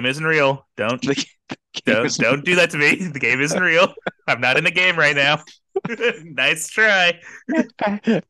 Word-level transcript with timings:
game 0.00 0.10
isn't 0.10 0.24
real. 0.24 0.66
Don't 0.76 1.00
The, 1.02 1.14
the 1.48 1.56
game 1.74 1.94
don't, 1.94 2.14
don't 2.16 2.44
do 2.44 2.56
that 2.56 2.70
to 2.70 2.78
me. 2.78 2.96
The 2.96 3.18
game 3.18 3.40
isn't 3.40 3.62
real. 3.62 3.92
I'm 4.26 4.40
not 4.40 4.56
in 4.56 4.64
the 4.64 4.70
game 4.70 4.98
right 4.98 5.16
now. 5.16 5.42
nice 6.24 6.68
try. 6.68 7.20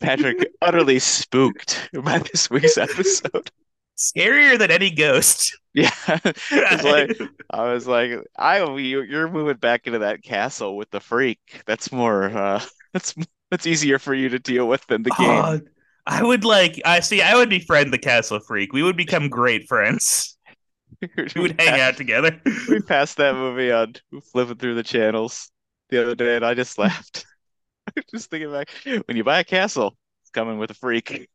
Patrick 0.01 0.51
utterly 0.61 0.98
spooked 0.98 1.91
by 2.05 2.19
this 2.19 2.51
week's 2.51 2.77
episode. 2.78 3.51
Scarier 3.97 4.59
than 4.59 4.70
any 4.70 4.91
ghost. 4.91 5.56
Yeah, 5.75 5.91
it's 6.06 6.84
like 6.84 7.19
I 7.50 7.72
was 7.72 7.87
like, 7.87 8.12
I 8.37 8.64
you, 8.77 9.03
you're 9.03 9.28
moving 9.28 9.56
back 9.56 9.87
into 9.87 10.00
that 10.00 10.22
castle 10.22 10.77
with 10.77 10.91
the 10.91 11.00
freak. 11.00 11.62
That's 11.66 11.92
more 11.92 12.25
uh 12.25 12.62
that's 12.92 13.14
that's 13.50 13.66
easier 13.66 13.98
for 13.98 14.14
you 14.14 14.31
to 14.31 14.39
deal 14.39 14.66
with 14.66 14.87
than 14.87 15.03
the 15.03 15.11
game. 15.11 15.28
Oh, 15.28 15.61
I 16.06 16.22
would 16.22 16.44
like. 16.44 16.81
I 16.84 17.00
see. 17.00 17.22
I 17.22 17.37
would 17.37 17.50
befriend 17.50 17.92
the 17.92 17.98
castle 17.98 18.41
freak. 18.41 18.72
We 18.72 18.83
would 18.83 18.97
become 18.97 19.28
great 19.28 19.69
friends. 19.69 20.37
We 21.34 21.41
would 21.41 21.61
hang 21.61 21.81
out 21.81 21.97
together. 21.97 22.41
We 22.69 22.81
passed 22.81 23.17
that 23.17 23.34
movie 23.34 23.73
on 23.73 23.95
flipping 24.33 24.56
through 24.56 24.75
the 24.75 24.83
channels 24.83 25.51
the 25.89 26.03
other 26.03 26.15
day, 26.15 26.37
and 26.37 26.45
I 26.45 26.55
just 26.55 26.79
laughed. 26.79 27.25
I'm 27.97 28.03
just 28.11 28.31
thinking 28.31 28.53
back, 28.53 28.70
when 29.06 29.17
you 29.17 29.25
buy 29.25 29.41
a 29.41 29.45
castle, 29.45 29.97
it's 30.23 30.31
coming 30.31 30.59
with 30.59 30.71
a 30.71 30.75
freak. 30.75 31.28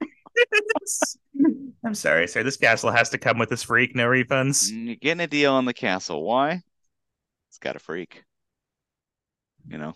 I'm 1.84 1.94
sorry, 1.94 2.28
sir. 2.28 2.42
This 2.42 2.56
castle 2.56 2.90
has 2.90 3.10
to 3.10 3.18
come 3.18 3.38
with 3.38 3.48
this 3.48 3.62
freak. 3.62 3.94
No 3.94 4.06
refunds. 4.06 4.70
You're 4.70 4.96
getting 4.96 5.20
a 5.22 5.26
deal 5.26 5.54
on 5.54 5.64
the 5.64 5.74
castle. 5.74 6.22
Why? 6.22 6.62
It's 7.48 7.58
got 7.58 7.76
a 7.76 7.78
freak. 7.78 8.24
You 9.66 9.78
know, 9.78 9.94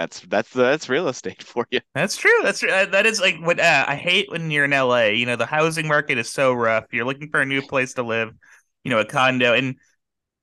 that's 0.00 0.20
that's 0.20 0.50
that's 0.50 0.88
real 0.88 1.08
estate 1.08 1.42
for 1.42 1.66
you. 1.70 1.80
That's 1.94 2.16
true. 2.16 2.40
That's 2.42 2.60
true. 2.60 2.70
Uh, 2.70 2.86
that 2.86 3.04
is 3.04 3.20
like 3.20 3.36
what 3.42 3.60
uh, 3.60 3.84
I 3.86 3.96
hate 3.96 4.30
when 4.30 4.50
you're 4.50 4.64
in 4.64 4.72
LA. 4.72 5.08
You 5.08 5.26
know, 5.26 5.36
the 5.36 5.46
housing 5.46 5.86
market 5.86 6.16
is 6.16 6.30
so 6.30 6.54
rough. 6.54 6.86
You're 6.90 7.04
looking 7.04 7.28
for 7.30 7.40
a 7.40 7.46
new 7.46 7.60
place 7.60 7.94
to 7.94 8.02
live. 8.02 8.30
You 8.84 8.90
know, 8.90 8.98
a 8.98 9.04
condo, 9.04 9.52
and 9.52 9.76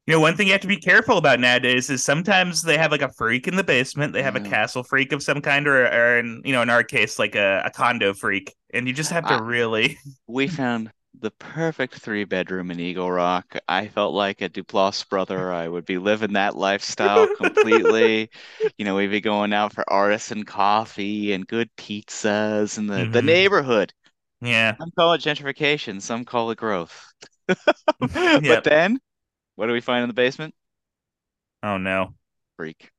you 0.05 0.13
know 0.13 0.19
one 0.19 0.37
thing 0.37 0.45
you 0.45 0.53
have 0.53 0.61
to 0.61 0.67
be 0.67 0.77
careful 0.77 1.17
about 1.17 1.39
nowadays 1.39 1.89
is 1.89 2.03
sometimes 2.03 2.61
they 2.61 2.77
have 2.77 2.91
like 2.91 3.01
a 3.01 3.11
freak 3.13 3.47
in 3.47 3.55
the 3.55 3.63
basement. 3.63 4.13
They 4.13 4.21
have 4.21 4.35
a 4.35 4.41
castle 4.41 4.83
freak 4.83 5.11
of 5.11 5.23
some 5.23 5.41
kind, 5.41 5.67
or, 5.67 5.87
or 5.87 6.19
in 6.19 6.43
you 6.45 6.53
know, 6.53 6.61
in 6.61 6.69
our 6.69 6.83
case, 6.83 7.17
like 7.17 7.33
a, 7.33 7.63
a 7.65 7.71
condo 7.71 8.13
freak, 8.13 8.53
and 8.71 8.87
you 8.87 8.93
just 8.93 9.11
have 9.11 9.25
to 9.27 9.33
I- 9.33 9.39
really. 9.39 9.97
We 10.27 10.47
found 10.47 10.91
the 11.21 11.31
perfect 11.31 11.95
three 11.95 12.23
bedroom 12.23 12.71
in 12.71 12.79
Eagle 12.79 13.11
Rock. 13.11 13.57
I 13.67 13.87
felt 13.87 14.13
like 14.13 14.41
a 14.41 14.49
Duplass 14.49 15.07
brother. 15.07 15.51
I 15.51 15.67
would 15.67 15.85
be 15.85 15.97
living 15.97 16.33
that 16.33 16.55
lifestyle 16.55 17.27
completely. 17.27 18.29
You 18.77 18.85
know, 18.85 18.95
we'd 18.95 19.07
be 19.11 19.21
going 19.21 19.53
out 19.53 19.73
for 19.73 19.83
artisan 19.91 20.43
coffee 20.45 21.33
and 21.33 21.47
good 21.47 21.69
pizzas 21.77 22.77
and 22.77 22.89
the, 22.89 23.07
the 23.11 23.21
Mhm. 23.21 23.23
neighborhood. 23.23 23.93
Yeah. 24.41 24.77
Some 24.79 24.91
call 24.91 25.13
it 25.13 25.21
gentrification, 25.21 26.01
some 26.01 26.25
call 26.25 26.51
it 26.51 26.57
growth. 26.59 27.13
Yep. 28.41 28.43
But 28.47 28.63
then, 28.63 28.99
what 29.55 29.67
do 29.67 29.73
we 29.73 29.81
find 29.81 30.03
in 30.03 30.09
the 30.09 30.13
basement? 30.15 30.55
Oh 31.61 31.77
no. 31.77 32.15
Freak. 32.55 32.91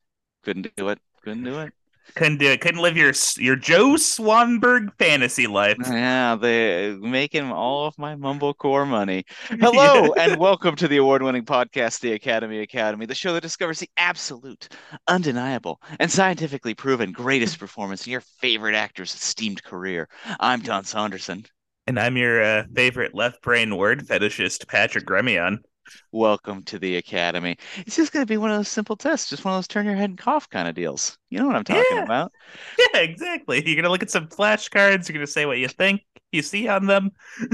Couldn't 0.43 0.75
do 0.77 0.89
it. 0.91 1.01
Couldn't 1.23 1.45
do 1.45 1.59
it. 1.61 1.73
Couldn't 2.15 2.39
do 2.39 2.47
it. 2.47 2.61
Couldn't 2.61 2.81
live 2.81 2.97
your 2.97 3.13
your 3.37 3.57
Joe 3.57 3.95
Swanberg 3.95 4.93
fantasy 4.99 5.47
life. 5.47 5.77
Yeah, 5.89 6.37
they 6.37 6.97
making 7.01 7.51
all 7.51 7.87
of 7.87 7.99
my 7.99 8.15
mumblecore 8.15 8.87
money. 8.87 9.25
Hello 9.49 10.13
and 10.15 10.39
welcome 10.39 10.77
to 10.77 10.87
the 10.89 10.99
award-winning 10.99 11.45
podcast, 11.45 12.01
The 12.01 12.13
Academy 12.13 12.61
Academy, 12.61 13.07
the 13.07 13.15
show 13.15 13.33
that 13.35 13.41
discovers 13.41 13.81
the 13.81 13.91
absolute, 13.97 14.69
undeniable, 15.09 15.81
and 15.99 16.11
scientifically 16.11 16.75
proven 16.75 17.13
greatest 17.13 17.59
performance 17.59 18.07
in 18.07 18.13
your 18.13 18.21
favorite 18.21 18.75
actor's 18.75 19.15
esteemed 19.15 19.63
career. 19.65 20.09
I'm 20.41 20.61
Don 20.61 20.85
Saunderson. 20.85 21.47
And 21.87 21.99
I'm 21.99 22.17
your 22.17 22.43
uh, 22.43 22.65
favorite 22.75 23.15
left 23.15 23.43
brain 23.43 23.77
word 23.77 24.07
fetishist, 24.07 24.69
Patrick 24.69 25.07
Gremillion. 25.07 25.59
Welcome 26.13 26.63
to 26.65 26.79
the 26.79 26.97
Academy. 26.97 27.57
It's 27.79 27.97
just 27.97 28.13
going 28.13 28.25
to 28.25 28.31
be 28.31 28.37
one 28.37 28.51
of 28.51 28.57
those 28.57 28.69
simple 28.69 28.97
tests, 28.97 29.31
just 29.31 29.45
one 29.45 29.55
of 29.55 29.59
those 29.59 29.69
turn 29.69 29.87
your 29.87 29.95
head 29.95 30.11
and 30.11 30.19
cough 30.19 30.49
kind 30.49 30.69
of 30.69 30.75
deals. 30.75 31.19
You 31.31 31.39
know 31.39 31.47
what 31.47 31.57
I'm 31.57 31.65
talking 31.65 31.85
Yeah. 31.91 32.03
about? 32.05 32.33
Yeah, 32.95 33.01
exactly. 33.01 33.63
You're 33.67 33.77
gonna 33.77 33.91
look 33.91 34.03
at 34.03 34.11
some 34.11 34.29
flashcards. 34.29 35.09
You're 35.09 35.15
gonna 35.15 35.27
say 35.27 35.47
what 35.47 35.59
you 35.59 35.69
think 35.69 36.03
you 36.33 36.43
see 36.43 36.69
on 36.69 36.87
them. 36.87 37.11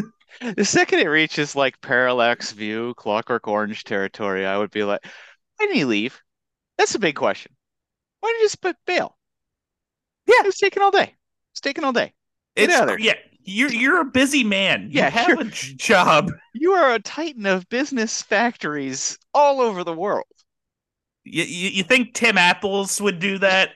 The 0.57 0.65
second 0.65 0.99
it 0.99 1.07
reaches 1.07 1.55
like 1.55 1.81
parallax 1.81 2.51
view, 2.51 2.93
Clockwork 2.97 3.47
Orange 3.47 3.85
territory, 3.85 4.45
I 4.45 4.59
would 4.59 4.73
be 4.73 4.83
like, 4.83 5.01
why 5.05 5.67
didn't 5.67 5.77
he 5.77 5.85
leave? 5.85 6.21
That's 6.77 6.97
a 6.97 6.99
big 6.99 7.15
question. 7.15 7.53
Why 8.19 8.31
didn't 8.31 8.41
you 8.41 8.45
just 8.47 8.61
put 8.61 8.77
bail? 8.85 9.17
Yeah. 10.27 10.41
It 10.41 10.47
was 10.47 10.57
taking 10.59 10.83
all 10.83 10.91
day. 10.91 11.15
It's 11.53 11.61
taking 11.61 11.85
all 11.85 11.93
day. 11.93 12.13
Get 12.57 12.65
It's 12.71 12.75
out 12.75 12.87
there. 12.89 12.99
yeah. 12.99 13.15
You're 13.45 13.73
you're 13.73 14.01
a 14.01 14.05
busy 14.05 14.43
man. 14.45 14.85
You 14.91 15.01
Yeah, 15.01 15.11
have 15.11 15.29
you're- 15.29 15.43
a 15.47 15.51
job. 15.51 16.31
You 16.55 16.73
are 16.73 16.95
a 16.95 16.99
titan 16.99 17.47
of 17.47 17.69
business 17.69 18.23
factories 18.23 19.19
all 19.35 19.61
over 19.61 19.85
the 19.85 19.93
world. 19.93 20.25
You, 21.25 21.43
you 21.45 21.69
you 21.71 21.83
think 21.83 22.15
Tim 22.15 22.39
Apples 22.39 23.01
would 23.01 23.19
do 23.19 23.39
that? 23.39 23.71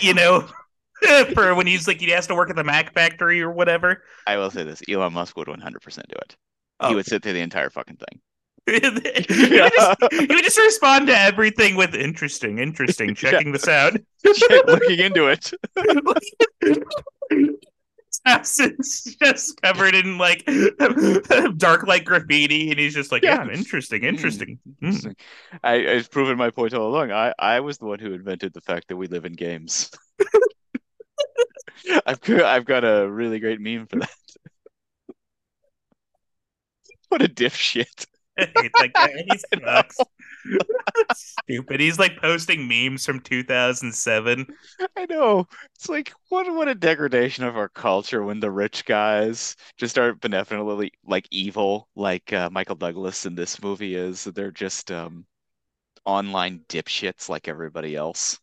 You 0.00 0.14
know, 0.14 0.48
for 1.34 1.54
when 1.54 1.66
he's 1.66 1.86
like 1.88 2.00
he 2.00 2.10
has 2.10 2.26
to 2.28 2.34
work 2.34 2.50
at 2.50 2.56
the 2.56 2.64
Mac 2.64 2.92
factory 2.92 3.40
or 3.40 3.50
whatever. 3.50 4.02
I 4.26 4.36
will 4.36 4.50
say 4.50 4.62
this, 4.64 4.82
Elon 4.88 5.12
Musk 5.14 5.36
would 5.36 5.48
100% 5.48 5.62
do 5.62 6.14
it. 6.16 6.36
Oh. 6.80 6.88
He 6.90 6.94
would 6.94 7.06
sit 7.06 7.22
through 7.22 7.32
the 7.32 7.40
entire 7.40 7.70
fucking 7.70 7.96
thing. 7.96 8.20
he, 8.66 8.72
would 8.88 9.72
just, 9.72 9.96
he 10.12 10.26
would 10.26 10.44
just 10.44 10.58
respond 10.58 11.06
to 11.06 11.18
everything 11.18 11.74
with 11.76 11.94
interesting, 11.94 12.58
interesting, 12.58 13.14
checking 13.14 13.52
this 13.52 13.66
out. 13.66 13.94
Looking 14.66 14.98
into 14.98 15.28
it. 15.28 15.52
House 18.24 18.56
just 19.22 19.60
covered 19.62 19.94
in 19.94 20.18
like 20.18 20.44
dark 21.56 21.86
like 21.86 22.04
graffiti, 22.04 22.70
and 22.70 22.78
he's 22.78 22.94
just 22.94 23.12
like, 23.12 23.22
Yeah. 23.22 23.44
"Yeah, 23.44 23.52
interesting, 23.52 24.04
interesting." 24.04 24.58
Mm. 24.82 24.86
Interesting. 24.86 25.16
I, 25.62 25.88
I've 25.92 26.10
proven 26.10 26.36
my 26.36 26.50
point 26.50 26.74
all 26.74 26.88
along. 26.88 27.12
I, 27.12 27.32
I 27.38 27.60
was 27.60 27.78
the 27.78 27.86
one 27.86 27.98
who 27.98 28.12
invented 28.12 28.52
the 28.52 28.60
fact 28.60 28.88
that 28.88 28.96
we 28.96 29.06
live 29.06 29.24
in 29.24 29.32
games. 29.32 29.90
I've 32.06 32.20
got, 32.20 32.42
I've 32.42 32.64
got 32.64 32.84
a 32.84 33.08
really 33.08 33.38
great 33.40 33.60
meme 33.60 33.86
for 33.86 34.00
that. 34.00 34.10
What 37.08 37.22
a 37.22 37.28
dipshit. 37.28 38.06
Hate 38.38 38.76
that 38.78 38.92
guy. 38.94 39.24
He 39.26 39.38
sucks. 39.64 39.96
Stupid. 41.14 41.80
He's 41.80 41.98
like 41.98 42.20
posting 42.20 42.68
memes 42.68 43.04
from 43.04 43.20
2007. 43.20 44.46
I 44.96 45.06
know. 45.06 45.46
It's 45.74 45.88
like 45.88 46.12
what 46.28 46.52
what 46.54 46.68
a 46.68 46.74
degradation 46.74 47.44
of 47.44 47.56
our 47.56 47.68
culture 47.68 48.22
when 48.22 48.40
the 48.40 48.50
rich 48.50 48.84
guys 48.84 49.56
just 49.76 49.98
aren't 49.98 50.20
benevolently 50.20 50.92
like 51.04 51.26
evil 51.30 51.88
like 51.96 52.32
uh, 52.32 52.50
Michael 52.50 52.76
Douglas 52.76 53.26
in 53.26 53.34
this 53.34 53.62
movie 53.62 53.94
is. 53.94 54.24
They're 54.24 54.50
just 54.50 54.90
um 54.90 55.26
online 56.04 56.60
dipshits 56.68 57.28
like 57.28 57.48
everybody 57.48 57.94
else. 57.94 58.38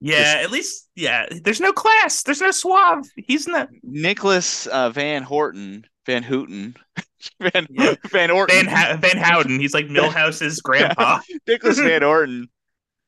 Yeah, 0.00 0.40
at 0.42 0.50
least, 0.50 0.90
yeah. 0.94 1.26
There's 1.42 1.60
no 1.60 1.72
class. 1.72 2.22
There's 2.22 2.42
no 2.42 2.50
suave. 2.50 3.06
He's 3.16 3.48
not 3.48 3.70
Nicholas 3.82 4.66
uh, 4.66 4.90
Van 4.90 5.22
Horton, 5.22 5.86
Van 6.06 6.22
Houten, 6.22 6.76
Van 7.40 7.66
Yeah. 7.70 7.94
Van 8.06 8.30
Orton, 8.30 8.64
Van 8.64 8.66
ha- 8.66 8.96
Van 8.96 9.16
Houten. 9.18 9.58
He's 9.60 9.74
like 9.74 9.88
Milhouse's 9.88 10.60
grandpa. 10.64 11.20
Nicholas 11.46 11.78
Van 11.78 12.02
Orton. 12.04 12.48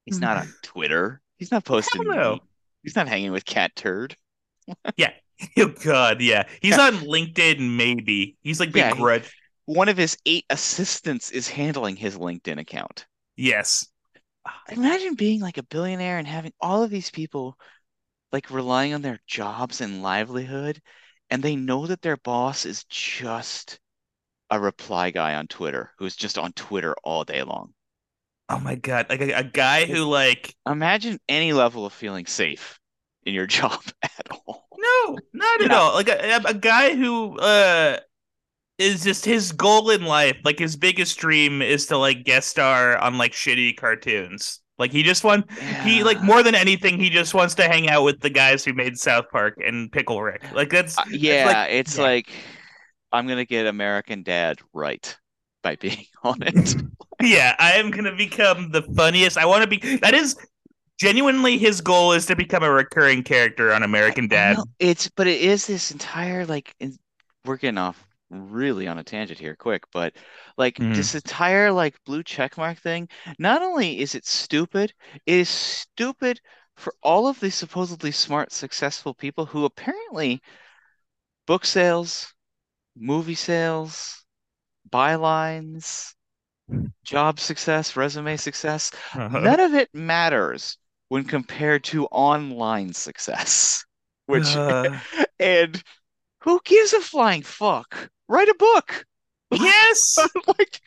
He's 0.05 0.21
not 0.21 0.37
hmm. 0.37 0.43
on 0.49 0.55
Twitter. 0.63 1.21
He's 1.39 1.51
not 1.51 1.65
posting. 1.65 2.03
Hell 2.05 2.15
no. 2.17 2.33
meat. 2.33 2.43
He's 2.83 2.97
not 2.97 3.09
hanging 3.09 3.33
with 3.33 3.45
Cat 3.45 3.75
Turd. 3.77 4.17
Yeah. 4.97 5.13
Oh 5.59 5.73
God, 5.85 6.21
yeah. 6.21 6.45
He's 6.61 6.79
on 6.79 6.95
LinkedIn. 6.95 7.77
Maybe 7.77 8.37
he's 8.43 8.59
like 8.61 8.75
Yeah, 8.75 8.95
he- 8.95 9.23
One 9.67 9.89
of 9.89 9.97
his 9.97 10.17
eight 10.27 10.45
assistants 10.51 11.31
is 11.31 11.49
handling 11.49 11.97
his 11.97 12.19
LinkedIn 12.19 12.59
account. 12.59 13.07
Yes. 13.37 13.87
Ah, 14.47 14.63
imagine 14.71 15.15
being 15.15 15.41
like 15.41 15.59
a 15.59 15.63
billionaire 15.63 16.19
and 16.19 16.27
having 16.27 16.53
all 16.61 16.83
of 16.83 16.91
these 16.91 17.11
people 17.11 17.57
like 18.33 18.51
relying 18.51 18.95
on 18.95 19.03
their 19.03 19.19
jobs 19.27 19.81
and 19.81 20.03
livelihood, 20.03 20.81
and 21.31 21.43
they 21.43 21.57
know 21.57 21.87
that 21.87 22.03
their 22.03 22.17
boss 22.17 22.65
is 22.65 22.85
just 22.85 23.79
a 24.51 24.59
reply 24.59 25.11
guy 25.11 25.35
on 25.35 25.47
Twitter 25.47 25.91
who's 25.99 26.17
just 26.17 26.39
on 26.39 26.53
Twitter 26.53 26.95
all 27.05 27.25
day 27.25 27.43
long. 27.43 27.75
Oh 28.49 28.59
my 28.59 28.77
God, 28.77 29.07
like 29.11 29.21
a, 29.21 29.33
a 29.33 29.45
guy 29.45 29.85
who 29.85 30.05
like 30.05 30.55
Imagine 30.67 31.19
any 31.29 31.53
level 31.53 31.85
of 31.85 31.93
feeling 31.93 32.27
safe 32.27 32.79
in 33.25 33.35
your 33.35 33.47
job 33.59 33.83
at 34.03 34.29
all. 34.47 34.69
no, 34.77 35.19
not 35.33 35.63
at 35.63 35.71
all. 35.71 35.95
Like 35.95 36.09
a, 36.09 36.41
a 36.47 36.55
guy 36.55 36.95
who 36.95 37.39
uh 37.39 37.99
is 38.79 39.03
just 39.03 39.25
his 39.25 39.53
goal 39.53 39.91
in 39.91 40.05
life. 40.05 40.37
Like 40.45 40.59
his 40.59 40.77
biggest 40.77 41.19
dream 41.19 41.61
is 41.61 41.87
to 41.87 41.99
like 41.99 42.25
guest 42.25 42.49
star 42.49 42.97
on 42.97 43.19
like 43.19 43.33
shitty 43.33 43.77
cartoons. 43.77 44.61
Like 44.79 44.93
he 44.93 45.03
just 45.03 45.25
want 45.25 45.51
he 45.85 46.05
like 46.05 46.23
more 46.23 46.43
than 46.43 46.55
anything, 46.55 46.99
he 47.01 47.11
just 47.11 47.35
wants 47.35 47.55
to 47.57 47.65
hang 47.65 47.89
out 47.89 48.05
with 48.05 48.21
the 48.21 48.31
guys 48.31 48.65
who 48.65 48.73
made 48.73 48.97
South 48.99 49.25
Park 49.31 49.55
and 49.65 49.91
Pickle 49.91 50.23
Rick. 50.23 50.43
Like 50.53 50.71
that's 50.71 50.97
Uh, 50.99 51.05
yeah, 51.11 51.47
like- 51.47 51.71
it's 51.73 51.97
yeah. 51.97 52.05
like 52.05 52.31
I'm 53.13 53.27
gonna 53.27 53.45
get 53.45 53.67
American 53.67 54.23
Dad 54.23 54.59
right 54.73 55.17
by 55.63 55.77
being 55.77 56.05
on 56.23 56.43
it. 56.43 56.75
yeah, 57.23 57.57
I 57.59 57.73
am 57.73 57.91
gonna 57.91 58.15
become 58.15 58.71
the 58.71 58.83
funniest. 58.83 59.37
I 59.37 59.47
want 59.47 59.63
to 59.63 59.69
be. 59.69 59.97
That 59.97 60.15
is 60.15 60.37
genuinely 61.01 61.59
his 61.59 61.81
goal 61.81 62.13
is 62.13 62.27
to 62.27 62.37
become 62.37 62.63
a 62.63 62.71
recurring 62.71 63.23
character 63.23 63.73
on 63.73 63.83
American 63.83 64.29
Dad. 64.29 64.59
know, 64.59 64.65
it's 64.79 65.09
but 65.17 65.27
it 65.27 65.41
is 65.41 65.67
this 65.67 65.91
entire 65.91 66.45
like 66.47 66.75
getting 67.61 67.79
off 67.79 68.05
really 68.31 68.87
on 68.89 68.99
a 68.99 69.05
tangent 69.05 69.39
here 69.41 69.57
quick, 69.57 69.85
but 69.93 70.15
like 70.57 70.81
Mhm. 70.81 70.93
this 70.93 71.15
entire 71.15 71.73
like 71.73 72.03
blue 72.05 72.23
checkmark 72.23 72.79
thing, 72.79 73.09
not 73.39 73.63
only 73.63 74.01
is 74.01 74.15
it 74.15 74.27
stupid, 74.27 74.93
it 75.27 75.35
is 75.41 75.49
stupid 75.49 76.41
for 76.77 76.95
all 77.03 77.27
of 77.29 77.41
the 77.41 77.51
supposedly 77.51 78.13
smart, 78.13 78.53
successful 78.53 79.15
people 79.15 79.47
who 79.47 79.65
apparently 79.65 80.43
book 81.47 81.65
sales, 81.65 82.33
movie 82.97 83.35
sales, 83.35 84.25
bylines, 84.91 86.15
job 87.05 87.41
success, 87.41 87.97
resume 87.97 88.37
success, 88.37 88.91
Uh-huh. 89.15 89.53
none 89.53 89.61
of 89.61 89.75
it 89.75 89.91
matters 89.95 90.79
when 91.09 91.25
compared 91.25 91.85
to 91.85 92.07
online 92.07 92.93
success. 92.95 93.85
Which 94.27 94.61
Uh, 94.65 95.01
and 95.41 95.83
who 96.41 96.61
gives 96.65 96.93
a 96.95 97.01
flying 97.01 97.43
fuck? 97.45 98.11
Write 98.29 98.49
a 98.49 98.55
book. 98.59 99.07
yes, 99.53 100.19
like 100.47 100.81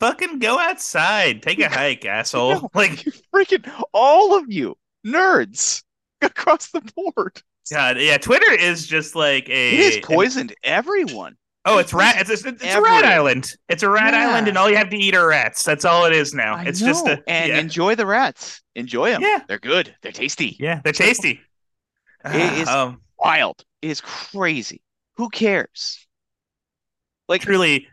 fucking 0.00 0.38
go 0.38 0.58
outside, 0.58 1.42
take 1.42 1.58
a 1.60 1.68
hike, 1.68 2.04
asshole. 2.06 2.54
No. 2.54 2.70
Like 2.74 3.04
you 3.04 3.12
freaking 3.34 3.68
all 3.92 4.36
of 4.38 4.50
you 4.50 4.76
nerds 5.06 5.82
across 6.22 6.70
the 6.70 6.80
board. 6.94 7.42
God, 7.72 7.98
yeah. 7.98 8.18
Twitter 8.18 8.52
is 8.52 8.86
just 8.86 9.14
like 9.16 9.48
a. 9.48 9.70
It 9.74 9.94
has 9.94 10.04
poisoned 10.04 10.54
everyone. 10.62 11.36
Oh, 11.66 11.78
it's 11.78 11.94
rat. 11.94 12.16
It's, 12.20 12.28
it's, 12.28 12.42
it's 12.44 12.62
a 12.74 12.82
rat 12.82 13.06
island. 13.06 13.50
It's 13.70 13.82
a 13.82 13.88
rat 13.88 14.12
Yeah. 14.12 14.28
island, 14.28 14.48
and 14.48 14.58
all 14.58 14.68
you 14.68 14.76
have 14.76 14.90
to 14.90 14.98
eat 14.98 15.14
are 15.14 15.26
rats. 15.26 15.64
That's 15.64 15.86
all 15.86 16.04
it 16.04 16.12
is 16.12 16.34
now. 16.34 16.56
I 16.56 16.64
it's 16.64 16.78
just 16.78 17.06
a 17.06 17.22
and 17.26 17.48
yeah. 17.48 17.58
enjoy 17.58 17.94
the 17.94 18.04
rats. 18.04 18.60
Enjoy 18.74 19.10
them. 19.10 19.22
Yeah. 19.22 19.40
They're 19.48 19.58
good. 19.58 19.94
They're 20.02 20.12
tasty. 20.12 20.58
yeah, 20.60 20.82
they're 20.84 20.92
tasty. 20.92 21.40
It 22.26 22.58
is- 22.60 22.68
um, 22.68 23.00
Wild. 23.18 23.64
It 23.80 23.90
is 23.90 24.02
crazy. 24.02 24.82
Who 25.16 25.30
cares? 25.30 26.03
Like 27.28 27.44
really, 27.46 27.88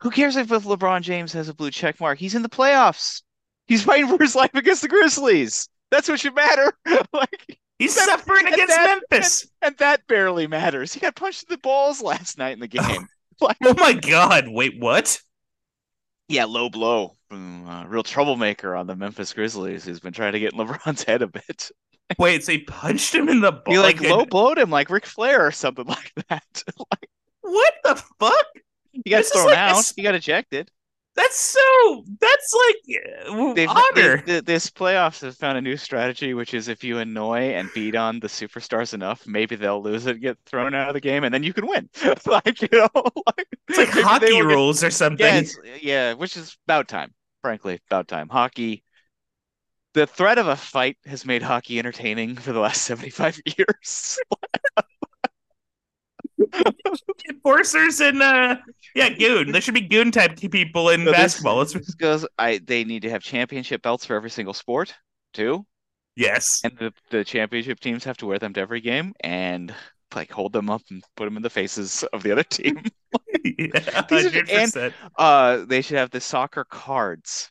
Who 0.00 0.10
cares 0.10 0.36
if 0.36 0.48
LeBron 0.48 1.02
James 1.02 1.32
has 1.32 1.48
a 1.48 1.54
blue 1.54 1.70
check 1.70 1.98
mark? 2.00 2.18
He's 2.18 2.34
in 2.34 2.42
the 2.42 2.48
playoffs. 2.48 3.22
He's 3.66 3.82
fighting 3.84 4.08
for 4.08 4.22
his 4.22 4.34
life 4.34 4.54
against 4.54 4.82
the 4.82 4.88
Grizzlies. 4.88 5.68
That's 5.90 6.08
what 6.08 6.20
should 6.20 6.34
matter. 6.34 6.72
like, 7.12 7.58
He's 7.78 7.94
That- 7.94 8.06
suffering 8.06 8.46
against 8.46 8.74
that- 8.74 9.00
Memphis. 9.10 9.46
and 9.62 9.76
that 9.78 10.06
barely 10.06 10.46
matters. 10.46 10.92
He 10.92 11.00
got 11.00 11.14
punched 11.16 11.44
in 11.44 11.52
the 11.54 11.58
balls 11.58 12.02
last 12.02 12.36
night 12.38 12.52
in 12.54 12.60
the 12.60 12.66
game. 12.68 13.06
like, 13.40 13.56
Oh 13.64 13.74
my 13.74 13.92
god! 13.92 14.46
Wait, 14.48 14.80
what? 14.80 15.20
yeah, 16.28 16.44
low 16.44 16.68
blow 16.68 17.16
from 17.30 17.66
uh, 17.68 17.84
real 17.86 18.02
troublemaker 18.02 18.74
on 18.76 18.86
the 18.86 18.96
Memphis 18.96 19.32
Grizzlies 19.32 19.84
who's 19.84 20.00
been 20.00 20.12
trying 20.12 20.32
to 20.32 20.40
get 20.40 20.52
in 20.52 20.58
LeBron's 20.66 21.04
head 21.04 21.22
a 21.22 21.26
bit. 21.28 21.70
Wait, 22.18 22.42
so 22.44 22.52
he 22.52 22.58
punched 22.58 23.14
him 23.14 23.28
in 23.28 23.40
the 23.40 23.52
ball? 23.52 23.74
He 23.74 23.78
like 23.78 24.00
like, 24.00 24.10
low 24.10 24.24
blowed 24.26 24.58
him 24.58 24.70
like 24.70 24.90
Ric 24.90 25.06
Flair 25.06 25.46
or 25.46 25.50
something 25.52 25.86
like 25.86 26.12
that. 26.28 26.62
like, 26.90 27.08
What 27.42 27.74
the 27.84 27.96
fuck? 28.18 28.46
He 29.04 29.10
got 29.10 29.24
thrown 29.24 29.46
like 29.46 29.58
out. 29.58 29.78
s- 29.78 29.94
He 29.96 30.02
got 30.02 30.14
ejected. 30.14 30.70
That's 31.14 31.36
so. 31.40 32.04
That's 32.20 32.54
like 32.54 33.26
uh, 33.28 33.52
They've, 33.54 33.68
honor. 33.68 34.18
they- 34.18 34.22
th- 34.22 34.44
this 34.44 34.70
playoffs 34.70 35.20
has 35.22 35.36
found 35.36 35.58
a 35.58 35.60
new 35.60 35.76
strategy, 35.76 36.32
which 36.34 36.54
is 36.54 36.68
if 36.68 36.84
you 36.84 36.98
annoy 36.98 37.54
and 37.54 37.68
beat 37.74 37.96
on 37.96 38.20
the 38.20 38.28
superstars 38.28 38.94
enough, 38.94 39.26
maybe 39.26 39.56
they'll 39.56 39.82
lose 39.82 40.06
it, 40.06 40.20
get 40.20 40.38
thrown 40.46 40.74
out 40.74 40.88
of 40.88 40.94
the 40.94 41.00
game, 41.00 41.24
and 41.24 41.34
then 41.34 41.42
you 41.42 41.52
can 41.52 41.66
win. 41.66 41.88
like 42.26 42.62
you 42.62 42.68
know, 42.72 42.88
like, 42.94 43.48
it's 43.68 43.78
like 43.78 43.88
hockey 43.90 44.26
will 44.26 44.48
get- 44.48 44.54
rules 44.54 44.84
or 44.84 44.90
something. 44.90 45.44
Yeah, 45.64 45.76
yeah, 45.80 46.12
which 46.14 46.36
is 46.36 46.56
about 46.66 46.86
time. 46.88 47.12
Frankly, 47.42 47.80
about 47.90 48.06
time. 48.08 48.28
Hockey. 48.28 48.84
The 49.94 50.06
threat 50.06 50.38
of 50.38 50.46
a 50.46 50.56
fight 50.56 50.96
has 51.06 51.24
made 51.26 51.42
hockey 51.42 51.78
entertaining 51.78 52.36
for 52.36 52.52
the 52.52 52.60
last 52.60 52.82
75 52.86 53.40
years. 53.44 54.18
Enforcers 57.28 58.00
and 58.00 58.22
uh, 58.22 58.56
yeah, 58.94 59.10
goon. 59.10 59.52
There 59.52 59.60
should 59.60 59.74
be 59.74 59.80
goon 59.82 60.10
type 60.10 60.36
people 60.38 60.90
in 60.90 61.04
So 61.04 61.12
basketball. 61.12 61.56
Let's 61.56 61.72
This 61.72 61.94
goes, 61.94 62.26
I 62.38 62.58
they 62.58 62.84
need 62.84 63.02
to 63.02 63.10
have 63.10 63.22
championship 63.22 63.82
belts 63.82 64.04
for 64.04 64.14
every 64.16 64.30
single 64.30 64.54
sport, 64.54 64.94
too. 65.32 65.66
yes. 66.16 66.64
And 66.64 66.76
the, 66.78 66.92
the 67.10 67.24
championship 67.24 67.80
teams 67.80 68.04
have 68.04 68.16
to 68.18 68.26
wear 68.26 68.38
them 68.38 68.52
to 68.54 68.60
every 68.60 68.80
game 68.80 69.14
and 69.20 69.74
like 70.14 70.30
hold 70.32 70.52
them 70.52 70.70
up 70.70 70.82
and 70.90 71.02
put 71.16 71.26
them 71.26 71.36
in 71.36 71.42
the 71.42 71.50
faces 71.50 72.02
of 72.12 72.22
the 72.22 72.32
other 72.32 72.42
team. 72.44 72.82
yeah, 73.44 74.02
100%. 74.08 74.92
Uh, 75.16 75.64
they 75.66 75.82
should 75.82 75.98
have 75.98 76.10
the 76.10 76.20
soccer 76.20 76.64
cards 76.64 77.50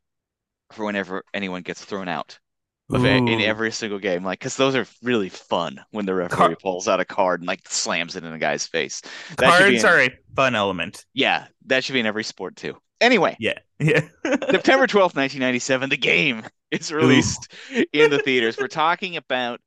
for 0.71 0.85
whenever 0.85 1.23
anyone 1.33 1.61
gets 1.61 1.83
thrown 1.83 2.07
out 2.07 2.39
of 2.89 3.03
a, 3.03 3.07
in 3.07 3.41
every 3.41 3.71
single 3.71 3.99
game. 3.99 4.23
Like, 4.23 4.39
because 4.39 4.55
those 4.55 4.75
are 4.75 4.85
really 5.03 5.29
fun 5.29 5.79
when 5.91 6.05
the 6.05 6.13
referee 6.13 6.37
Car- 6.37 6.55
pulls 6.61 6.87
out 6.87 6.99
a 6.99 7.05
card 7.05 7.41
and 7.41 7.47
like 7.47 7.67
slams 7.67 8.15
it 8.15 8.23
in 8.23 8.31
a 8.33 8.39
guy's 8.39 8.65
face. 8.65 9.01
That 9.37 9.59
Cards 9.59 9.83
in- 9.83 9.89
are 9.89 10.01
a 10.01 10.09
fun 10.35 10.55
element. 10.55 11.05
Yeah, 11.13 11.47
that 11.65 11.83
should 11.83 11.93
be 11.93 11.99
in 11.99 12.05
every 12.05 12.23
sport 12.23 12.55
too. 12.55 12.77
Anyway, 12.99 13.35
Yeah, 13.39 13.59
yeah. 13.79 14.01
September 14.25 14.87
12th, 14.87 15.15
1997, 15.15 15.89
the 15.89 15.97
game 15.97 16.43
is 16.71 16.91
released 16.91 17.51
in 17.93 18.09
the 18.09 18.19
theaters. 18.19 18.57
We're 18.57 18.67
talking 18.67 19.17
about 19.17 19.59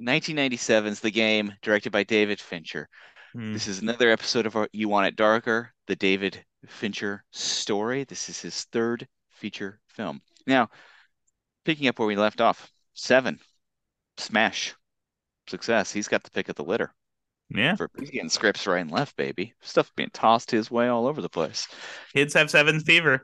1997's 0.00 1.00
The 1.00 1.10
Game, 1.10 1.52
directed 1.62 1.92
by 1.92 2.02
David 2.04 2.40
Fincher. 2.40 2.88
Hmm. 3.34 3.52
This 3.52 3.68
is 3.68 3.80
another 3.80 4.10
episode 4.10 4.46
of 4.46 4.56
our 4.56 4.68
You 4.72 4.88
Want 4.88 5.06
It 5.06 5.16
Darker, 5.16 5.72
the 5.86 5.94
David 5.96 6.44
Fincher 6.66 7.22
story. 7.30 8.04
This 8.04 8.28
is 8.28 8.40
his 8.40 8.64
third 8.72 9.06
feature 9.30 9.78
film. 9.88 10.20
Now, 10.46 10.70
picking 11.64 11.88
up 11.88 11.98
where 11.98 12.08
we 12.08 12.16
left 12.16 12.40
off, 12.40 12.70
seven, 12.94 13.38
smash, 14.16 14.74
success. 15.46 15.92
He's 15.92 16.08
got 16.08 16.22
the 16.22 16.30
pick 16.30 16.48
of 16.48 16.56
the 16.56 16.64
litter. 16.64 16.92
yeah. 17.48 17.76
For 17.76 17.90
he's 17.98 18.10
getting 18.10 18.28
scripts 18.28 18.66
right 18.66 18.80
and 18.80 18.90
left, 18.90 19.16
baby. 19.16 19.54
Stuff 19.60 19.90
being 19.96 20.10
tossed 20.12 20.50
his 20.50 20.70
way 20.70 20.88
all 20.88 21.06
over 21.06 21.20
the 21.20 21.28
place. 21.28 21.68
Kids 22.14 22.34
have 22.34 22.50
seven 22.50 22.80
fever. 22.80 23.22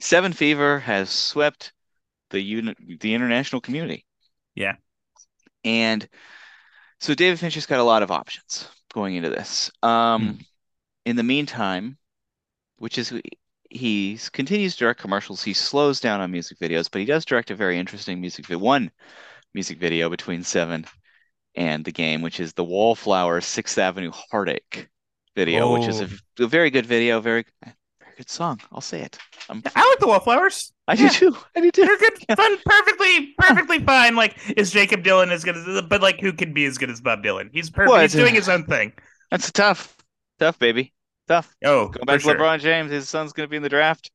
Seven 0.00 0.32
Fever 0.32 0.80
has 0.80 1.08
swept 1.08 1.72
the 2.30 2.40
uni- 2.40 2.74
the 3.00 3.14
international 3.14 3.60
community. 3.60 4.04
Yeah. 4.54 4.74
And 5.62 6.06
so 7.00 7.14
David 7.14 7.38
Fincher's 7.38 7.64
got 7.66 7.78
a 7.80 7.84
lot 7.84 8.02
of 8.02 8.10
options 8.10 8.68
going 8.92 9.14
into 9.14 9.30
this. 9.30 9.70
Um, 9.82 10.40
in 11.06 11.16
the 11.16 11.22
meantime, 11.22 11.96
which 12.76 12.98
is 12.98 13.12
he 13.70 14.18
continues 14.32 14.74
to 14.74 14.80
direct 14.80 15.00
commercials. 15.00 15.42
He 15.42 15.52
slows 15.52 16.00
down 16.00 16.20
on 16.20 16.30
music 16.30 16.58
videos, 16.58 16.88
but 16.90 17.00
he 17.00 17.06
does 17.06 17.24
direct 17.24 17.50
a 17.50 17.54
very 17.54 17.78
interesting 17.78 18.20
music 18.20 18.46
video. 18.46 18.58
One 18.58 18.90
music 19.52 19.78
video 19.78 20.08
between 20.10 20.42
Seven 20.42 20.86
and 21.54 21.84
the 21.84 21.92
game, 21.92 22.22
which 22.22 22.40
is 22.40 22.52
the 22.52 22.64
Wallflower 22.64 23.40
Sixth 23.40 23.78
Avenue 23.78 24.12
Heartache 24.30 24.88
video, 25.36 25.72
which 25.72 25.88
is 25.88 26.00
a, 26.00 26.08
oh. 26.40 26.44
a 26.44 26.46
very 26.46 26.70
good 26.70 26.86
video, 26.86 27.20
very 27.20 27.44
very 27.62 28.16
good 28.16 28.30
song. 28.30 28.60
I'll 28.72 28.80
say 28.80 29.02
it. 29.02 29.18
I'm, 29.48 29.62
I 29.74 29.88
like 29.88 29.98
the 29.98 30.06
Wallflowers. 30.06 30.72
I 30.86 30.94
Yeah. 30.94 31.08
do 31.08 31.30
too. 31.30 31.36
I 31.56 31.60
do 31.60 31.70
too. 31.70 31.84
They're 31.84 31.98
good, 31.98 32.36
fun, 32.36 32.58
perfectly, 32.64 33.34
perfectly 33.38 33.78
fine. 33.80 34.16
Like, 34.16 34.36
is 34.56 34.70
Jakob 34.70 35.02
Dylan 35.02 35.30
as 35.30 35.44
good 35.44 35.56
as? 35.56 35.82
But 35.82 36.02
like, 36.02 36.20
who 36.20 36.32
can 36.32 36.52
be 36.52 36.64
as 36.64 36.78
good 36.78 36.90
as 36.90 37.00
Bob 37.00 37.22
Dylan? 37.24 37.50
He's 37.52 37.70
perfect. 37.70 37.90
Well, 37.92 38.00
He's 38.02 38.14
doing 38.14 38.34
his 38.34 38.48
own 38.48 38.64
thing. 38.64 38.92
That's 39.30 39.50
tough. 39.50 39.96
Tough, 40.38 40.58
baby. 40.58 40.93
Tough. 41.28 41.54
Oh, 41.64 41.88
Going 41.88 42.04
back 42.06 42.20
to 42.20 42.20
sure. 42.20 42.34
LeBron 42.34 42.60
James, 42.60 42.90
his 42.90 43.08
son's 43.08 43.32
going 43.32 43.46
to 43.46 43.50
be 43.50 43.56
in 43.56 43.62
the 43.62 43.68
draft. 43.68 44.10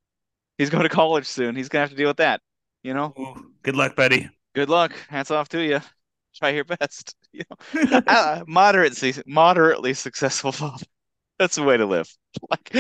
He's 0.57 0.69
going 0.69 0.83
to 0.83 0.89
college 0.89 1.25
soon. 1.25 1.55
He's 1.55 1.69
going 1.69 1.79
to 1.79 1.83
have 1.83 1.91
to 1.91 1.95
deal 1.95 2.09
with 2.09 2.17
that. 2.17 2.41
You 2.83 2.93
know, 2.93 3.13
Ooh, 3.19 3.51
good 3.63 3.75
luck, 3.75 3.95
buddy. 3.95 4.29
good 4.55 4.69
luck. 4.69 4.93
Hats 5.09 5.31
off 5.31 5.49
to 5.49 5.63
you. 5.63 5.79
Try 6.35 6.49
your 6.49 6.65
best. 6.65 7.15
You 7.31 7.43
know, 7.75 8.01
uh, 8.07 8.43
moderately, 8.47 9.13
moderately 9.27 9.93
successful 9.93 10.51
father. 10.51 10.83
That's 11.37 11.55
the 11.57 11.63
way 11.63 11.77
to 11.77 11.85
live. 11.85 12.09
Like, 12.49 12.73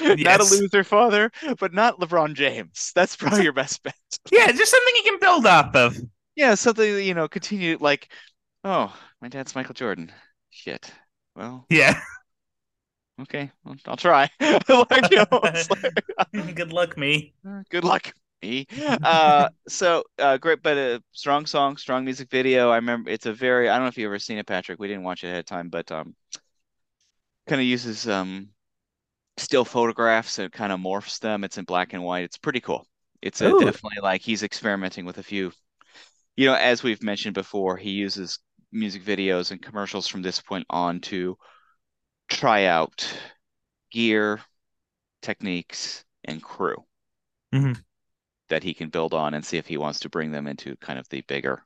not 0.00 0.40
a 0.40 0.44
loser 0.44 0.82
father, 0.82 1.30
but 1.60 1.72
not 1.72 2.00
LeBron 2.00 2.34
James. 2.34 2.90
That's 2.96 3.14
probably 3.14 3.44
your 3.44 3.52
best 3.52 3.80
bet. 3.84 3.94
yeah, 4.32 4.50
just 4.50 4.72
something 4.72 4.94
you 4.96 5.02
can 5.04 5.20
build 5.20 5.46
off 5.46 5.76
of. 5.76 5.96
Yeah, 6.34 6.56
something 6.56 6.98
you 7.04 7.14
know, 7.14 7.28
continue 7.28 7.78
like, 7.80 8.10
oh, 8.64 8.92
my 9.20 9.28
dad's 9.28 9.54
Michael 9.54 9.74
Jordan. 9.74 10.10
Shit. 10.50 10.92
Well, 11.36 11.64
Yeah. 11.70 12.00
Okay, 13.20 13.50
I'll, 13.66 13.76
I'll 13.86 13.96
try. 13.96 14.30
Like, 14.40 15.10
you 15.10 15.18
know, 15.18 15.26
like, 15.42 16.54
good 16.54 16.72
luck, 16.72 16.96
me. 16.96 17.34
Uh, 17.46 17.62
Good 17.70 17.84
luck, 17.84 18.12
me. 18.42 18.66
Uh, 19.02 19.48
so 19.68 20.04
uh, 20.18 20.38
great, 20.38 20.62
but 20.62 20.76
a 20.76 21.02
strong 21.12 21.46
song, 21.46 21.76
strong 21.76 22.04
music 22.04 22.30
video. 22.30 22.70
I 22.70 22.76
remember 22.76 23.10
it's 23.10 23.26
a 23.26 23.32
very. 23.32 23.68
I 23.68 23.74
don't 23.74 23.84
know 23.84 23.88
if 23.88 23.98
you 23.98 24.06
ever 24.06 24.18
seen 24.18 24.38
it, 24.38 24.46
Patrick. 24.46 24.78
We 24.78 24.88
didn't 24.88 25.04
watch 25.04 25.24
it 25.24 25.28
ahead 25.28 25.40
of 25.40 25.46
time, 25.46 25.68
but 25.68 25.90
um, 25.92 26.14
kind 27.46 27.60
of 27.60 27.66
uses 27.66 28.08
um, 28.08 28.48
still 29.36 29.64
photographs 29.64 30.38
and 30.38 30.52
kind 30.52 30.72
of 30.72 30.80
morphs 30.80 31.20
them. 31.20 31.44
It's 31.44 31.58
in 31.58 31.64
black 31.64 31.92
and 31.92 32.02
white. 32.02 32.24
It's 32.24 32.38
pretty 32.38 32.60
cool. 32.60 32.86
It's 33.20 33.40
a, 33.40 33.50
definitely 33.50 34.00
like 34.02 34.20
he's 34.20 34.42
experimenting 34.42 35.04
with 35.04 35.18
a 35.18 35.22
few 35.22 35.52
you 36.36 36.46
know, 36.46 36.54
as 36.54 36.82
we've 36.82 37.02
mentioned 37.02 37.34
before, 37.34 37.76
he 37.76 37.90
uses 37.90 38.38
music 38.72 39.04
videos 39.04 39.50
and 39.50 39.60
commercials 39.60 40.08
from 40.08 40.22
this 40.22 40.40
point 40.40 40.66
on 40.70 41.00
to 41.00 41.36
try 42.32 42.64
out 42.66 43.06
gear, 43.90 44.40
techniques, 45.22 46.04
and 46.24 46.42
crew 46.42 46.84
Mhm. 47.52 47.84
that 48.48 48.62
he 48.62 48.74
can 48.74 48.88
build 48.90 49.14
on 49.14 49.34
and 49.34 49.44
see 49.44 49.56
if 49.58 49.66
he 49.66 49.76
wants 49.76 50.00
to 50.00 50.08
bring 50.08 50.30
them 50.32 50.46
into 50.46 50.76
kind 50.76 50.98
of 50.98 51.08
the 51.08 51.22
bigger 51.22 51.64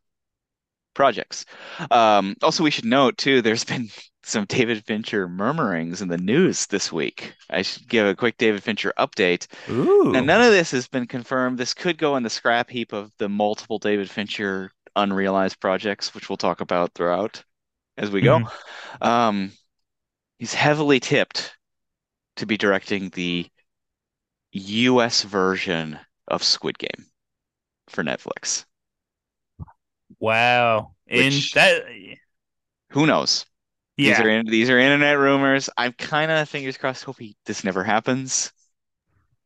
projects. 0.95 1.45
Um, 1.91 2.37
also, 2.43 2.63
we 2.65 2.71
should 2.71 2.85
note 2.85 3.19
too, 3.19 3.43
there's 3.43 3.65
been 3.65 3.89
some 4.23 4.45
David 4.47 4.85
Fincher 4.85 5.29
murmurings 5.29 6.03
in 6.03 6.09
the 6.09 6.19
news 6.19 6.67
this 6.67 6.93
week. 6.93 7.35
I 7.51 7.63
should 7.63 7.89
give 7.89 8.07
a 8.07 8.15
quick 8.15 8.37
David 8.39 8.63
Fincher 8.63 8.93
update. 8.99 9.47
Ooh. 9.69 10.13
Now, 10.13 10.21
none 10.21 10.43
of 10.43 10.51
this 10.53 10.71
has 10.73 10.89
been 10.89 11.07
confirmed. 11.07 11.59
This 11.59 11.75
could 11.75 11.99
go 11.99 12.17
in 12.17 12.23
the 12.23 12.31
scrap 12.31 12.71
heap 12.71 12.93
of 12.93 13.13
the 13.19 13.29
multiple 13.29 13.79
David 13.79 14.11
Fincher 14.11 14.73
unrealized 14.97 15.61
projects, 15.61 16.15
which 16.15 16.29
we'll 16.29 16.37
talk 16.39 16.61
about 16.61 16.95
throughout 16.95 17.45
as 17.99 18.11
we 18.11 18.23
go. 18.23 18.43
Um, 19.01 19.53
he's 20.39 20.55
heavily 20.55 21.01
tipped 21.01 21.57
to 22.37 22.47
be 22.47 22.57
directing 22.57 23.11
the 23.11 23.51
US 24.53 25.23
version 25.23 25.99
of 26.29 26.43
Squid 26.43 26.79
Game 26.79 27.07
for 27.89 28.03
Netflix. 28.05 28.65
Wow. 30.19 30.95
In 31.07 31.27
Which- 31.27 31.53
that 31.53 31.85
Who 32.91 33.07
knows? 33.07 33.47
These 33.97 34.09
yeah. 34.09 34.23
are 34.23 34.29
in, 34.29 34.47
these 34.47 34.69
are 34.71 34.79
internet 34.79 35.19
rumors. 35.19 35.71
I'm 35.77 35.93
kind 35.93 36.31
of 36.31 36.49
fingers 36.49 36.77
crossed. 36.77 37.05
Hope 37.05 37.19
he, 37.19 37.37
this 37.47 37.65
never 37.65 37.83
happens. 37.83 38.53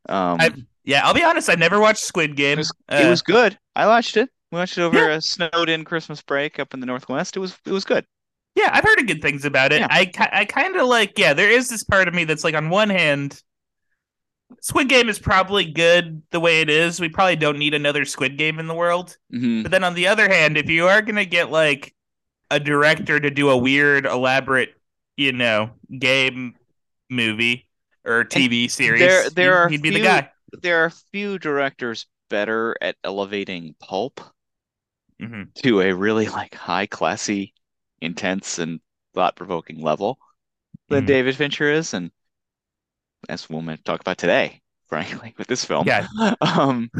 Um, 0.08 0.38
I- 0.40 0.54
Yeah, 0.84 1.06
I'll 1.06 1.14
be 1.14 1.22
honest, 1.22 1.48
I've 1.48 1.58
never 1.58 1.78
watched 1.80 2.00
Squid 2.02 2.30
it 2.30 2.36
Game. 2.36 2.58
was, 2.58 2.72
Uh, 2.90 3.02
it 3.04 3.08
was 3.08 3.22
good. 3.22 3.58
I 3.76 3.86
watched 3.86 4.16
it. 4.16 4.28
We 4.50 4.58
watched 4.58 4.76
it 4.78 4.82
over 4.82 4.98
Yeah. 4.98 5.16
a 5.16 5.20
snowed-in 5.20 5.84
Christmas 5.84 6.22
break 6.22 6.58
up 6.58 6.74
in 6.74 6.80
the 6.80 6.86
Northwest. 6.86 7.36
It 7.36 7.40
was 7.40 7.56
it 7.64 7.70
was 7.72 7.84
good. 7.84 8.04
Yeah, 8.56 8.70
I've 8.72 8.84
heard 8.84 8.98
of 8.98 9.06
good 9.06 9.22
things 9.22 9.44
about 9.44 9.72
it. 9.72 9.80
Yeah. 9.80 9.86
I 9.90 10.10
I 10.32 10.44
kind 10.44 10.76
of 10.76 10.86
like 10.86 11.18
yeah. 11.18 11.34
There 11.34 11.50
is 11.50 11.68
this 11.68 11.84
part 11.84 12.08
of 12.08 12.14
me 12.14 12.24
that's 12.24 12.44
like 12.44 12.54
on 12.54 12.68
one 12.68 12.90
hand, 12.90 13.40
Squid 14.60 14.88
Game 14.88 15.08
is 15.08 15.18
probably 15.18 15.64
good 15.64 16.22
the 16.30 16.40
way 16.40 16.60
it 16.60 16.68
is. 16.68 17.00
We 17.00 17.08
probably 17.08 17.36
don't 17.36 17.58
need 17.58 17.74
another 17.74 18.04
Squid 18.04 18.36
Game 18.36 18.58
in 18.58 18.66
the 18.66 18.74
world. 18.74 19.16
Mhm. 19.32 19.62
But 19.62 19.70
then 19.72 19.84
on 19.84 19.94
the 19.94 20.08
other 20.08 20.28
hand, 20.28 20.56
if 20.56 20.68
you 20.68 20.88
are 20.88 21.00
gonna 21.02 21.24
get 21.24 21.50
like 21.50 21.94
a 22.50 22.58
director 22.58 23.20
to 23.20 23.30
do 23.30 23.50
a 23.50 23.56
weird, 23.56 24.06
elaborate, 24.06 24.74
you 25.16 25.32
know, 25.32 25.70
game 25.98 26.56
movie 27.08 27.68
or 28.04 28.24
TV 28.24 28.68
series, 28.68 29.00
there- 29.00 29.30
there 29.30 29.52
he'd, 29.52 29.56
are 29.56 29.68
he'd 29.68 29.82
be 29.82 29.90
the 29.90 29.94
few- 29.96 30.04
guy. 30.04 30.30
There 30.62 30.84
are 30.84 30.90
few 30.90 31.38
directors 31.38 32.06
better 32.28 32.76
at 32.80 32.96
elevating 33.04 33.76
pulp 33.78 34.20
hmm 35.20 35.44
to 35.56 35.80
a 35.82 35.92
really 35.94 36.28
like 36.28 36.54
high 36.54 36.86
classy, 36.86 37.54
intense, 38.00 38.58
and 38.58 38.80
thought-provoking 39.14 39.80
level 39.82 40.18
than 40.88 41.04
Mhm. 41.04 41.08
David 41.08 41.36
Fincher 41.36 41.70
is, 41.70 41.94
and 41.94 42.10
as 43.28 43.48
we'll 43.50 43.62
talk 43.84 44.00
about 44.00 44.18
today, 44.18 44.60
frankly, 44.88 45.34
with 45.38 45.46
this 45.48 45.64
film. 45.64 45.86
Yeah. 45.86 46.06
Um, 46.40 46.90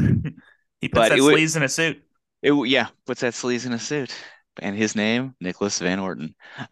He 0.81 0.87
puts 0.89 1.09
that 1.09 1.19
sleaze 1.19 1.55
in 1.55 1.63
a 1.63 1.69
suit. 1.69 2.01
it, 2.41 2.53
yeah, 2.67 2.87
puts 3.05 3.21
that 3.21 3.33
sleaze 3.33 3.65
in 3.65 3.73
a 3.73 3.79
suit. 3.79 4.13
And 4.61 4.75
his 4.75 4.95
name, 4.95 5.33
Nicholas 5.39 5.79
Van 5.79 5.99
Orton. 5.99 6.35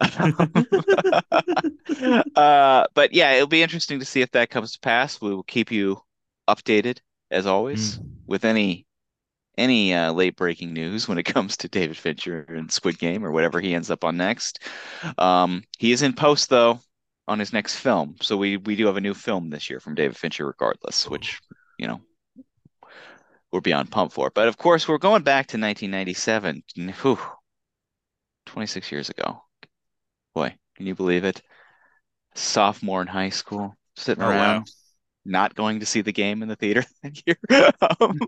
uh, 2.36 2.86
but 2.94 3.12
yeah, 3.12 3.32
it'll 3.32 3.46
be 3.46 3.62
interesting 3.62 3.98
to 4.00 4.04
see 4.04 4.20
if 4.20 4.30
that 4.32 4.50
comes 4.50 4.72
to 4.72 4.80
pass. 4.80 5.20
We 5.20 5.34
will 5.34 5.42
keep 5.44 5.70
you 5.70 6.00
updated 6.48 6.98
as 7.30 7.46
always 7.46 7.98
Mm. 7.98 8.04
with 8.26 8.44
any 8.44 8.86
any 9.60 9.94
uh, 9.94 10.12
late 10.12 10.36
breaking 10.36 10.72
news 10.72 11.06
when 11.08 11.18
it 11.18 11.24
comes 11.24 11.56
to 11.58 11.68
David 11.68 11.96
Fincher 11.96 12.44
and 12.48 12.70
Squid 12.72 12.98
Game 12.98 13.24
or 13.24 13.30
whatever 13.30 13.60
he 13.60 13.74
ends 13.74 13.90
up 13.90 14.04
on 14.04 14.16
next. 14.16 14.60
Um, 15.18 15.62
he 15.78 15.92
is 15.92 16.02
in 16.02 16.14
post 16.14 16.48
though 16.48 16.80
on 17.28 17.38
his 17.38 17.52
next 17.52 17.76
film, 17.76 18.16
so 18.20 18.36
we 18.36 18.56
we 18.56 18.76
do 18.76 18.86
have 18.86 18.96
a 18.96 19.00
new 19.00 19.14
film 19.14 19.50
this 19.50 19.70
year 19.70 19.80
from 19.80 19.94
David 19.94 20.16
Fincher, 20.16 20.46
regardless, 20.46 21.08
which 21.08 21.40
you 21.78 21.86
know 21.86 22.00
we're 23.52 23.60
beyond 23.60 23.90
pumped 23.90 24.14
for. 24.14 24.30
But 24.34 24.48
of 24.48 24.56
course, 24.56 24.88
we're 24.88 24.98
going 24.98 25.22
back 25.22 25.46
to 25.48 25.58
1997. 25.58 26.62
Whew, 27.02 27.18
26 28.46 28.90
years 28.90 29.10
ago. 29.10 29.42
Boy, 30.34 30.54
can 30.76 30.86
you 30.86 30.94
believe 30.94 31.24
it? 31.24 31.42
Sophomore 32.34 33.02
in 33.02 33.08
high 33.08 33.30
school, 33.30 33.76
sitting 33.96 34.22
Oh, 34.22 34.30
wow. 34.30 34.64
Not 35.30 35.54
going 35.54 35.80
to 35.80 35.86
see 35.86 36.02
the 36.02 36.12
game 36.12 36.42
in 36.42 36.48
the 36.48 36.56
theater 36.56 36.84
that 37.02 37.22
year. 37.26 37.36
Um, 38.00 38.18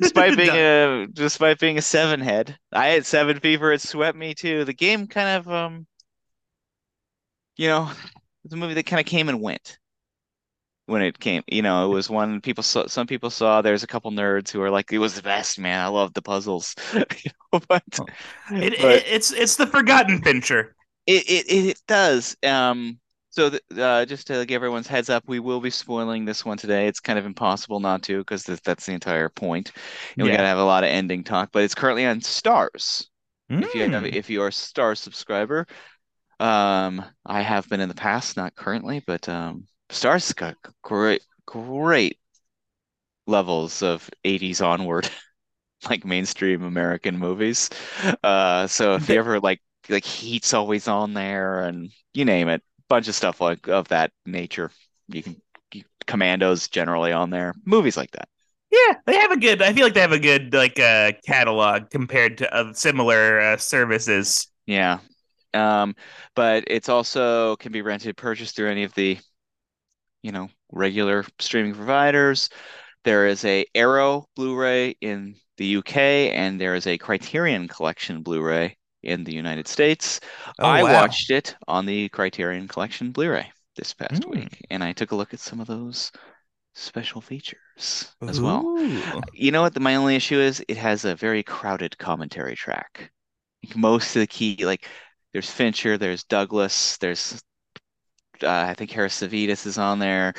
despite 0.00 0.36
being 0.36 0.54
a 0.56 1.06
despite 1.12 1.58
being 1.58 1.78
a 1.78 1.82
seven 1.82 2.20
head, 2.20 2.58
I 2.72 2.88
had 2.88 3.06
seven 3.06 3.40
fever. 3.40 3.72
It 3.72 3.80
swept 3.80 4.16
me 4.16 4.34
too. 4.34 4.64
The 4.64 4.72
game 4.72 5.06
kind 5.06 5.28
of 5.38 5.48
um, 5.52 5.86
you 7.56 7.68
know, 7.68 7.90
it's 8.44 8.54
a 8.54 8.56
movie 8.56 8.74
that 8.74 8.86
kind 8.86 9.00
of 9.00 9.06
came 9.06 9.28
and 9.28 9.40
went 9.40 9.78
when 10.86 11.02
it 11.02 11.18
came. 11.18 11.42
You 11.46 11.62
know, 11.62 11.90
it 11.90 11.94
was 11.94 12.10
one 12.10 12.40
people 12.40 12.62
saw. 12.62 12.86
Some 12.86 13.06
people 13.06 13.30
saw. 13.30 13.62
There's 13.62 13.82
a 13.82 13.86
couple 13.86 14.10
nerds 14.10 14.50
who 14.50 14.60
are 14.62 14.70
like, 14.70 14.92
it 14.92 14.98
was 14.98 15.14
the 15.14 15.22
best, 15.22 15.58
man. 15.58 15.80
I 15.84 15.88
love 15.88 16.14
the 16.14 16.22
puzzles. 16.22 16.74
You 16.94 17.30
know, 17.52 17.60
but 17.68 18.00
It, 18.60 18.74
but 18.80 18.98
it, 18.98 19.04
it's 19.06 19.32
it's 19.32 19.56
the 19.56 19.66
forgotten 19.66 20.22
Fincher. 20.22 20.76
it 21.06 21.24
it 21.28 21.52
it 21.52 21.82
does. 21.86 22.36
Um, 22.42 22.98
so 23.40 23.50
th 23.50 23.62
uh, 23.78 24.04
just 24.06 24.26
to 24.26 24.44
give 24.46 24.56
everyone's 24.56 24.86
heads 24.86 25.08
up, 25.10 25.24
we 25.26 25.40
will 25.40 25.60
be 25.60 25.70
spoiling 25.70 26.24
this 26.24 26.44
one 26.44 26.58
today. 26.58 26.86
It's 26.86 27.00
kind 27.00 27.18
of 27.18 27.26
impossible 27.26 27.80
not 27.80 28.02
to 28.04 28.18
because 28.18 28.44
th 28.44 28.60
that's 28.62 28.86
the 28.86 28.92
entire 28.92 29.28
point. 29.28 29.72
and 30.18 30.26
we 30.26 30.30
Yeah. 30.30 30.36
gotta 30.36 30.46
have 30.48 30.58
a 30.58 30.64
lot 30.64 30.84
of 30.84 30.90
ending 30.90 31.24
talk. 31.24 31.50
But 31.52 31.64
it's 31.64 31.74
currently 31.74 32.06
on 32.06 32.20
Starz. 32.20 33.06
If 33.60 33.74
you 33.74 33.82
have, 33.88 34.04
Mm. 34.04 34.14
if 34.14 34.30
you 34.30 34.42
are 34.42 34.48
a 34.48 34.52
Star 34.52 34.94
subscriber, 34.94 35.66
um, 36.40 37.04
I 37.26 37.42
have 37.42 37.68
been 37.68 37.80
in 37.80 37.88
the 37.90 37.94
past, 37.94 38.36
not 38.36 38.56
currently, 38.56 39.02
but 39.06 39.28
um, 39.28 39.66
Starz 39.90 40.26
has 40.28 40.32
got 40.34 40.56
great 40.82 41.22
great 41.46 42.18
levels 43.26 43.82
of 43.82 44.08
80s 44.24 44.60
onward. 44.60 45.08
Like 45.90 46.04
mainstream 46.04 46.62
American 46.64 47.18
movies. 47.18 47.70
Uh, 48.24 48.66
so 48.66 48.96
if 48.96 49.08
you 49.08 49.16
ever 49.18 49.40
like 49.40 49.62
like 49.88 50.04
Heat's 50.04 50.54
always 50.54 50.88
on 50.88 51.14
there 51.14 51.60
and 51.60 51.90
you 52.14 52.24
name 52.24 52.48
it, 52.48 52.62
bunch 52.90 53.08
of 53.08 53.14
stuff 53.14 53.40
like 53.40 53.68
of 53.68 53.88
that 53.88 54.12
nature. 54.26 54.70
You 55.08 55.22
can 55.22 55.40
you, 55.72 55.84
Commandos 56.06 56.68
generally 56.68 57.12
on 57.12 57.30
there. 57.30 57.54
Movies 57.64 57.96
like 57.96 58.10
that. 58.10 58.28
Yeah, 58.70 58.94
they 59.06 59.16
have 59.16 59.30
a 59.30 59.38
good. 59.38 59.62
I 59.62 59.72
feel 59.72 59.84
like 59.84 59.94
they 59.94 60.00
have 60.00 60.12
a 60.12 60.18
good 60.18 60.52
like 60.52 60.78
uh, 60.78 61.12
catalog 61.26 61.88
compared 61.88 62.38
to 62.38 62.54
uh, 62.54 62.72
similar 62.74 63.40
uh, 63.40 63.56
services. 63.56 64.48
Yeah. 64.66 64.98
Um, 65.54 65.96
but 66.36 66.64
it's 66.66 66.88
also 66.88 67.56
can 67.56 67.72
be 67.72 67.82
rented, 67.82 68.16
purchased 68.16 68.54
through 68.54 68.70
any 68.70 68.84
of 68.84 68.94
the, 68.94 69.18
you 70.22 70.30
know, 70.30 70.48
regular 70.70 71.24
streaming 71.40 71.74
providers. 71.74 72.50
There 73.02 73.26
is 73.26 73.44
a 73.44 73.64
Arrow 73.74 74.26
Blu-ray 74.36 74.96
in 75.00 75.34
the 75.56 75.76
UK 75.78 75.96
and 75.96 76.60
there 76.60 76.74
is 76.74 76.86
a 76.86 76.98
Criterion 76.98 77.66
Collection 77.66 78.22
Blu-ray 78.22 78.76
in 79.02 79.24
the 79.24 79.34
United 79.34 79.68
States. 79.68 80.20
Oh, 80.58 80.68
I 80.68 80.82
wow. 80.82 80.92
watched 80.92 81.30
it 81.30 81.56
on 81.68 81.86
the 81.86 82.08
Criterion 82.10 82.68
Collection 82.68 83.12
Blu-ray 83.12 83.52
this 83.76 83.94
past 83.94 84.26
Mm. 84.26 84.30
week, 84.30 84.64
and 84.70 84.84
I 84.84 84.92
took 84.92 85.12
a 85.12 85.16
look 85.16 85.34
at 85.34 85.40
some 85.40 85.60
of 85.60 85.66
those 85.66 86.12
special 86.74 87.20
features 87.20 88.14
as 88.26 88.40
well. 88.40 88.72
You 89.32 89.52
know 89.52 89.62
what? 89.62 89.80
My 89.80 89.96
only 89.96 90.16
issue 90.16 90.38
is 90.38 90.64
it 90.68 90.76
has 90.78 91.04
a 91.04 91.16
very 91.16 91.42
crowded 91.42 91.98
commentary 91.98 92.56
track. 92.56 93.12
Like, 93.64 93.76
Most 93.76 94.16
of 94.16 94.20
the 94.20 94.26
key, 94.26 94.64
like 94.64 94.88
there's 95.32 95.50
Fincher, 95.50 95.98
there's 95.98 96.24
Douglas, 96.24 96.96
there's 96.98 97.42
uh, 98.42 98.48
I 98.48 98.74
think 98.74 98.90
Harris 98.90 99.20
Savides 99.20 99.66
is 99.66 99.78
on 99.78 99.98
there, 99.98 100.34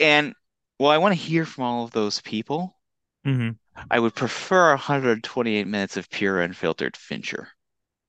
and 0.00 0.34
well, 0.78 0.90
I 0.90 0.98
want 0.98 1.14
to 1.14 1.20
hear 1.20 1.46
from 1.46 1.64
all 1.64 1.84
of 1.84 1.92
those 1.92 2.20
people. 2.20 2.76
Mhm. 3.24 3.58
I 3.92 4.00
would 4.00 4.16
prefer 4.16 4.70
128 4.70 5.68
minutes 5.68 5.96
of 5.96 6.10
pure 6.10 6.40
unfiltered 6.40 6.96
Fincher, 6.96 7.52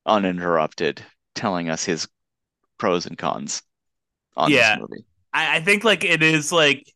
uninterrupted, 0.06 1.04
telling 1.34 1.68
us 1.70 1.84
his 1.84 2.08
pros 2.78 3.06
and 3.06 3.16
cons 3.18 3.62
on 4.36 4.50
Yeah. 4.50 4.76
this 4.76 4.80
movie. 4.88 5.04
I, 5.32 5.56
I 5.56 5.60
think 5.60 5.84
like 5.84 6.04
it 6.04 6.22
is 6.22 6.52
like 6.52 6.90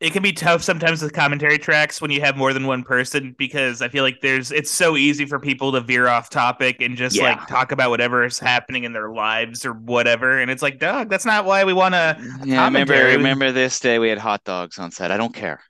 it 0.00 0.12
can 0.12 0.22
be 0.22 0.32
tough 0.32 0.62
sometimes 0.62 1.00
with 1.02 1.12
commentary 1.14 1.56
tracks 1.56 2.00
when 2.00 2.10
you 2.10 2.20
have 2.20 2.36
more 2.36 2.52
than 2.52 2.66
one 2.66 2.82
person 2.82 3.34
because 3.38 3.80
I 3.80 3.88
feel 3.88 4.02
like 4.02 4.20
there's 4.20 4.50
it's 4.50 4.70
so 4.70 4.96
easy 4.96 5.24
for 5.24 5.38
people 5.38 5.72
to 5.72 5.80
veer 5.80 6.08
off 6.08 6.28
topic 6.28 6.82
and 6.82 6.96
just 6.96 7.16
Yeah. 7.16 7.22
like 7.36 7.46
talk 7.46 7.72
about 7.72 7.90
whatever 7.90 8.24
is 8.24 8.38
happening 8.38 8.84
in 8.84 8.92
their 8.92 9.10
lives 9.10 9.64
or 9.64 9.72
whatever. 9.72 10.40
And 10.40 10.50
it's 10.50 10.62
like, 10.62 10.78
Doug, 10.78 11.08
that's 11.08 11.24
not 11.24 11.44
why 11.44 11.64
we 11.64 11.72
want 11.72 11.94
to. 11.94 12.18
Yeah, 12.44 12.64
remember 12.64 12.94
remember 12.94 13.52
this 13.52 13.78
day 13.80 13.98
we 13.98 14.08
had 14.08 14.18
hot 14.18 14.42
dogs 14.44 14.78
on 14.78 14.90
set. 14.90 15.10
I 15.10 15.16
don't 15.16 15.34
care. 15.34 15.60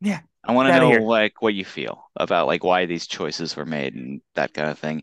Yeah. 0.00 0.20
I 0.44 0.52
want 0.52 0.68
to 0.68 0.72
know 0.72 0.86
here. 0.86 1.00
like 1.00 1.42
what 1.42 1.54
you 1.54 1.64
feel 1.64 2.10
about 2.16 2.46
like 2.46 2.64
why 2.64 2.86
these 2.86 3.06
choices 3.06 3.54
were 3.56 3.66
made 3.66 3.94
and 3.94 4.22
that 4.34 4.54
kind 4.54 4.70
of 4.70 4.78
thing. 4.78 5.02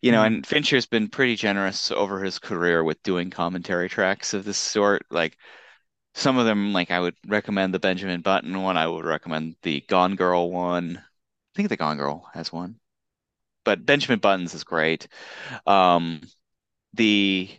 You 0.00 0.12
know, 0.12 0.22
Mhm. 0.22 0.26
and 0.26 0.46
Fincher's 0.46 0.86
been 0.86 1.08
pretty 1.08 1.36
generous 1.36 1.90
over 1.90 2.22
his 2.22 2.38
career 2.38 2.84
with 2.84 3.02
doing 3.02 3.30
commentary 3.30 3.88
tracks 3.88 4.32
of 4.34 4.44
this 4.44 4.58
sort. 4.58 5.04
Like 5.10 5.38
some 6.14 6.38
of 6.38 6.46
them, 6.46 6.72
like 6.74 6.90
I 6.92 7.00
would 7.00 7.16
recommend 7.26 7.74
the 7.74 7.80
Benjamin 7.80 8.22
Button 8.22 8.62
one. 8.62 8.76
I 8.78 8.88
would 8.88 9.04
recommend 9.06 9.56
the 9.62 9.82
Gone 9.82 10.16
Girl 10.16 10.50
one. 10.52 10.98
I 10.98 11.02
think 11.56 11.70
the 11.70 11.76
Gone 11.78 11.98
Girl 11.98 12.28
has 12.34 12.52
one. 12.52 12.80
but 13.64 13.86
Benjamin 13.86 14.18
Buttons 14.20 14.54
is 14.54 14.64
great. 14.64 15.08
Um, 15.66 16.22
the 16.94 17.50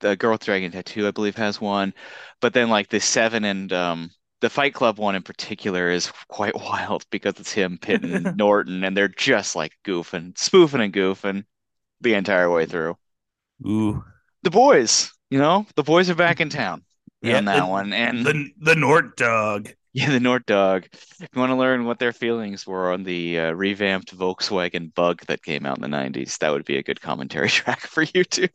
the 0.00 0.16
girl 0.16 0.32
with 0.32 0.44
dragon 0.44 0.70
tattoo, 0.72 1.06
I 1.08 1.10
believe, 1.10 1.36
has 1.36 1.60
one. 1.60 1.94
But 2.40 2.52
then 2.54 2.68
like 2.70 2.88
the 2.88 3.00
seven 3.00 3.44
and 3.44 3.72
um 3.72 4.10
the 4.40 4.50
Fight 4.50 4.74
Club 4.74 4.98
one 4.98 5.14
in 5.16 5.22
particular 5.22 5.90
is 5.90 6.12
quite 6.28 6.54
wild 6.56 7.04
because 7.10 7.34
it's 7.38 7.52
him, 7.52 7.78
Pitt, 7.80 8.04
and 8.04 8.36
Norton, 8.36 8.84
and 8.84 8.96
they're 8.96 9.08
just 9.08 9.56
like 9.56 9.72
goofing, 9.84 10.36
spoofing 10.38 10.80
and 10.80 10.92
goofing 10.92 11.44
the 12.00 12.14
entire 12.14 12.50
way 12.50 12.66
through. 12.66 12.96
Ooh. 13.66 14.04
The 14.42 14.50
boys, 14.50 15.10
you 15.30 15.38
know, 15.38 15.66
the 15.74 15.82
boys 15.82 16.08
are 16.10 16.14
back 16.14 16.40
in 16.40 16.48
town 16.48 16.84
Yeah, 17.22 17.38
on 17.38 17.44
that 17.46 17.60
the- 17.60 17.66
one. 17.66 17.92
And 17.92 18.24
The 18.24 18.48
the 18.58 18.74
Nort 18.76 19.16
dog. 19.16 19.70
yeah, 19.92 20.10
the 20.10 20.20
Nort 20.20 20.46
Dog. 20.46 20.86
If 20.92 21.28
you 21.34 21.40
want 21.40 21.50
to 21.50 21.56
learn 21.56 21.84
what 21.84 21.98
their 21.98 22.12
feelings 22.12 22.64
were 22.64 22.92
on 22.92 23.02
the 23.02 23.40
uh, 23.40 23.52
revamped 23.52 24.16
Volkswagen 24.16 24.94
Bug 24.94 25.22
that 25.26 25.42
came 25.42 25.66
out 25.66 25.78
in 25.78 25.82
the 25.82 25.88
90s, 25.96 26.38
that 26.38 26.50
would 26.52 26.64
be 26.64 26.76
a 26.76 26.82
good 26.84 27.00
commentary 27.00 27.48
track 27.48 27.80
for 27.80 28.02
you 28.14 28.22
to 28.22 28.48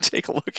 take 0.00 0.28
a 0.28 0.32
look 0.32 0.56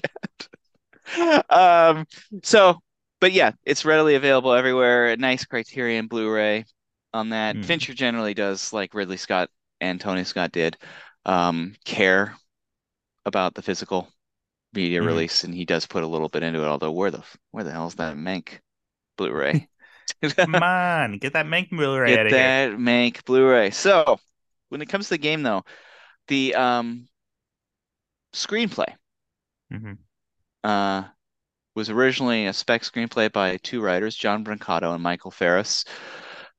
at. 1.16 1.46
Um, 1.50 2.06
so, 2.44 2.82
but 3.24 3.32
yeah, 3.32 3.54
it's 3.64 3.86
readily 3.86 4.16
available 4.16 4.52
everywhere. 4.52 5.08
A 5.08 5.16
nice 5.16 5.46
Criterion 5.46 6.08
Blu-ray 6.08 6.66
on 7.14 7.30
that. 7.30 7.56
Hmm. 7.56 7.62
Fincher 7.62 7.94
generally 7.94 8.34
does, 8.34 8.74
like 8.74 8.94
Ridley 8.94 9.16
Scott 9.16 9.50
and 9.80 9.98
Tony 10.02 10.26
Scott 10.26 10.52
did, 10.52 10.76
um, 11.26 11.74
care 11.86 12.36
about 13.26 13.54
the 13.54 13.62
physical 13.62 14.12
media 14.74 15.00
Mhm. 15.00 15.06
release, 15.06 15.46
and 15.46 15.56
he 15.56 15.64
does 15.64 15.88
put 15.88 16.04
a 16.04 16.08
little 16.08 16.28
bit 16.28 16.44
into 16.44 16.64
it. 16.64 16.68
Although, 16.68 16.92
where 16.92 17.12
the 17.12 17.24
where 17.52 17.64
the 17.64 17.72
hell 17.72 17.88
is 17.88 17.96
that 17.96 18.18
Mank 18.18 18.60
Blu-ray? 19.16 19.70
Come 20.36 20.56
on, 20.56 21.18
get 21.20 21.32
that 21.32 21.46
Mank 21.46 21.70
Blu-ray 21.70 22.12
out 22.12 22.16
Get 22.18 22.26
of 22.26 22.32
here. 22.34 22.40
that 22.40 22.78
Mank 22.78 23.24
Blu-ray. 23.24 23.70
So, 23.70 24.20
when 24.68 24.82
it 24.82 24.90
comes 24.90 25.06
to 25.06 25.12
the 25.12 25.18
game, 25.18 25.44
though, 25.44 25.64
the 26.28 26.56
um, 26.56 27.08
screenplay 28.34 28.94
Mhm. 29.72 29.98
uh, 30.66 31.04
was 31.76 31.90
originally 31.90 32.46
a 32.48 32.54
spec 32.54 32.84
screenplay 32.84 33.32
by 33.32 33.58
two 33.58 33.82
writers, 33.82 34.16
John 34.16 34.44
Brancato 34.44 34.94
and 34.94 35.04
Michael 35.04 35.32
Ferris. 35.32 35.86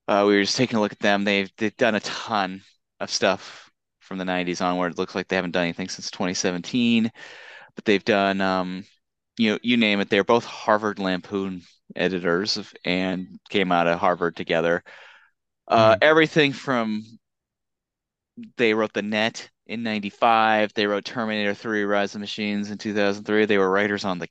Uh, 0.09 0.25
we 0.27 0.37
were 0.37 0.43
just 0.43 0.57
taking 0.57 0.77
a 0.77 0.81
look 0.81 0.93
at 0.93 0.99
them. 0.99 1.25
They've 1.25 1.51
they've 1.57 1.77
done 1.77 1.95
a 1.95 2.01
ton 2.01 2.63
of 3.01 3.11
stuff 3.11 3.71
from 4.01 4.19
the 4.19 4.25
90s 4.25 4.61
onward. 4.61 4.93
It 4.93 4.99
looks 4.99 5.15
like 5.15 5.29
they 5.29 5.37
haven't 5.37 5.53
done 5.53 5.65
anything 5.65 5.89
since 5.89 6.11
2017, 6.11 7.11
but 7.75 7.85
they've 7.85 8.05
done 8.05 8.41
um, 8.41 8.85
you 9.37 9.53
know, 9.53 9.59
you 9.63 9.77
name 9.77 10.01
it. 10.01 10.11
They're 10.11 10.25
both 10.25 10.45
Harvard 10.45 10.99
Lampoon 10.99 11.63
editors 11.97 12.57
of- 12.57 12.73
and 12.85 13.39
came 13.49 13.73
out 13.73 13.87
of 13.87 13.99
Harvard 13.99 14.37
together. 14.37 14.83
Uh, 15.67 15.97
everything 16.03 16.53
from 16.53 17.03
they 18.57 18.75
wrote 18.75 18.93
The 18.93 19.03
Net 19.03 19.49
in 19.67 19.83
95. 19.83 20.73
They 20.75 20.87
wrote 20.87 21.05
Terminator 21.05 21.55
3 21.55 21.85
Rise 21.85 22.15
of 22.15 22.21
Machines 22.21 22.71
in 22.71 22.79
2003. 22.79 23.47
They 23.47 23.59
were 23.59 23.71
writers 23.71 24.05
on 24.05 24.19
the 24.19 24.29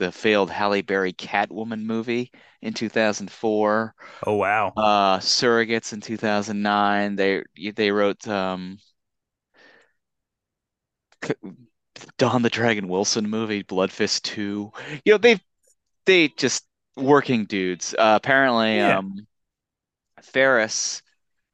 the 0.00 0.12
failed 0.12 0.50
Halle 0.50 0.82
Berry 0.82 1.12
Catwoman 1.14 1.84
movie 1.84 2.32
in 2.62 2.74
2004. 2.74 3.94
Oh 4.26 4.36
wow. 4.36 4.76
Uh, 4.76 5.18
Surrogates 5.20 5.92
in 5.94 6.00
2009. 6.02 7.16
They 7.16 7.44
they 7.76 7.92
wrote 7.92 8.26
um 8.28 8.78
Don 12.18 12.42
the 12.42 12.50
Dragon 12.50 12.86
Wilson 12.88 13.28
movie, 13.28 13.62
Blood 13.62 13.90
Fist 13.90 14.24
2. 14.24 14.72
You 15.04 15.12
know, 15.14 15.18
they've 15.18 15.40
they 16.06 16.28
just 16.28 16.66
working 16.96 17.46
dudes. 17.46 17.94
Uh, 17.94 18.18
apparently, 18.22 18.80
Yeah. 18.80 18.98
um, 18.98 19.26
Ferris 20.22 21.02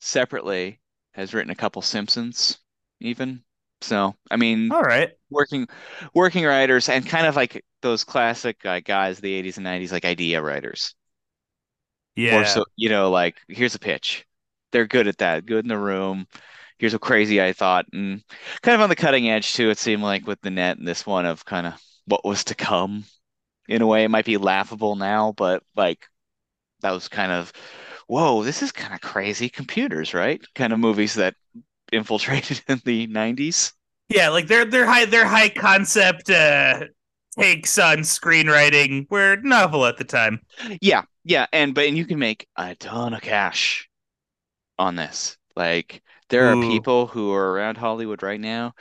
separately 0.00 0.82
has 1.14 1.34
written 1.34 1.50
a 1.50 1.56
couple 1.56 1.82
Simpsons, 1.82 2.58
even. 3.00 3.45
So, 3.86 4.14
I 4.30 4.36
mean, 4.36 4.74
All 4.74 4.82
right. 4.82 5.16
working 5.30 5.68
working 6.14 6.44
writers 6.44 6.88
and 6.88 7.06
kind 7.06 7.26
of 7.26 7.36
like 7.36 7.64
those 7.82 8.04
classic 8.04 8.64
uh, 8.66 8.80
guys 8.80 9.18
of 9.18 9.22
the 9.22 9.34
80s 9.34 9.56
and 9.58 9.64
90s, 9.64 9.92
like 9.92 10.04
idea 10.04 10.42
writers. 10.42 10.94
Yeah. 12.16 12.42
So, 12.44 12.64
you 12.76 12.88
know, 12.88 13.10
like 13.10 13.38
here's 13.48 13.74
a 13.74 13.78
pitch. 13.78 14.26
They're 14.72 14.86
good 14.86 15.06
at 15.08 15.18
that. 15.18 15.46
Good 15.46 15.64
in 15.64 15.68
the 15.68 15.78
room. 15.78 16.26
Here's 16.78 16.92
what 16.92 17.02
crazy 17.02 17.40
I 17.42 17.52
thought, 17.54 17.86
and 17.92 18.22
kind 18.62 18.74
of 18.74 18.82
on 18.82 18.90
the 18.90 18.96
cutting 18.96 19.28
edge 19.30 19.54
too. 19.54 19.70
It 19.70 19.78
seemed 19.78 20.02
like 20.02 20.26
with 20.26 20.40
the 20.42 20.50
net 20.50 20.76
and 20.78 20.86
this 20.86 21.06
one 21.06 21.24
of 21.26 21.44
kind 21.44 21.66
of 21.66 21.74
what 22.06 22.24
was 22.24 22.44
to 22.44 22.54
come. 22.54 23.04
In 23.68 23.82
a 23.82 23.86
way, 23.86 24.04
it 24.04 24.10
might 24.10 24.26
be 24.26 24.38
laughable 24.38 24.96
now, 24.96 25.32
but 25.36 25.62
like 25.76 26.06
that 26.82 26.92
was 26.92 27.08
kind 27.08 27.32
of, 27.32 27.52
whoa, 28.08 28.42
this 28.44 28.62
is 28.62 28.72
kind 28.72 28.94
of 28.94 29.00
crazy 29.02 29.48
computers, 29.50 30.14
right? 30.14 30.42
Kind 30.56 30.72
of 30.74 30.80
movies 30.80 31.14
that 31.16 31.34
infiltrated 31.92 32.62
in 32.68 32.80
the 32.84 33.06
90s. 33.06 33.72
Yeah, 34.08 34.28
like 34.28 34.46
their 34.46 34.64
their 34.64 34.86
high 34.86 35.04
their 35.04 35.26
high 35.26 35.48
concept 35.48 36.30
uh 36.30 36.84
takes 37.38 37.78
on 37.78 37.98
screenwriting 37.98 39.10
were 39.10 39.36
novel 39.42 39.84
at 39.84 39.96
the 39.96 40.04
time. 40.04 40.40
Yeah, 40.80 41.02
yeah, 41.24 41.46
and 41.52 41.74
but 41.74 41.86
and 41.86 41.96
you 41.96 42.06
can 42.06 42.18
make 42.18 42.46
a 42.56 42.74
ton 42.76 43.14
of 43.14 43.20
cash 43.20 43.88
on 44.78 44.96
this. 44.96 45.36
Like 45.54 46.02
there 46.28 46.50
are 46.50 46.56
people 46.56 47.06
who 47.06 47.32
are 47.32 47.52
around 47.52 47.76
Hollywood 47.76 48.22
right 48.22 48.40
now 48.40 48.74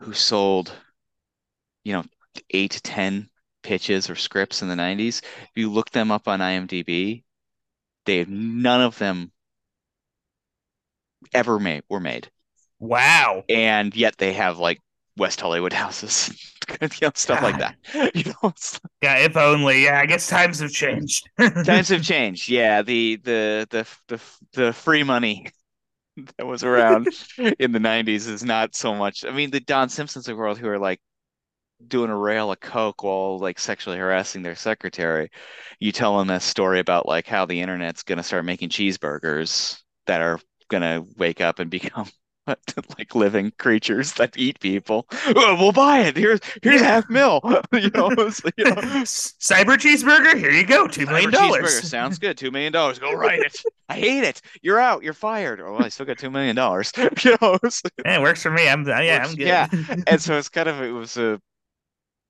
who 0.00 0.12
sold, 0.12 0.72
you 1.84 1.92
know, 1.92 2.04
eight 2.50 2.72
to 2.72 2.82
ten 2.82 3.28
pitches 3.62 4.08
or 4.08 4.14
scripts 4.14 4.62
in 4.62 4.68
the 4.68 4.74
90s. 4.74 5.18
If 5.22 5.50
you 5.56 5.70
look 5.70 5.90
them 5.90 6.10
up 6.10 6.28
on 6.28 6.40
IMDb, 6.40 7.24
they 8.06 8.24
none 8.24 8.80
of 8.80 8.98
them 8.98 9.32
ever 11.32 11.58
made 11.58 11.82
were 11.88 12.00
made. 12.00 12.30
Wow. 12.78 13.44
And 13.48 13.94
yet 13.96 14.18
they 14.18 14.32
have 14.34 14.58
like 14.58 14.80
West 15.16 15.40
Hollywood 15.40 15.72
houses, 15.82 16.30
you 16.80 16.88
know, 17.02 17.10
stuff 17.14 17.42
like 17.42 17.58
that. 17.58 17.76
You 18.14 18.32
know, 18.42 18.52
Yeah, 19.02 19.18
if 19.18 19.36
only. 19.36 19.84
Yeah, 19.84 20.00
I 20.00 20.06
guess 20.06 20.28
times 20.28 20.60
have 20.60 20.70
changed. 20.70 21.28
Times 21.64 21.88
have 21.88 22.02
changed. 22.02 22.48
Yeah, 22.48 22.82
the 22.82 23.16
the 23.16 23.66
the 23.70 23.86
the 24.08 24.20
the 24.52 24.72
free 24.72 25.02
money 25.02 25.46
that 26.38 26.46
was 26.46 26.64
around 26.64 27.08
in 27.58 27.72
the 27.72 27.80
90s 27.80 28.26
is 28.26 28.44
not 28.44 28.74
so 28.74 28.94
much. 28.94 29.24
I 29.24 29.30
mean, 29.32 29.50
the 29.50 29.60
Don 29.60 29.88
Simpsons 29.88 30.28
of 30.28 30.34
the 30.34 30.38
world 30.40 30.58
who 30.58 30.68
are 30.68 30.78
like 30.78 31.00
doing 31.86 32.10
a 32.10 32.16
rail 32.16 32.52
of 32.52 32.60
coke 32.60 33.02
while 33.02 33.38
like 33.38 33.58
sexually 33.58 33.98
harassing 33.98 34.42
their 34.42 34.56
secretary. 34.56 35.30
You 35.80 35.92
tell 35.92 36.18
them 36.18 36.28
that 36.28 36.42
story 36.42 36.80
about 36.80 37.06
like 37.06 37.26
how 37.26 37.46
the 37.46 37.60
internet's 37.60 38.02
gonna 38.02 38.22
start 38.22 38.44
making 38.44 38.70
cheeseburgers 38.70 39.80
that 40.06 40.20
are 40.22 40.40
gonna 40.68 41.04
wake 41.16 41.40
up 41.40 41.58
and 41.60 41.70
become 41.70 42.08
like 42.98 43.14
living 43.14 43.52
creatures 43.58 44.12
that 44.14 44.36
eat 44.36 44.60
people. 44.60 45.06
Oh, 45.26 45.56
we'll 45.58 45.72
buy 45.72 46.00
it. 46.00 46.16
Here's 46.16 46.40
here's 46.62 46.80
Yeah. 46.80 46.86
half 46.86 47.10
mil. 47.10 47.40
You 47.72 47.90
know, 47.90 48.10
it's, 48.10 48.40
you 48.56 48.64
know. 48.64 48.74
Cyber 49.04 49.76
cheeseburger, 49.76 50.36
here 50.38 50.50
you 50.50 50.66
go, 50.66 50.86
two 50.88 51.06
million 51.06 51.30
dollars. 51.30 51.88
Sounds 51.88 52.18
good. 52.18 52.36
Two 52.36 52.50
million 52.50 52.72
dollars. 52.72 52.98
Go 52.98 53.12
write 53.12 53.40
it. 53.40 53.56
I 53.88 53.94
hate 53.94 54.24
it. 54.24 54.40
You're 54.62 54.80
out. 54.80 55.02
You're 55.02 55.12
fired. 55.14 55.60
Oh, 55.60 55.76
I 55.78 55.88
still 55.88 56.06
got 56.06 56.18
two 56.18 56.30
million 56.30 56.56
dollars. 56.56 56.92
You 56.96 57.36
know. 57.40 57.58
Yeah, 58.04 58.18
it 58.18 58.22
works 58.22 58.42
for 58.42 58.50
me. 58.50 58.68
I'm 58.68 58.86
yeah, 58.86 59.18
Works- 59.18 59.30
I'm 59.30 59.36
good. 59.36 59.46
yeah. 59.46 59.68
And 60.06 60.20
so 60.20 60.36
it's 60.38 60.48
kind 60.48 60.68
of 60.68 60.80
it 60.82 60.90
was 60.90 61.16
a 61.16 61.40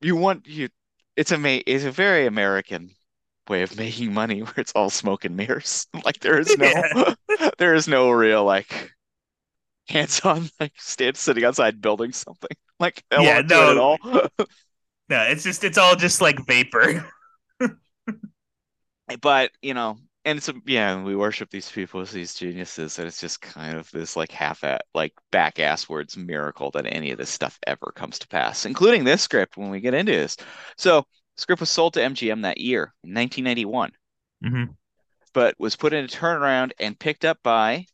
you 0.00 0.16
want 0.16 0.46
you. 0.46 0.68
It's 1.16 1.32
a 1.32 1.70
It's 1.70 1.84
a 1.84 1.90
very 1.90 2.26
American 2.26 2.90
way 3.48 3.62
of 3.62 3.76
making 3.78 4.12
money 4.12 4.42
where 4.42 4.54
it's 4.58 4.72
all 4.72 4.90
smoke 4.90 5.24
and 5.24 5.36
mirrors. 5.36 5.86
Like 6.04 6.20
there 6.20 6.38
is 6.38 6.56
no 6.58 6.66
Yeah. 6.66 7.50
there 7.58 7.74
is 7.74 7.88
no 7.88 8.10
real 8.10 8.44
like 8.44 8.92
hands-on 9.90 10.48
like 10.60 10.72
stand 10.78 11.16
sitting 11.16 11.44
outside 11.44 11.80
building 11.80 12.12
something. 12.12 12.50
Like 12.80 13.02
Yeah, 13.14 13.40
want 13.40 13.48
to 13.48 13.54
do 13.54 13.64
it 13.64 13.68
at 13.70 13.76
no. 13.76 13.78
all. 13.78 13.98
No, 15.08 15.22
it's 15.22 15.42
just 15.42 15.64
it's 15.64 15.78
all 15.78 15.96
just 15.96 16.20
like 16.20 16.46
vapor. 16.46 17.04
but 19.20 19.50
you 19.62 19.74
know 19.74 19.96
and 20.24 20.38
it's 20.38 20.48
a, 20.48 20.54
yeah 20.66 21.02
we 21.02 21.16
worship 21.16 21.50
these 21.50 21.70
people 21.70 22.00
as 22.00 22.10
these 22.10 22.34
geniuses 22.34 22.98
and 22.98 23.06
it's 23.08 23.20
just 23.20 23.40
kind 23.40 23.76
of 23.76 23.90
this 23.90 24.16
like 24.16 24.30
half 24.32 24.64
at 24.64 24.82
like 24.94 25.12
back 25.30 25.58
ass 25.58 25.88
words 25.88 26.16
miracle 26.16 26.70
that 26.70 26.86
any 26.86 27.10
of 27.10 27.18
this 27.18 27.30
stuff 27.30 27.58
ever 27.66 27.92
comes 27.94 28.18
to 28.18 28.28
pass 28.28 28.66
including 28.66 29.04
this 29.04 29.22
script 29.22 29.56
when 29.56 29.70
we 29.70 29.80
get 29.80 29.94
into 29.94 30.12
this 30.12 30.36
so 30.76 31.04
script 31.36 31.60
was 31.60 31.70
sold 31.70 31.94
to 31.94 32.02
MGM 32.02 32.42
that 32.42 32.58
year 32.58 32.92
in 33.04 33.14
1991 33.14 33.92
hmm 34.42 34.78
but 35.32 35.54
was 35.58 35.74
put 35.76 35.92
in 35.94 36.04
a 36.04 36.08
turnaround 36.08 36.72
and 36.78 36.98
picked 36.98 37.24
up 37.24 37.38
by 37.42 37.86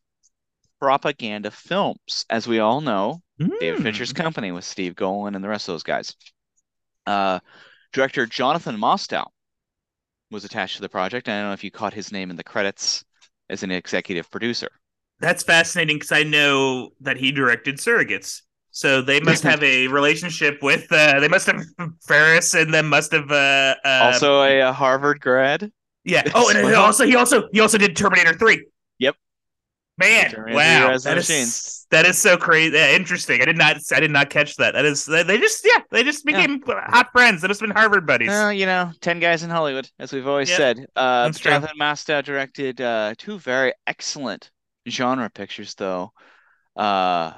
Propaganda 0.81 1.51
Films 1.51 2.25
as 2.31 2.47
we 2.47 2.59
all 2.59 2.81
know 2.81 3.23
David 3.61 3.79
Hmm. 3.79 3.83
Fincher's 3.85 4.13
company 4.13 4.53
with 4.53 4.65
Steve 4.65 4.95
Golin 4.95 5.35
and 5.35 5.45
the 5.45 5.49
rest 5.49 5.69
of 5.69 5.73
those 5.75 5.83
guys. 5.83 6.15
Uh, 7.07 7.41
director 7.93 8.27
Jonathan 8.27 8.77
Mostow 8.77 9.27
was 10.31 10.45
attached 10.45 10.77
to 10.77 10.83
the 10.83 10.89
project. 10.89 11.29
I 11.29 11.39
don't 11.39 11.49
know 11.49 11.53
if 11.53 11.65
you 11.65 11.71
caught 11.71 11.95
his 11.95 12.13
name 12.13 12.31
in 12.31 12.37
the 12.37 12.45
credits 12.45 13.05
as 13.51 13.63
an 13.63 13.71
executive 13.71 14.31
producer. 14.31 14.69
That's 15.21 15.43
fascinating 15.43 15.97
because 15.97 16.13
I 16.13 16.23
know 16.25 16.91
that 17.01 17.17
he 17.17 17.31
directed 17.33 17.77
Surrogates. 17.77 18.43
So 18.71 19.01
they 19.03 19.21
must 19.21 19.43
have 19.45 19.63
a 19.63 19.87
relationship 19.89 20.59
with. 20.63 20.91
Uh, 20.91 21.21
they 21.21 21.29
must 21.29 21.47
have 21.47 21.63
Ferris 22.07 22.55
and 22.55 22.75
them 22.75 22.89
must 22.89 23.13
have. 23.13 23.31
Uh, 23.31 23.77
uh, 23.85 24.11
also 24.13 24.43
a, 24.43 24.61
uh 24.63 24.73
Harvard 24.73 25.21
grad. 25.21 25.71
yeah. 26.05 26.23
Oh, 26.35 26.51
and 26.51 26.75
also 26.75 27.05
he 27.07 27.15
also 27.17 27.49
he 27.53 27.61
also 27.61 27.79
did 27.79 27.97
Terminator 27.97 28.35
Three. 28.35 28.67
Man, 29.96 30.35
wow, 30.48 30.88
Rise 30.88 31.07
of 31.07 31.14
the 31.14 31.14
that 31.14 31.30
is 31.30 31.87
that 31.90 32.07
is 32.07 32.18
so 32.18 32.37
crazy. 32.37 32.76
Yeah, 32.76 32.96
interesting. 32.96 33.40
I 33.40 33.44
did 33.44 33.57
not 33.57 33.76
I 33.92 34.00
did 34.00 34.11
not 34.11 34.28
catch 34.28 34.57
that. 34.57 34.74
That 34.74 34.85
is 34.85 35.04
they 35.04 35.38
just 35.38 35.64
yeah 35.64 35.80
they 35.90 36.02
just 36.02 36.24
Yeah. 36.26 36.46
became 36.46 36.62
hot 36.66 37.12
friends. 37.12 37.42
They 37.42 37.48
just 37.48 37.61
been 37.61 37.70
Harvard 37.70 38.04
buddies. 38.04 38.28
Well, 38.28 38.52
you 38.52 38.66
know, 38.66 38.90
10 39.00 39.20
guys 39.20 39.44
in 39.44 39.50
Hollywood, 39.50 39.88
as 40.00 40.12
we've 40.12 40.26
always 40.26 40.50
said. 40.50 40.87
Uh, 40.96 41.26
that's 41.26 41.38
true. 41.38 41.52
Jonathan 41.52 41.78
Mostow 41.78 42.24
directed 42.24 42.80
uh, 42.80 43.14
two 43.16 43.38
very 43.38 43.72
excellent 43.87 44.50
genre 44.88 45.30
pictures, 45.30 45.74
though. 45.74 46.12
Uh, 46.76 47.33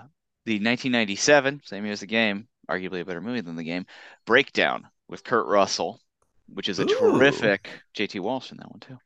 the 0.46 0.58
1997, 0.60 1.60
same 1.64 1.84
year 1.84 1.92
as 1.92 2.00
the 2.00 2.06
game, 2.06 2.48
arguably 2.70 3.00
a 3.00 3.04
better 3.04 3.20
movie 3.20 3.42
than 3.42 3.56
the 3.56 3.64
game, 3.64 3.84
Breakdown 4.24 4.86
with 5.08 5.24
Kurt 5.24 5.46
Russell, 5.46 6.00
which 6.48 6.70
is 6.70 6.78
a 6.78 6.84
Ooh. 6.84 6.86
terrific 6.86 7.68
JT 7.94 8.20
Walsh 8.20 8.50
in 8.50 8.56
that 8.58 8.70
one, 8.70 8.80
too. 8.80 8.98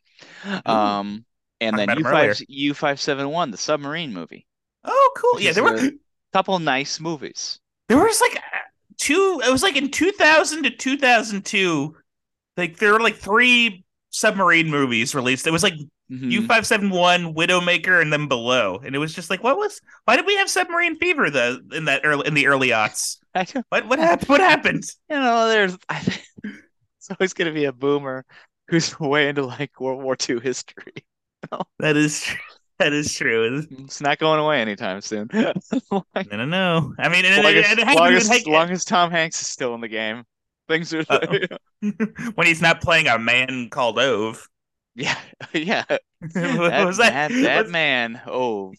Um, 0.70 1.24
and 1.60 1.78
then 1.78 1.88
about 1.90 1.98
him 1.98 2.06
earlier. 2.06 2.32
U5, 2.34 2.72
U571, 2.74 3.50
the 3.50 3.56
submarine 3.58 4.12
movie. 4.12 4.46
oh, 4.84 5.12
cool. 5.16 5.40
Yeah, 5.40 5.52
there 5.52 5.64
were 5.64 5.76
a 5.76 5.90
couple 6.32 6.58
nice 6.58 7.00
movies. 7.00 7.60
there 7.88 7.98
was 7.98 8.20
like 8.20 8.36
uh, 8.36 8.58
two. 8.98 9.40
It 9.44 9.50
was 9.50 9.62
like 9.62 9.76
in 9.76 9.90
two 9.90 10.12
thousand 10.12 10.62
to 10.64 10.70
two 10.70 10.96
thousand 10.96 11.44
two. 11.44 11.96
Like 12.56 12.78
there 12.78 12.92
were 12.92 13.00
like 13.00 13.16
three 13.16 13.84
submarine 14.10 14.68
movies 14.70 15.14
released. 15.14 15.46
It 15.46 15.52
was 15.52 15.62
like 15.62 15.74
Mhm. 16.10 16.32
U 16.32 16.46
five 16.48 16.66
seven 16.66 16.90
one, 16.90 17.34
Widowmaker, 17.34 18.02
and 18.02 18.12
then 18.12 18.26
Below. 18.26 18.80
And 18.84 18.96
it 18.96 18.98
was 18.98 19.14
just 19.14 19.30
like, 19.30 19.44
what 19.44 19.56
was? 19.56 19.80
Why 20.06 20.16
did 20.16 20.26
we 20.26 20.34
have 20.38 20.50
submarine 20.50 20.98
fever 20.98 21.30
the 21.30 21.64
in 21.72 21.84
that 21.84 22.00
early 22.02 22.26
in 22.26 22.34
the 22.34 22.48
early 22.48 22.70
aughts? 22.70 23.18
What 23.68 23.86
what 23.86 24.00
happened? 24.00 24.28
What 24.28 24.40
happened? 24.40 24.82
you 25.08 25.14
know, 25.16 25.48
there's 25.48 25.78
I 25.88 26.00
it's 26.44 27.10
always 27.12 27.32
gonna 27.32 27.52
be 27.52 27.66
a 27.66 27.72
boomer 27.72 28.24
who's 28.66 28.98
way 29.00 29.28
into 29.28 29.46
like 29.46 29.80
World 29.80 30.02
War 30.02 30.16
II 30.28 30.40
history. 30.40 31.04
That 31.78 31.96
is 31.96 32.22
true. 32.22 32.38
that 32.78 32.92
is 32.92 33.14
true. 33.14 33.66
It's 33.70 34.00
not 34.00 34.18
going 34.18 34.40
away 34.40 34.60
anytime 34.60 35.00
soon. 35.00 35.28
like, 35.34 36.04
I 36.14 36.22
don't 36.36 36.50
know. 36.50 36.94
I 36.98 37.08
mean, 37.08 37.24
long, 37.42 37.54
as, 37.54 37.78
and, 37.78 37.94
long, 37.94 38.12
as, 38.12 38.46
long 38.46 38.70
as 38.70 38.84
Tom 38.84 39.10
Hanks 39.10 39.40
is 39.40 39.48
still 39.48 39.74
in 39.74 39.80
the 39.80 39.88
game, 39.88 40.24
things 40.68 40.92
are 40.94 41.04
when 42.34 42.46
he's 42.46 42.62
not 42.62 42.80
playing 42.80 43.06
a 43.08 43.18
man 43.18 43.68
called 43.70 43.98
Ove. 43.98 44.46
yeah, 44.94 45.16
yeah. 45.52 45.84
what 45.88 46.00
That, 46.34 46.86
was 46.86 46.96
that? 46.98 47.30
that, 47.30 47.42
that 47.42 47.62
Was- 47.64 47.72
man, 47.72 48.20
oh, 48.26 48.72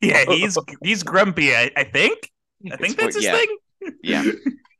Yeah, 0.00 0.24
he's 0.28 0.56
he's 0.82 1.02
grumpy. 1.02 1.54
I, 1.54 1.70
I 1.76 1.84
think. 1.84 2.30
I 2.70 2.76
think 2.76 2.94
It's 2.94 2.94
that's 2.96 3.16
his 3.16 3.24
yeah, 3.24 3.36
thing. 3.36 3.56
yeah. 4.02 4.24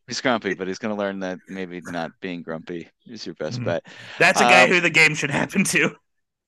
He's 0.07 0.20
grumpy, 0.20 0.55
but 0.55 0.68
he's 0.68 0.79
gonna 0.79 0.96
learn 0.96 1.20
that 1.20 1.38
maybe 1.49 1.81
not 1.85 2.12
being 2.20 2.42
grumpy 2.42 2.88
is 3.07 3.27
your 3.27 3.35
best 3.35 3.61
Mhm. 3.61 3.64
bet. 3.64 3.87
That's 4.18 4.40
a 4.40 4.44
guy 4.44 4.64
Um, 4.64 4.70
who 4.70 4.81
the 4.81 4.90
game 4.90 5.14
should 5.14 5.31
happen 5.31 5.64
to. 5.64 5.94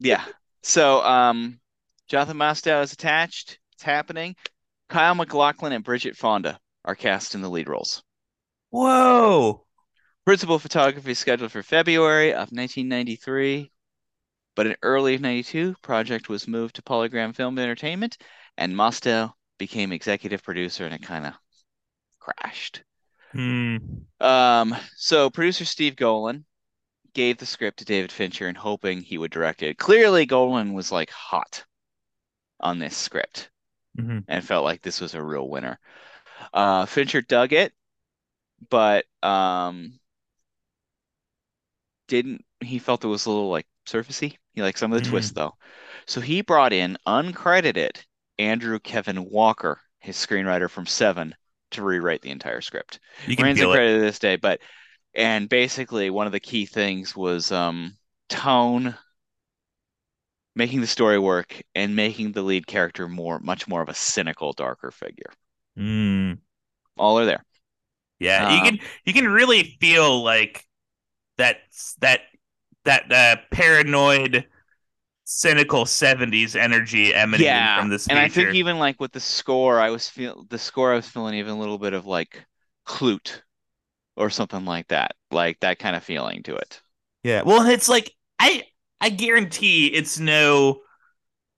Yeah. 0.01 0.25
So, 0.63 1.03
um, 1.03 1.61
Jonathan 2.09 2.37
Mostow 2.37 2.83
is 2.83 2.93
attached. 2.93 3.59
It's 3.75 3.83
happening. 3.83 4.35
Kyle 4.89 5.15
MacLachlan 5.15 5.73
and 5.73 5.85
Bridget 5.85 6.17
Fonda 6.17 6.59
are 6.85 6.95
cast 6.95 7.35
in 7.35 7.43
the 7.43 7.51
lead 7.51 7.69
roles. 7.69 8.03
Whoa. 8.71 9.65
Principal 10.25 10.59
photography 10.59 11.15
scheduled 11.15 11.53
for 11.53 11.63
February 11.63 12.33
of 12.33 12.51
1993, 12.51 13.71
but 14.55 14.67
in 14.67 14.77
early 14.83 15.17
92, 15.17 15.75
project 15.83 16.29
was 16.29 16.49
moved 16.49 16.77
to 16.77 16.83
Polygram 16.83 17.35
Film 17.35 17.59
Entertainment, 17.59 18.19
and 18.57 18.75
Mostow 18.75 19.33
became 19.59 19.93
executive 19.93 20.43
producer, 20.43 20.85
and 20.85 20.95
it 20.95 21.03
kind 21.03 21.27
of 21.27 21.35
crashed. 22.19 22.83
Hmm. 23.33 23.77
Um, 24.21 24.75
so 24.97 25.31
producer 25.31 25.65
Steve 25.65 25.97
Golan 25.97 26.45
gave 27.15 27.39
the 27.39 27.47
script 27.47 27.79
to 27.79 27.85
David 27.85 28.13
Fincher 28.13 28.49
and 28.49 28.57
hoping 28.57 29.03
he 29.03 29.19
would 29.19 29.31
direct 29.31 29.63
it. 29.63 29.79
Clearly, 29.79 30.27
Golan 30.27 30.75
was 30.75 30.93
like 30.93 31.11
hot 31.11 31.65
on 32.61 32.79
this 32.79 32.97
script 32.97 33.51
Mhm. 33.95 34.27
and 34.29 34.45
felt 34.47 34.65
like 34.65 34.83
this 34.83 35.01
was 35.01 35.15
a 35.15 35.23
real 35.23 35.49
winner. 35.49 35.79
Uh, 36.55 36.87
Fincher 36.87 37.23
dug 37.23 37.53
it, 37.53 37.75
but 38.71 39.07
um, 39.23 39.99
didn't 42.09 42.45
he 42.61 42.79
felt 42.79 43.05
it 43.05 43.09
was 43.09 43.27
a 43.27 43.31
little 43.31 43.51
like 43.51 43.67
surfacey. 43.87 44.37
He 44.55 44.63
liked 44.63 44.79
some 44.79 44.93
of 44.93 44.97
the 44.97 45.01
Mhm. 45.01 45.09
twists 45.09 45.33
though. 45.33 45.57
So 46.07 46.21
he 46.21 46.41
brought 46.41 46.73
in 46.73 46.97
uncredited 47.07 48.03
Andrew 48.39 48.79
Kevin 48.81 49.25
Walker, 49.25 49.81
his 50.01 50.17
screenwriter 50.17 50.71
from 50.71 50.87
Seven, 50.87 51.35
to 51.73 51.83
rewrite 51.83 52.23
the 52.23 52.31
entire 52.31 52.61
script. 52.61 52.99
Remains 53.37 53.61
uncredited 53.61 53.97
to 53.97 54.01
this 54.01 54.19
day, 54.19 54.37
but 54.37 54.61
and 55.15 55.49
basically 55.49 56.11
one 56.11 56.27
of 56.27 56.33
the 56.33 56.41
key 56.41 56.67
things 56.67 57.17
was 57.17 57.53
um 57.53 57.97
tone, 58.29 58.97
making 60.55 60.83
the 60.83 60.87
story 60.87 61.19
work, 61.19 61.63
and 61.75 61.97
making 61.97 62.33
the 62.33 62.43
lead 62.43 62.67
character 62.67 63.09
more 63.09 63.39
much 63.39 63.67
more 63.67 63.81
of 63.81 63.89
a 63.89 63.95
cynical, 63.95 64.53
darker 64.53 64.91
figure. 64.91 65.33
Hmm. 65.77 66.33
All 66.97 67.19
are 67.19 67.25
there. 67.27 67.45
Yeah, 68.21 68.45
you 68.45 68.63
Um, 68.63 68.63
can 68.63 68.81
you 69.05 69.13
can 69.15 69.29
really 69.29 69.77
feel 69.81 70.23
like 70.25 70.67
that 71.39 71.59
that 72.01 72.23
that 72.85 73.13
uh, 73.13 73.37
paranoid, 73.53 74.47
cynical 75.25 75.87
'70s 75.87 76.57
energy 76.57 77.15
emanating 77.15 77.69
Yeah, 77.69 77.87
from 77.87 77.91
this 77.91 78.09
and 78.09 78.19
I 78.19 78.29
think 78.29 78.53
even 78.55 78.79
like 78.79 79.01
with 79.01 79.13
the 79.13 79.21
score, 79.21 79.81
I 79.81 79.91
was 79.91 80.09
feel 80.09 80.45
the 80.49 80.59
score 80.59 80.93
I 80.93 80.97
was 80.97 81.09
feeling 81.09 81.35
even 81.35 81.53
a 81.53 81.59
little 81.59 81.79
bit 81.79 81.93
of 81.93 82.07
like 82.07 82.47
Klute 82.87 83.43
or 84.19 84.31
something 84.31 84.65
like 84.67 84.89
that, 84.89 85.17
like 85.31 85.61
that 85.61 85.79
kind 85.79 85.97
of 85.97 86.05
feeling 86.05 86.43
to 86.45 86.57
it. 86.57 86.83
Yeah. 87.23 87.43
Well, 87.45 87.67
it's 87.69 87.89
like 87.89 88.15
I 88.39 88.65
I 89.01 89.11
guarantee 89.11 89.89
it's 89.89 90.19
no 90.19 90.81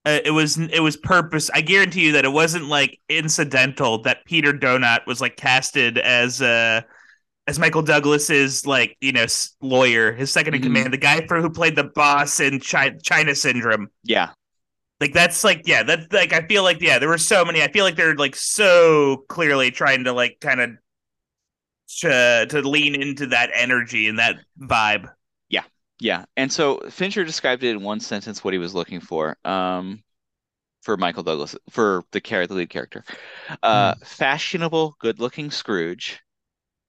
uh, 0.07 0.21
it 0.25 0.33
was 0.33 0.59
it 0.59 0.81
was 0.83 0.97
purpose. 0.99 1.51
I 1.55 1.63
guarantee 1.63 2.07
you 2.07 2.13
that 2.15 2.25
it 2.27 2.33
wasn't 2.33 2.67
like 2.67 3.01
incidental 3.09 4.03
that 4.05 4.25
Peter 4.27 4.53
Donat 4.53 5.07
was 5.07 5.21
like 5.21 5.37
casted 5.37 5.99
as 5.99 6.43
uh 6.43 6.83
as 7.49 7.59
Michael 7.59 7.83
Douglas's 7.83 8.67
like, 8.67 8.97
you 9.01 9.13
know, 9.13 9.27
lawyer, 9.63 10.13
his 10.13 10.33
2nd 10.33 10.55
in 10.57 10.63
Mhm. 10.63 10.63
command, 10.63 10.93
the 10.95 10.99
guy 10.99 11.27
for 11.27 11.41
who 11.43 11.51
played 11.51 11.77
the 11.77 11.85
boss 11.85 12.41
in 12.41 12.61
China, 12.61 12.99
China 13.03 13.35
Syndrome. 13.35 13.89
Yeah, 14.03 14.33
Like 15.01 15.15
that's 15.15 15.45
like 15.45 15.63
yeah, 15.67 15.83
that's 15.83 16.13
like 16.13 16.33
I 16.33 16.47
feel 16.47 16.63
like 16.63 16.81
yeah, 16.83 16.99
there 16.99 17.09
were 17.09 17.17
so 17.19 17.45
many. 17.45 17.63
I 17.63 17.73
feel 17.73 17.85
like 17.85 17.97
they're 17.97 18.15
like 18.17 18.37
so 18.37 19.25
clearly 19.29 19.71
trying 19.71 20.05
to 20.05 20.13
like 20.13 20.39
kind 20.41 20.61
of 20.61 20.71
to, 21.99 22.47
to 22.49 22.63
lean 22.63 22.95
into 22.95 23.27
that 23.27 23.51
energy 23.55 24.09
and 24.09 24.19
that 24.19 24.37
vibe. 24.61 25.11
yeah. 25.49 25.63
Yeah. 26.01 26.25
And 26.37 26.51
so 26.53 26.79
Fincher 26.91 27.25
described 27.25 27.63
it 27.63 27.71
in 27.71 27.83
one 27.83 28.01
sentence 28.01 28.43
what 28.43 28.55
he 28.55 28.59
was 28.59 28.75
looking 28.75 29.01
for. 29.01 29.37
Um, 29.45 30.03
for 30.83 30.97
Michael 30.97 31.23
Douglas, 31.23 31.55
for 31.69 32.05
the 32.11 32.23
character, 32.23 32.55
the 32.55 32.61
lead 32.61 32.71
character, 32.71 33.05
uh, 33.63 33.95
fashionable, 34.03 34.97
good-looking 34.99 35.51
Scrooge, 35.51 36.19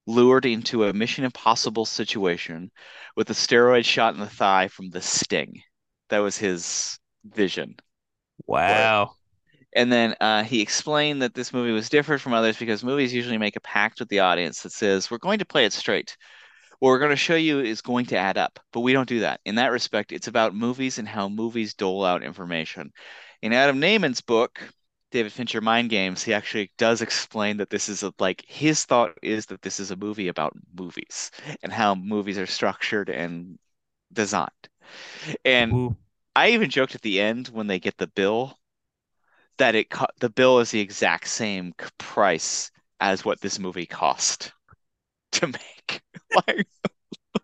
lured 0.06 0.46
into 0.46 0.84
a 0.84 0.94
Mission 0.94 1.24
Impossible 1.24 1.84
situation 1.84 2.70
with 3.16 3.28
a 3.28 3.34
steroid 3.34 3.84
shot 3.84 4.14
in 4.14 4.20
the 4.20 4.26
thigh 4.26 4.68
from 4.68 4.88
The 4.88 5.02
Sting. 5.02 5.60
That 6.08 6.20
was 6.20 6.38
his 6.38 6.98
vision. 7.24 7.76
Wow. 8.46 9.12
And 9.74 9.90
then 9.90 10.14
uh, 10.20 10.44
he 10.44 10.60
explained 10.60 11.22
that 11.22 11.34
this 11.34 11.52
movie 11.52 11.72
was 11.72 11.88
different 11.88 12.20
from 12.20 12.34
others 12.34 12.58
because 12.58 12.84
movies 12.84 13.14
usually 13.14 13.38
make 13.38 13.56
a 13.56 13.60
pact 13.60 14.00
with 14.00 14.08
the 14.08 14.20
audience 14.20 14.62
that 14.62 14.72
says, 14.72 15.10
we're 15.10 15.18
going 15.18 15.38
to 15.38 15.44
play 15.46 15.64
it 15.64 15.72
straight. 15.72 16.16
What 16.78 16.88
we're 16.88 16.98
going 16.98 17.10
to 17.10 17.16
show 17.16 17.36
you 17.36 17.60
is 17.60 17.80
going 17.80 18.06
to 18.06 18.16
add 18.16 18.36
up. 18.36 18.58
But 18.72 18.80
we 18.80 18.92
don't 18.92 19.08
do 19.08 19.20
that. 19.20 19.40
In 19.44 19.54
that 19.54 19.72
respect, 19.72 20.12
it's 20.12 20.26
about 20.28 20.54
movies 20.54 20.98
and 20.98 21.08
how 21.08 21.28
movies 21.28 21.74
dole 21.74 22.04
out 22.04 22.22
information. 22.22 22.92
In 23.40 23.52
Adam 23.52 23.80
Nayman's 23.80 24.20
book, 24.20 24.60
David 25.10 25.32
Fincher 25.32 25.60
Mind 25.60 25.90
Games, 25.90 26.22
he 26.22 26.34
actually 26.34 26.72
does 26.78 27.02
explain 27.02 27.58
that 27.58 27.70
this 27.70 27.88
is 27.88 28.02
a, 28.02 28.12
like 28.18 28.44
his 28.48 28.84
thought 28.84 29.12
is 29.22 29.46
that 29.46 29.62
this 29.62 29.78
is 29.78 29.90
a 29.90 29.96
movie 29.96 30.28
about 30.28 30.56
movies 30.74 31.30
and 31.62 31.72
how 31.72 31.94
movies 31.94 32.38
are 32.38 32.46
structured 32.46 33.10
and 33.10 33.58
designed. 34.12 34.50
And 35.44 35.72
Ooh. 35.72 35.96
I 36.34 36.50
even 36.50 36.70
joked 36.70 36.94
at 36.94 37.02
the 37.02 37.20
end 37.20 37.48
when 37.48 37.66
they 37.66 37.78
get 37.78 37.98
the 37.98 38.06
bill 38.06 38.58
that 39.58 39.74
it 39.74 39.90
co- 39.90 40.06
the 40.20 40.30
bill 40.30 40.60
is 40.60 40.70
the 40.70 40.80
exact 40.80 41.28
same 41.28 41.72
price 41.98 42.70
as 43.00 43.24
what 43.24 43.40
this 43.40 43.58
movie 43.58 43.86
cost 43.86 44.52
to 45.32 45.48
make. 45.48 46.02
like 46.48 46.66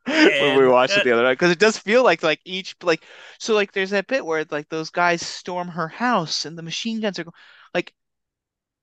when 0.07 0.59
we 0.59 0.67
watched 0.69 0.97
it 0.97 1.05
the 1.05 1.13
other 1.13 1.23
night, 1.23 1.35
because 1.35 1.51
it 1.51 1.59
does 1.59 1.79
feel 1.79 2.03
like 2.03 2.23
like 2.23 2.41
each 2.45 2.77
like 2.83 3.05
so 3.39 3.55
like 3.55 3.73
there's 3.73 3.91
that 3.91 4.07
bit 4.07 4.25
where 4.25 4.45
like 4.51 4.69
those 4.69 4.91
guys 4.91 5.25
storm 5.27 5.69
her 5.69 5.89
house 5.89 6.45
and 6.45 6.57
the 6.57 6.63
machine 6.63 7.01
guns 7.01 7.19
are 7.19 7.25
go- 7.25 7.33
like 7.75 7.93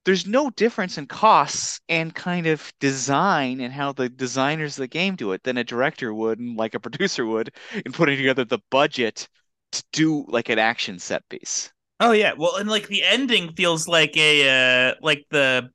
there's 0.06 0.28
no 0.28 0.50
difference 0.52 0.98
in 0.98 1.08
costs 1.08 1.82
and 1.90 2.14
kind 2.14 2.48
of 2.48 2.72
design 2.80 3.60
and 3.60 3.74
how 3.74 3.92
the 3.92 4.08
designers 4.10 4.78
of 4.78 4.84
the 4.84 4.88
game 4.88 5.16
do 5.16 5.32
it 5.32 5.44
than 5.44 5.58
a 5.58 5.64
director 5.64 6.14
would 6.14 6.40
and 6.40 6.58
like 6.58 6.76
a 6.76 6.80
producer 6.80 7.26
would 7.26 7.54
in 7.86 7.92
putting 7.92 8.18
together 8.18 8.46
the 8.46 8.60
budget 8.70 9.28
to 9.72 9.84
do 9.92 10.26
like 10.28 10.50
an 10.50 10.60
action 10.60 11.00
set 11.00 11.28
piece. 11.30 11.72
Oh 12.00 12.12
yeah, 12.12 12.34
well, 12.38 12.58
and 12.58 12.70
like 12.70 12.88
the 12.88 13.04
ending 13.04 13.54
feels 13.54 13.88
like 13.88 14.16
a 14.18 14.90
uh 14.92 14.96
like 15.02 15.26
the 15.32 15.70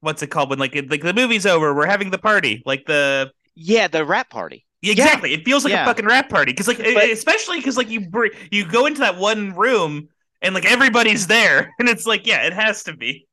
what's 0.00 0.22
it 0.22 0.28
called 0.28 0.50
when 0.50 0.58
like 0.58 0.76
it, 0.76 0.90
like 0.90 1.02
the 1.02 1.14
movie's 1.14 1.46
over, 1.46 1.74
we're 1.74 1.86
having 1.86 2.10
the 2.10 2.18
party, 2.18 2.62
like 2.64 2.84
the 2.86 3.32
Yeah, 3.54 3.88
the 3.88 4.04
rap 4.04 4.30
party. 4.30 4.66
exactly. 4.82 5.32
It 5.32 5.44
feels 5.44 5.64
like 5.64 5.72
Yeah. 5.72 5.82
a 5.82 5.86
fucking 5.86 6.06
rap 6.06 6.28
party 6.28 6.52
because 6.52 6.68
like 6.68 6.78
But- 6.78 7.10
especially 7.10 7.56
because 7.58 7.76
like 7.76 7.88
you 7.90 8.00
br- 8.08 8.34
you 8.50 8.64
go 8.66 8.86
into 8.86 9.00
that 9.00 9.16
one 9.16 9.54
room 9.54 10.08
and 10.42 10.54
like 10.54 10.64
everybody's 10.66 11.26
there, 11.26 11.72
and 11.78 11.88
it's 11.88 12.06
like, 12.06 12.26
yeah, 12.26 12.46
it 12.46 12.52
has 12.52 12.84
to 12.84 12.96
be. 12.96 13.26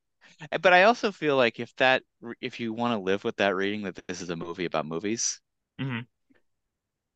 But 0.62 0.74
I 0.74 0.84
also 0.84 1.12
feel 1.12 1.36
like 1.38 1.60
if 1.60 1.76
that 1.76 2.02
if 2.42 2.60
you 2.60 2.74
want 2.74 2.94
to 2.94 3.04
live 3.04 3.24
with 3.24 3.36
that 3.38 3.54
reading 3.56 3.84
that 3.84 4.00
this 4.08 4.22
is 4.22 4.30
a 4.32 4.36
movie 4.36 4.66
about 4.66 4.88
movies, 4.88 5.40
Mhm. 5.80 6.06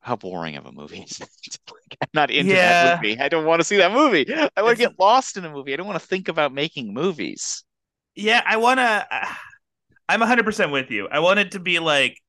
How 0.05 0.15
boring 0.17 0.55
of 0.57 0.65
a 0.65 0.71
movie 0.71 1.01
is 1.01 1.17
that? 1.19 1.29
Like, 1.71 1.97
I'm 2.01 2.09
not 2.13 2.31
into 2.31 2.57
Yeah. 2.57 2.59
that 2.59 2.79
movie. 2.79 3.19
I 3.19 3.29
don't 3.29 3.45
want 3.45 3.59
to 3.61 3.65
see 3.65 3.77
that 3.77 3.91
movie. 3.91 4.25
I 4.55 4.61
want 4.63 4.77
to 4.77 4.83
get 4.83 4.99
lost 4.99 5.37
in 5.37 5.45
a 5.45 5.51
movie. 5.51 5.73
I 5.73 5.77
don't 5.77 5.87
want 5.87 5.99
to 6.01 6.07
think 6.07 6.27
about 6.29 6.53
making 6.53 6.93
movies. 6.93 7.63
Yeah, 8.15 8.41
I 8.45 8.57
want 8.57 8.79
to. 8.79 9.07
I'm 10.09 10.19
100% 10.19 10.71
with 10.71 10.91
you. 10.91 11.07
I 11.09 11.19
want 11.19 11.39
it 11.39 11.51
to 11.51 11.59
be 11.59 11.79
like, 11.79 12.19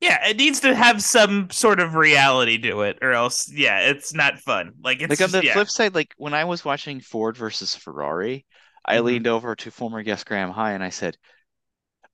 yeah, 0.00 0.28
it 0.28 0.36
needs 0.36 0.60
to 0.60 0.74
have 0.74 1.02
some 1.02 1.50
sort 1.50 1.80
of 1.80 1.94
reality 1.94 2.56
to 2.58 2.82
it, 2.82 2.98
or 3.02 3.12
else, 3.12 3.50
yeah, 3.52 3.80
it's 3.80 4.14
not 4.14 4.38
fun. 4.38 4.74
Like, 4.82 5.02
it's 5.02 5.18
Like 5.18 5.20
on 5.22 5.32
the 5.32 5.42
yeah. 5.42 5.42
flip 5.42 5.68
side, 5.68 5.94
like 5.94 6.14
when 6.18 6.34
I 6.34 6.44
was 6.44 6.64
watching 6.64 7.00
Ford 7.00 7.36
versus 7.36 7.74
Ferrari, 7.74 8.46
I 8.84 9.00
Mhm. 9.00 9.00
leaned 9.00 9.26
over 9.26 9.56
to 9.56 9.70
former 9.72 10.02
guest 10.04 10.24
Graham 10.26 10.50
High 10.50 10.72
and 10.72 10.84
I 10.84 10.90
said, 10.90 11.18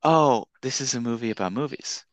"Oh, 0.04 0.46
this 0.62 0.80
is 0.80 0.94
a 0.94 1.00
movie 1.00 1.30
about 1.32 1.52
movies." 1.52 2.04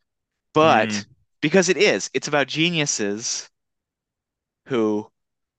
But 0.54 0.92
Mm. 0.94 1.21
Because 1.42 1.70
it 1.70 1.78
is, 1.78 2.10
it's 2.14 2.28
about 2.28 2.48
geniuses 2.48 3.50
who 4.68 5.10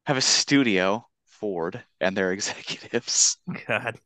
have 0.07 0.17
a 0.17 0.21
studio, 0.21 1.07
Ford, 1.27 1.85
and 2.01 2.17
their 2.17 2.33
executives 2.35 3.39
God. 3.69 4.01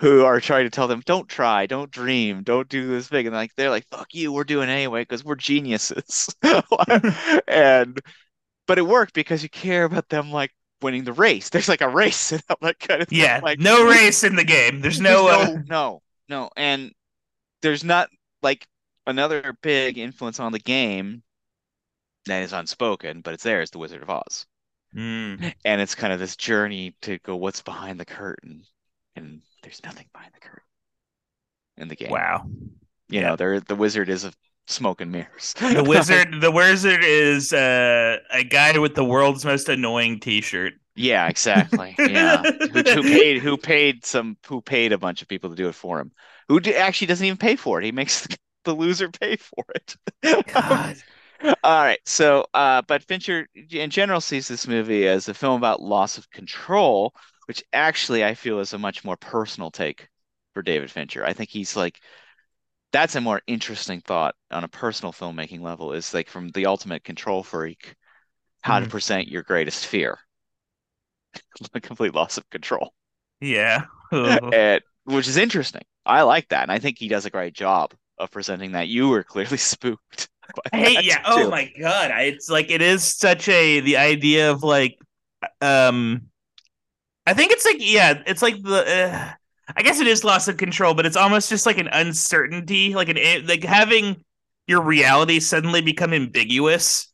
who 0.00 0.24
are 0.24 0.40
trying 0.40 0.64
to 0.64 0.70
tell 0.70 0.88
them, 0.88 1.02
"Don't 1.06 1.28
try, 1.28 1.66
don't 1.66 1.90
dream, 1.90 2.42
don't 2.42 2.68
do 2.68 2.88
this 2.88 3.08
big." 3.08 3.26
And 3.26 3.34
like 3.34 3.54
they're 3.56 3.70
like, 3.70 3.86
"Fuck 3.90 4.14
you, 4.14 4.32
we're 4.32 4.44
doing 4.44 4.68
it 4.68 4.72
anyway 4.72 5.02
because 5.02 5.24
we're 5.24 5.36
geniuses." 5.36 6.28
And 7.48 8.00
but 8.66 8.78
it 8.78 8.82
worked 8.82 9.14
because 9.14 9.42
you 9.42 9.48
care 9.50 9.84
about 9.84 10.08
them 10.08 10.32
like 10.32 10.52
winning 10.82 11.04
the 11.04 11.12
race. 11.12 11.50
There's 11.50 11.68
like 11.68 11.80
a 11.82 11.88
race 11.88 12.32
and 12.32 12.42
that 12.62 12.78
kind 12.80 13.02
of 13.02 13.10
thing. 13.10 13.18
Yeah, 13.20 13.40
Like 13.40 13.58
no 13.58 13.86
race 13.88 14.24
in 14.24 14.36
the 14.36 14.44
game. 14.44 14.80
There's 14.80 15.00
there's 15.06 15.24
no. 15.24 15.28
uh, 15.28 15.38
no, 15.38 15.62
no, 15.66 16.02
no, 16.28 16.50
and 16.56 16.92
there's 17.62 17.84
not 17.84 18.10
like 18.42 18.66
another 19.06 19.54
big 19.62 19.98
influence 19.98 20.40
on 20.40 20.52
the 20.52 20.58
game 20.58 21.22
that 22.26 22.42
is 22.42 22.52
unspoken, 22.52 23.20
but 23.20 23.34
it's 23.34 23.42
there. 23.44 23.60
It's 23.62 23.70
the 23.70 23.78
Wizard 23.78 24.02
of 24.02 24.10
Oz, 24.10 24.46
Mm. 24.94 25.54
and 25.64 25.80
it's 25.80 25.94
kind 25.94 26.12
of 26.12 26.18
this 26.18 26.36
journey 26.36 26.94
to 27.02 27.18
go 27.18 27.36
what's 27.36 27.62
behind 27.62 27.98
the 27.98 28.04
curtain, 28.04 28.64
and 29.16 29.42
there's 29.62 29.82
nothing 29.84 30.08
behind 30.12 30.32
the 30.34 30.40
curtain 30.40 30.62
in 31.76 31.88
the 31.88 31.96
game. 31.96 32.10
Wow. 32.10 32.46
You 33.08 33.20
Yeah. 33.20 33.28
know, 33.28 33.36
there 33.36 33.60
the 33.60 33.74
wizard 33.76 34.08
is 34.08 34.24
a 34.24 34.32
smoke 34.66 35.00
and 35.00 35.10
mirrors. 35.12 35.54
The 35.54 35.82
wizard. 35.86 36.40
the 36.40 36.50
wizard 36.50 37.02
is 37.04 37.52
uh, 37.52 38.18
a 38.30 38.44
guy 38.44 38.78
with 38.78 38.94
the 38.94 39.04
world's 39.04 39.44
most 39.44 39.68
annoying 39.68 40.20
T-shirt. 40.20 40.74
Yeah, 40.94 41.28
exactly. 41.28 41.94
Yeah, 41.98 42.42
who, 42.72 42.82
who 42.82 43.02
paid 43.02 43.42
who 43.42 43.56
paid 43.56 44.04
some 44.04 44.36
who 44.46 44.60
paid 44.60 44.92
a 44.92 44.98
bunch 44.98 45.22
of 45.22 45.28
people 45.28 45.50
to 45.50 45.56
do 45.56 45.68
it 45.68 45.74
for 45.74 46.00
him. 46.00 46.12
Who 46.48 46.60
actually 46.76 47.06
doesn't 47.06 47.24
even 47.26 47.38
pay 47.38 47.56
for 47.56 47.80
it. 47.80 47.84
He 47.84 47.92
makes 47.92 48.26
the, 48.26 48.36
the 48.64 48.74
loser 48.74 49.08
pay 49.10 49.36
for 49.36 49.64
it. 49.74 49.96
God. 50.46 51.02
All 51.64 51.82
right. 51.84 52.00
So, 52.06 52.46
uh, 52.54 52.82
but 52.82 53.02
Fincher 53.02 53.48
in 53.54 53.90
general 53.90 54.20
sees 54.20 54.48
this 54.48 54.66
movie 54.66 55.06
as 55.08 55.28
a 55.28 55.34
film 55.34 55.56
about 55.56 55.82
loss 55.82 56.18
of 56.18 56.30
control, 56.30 57.14
which 57.46 57.62
actually 57.72 58.24
I 58.24 58.34
feel 58.34 58.60
is 58.60 58.72
a 58.72 58.78
much 58.78 59.04
more 59.04 59.16
personal 59.16 59.70
take 59.70 60.08
for 60.54 60.62
David 60.62 60.90
Fincher. 60.90 61.24
I 61.24 61.32
think 61.32 61.50
he's 61.50 61.76
like 61.76 62.00
that's 62.92 63.16
a 63.16 63.20
more 63.20 63.42
interesting 63.48 64.00
thought 64.02 64.36
on 64.50 64.64
a 64.64 64.68
personal 64.68 65.12
filmmaking 65.12 65.60
level 65.62 65.92
is 65.94 66.14
like 66.14 66.28
from 66.28 66.50
the 66.50 66.66
ultimate 66.66 67.04
control 67.04 67.42
freak, 67.42 67.96
how 68.62 68.80
to 68.80 68.86
Mhm. 68.86 68.88
present 68.88 69.28
your 69.28 69.42
greatest 69.44 69.86
fear. 69.86 70.18
A 71.74 71.80
complete 71.80 72.14
loss 72.14 72.36
of 72.36 72.48
control. 72.50 72.92
Yeah. 73.40 73.86
And, 74.50 74.80
which 75.04 75.28
is 75.28 75.36
interesting. 75.36 75.82
I 76.06 76.22
like 76.22 76.48
that. 76.48 76.62
And 76.62 76.72
I 76.72 76.78
think 76.78 76.98
he 76.98 77.08
does 77.08 77.26
a 77.26 77.30
great 77.30 77.54
job 77.54 77.94
of 78.22 78.30
presenting 78.30 78.72
that. 78.72 78.88
You 78.88 79.08
were 79.08 79.24
clearly 79.24 79.56
spooked. 79.58 80.28
by 80.54 80.62
Hey, 80.72 80.96
yeah. 81.00 81.22
Oh 81.24 81.46
my 81.46 81.70
god. 81.78 82.10
I, 82.10 82.22
it's 82.22 82.48
like 82.48 82.70
it 82.70 82.82
is 82.82 83.04
such 83.04 83.48
a 83.48 83.80
the 83.80 83.96
idea 83.98 84.50
of 84.50 84.62
like 84.62 84.98
um 85.60 86.28
I 87.26 87.34
think 87.34 87.52
it's 87.52 87.64
like 87.64 87.76
yeah, 87.78 88.22
it's 88.26 88.42
like 88.42 88.62
the 88.62 89.08
uh, 89.10 89.32
I 89.76 89.82
guess 89.82 90.00
it 90.00 90.06
is 90.06 90.24
loss 90.24 90.48
of 90.48 90.56
control, 90.56 90.94
but 90.94 91.06
it's 91.06 91.16
almost 91.16 91.48
just 91.48 91.66
like 91.66 91.78
an 91.78 91.88
uncertainty, 91.92 92.94
like 92.94 93.08
an 93.08 93.46
like 93.46 93.64
having 93.64 94.24
your 94.66 94.82
reality 94.82 95.40
suddenly 95.40 95.80
become 95.82 96.12
ambiguous 96.12 97.08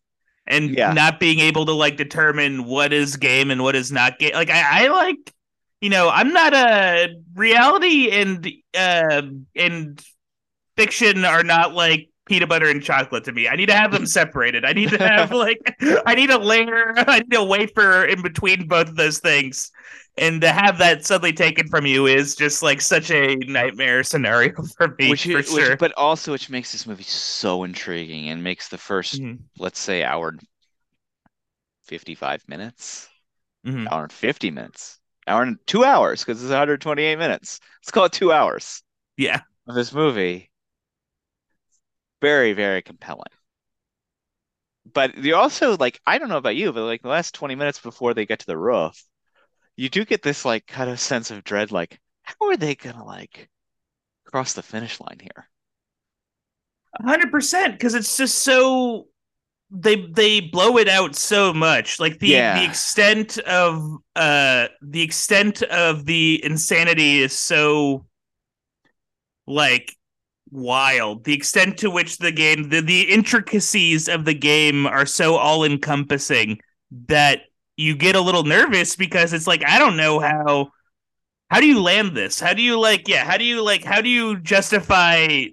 and 0.46 0.76
Yeah. 0.76 0.92
not 0.92 1.20
being 1.20 1.40
able 1.40 1.66
to 1.66 1.72
like 1.72 1.96
determine 1.96 2.64
what 2.64 2.92
is 2.92 3.16
game 3.16 3.50
and 3.50 3.62
what 3.62 3.76
is 3.76 3.92
not 3.92 4.18
game. 4.18 4.32
Like 4.34 4.50
I, 4.50 4.84
I 4.84 4.88
like 4.88 5.34
you 5.80 5.90
know, 5.90 6.08
I'm 6.08 6.32
not 6.32 6.54
a 6.54 7.14
reality 7.34 8.10
and 8.10 8.46
uh 8.76 9.22
and 9.56 10.02
fiction 10.78 11.24
are 11.24 11.44
not 11.44 11.74
like 11.74 12.08
peanut 12.26 12.48
butter 12.48 12.68
and 12.68 12.82
chocolate 12.82 13.24
to 13.24 13.32
me. 13.32 13.48
I 13.48 13.56
need 13.56 13.66
to 13.66 13.74
have 13.74 13.92
them 13.92 14.06
separated. 14.18 14.64
I 14.64 14.72
need 14.72 14.90
to 14.90 14.98
have 14.98 15.32
like 15.32 15.58
I 16.06 16.14
need 16.14 16.30
a 16.30 16.38
layer, 16.38 16.94
I 16.98 17.20
need 17.20 17.34
a 17.34 17.44
wafer 17.44 18.04
in 18.04 18.22
between 18.22 18.68
both 18.68 18.88
of 18.88 18.96
those 18.96 19.18
things. 19.18 19.70
And 20.16 20.40
to 20.40 20.50
have 20.52 20.78
that 20.78 21.06
suddenly 21.06 21.32
taken 21.32 21.68
from 21.68 21.86
you 21.86 22.06
is 22.06 22.34
just 22.34 22.62
like 22.62 22.80
such 22.80 23.10
a 23.10 23.36
nightmare 23.36 24.02
scenario 24.02 24.52
for 24.76 24.94
me, 24.98 25.10
which, 25.10 25.24
for 25.24 25.42
which 25.42 25.46
sure. 25.46 25.76
but 25.78 25.92
also 25.96 26.32
which 26.32 26.50
makes 26.50 26.72
this 26.72 26.86
movie 26.86 27.04
so 27.04 27.64
intriguing 27.64 28.28
and 28.28 28.42
makes 28.42 28.68
the 28.68 28.78
1st 28.78 29.22
Mhm, 29.22 29.38
let's 29.58 29.78
say 29.78 30.02
hour 30.04 30.34
55 31.82 32.42
minutes 32.48 33.08
mhm. 33.64 33.86
hour 33.90 34.04
and 34.04 34.12
50 34.12 34.50
minutes 34.50 35.00
hour 35.26 35.42
and 35.42 35.58
two 35.66 35.84
hours 35.84 36.24
because 36.24 36.42
it's 36.42 36.50
128 36.50 37.16
minutes 37.16 37.60
let's 37.82 37.90
call 37.92 38.06
it 38.06 38.12
two 38.12 38.32
hours 38.32 38.82
Yeah. 39.16 39.42
of 39.68 39.74
this 39.76 39.92
movie 39.92 40.47
very 42.20 42.52
very 42.52 42.82
compelling. 42.82 43.32
But 44.92 45.16
you 45.18 45.36
also 45.36 45.76
like 45.76 46.00
I 46.04 46.18
don't 46.18 46.28
know 46.28 46.36
about 46.36 46.56
you 46.56 46.72
but 46.72 46.82
like 46.82 47.02
the 47.02 47.08
last 47.08 47.32
20 47.32 47.54
minutes 47.54 47.78
before 47.78 48.12
they 48.12 48.26
get 48.26 48.40
to 48.40 48.46
the 48.46 48.58
roof 48.58 49.00
you 49.76 49.88
do 49.90 50.04
get 50.04 50.22
this 50.22 50.44
like 50.44 50.66
kind 50.66 50.90
of 50.90 51.00
sense 51.00 51.30
of 51.30 51.44
dread 51.44 51.72
like 51.72 52.00
how 52.22 52.48
are 52.48 52.56
they 52.58 52.74
gonna 52.76 53.04
like 53.04 53.50
cross 54.24 54.54
the 54.54 54.62
finish 54.62 55.00
line 55.00 55.20
here? 55.20 55.50
Hundred 57.04 57.30
percent 57.30 57.74
because 57.74 57.94
it's 57.94 58.16
just 58.16 58.38
so 58.38 59.06
they 59.70 60.06
they 60.06 60.40
blow 60.40 60.78
it 60.78 60.88
out 60.88 61.14
so 61.16 61.52
much. 61.52 62.00
Like 62.00 62.18
the 62.18 62.32
Yeah. 62.32 62.52
the 62.52 62.64
extent 62.64 63.38
of 63.38 63.98
uh 64.16 64.68
the 64.82 65.02
extent 65.02 65.62
of 65.62 66.06
the 66.06 66.44
insanity 66.44 67.20
is 67.20 67.38
so 67.38 68.06
like 69.46 69.96
wild. 70.50 71.24
The 71.24 71.34
extent 71.34 71.78
to 71.78 71.90
which 71.90 72.18
the 72.18 72.32
game 72.32 72.68
the, 72.68 72.80
the 72.80 73.02
intricacies 73.02 74.08
of 74.08 74.24
the 74.24 74.34
game 74.34 74.86
are 74.86 75.06
so 75.06 75.36
all 75.36 75.64
encompassing 75.64 76.58
that 77.06 77.42
you 77.76 77.94
get 77.94 78.16
a 78.16 78.20
little 78.20 78.44
nervous 78.44 78.96
because 78.96 79.32
it's 79.32 79.46
like 79.46 79.62
i 79.64 79.78
don't 79.78 79.96
know 79.96 80.18
how 80.18 80.68
how 81.50 81.60
do 81.60 81.66
you 81.66 81.80
land 81.80 82.14
this? 82.14 82.40
How 82.40 82.52
do 82.52 82.62
you 82.62 82.78
like 82.78 83.08
yeah 83.08 83.24
how 83.24 83.36
do 83.36 83.44
you 83.44 83.62
like 83.62 83.84
how 83.84 84.00
do 84.00 84.08
you 84.08 84.38
justify 84.40 85.44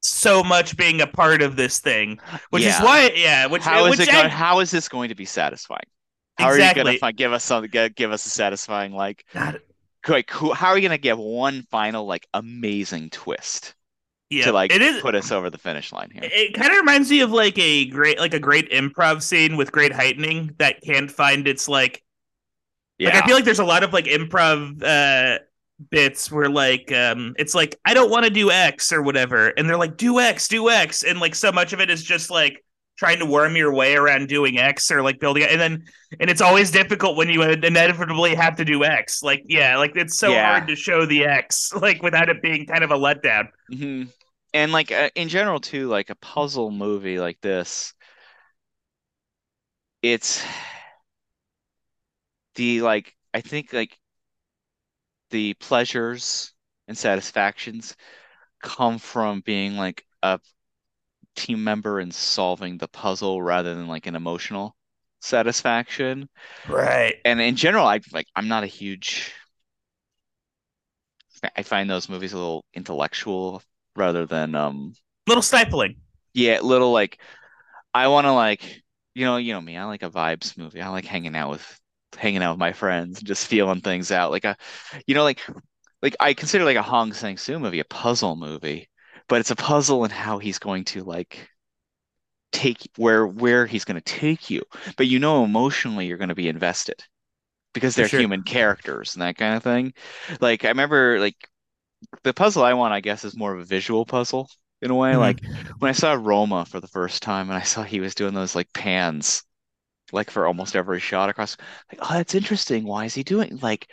so 0.00 0.42
much 0.44 0.76
being 0.76 1.00
a 1.00 1.06
part 1.06 1.42
of 1.42 1.56
this 1.56 1.80
thing, 1.80 2.20
which 2.50 2.62
is 2.64 2.78
why, 2.78 3.10
yeah, 3.16 3.46
which 3.46 3.62
how 3.62 3.86
is 3.86 3.90
which 3.98 4.08
it 4.08 4.14
I- 4.14 4.20
going 4.20 4.30
how 4.30 4.60
is 4.60 4.70
this 4.70 4.88
going 4.88 5.08
to 5.08 5.14
be 5.14 5.24
satisfying? 5.24 5.80
How 6.38 6.48
are 6.48 6.58
you 6.58 6.74
gonna 6.74 7.12
give 7.12 7.32
us 7.32 7.44
something 7.44 7.70
give, 7.70 7.94
give 7.94 8.12
us 8.12 8.26
a 8.26 8.30
satisfying 8.30 8.92
like 8.92 9.24
God, 9.32 9.60
like 10.08 10.30
who, 10.30 10.52
how 10.52 10.68
are 10.68 10.78
you 10.78 10.82
gonna 10.88 10.98
give 10.98 11.18
one 11.18 11.62
final 11.70 12.06
like 12.06 12.26
amazing 12.34 13.10
twist 13.10 13.74
yeah, 14.30 14.46
to 14.46 14.52
like 14.52 14.72
it 14.72 14.82
is. 14.82 15.00
put 15.00 15.14
us 15.14 15.30
over 15.30 15.50
the 15.50 15.58
finish 15.58 15.92
line 15.92 16.10
here 16.10 16.22
It 16.24 16.54
kind 16.54 16.70
of 16.70 16.76
reminds 16.78 17.10
me 17.10 17.20
of 17.20 17.30
like 17.30 17.58
a 17.58 17.86
great, 17.86 18.18
like 18.18 18.34
a 18.34 18.40
great 18.40 18.70
improv 18.70 19.22
scene 19.22 19.56
with 19.56 19.70
great 19.70 19.92
heightening 19.92 20.54
that 20.58 20.80
can't 20.82 21.10
find 21.10 21.46
its 21.46 21.68
like. 21.68 22.02
yeah 22.98 23.10
Like 23.10 23.22
I 23.22 23.26
feel 23.26 23.36
like 23.36 23.44
there's 23.44 23.60
a 23.60 23.64
lot 23.64 23.84
of 23.84 23.92
like 23.92 24.06
improv 24.06 24.82
uh 24.82 25.38
bits 25.90 26.32
where 26.32 26.48
like 26.48 26.90
um 26.90 27.34
it's 27.38 27.54
like 27.54 27.78
I 27.84 27.94
don't 27.94 28.10
want 28.10 28.24
to 28.24 28.30
do 28.30 28.50
X 28.50 28.92
or 28.92 29.02
whatever, 29.02 29.48
and 29.48 29.68
they're 29.68 29.76
like 29.76 29.96
do 29.96 30.18
X, 30.18 30.48
do 30.48 30.70
X, 30.70 31.04
and 31.04 31.20
like 31.20 31.34
so 31.36 31.52
much 31.52 31.72
of 31.72 31.80
it 31.80 31.90
is 31.90 32.02
just 32.02 32.30
like 32.30 32.64
trying 32.96 33.18
to 33.18 33.26
worm 33.26 33.56
your 33.56 33.72
way 33.74 33.94
around 33.96 34.28
doing 34.28 34.58
X 34.58 34.90
or 34.90 35.02
like 35.02 35.20
building 35.20 35.42
it, 35.44 35.50
and 35.50 35.60
then 35.60 35.84
and 36.20 36.30
it's 36.30 36.40
always 36.40 36.70
difficult 36.70 37.16
when 37.16 37.28
you 37.28 37.42
inevitably 37.42 38.34
have 38.34 38.56
to 38.56 38.64
do 38.64 38.84
X. 38.84 39.22
Like 39.22 39.42
yeah, 39.46 39.76
like 39.78 39.92
it's 39.96 40.18
so 40.18 40.38
Yeah. 40.38 40.40
hard 40.40 40.68
to 40.68 40.76
show 40.76 41.06
the 41.06 41.24
X 41.24 41.72
like 41.82 42.02
without 42.02 42.28
it 42.28 42.42
being 42.42 42.66
kind 42.66 42.84
of 42.84 42.90
a 42.90 42.96
letdown. 42.98 43.48
hmm 43.70 44.04
And 44.54 44.72
like 44.72 44.90
uh, 44.92 45.10
in 45.14 45.28
general 45.28 45.60
too, 45.60 45.88
like 45.88 46.08
a 46.10 46.14
puzzle 46.14 46.70
movie 46.70 47.18
like 47.18 47.40
this, 47.40 47.92
it's 50.02 50.42
the 52.54 52.80
like 52.82 53.14
I 53.34 53.40
think 53.40 53.72
like 53.72 53.98
the 55.30 55.54
pleasures 55.54 56.52
and 56.88 56.96
satisfactions 56.96 57.96
come 58.62 58.98
from 58.98 59.40
being 59.42 59.76
like 59.76 60.06
a 60.22 60.40
team 61.36 61.64
member 61.64 62.00
and 62.00 62.14
solving 62.14 62.78
the 62.78 62.88
puzzle 62.88 63.42
rather 63.42 63.74
than 63.74 63.88
like 63.88 64.06
an 64.06 64.16
emotional 64.16 64.76
satisfaction. 65.20 66.28
Right. 66.66 67.16
And 67.24 67.40
in 67.40 67.56
general, 67.56 67.86
I 67.86 68.00
like 68.12 68.26
I'm 68.36 68.48
not 68.48 68.64
a 68.64 68.68
huge 68.68 69.32
I 71.56 71.62
find 71.62 71.88
those 71.88 72.08
movies 72.08 72.32
a 72.32 72.36
little 72.36 72.64
intellectual 72.74 73.62
rather 73.94 74.26
than 74.26 74.54
um 74.54 74.94
Little 75.26 75.42
stifling. 75.42 75.96
yeah, 76.34 76.60
little 76.60 76.92
like 76.92 77.18
I 77.94 78.08
want 78.08 78.26
to 78.26 78.32
like 78.32 78.82
you 79.14 79.24
know, 79.26 79.36
you 79.38 79.54
know 79.54 79.60
me, 79.60 79.76
I 79.78 79.84
like 79.86 80.02
a 80.04 80.10
vibes 80.10 80.56
movie. 80.58 80.82
I 80.82 80.88
like 80.90 81.04
hanging 81.06 81.36
out 81.36 81.50
with 81.50 81.80
hanging 82.16 82.42
out 82.42 82.52
with 82.54 82.60
my 82.60 82.72
friends, 82.72 83.22
just 83.22 83.46
feeling 83.48 83.80
things 83.82 84.12
out. 84.12 84.30
Like 84.32 84.44
a 84.44 84.56
you 85.06 85.14
know 85.14 85.24
like 85.24 85.40
like 86.02 86.16
I 86.20 86.34
consider 86.34 86.64
like 86.64 86.76
a 86.78 86.82
Hong 86.82 87.12
Sang-soo 87.14 87.58
movie 87.60 87.80
a 87.80 87.84
puzzle 87.86 88.36
movie, 88.36 88.88
but 89.28 89.40
it's 89.40 89.50
a 89.50 89.56
puzzle 89.56 90.04
in 90.04 90.10
how 90.10 90.38
he's 90.38 90.58
going 90.58 90.84
to 90.84 91.04
like 91.04 91.48
take 92.52 92.88
where 92.96 93.26
where 93.26 93.66
he's 93.66 93.84
going 93.84 94.00
to 94.00 94.00
take 94.00 94.50
you. 94.50 94.62
But 94.96 95.06
you 95.08 95.18
know 95.18 95.44
emotionally 95.44 96.06
you're 96.06 96.18
going 96.18 96.28
to 96.30 96.34
be 96.34 96.48
invested 96.48 97.02
because 97.74 97.96
they're 97.96 98.08
sure. 98.08 98.20
human 98.20 98.42
characters 98.42 99.14
and 99.14 99.22
that 99.22 99.36
kind 99.36 99.56
of 99.56 99.62
thing. 99.62 99.94
Like 100.40 100.64
I 100.64 100.68
remember 100.68 101.20
like 101.20 101.36
the 102.24 102.34
puzzle 102.34 102.64
I 102.64 102.74
want, 102.74 102.94
I 102.94 103.00
guess, 103.00 103.24
is 103.24 103.36
more 103.36 103.54
of 103.54 103.60
a 103.60 103.64
visual 103.64 104.06
puzzle 104.06 104.50
in 104.82 104.90
a 104.90 104.94
way. 104.94 105.12
Mhm. 105.12 105.18
Like 105.18 105.40
when 105.78 105.88
I 105.90 105.92
saw 105.92 106.14
Roma 106.14 106.66
for 106.66 106.80
the 106.80 106.88
first 106.88 107.22
time 107.22 107.48
and 107.50 107.58
I 107.58 107.62
saw 107.62 107.82
he 107.82 108.00
was 108.00 108.14
doing 108.14 108.34
those 108.34 108.54
like 108.54 108.72
pans 108.72 109.42
like 110.12 110.30
for 110.30 110.46
almost 110.46 110.76
every 110.76 111.00
shot 111.00 111.28
across 111.30 111.56
like, 111.92 112.00
oh, 112.02 112.14
that's 112.14 112.34
interesting. 112.34 112.84
Why 112.86 113.06
is 113.06 113.14
he 113.14 113.22
doing 113.24 113.58
like 113.58 113.90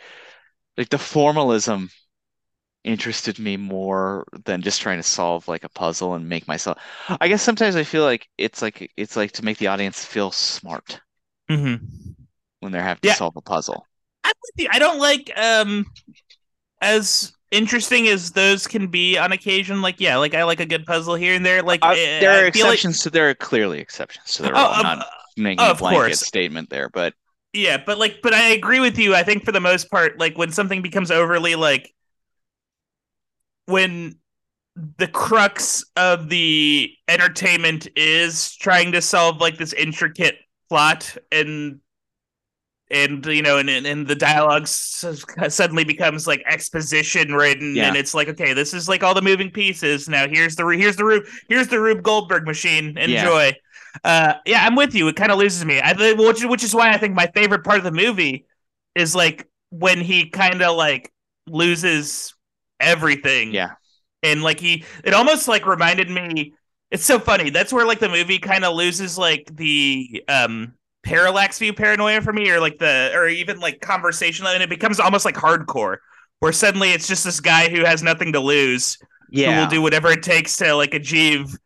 like 0.76 0.88
the 0.90 0.98
formalism 0.98 1.90
interested 2.84 3.38
me 3.38 3.56
more 3.56 4.26
than 4.44 4.60
just 4.62 4.80
trying 4.82 4.98
to 4.98 5.02
solve 5.02 5.48
like 5.48 5.64
a 5.64 5.68
puzzle 5.70 6.14
and 6.14 6.28
make 6.28 6.46
myself 6.46 6.78
I 7.20 7.28
guess 7.28 7.42
sometimes 7.42 7.76
I 7.76 7.82
feel 7.84 8.04
like 8.04 8.28
it's 8.38 8.60
like 8.60 8.90
it's 8.96 9.16
like 9.16 9.32
to 9.32 9.44
make 9.44 9.56
the 9.58 9.68
audience 9.68 10.04
feel 10.04 10.30
smart 10.30 11.00
Mhm. 11.50 11.80
when 12.60 12.72
they're 12.72 12.82
having 12.82 13.00
to 13.02 13.14
solve 13.14 13.36
a 13.36 13.40
puzzle. 13.40 13.86
I'm 14.24 14.32
with 14.42 14.64
you. 14.64 14.68
I 14.70 14.78
don't 14.78 14.98
like 14.98 15.30
um 15.36 15.86
as 16.80 17.32
interesting 17.50 18.08
as 18.08 18.32
those 18.32 18.66
can 18.66 18.88
be 18.88 19.16
on 19.16 19.32
occasion. 19.32 19.80
Like, 19.80 20.00
yeah, 20.00 20.16
like 20.16 20.34
I 20.34 20.44
like 20.44 20.60
a 20.60 20.66
good 20.66 20.84
puzzle 20.86 21.14
here 21.14 21.34
and 21.34 21.44
there. 21.46 21.62
Like, 21.62 21.80
Uh, 21.82 21.94
there 21.94 22.30
are 22.30 22.40
I 22.40 22.44
like- 22.44 22.48
exceptions 22.56 23.00
to 23.02 23.10
there 23.10 23.28
are 23.30 23.34
clearly 23.34 23.78
exceptions 23.80 24.32
to 24.34 24.42
the 24.42 24.48
Oh, 24.50 24.52
rule. 24.52 24.60
Um, 24.62 24.82
not 24.82 25.06
making 25.36 25.60
oh, 25.64 25.70
a 25.70 25.74
blanket 25.74 25.96
course. 25.98 26.20
statement 26.26 26.70
there, 26.70 26.88
but 26.90 27.14
Yeah, 27.52 27.76
but 27.84 27.98
like, 27.98 28.20
but 28.22 28.34
I 28.34 28.48
agree 28.50 28.80
with 28.80 28.98
you. 28.98 29.14
I 29.14 29.22
think 29.22 29.44
for 29.44 29.52
the 29.52 29.60
most 29.60 29.90
part, 29.90 30.18
like 30.18 30.36
when 30.36 30.50
something 30.50 30.82
becomes 30.82 31.10
overly 31.12 31.54
like 31.54 31.93
when 33.66 34.16
the 34.98 35.08
crux 35.08 35.84
of 35.96 36.28
the 36.28 36.90
entertainment 37.08 37.86
is 37.96 38.54
trying 38.56 38.92
to 38.92 39.00
solve 39.00 39.40
like 39.40 39.56
this 39.56 39.72
intricate 39.72 40.36
plot 40.68 41.16
and 41.30 41.78
and 42.90 43.24
you 43.26 43.42
know 43.42 43.58
and 43.58 43.70
and, 43.70 44.06
the 44.06 44.14
dialogue 44.14 44.66
suddenly 44.66 45.84
becomes 45.84 46.26
like 46.26 46.42
exposition 46.46 47.32
written 47.32 47.74
Yeah. 47.74 47.88
and 47.88 47.96
it's 47.96 48.14
like 48.14 48.28
okay 48.28 48.52
this 48.52 48.74
is 48.74 48.88
like 48.88 49.02
all 49.02 49.14
the 49.14 49.22
moving 49.22 49.50
pieces. 49.50 50.08
Now 50.08 50.26
here's 50.28 50.56
the 50.56 50.66
here's 50.66 50.96
the 50.96 51.04
Rube 51.04 51.24
here's 51.48 51.68
the 51.68 51.80
Rube 51.80 52.02
Goldberg 52.02 52.44
machine. 52.44 52.98
Enjoy. 52.98 53.52
Uh 54.02 54.34
yeah 54.44 54.66
I'm 54.66 54.74
with 54.74 54.94
you. 54.94 55.08
It 55.08 55.16
kind 55.16 55.32
of 55.32 55.38
loses 55.38 55.64
me. 55.64 55.80
I 55.80 55.92
which 56.14 56.44
which 56.44 56.64
is 56.64 56.74
why 56.74 56.90
I 56.92 56.98
think 56.98 57.14
my 57.14 57.28
favorite 57.28 57.64
part 57.64 57.78
of 57.78 57.84
the 57.84 57.92
movie 57.92 58.46
is 58.94 59.14
like 59.14 59.48
when 59.70 60.00
he 60.00 60.28
kind 60.30 60.62
of 60.62 60.76
like 60.76 61.12
loses 61.46 62.34
everything 62.80 63.52
yeah. 63.52 63.72
and 64.22 64.42
like 64.42 64.60
he 64.60 64.84
it 65.04 65.14
almost 65.14 65.48
like 65.48 65.66
reminded 65.66 66.10
me 66.10 66.54
it's 66.90 67.04
so 67.04 67.18
funny 67.18 67.50
that's 67.50 67.72
where 67.72 67.86
like 67.86 67.98
the 68.00 68.08
movie 68.08 68.38
kind 68.38 68.64
of 68.64 68.74
loses 68.74 69.16
like 69.18 69.48
the 69.56 70.22
um 70.28 70.74
parallax 71.02 71.58
view 71.58 71.72
paranoia 71.72 72.20
for 72.20 72.32
me 72.32 72.50
or 72.50 72.60
like 72.60 72.78
the 72.78 73.10
or 73.14 73.28
even 73.28 73.60
like 73.60 73.80
conversational 73.80 74.50
and 74.50 74.62
it 74.62 74.70
becomes 74.70 74.98
almost 75.00 75.24
like 75.24 75.34
hardcore 75.34 75.98
where 76.40 76.52
suddenly 76.52 76.90
it's 76.90 77.06
just 77.06 77.24
this 77.24 77.40
guy 77.40 77.68
who 77.68 77.84
has 77.84 78.02
nothing 78.02 78.32
to 78.32 78.40
lose 78.40 78.98
who 79.42 79.42
Yeah. 79.42 79.60
will 79.60 79.66
do 79.66 79.82
whatever 79.82 80.10
it 80.10 80.22
takes 80.22 80.56
to 80.58 80.74
like 80.74 80.94
achieve 80.94 81.56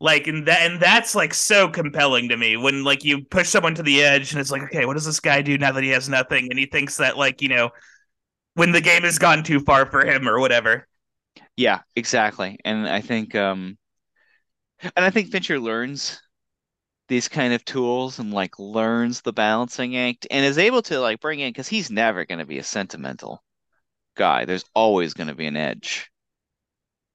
like 0.00 0.26
and 0.28 0.46
that 0.46 0.62
and 0.70 0.80
that's 0.80 1.14
like 1.14 1.34
so 1.34 1.68
compelling 1.68 2.28
to 2.28 2.36
me 2.36 2.56
when 2.56 2.84
like 2.84 3.04
you 3.04 3.22
push 3.24 3.48
someone 3.48 3.74
to 3.74 3.82
the 3.82 4.02
edge 4.02 4.32
and 4.32 4.40
it's 4.40 4.50
like 4.50 4.62
okay 4.62 4.86
what 4.86 4.94
does 4.94 5.04
this 5.06 5.20
guy 5.20 5.42
do 5.42 5.58
now 5.58 5.72
that 5.72 5.82
he 5.82 5.90
has 5.90 6.08
nothing 6.08 6.48
and 6.50 6.58
he 6.58 6.66
thinks 6.66 6.96
that 6.98 7.16
like 7.16 7.42
you 7.42 7.48
know 7.48 7.70
when 8.58 8.72
the 8.72 8.80
game 8.80 9.02
has 9.02 9.18
gone 9.18 9.42
too 9.42 9.60
far 9.60 9.86
for 9.86 10.04
him 10.06 10.28
or 10.28 10.40
whatever 10.40 10.86
Yeah, 11.56 11.80
exactly. 11.96 12.58
And 12.64 12.88
I 12.88 13.00
think 13.00 13.34
um 13.34 13.76
and 14.82 15.04
I 15.04 15.10
think 15.10 15.30
Fincher 15.30 15.58
learns 15.58 16.20
these 17.08 17.28
kind 17.28 17.54
of 17.54 17.64
tools 17.64 18.18
and 18.18 18.32
like 18.32 18.58
learns 18.58 19.22
the 19.22 19.32
balancing 19.32 19.96
act 19.96 20.26
and 20.30 20.44
is 20.44 20.58
able 20.58 20.82
to 20.82 21.00
like 21.00 21.20
bring 21.20 21.40
in 21.40 21.50
because 21.50 21.68
he's 21.68 21.90
never 21.90 22.24
going 22.26 22.40
to 22.40 22.46
be 22.46 22.58
a 22.58 22.64
sentimental 22.64 23.42
guy. 24.16 24.44
There's 24.46 24.66
always 24.74 25.14
going 25.14 25.28
to 25.28 25.34
be 25.36 25.46
an 25.46 25.56
edge, 25.56 26.10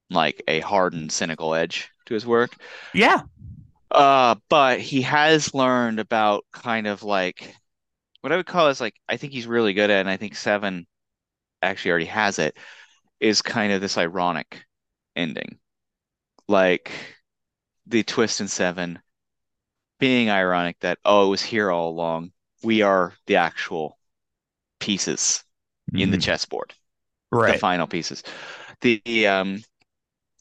like 0.10 0.42
a 0.48 0.60
hardened, 0.62 1.12
cynical 1.12 1.54
edge 1.56 1.90
to 2.06 2.14
his 2.14 2.26
work. 2.26 2.56
yeah 2.94 3.24
Uh, 3.92 4.36
but 4.50 4.80
he 4.80 5.02
has 5.04 5.54
learned 5.54 6.00
about 6.00 6.46
kind 6.52 6.88
of 6.88 7.04
like 7.04 7.56
what 8.22 8.34
I 8.34 8.38
would 8.38 8.48
call 8.48 8.70
is 8.70 8.82
like 8.82 8.96
I 9.10 9.18
think 9.18 9.34
he's 9.34 9.48
really 9.48 9.74
good 9.74 9.92
at, 9.92 10.02
and 10.02 10.10
I 10.10 10.18
think 10.18 10.36
Seven 10.36 10.88
actually 11.64 11.92
already 11.92 12.06
has 12.06 12.40
it, 12.40 12.58
is 13.20 13.42
kind 13.42 13.74
of 13.74 13.82
this 13.82 13.98
ironic 13.98 14.66
ending. 15.16 15.60
Like 16.48 16.92
the 17.88 18.04
twist 18.04 18.42
in 18.42 18.48
Seven 18.50 19.02
being 20.00 20.30
ironic 20.30 20.80
that, 20.82 21.00
oh, 21.06 21.28
it 21.28 21.30
was 21.30 21.42
here 21.42 21.72
all 21.72 21.90
along. 21.90 22.32
We 22.64 22.82
are 22.82 23.14
the 23.28 23.38
actual 23.38 23.98
pieces 24.80 25.44
in 25.98 26.12
the 26.12 26.18
chessboard 26.20 26.74
Right. 27.32 27.44
the 27.48 27.56
final 27.56 27.88
pieces. 27.88 28.24
The, 28.82 29.02
the 29.06 29.28
um 29.28 29.64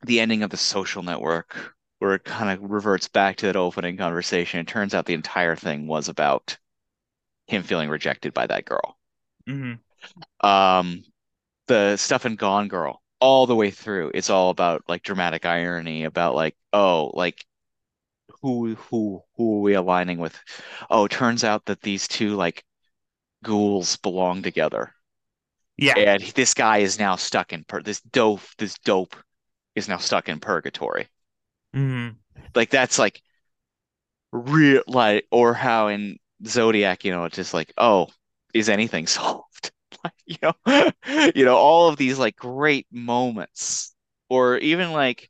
the 0.05 0.21
ending 0.21 0.43
of 0.45 0.51
the 0.51 0.57
social 0.59 1.03
network 1.03 1.75
where 2.01 2.15
it 2.15 2.25
kind 2.25 2.51
of 2.51 2.71
reverts 2.71 3.09
back 3.09 3.37
to 3.39 3.47
that 3.47 3.57
opening 3.57 3.97
conversation. 3.99 4.61
It 4.61 4.69
turns 4.69 4.95
out 4.95 5.07
the 5.07 5.15
entire 5.15 5.57
thing 5.57 5.87
was 5.89 6.09
about 6.09 6.59
him 7.49 7.63
feeling 7.65 7.91
rejected 7.91 8.35
by 8.35 8.47
that 8.49 8.65
girl. 8.67 8.99
hmm 9.47 9.75
Um 10.41 11.05
the 11.73 11.97
stuff 11.97 12.27
in 12.27 12.37
Gone 12.37 12.69
Girl 12.69 13.03
all 13.21 13.47
the 13.47 13.57
way 13.57 13.71
through, 13.71 14.11
it's 14.15 14.31
all 14.31 14.51
about 14.51 14.83
like 14.89 15.03
dramatic 15.03 15.47
irony 15.47 16.05
about 16.05 16.35
like, 16.35 16.57
oh, 16.73 17.11
like 17.15 17.45
who 18.43 18.75
who 18.77 19.23
who 19.37 19.59
are 19.59 19.61
we 19.63 19.75
aligning 19.75 20.19
with? 20.19 20.39
Oh, 20.91 21.05
it 21.07 21.11
turns 21.13 21.45
out 21.45 21.67
that 21.67 21.83
these 21.83 22.09
two 22.09 22.37
like 22.37 22.65
ghouls 23.45 23.97
belong 23.99 24.43
together. 24.43 24.95
yeah 25.77 25.95
and 25.97 26.23
this 26.35 26.55
guy 26.55 26.79
is 26.79 26.99
now 26.99 27.17
stuck 27.17 27.53
in 27.53 27.65
pur 27.65 27.83
this 27.83 28.01
dope 28.03 28.41
this 28.59 28.75
dope 28.85 29.17
is 29.75 29.89
now 29.89 29.99
stuck 29.99 30.29
in 30.29 30.41
purgatory 30.41 31.09
hmm 31.75 32.09
like 32.55 32.71
that's 32.71 32.99
like 32.99 33.23
real 34.33 34.83
like 34.87 35.27
or 35.31 35.55
how 35.55 35.89
in 35.89 36.19
Zodiac 36.47 37.05
you 37.05 37.13
know 37.13 37.25
it's 37.25 37.37
just 37.37 37.55
like 37.55 37.73
oh 37.79 38.09
is 38.55 38.69
anything 38.69 39.07
solved 39.09 39.52
like 40.05 40.13
you 40.27 40.37
know 40.43 40.53
you 41.35 41.45
know 41.45 41.57
all 41.57 41.89
of 41.89 41.97
these 41.97 42.19
like 42.19 42.37
great 42.37 42.87
moments 42.91 43.95
or 44.29 44.59
even 44.59 44.93
like 44.93 45.29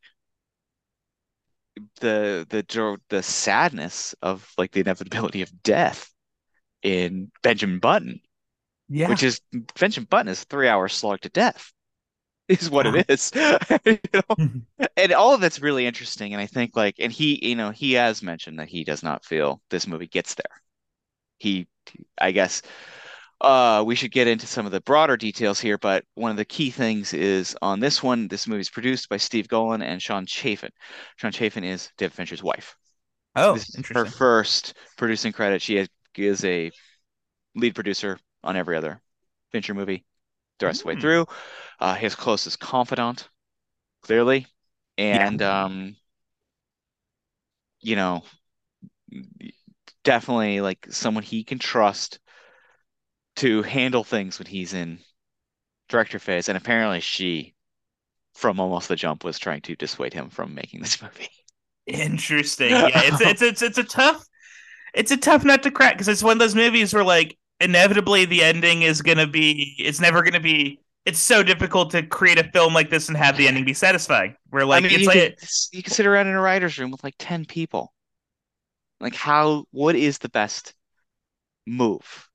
the 2.00 2.46
the 2.50 2.98
the 3.08 3.22
sadness 3.22 4.14
of 4.22 4.50
like 4.58 4.72
the 4.72 4.80
inevitability 4.80 5.42
of 5.42 5.62
death 5.62 6.10
in 6.82 7.30
Benjamin 7.42 7.80
Button 7.80 8.20
yeah 8.88 9.06
which 9.06 9.22
is 9.22 9.40
Benjamin 9.78 10.06
Button 10.10 10.28
is 10.28 10.44
three 10.44 10.68
hours 10.68 10.92
slog 10.94 11.20
to 11.22 11.30
death, 11.30 11.72
is 12.48 12.70
what 12.70 12.86
Wow. 12.86 12.94
it 12.94 13.06
is. 13.08 13.32
You 13.86 13.98
know? 14.14 14.36
Mm-hmm. 14.38 14.58
And 14.96 15.12
all 15.12 15.34
of 15.34 15.40
that's 15.40 15.60
really 15.60 15.86
interesting. 15.86 16.34
And 16.34 16.40
I 16.42 16.46
think 16.46 16.76
like, 16.76 16.96
and 16.98 17.12
he, 17.12 17.48
you 17.48 17.56
know, 17.56 17.70
he 17.70 17.94
has 17.94 18.22
mentioned 18.22 18.58
that 18.60 18.68
he 18.68 18.84
does 18.84 19.02
not 19.02 19.24
feel 19.24 19.62
this 19.70 19.86
movie 19.86 20.08
gets 20.08 20.34
there. 20.34 20.46
He, 21.38 21.68
I 22.18 22.32
guess, 22.32 22.62
uh, 23.42 23.82
we 23.86 23.96
should 23.96 24.12
get 24.12 24.28
into 24.28 24.46
some 24.46 24.66
of 24.66 24.72
the 24.72 24.80
broader 24.82 25.16
details 25.16 25.60
here, 25.60 25.78
but 25.78 26.04
one 26.14 26.30
of 26.30 26.36
the 26.38 26.44
key 26.46 26.70
things 26.70 27.12
is 27.14 27.56
on 27.62 27.80
this 27.80 28.02
one, 28.02 28.28
this 28.28 28.46
movie 28.46 28.60
is 28.62 28.70
produced 28.70 29.08
by 29.08 29.18
Steve 29.18 29.48
Golin 29.48 29.82
and 29.82 30.00
Ceán 30.00 30.26
Chaffin. 30.28 30.70
Ceán 31.20 31.34
Chaffin 31.34 31.64
is 31.64 31.90
David 31.98 32.14
Fincher's 32.14 32.42
wife. 32.42 32.76
oh 33.36 33.52
This 33.52 33.68
is 33.70 33.80
her 33.94 34.06
first 34.06 34.74
producing 34.96 35.32
credit. 35.32 35.62
She 35.62 35.78
is, 35.78 35.88
is 36.16 36.44
a 36.44 36.72
lead 37.56 37.74
producer 37.74 38.18
on 38.44 38.56
every 38.56 38.76
other 38.76 39.02
Fincher 39.52 39.74
movie 39.74 40.04
the 40.60 40.66
rest 40.66 40.80
of 40.80 40.84
the 40.84 40.88
way 40.90 40.94
Hmm. 40.94 41.00
through. 41.00 41.26
Uh, 41.80 41.94
his 41.94 42.14
closest 42.14 42.60
confidant, 42.60 43.28
clearly, 44.02 44.46
and 44.98 45.42
um, 45.42 45.96
you 47.80 47.96
know, 47.96 48.22
definitely 50.04 50.60
like 50.60 50.86
someone 50.90 51.22
he 51.22 51.44
can 51.44 51.58
trust 51.58 52.18
to 53.36 53.62
handle 53.62 54.04
things 54.04 54.38
when 54.38 54.46
he's 54.46 54.74
in 54.74 54.98
director 55.88 56.18
phase. 56.18 56.48
And 56.48 56.56
apparently, 56.56 57.00
she, 57.00 57.54
from 58.34 58.60
almost 58.60 58.88
the 58.88 58.96
jump, 58.96 59.24
was 59.24 59.38
trying 59.38 59.60
to 59.62 59.76
dissuade 59.76 60.14
him 60.14 60.30
from 60.30 60.54
making 60.54 60.80
this 60.80 61.00
movie. 61.02 61.30
Interesting. 61.86 62.70
Yeah, 62.72 62.90
it's 62.94 63.20
it's 63.20 63.42
it's 63.42 63.62
it's 63.62 63.78
a 63.78 63.84
tough 63.84 64.24
it's 64.94 65.10
a 65.10 65.16
tough 65.16 65.44
nut 65.44 65.62
to 65.62 65.70
crack 65.70 65.94
because 65.94 66.08
it's 66.08 66.22
one 66.22 66.34
of 66.34 66.38
those 66.38 66.54
movies 66.54 66.92
where 66.92 67.04
like 67.04 67.38
inevitably 67.60 68.24
the 68.24 68.42
ending 68.42 68.82
is 68.82 69.02
gonna 69.02 69.26
be 69.26 69.74
it's 69.78 70.00
never 70.00 70.22
gonna 70.22 70.40
be 70.40 70.80
it's 71.04 71.18
so 71.18 71.42
difficult 71.42 71.90
to 71.90 72.02
create 72.02 72.38
a 72.38 72.44
film 72.44 72.74
like 72.74 72.90
this 72.90 73.08
and 73.08 73.16
have 73.16 73.36
the 73.36 73.48
ending 73.48 73.64
be 73.64 73.74
satisfying. 73.74 74.36
Where 74.50 74.64
like 74.64 74.84
I 74.84 74.88
mean, 74.88 74.92
it's 74.92 75.02
you, 75.02 75.08
like 75.08 75.38
could, 75.38 75.48
you 75.72 75.82
can 75.82 75.92
sit 75.92 76.06
around 76.06 76.28
in 76.28 76.34
a 76.34 76.40
writer's 76.40 76.78
room 76.78 76.90
with 76.90 77.02
like 77.02 77.14
10 77.18 77.44
people. 77.46 77.92
Like 79.00 79.14
how 79.14 79.64
what 79.72 79.96
is 79.96 80.18
the 80.18 80.28
best 80.28 80.74
move 81.66 82.28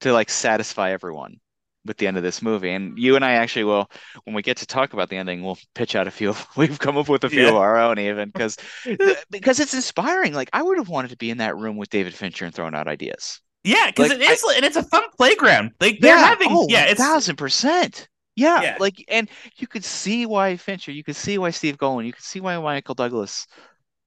to 0.00 0.12
like 0.12 0.30
satisfy 0.30 0.92
everyone 0.92 1.40
with 1.84 1.96
the 1.96 2.06
end 2.06 2.16
of 2.16 2.22
this 2.22 2.42
movie? 2.42 2.70
And 2.72 2.98
you 2.98 3.16
and 3.16 3.24
I 3.24 3.32
actually 3.32 3.64
will, 3.64 3.90
when 4.24 4.34
we 4.34 4.42
get 4.42 4.58
to 4.58 4.66
talk 4.66 4.92
about 4.92 5.08
the 5.08 5.16
ending, 5.16 5.42
we'll 5.42 5.58
pitch 5.74 5.94
out 5.96 6.06
a 6.06 6.10
few. 6.10 6.30
Of, 6.30 6.46
We've 6.56 6.78
come 6.78 6.96
up 6.98 7.08
with 7.08 7.24
a 7.24 7.30
few 7.30 7.42
Yeah. 7.42 7.48
of 7.50 7.54
our 7.56 7.76
own 7.78 7.98
even 7.98 8.28
because 8.28 8.56
because 9.30 9.60
it's 9.60 9.74
inspiring. 9.74 10.32
Like 10.34 10.50
I 10.52 10.62
would 10.62 10.78
have 10.78 10.88
wanted 10.88 11.10
to 11.10 11.16
be 11.16 11.30
in 11.30 11.38
that 11.38 11.56
room 11.56 11.76
with 11.76 11.90
David 11.90 12.14
Fincher 12.14 12.44
and 12.44 12.54
throwing 12.54 12.74
out 12.74 12.88
ideas. 12.88 13.40
yeah, 13.64 13.86
because 13.86 14.10
like, 14.10 14.18
it 14.20 14.30
is 14.30 14.42
and 14.56 14.64
it's 14.64 14.76
a 14.76 14.82
fun 14.84 15.04
playground. 15.16 15.72
Like 15.80 15.98
they're 16.00 16.16
having 16.18 16.48
oh, 16.50 16.66
yeah, 16.68 16.84
it's 16.86 17.00
thousand 17.00 17.36
percent. 17.36 18.08
Yeah, 18.36 18.62
Yeah. 18.62 18.76
like 18.78 19.04
and 19.08 19.28
you 19.56 19.66
could 19.66 19.84
see 19.84 20.24
why 20.26 20.56
Fincher, 20.56 20.92
you 20.92 21.02
could 21.02 21.16
see 21.16 21.38
why 21.38 21.50
Steve 21.50 21.76
Golin, 21.76 22.06
you 22.06 22.12
could 22.12 22.22
see 22.24 22.40
why 22.40 22.56
Michael 22.58 22.94
Douglas 22.94 23.46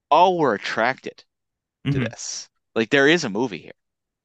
all 0.10 0.38
were 0.38 0.54
attracted 0.54 1.24
to 1.92 2.00
Mhm. 2.00 2.10
this. 2.10 2.50
Like 2.76 2.90
there 2.92 3.08
is 3.08 3.24
a 3.26 3.30
movie 3.30 3.58
here. 3.60 3.74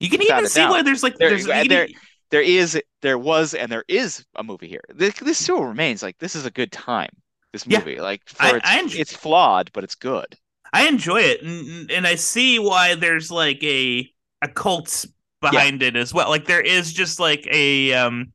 You 0.01 0.09
can 0.11 0.23
even 0.23 0.47
see 0.47 0.65
why 0.65 0.83
there's 0.83 1.03
like 1.03 1.17
There- 1.17 1.31
there's 1.31 1.47
there- 1.47 1.87
e- 1.87 1.97
There 2.31 2.43
is, 2.43 2.81
there 3.03 3.19
was, 3.19 3.55
and 3.55 3.71
there 3.71 3.85
is 3.87 4.25
a 4.35 4.43
movie 4.43 4.67
here. 4.69 4.83
This, 4.93 5.15
this 5.21 5.39
still 5.39 5.63
remains 5.63 6.03
like 6.03 6.19
this 6.19 6.35
is 6.35 6.45
a 6.45 6.51
good 6.51 6.73
time. 6.73 7.11
This 7.53 7.65
Yeah. 7.67 7.79
movie, 7.79 8.01
like 8.01 8.23
for 8.29 8.43
I- 8.43 8.57
its, 8.57 8.69
I 8.69 8.83
enj- 8.83 8.99
it's 8.99 9.15
flawed, 9.17 9.71
but 9.73 9.85
it's 9.85 9.95
good. 9.95 10.27
I 10.73 10.89
enjoy 10.89 11.21
it, 11.21 11.43
and, 11.43 11.91
and 11.91 12.07
I 12.07 12.17
see 12.17 12.59
why 12.59 12.97
there's 12.97 13.31
like 13.31 13.63
a 13.63 14.11
a 14.43 14.49
cult 14.49 15.07
behind 15.41 15.83
it 15.85 15.95
as 15.97 16.13
well. 16.13 16.29
Like 16.29 16.47
there 16.47 16.61
is 16.61 16.93
just 16.93 17.21
like 17.21 17.47
a 17.51 17.93
um, 17.95 18.33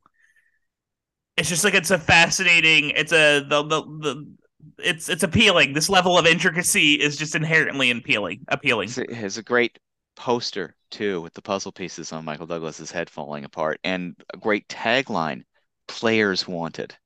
it's 1.36 1.48
just 1.50 1.62
like 1.62 1.74
it's 1.74 1.90
a 1.90 1.98
fascinating. 1.98 2.90
It's 2.90 3.12
a 3.12 3.40
the 3.40 3.62
the, 3.62 3.82
the 3.82 4.34
it's 4.78 5.08
it's 5.10 5.22
appealing. 5.22 5.74
This 5.74 5.90
level 5.90 6.16
of 6.18 6.26
intricacy 6.26 6.94
is 6.94 7.16
just 7.18 7.34
inherently 7.34 7.90
appealing. 7.90 8.40
Appealing. 8.48 8.88
It's 8.88 8.98
a, 8.98 9.24
it's 9.26 9.36
a 9.36 9.42
great 9.42 9.78
poster 10.16 10.74
too, 10.90 11.20
with 11.20 11.34
the 11.34 11.42
puzzle 11.42 11.72
pieces 11.72 12.12
on 12.12 12.24
Michael 12.24 12.46
Douglas's 12.46 12.90
head 12.90 13.10
falling 13.10 13.44
apart, 13.44 13.80
and 13.84 14.16
a 14.34 14.36
great 14.38 14.68
tagline: 14.68 15.44
"Players 15.88 16.46
wanted." 16.48 16.96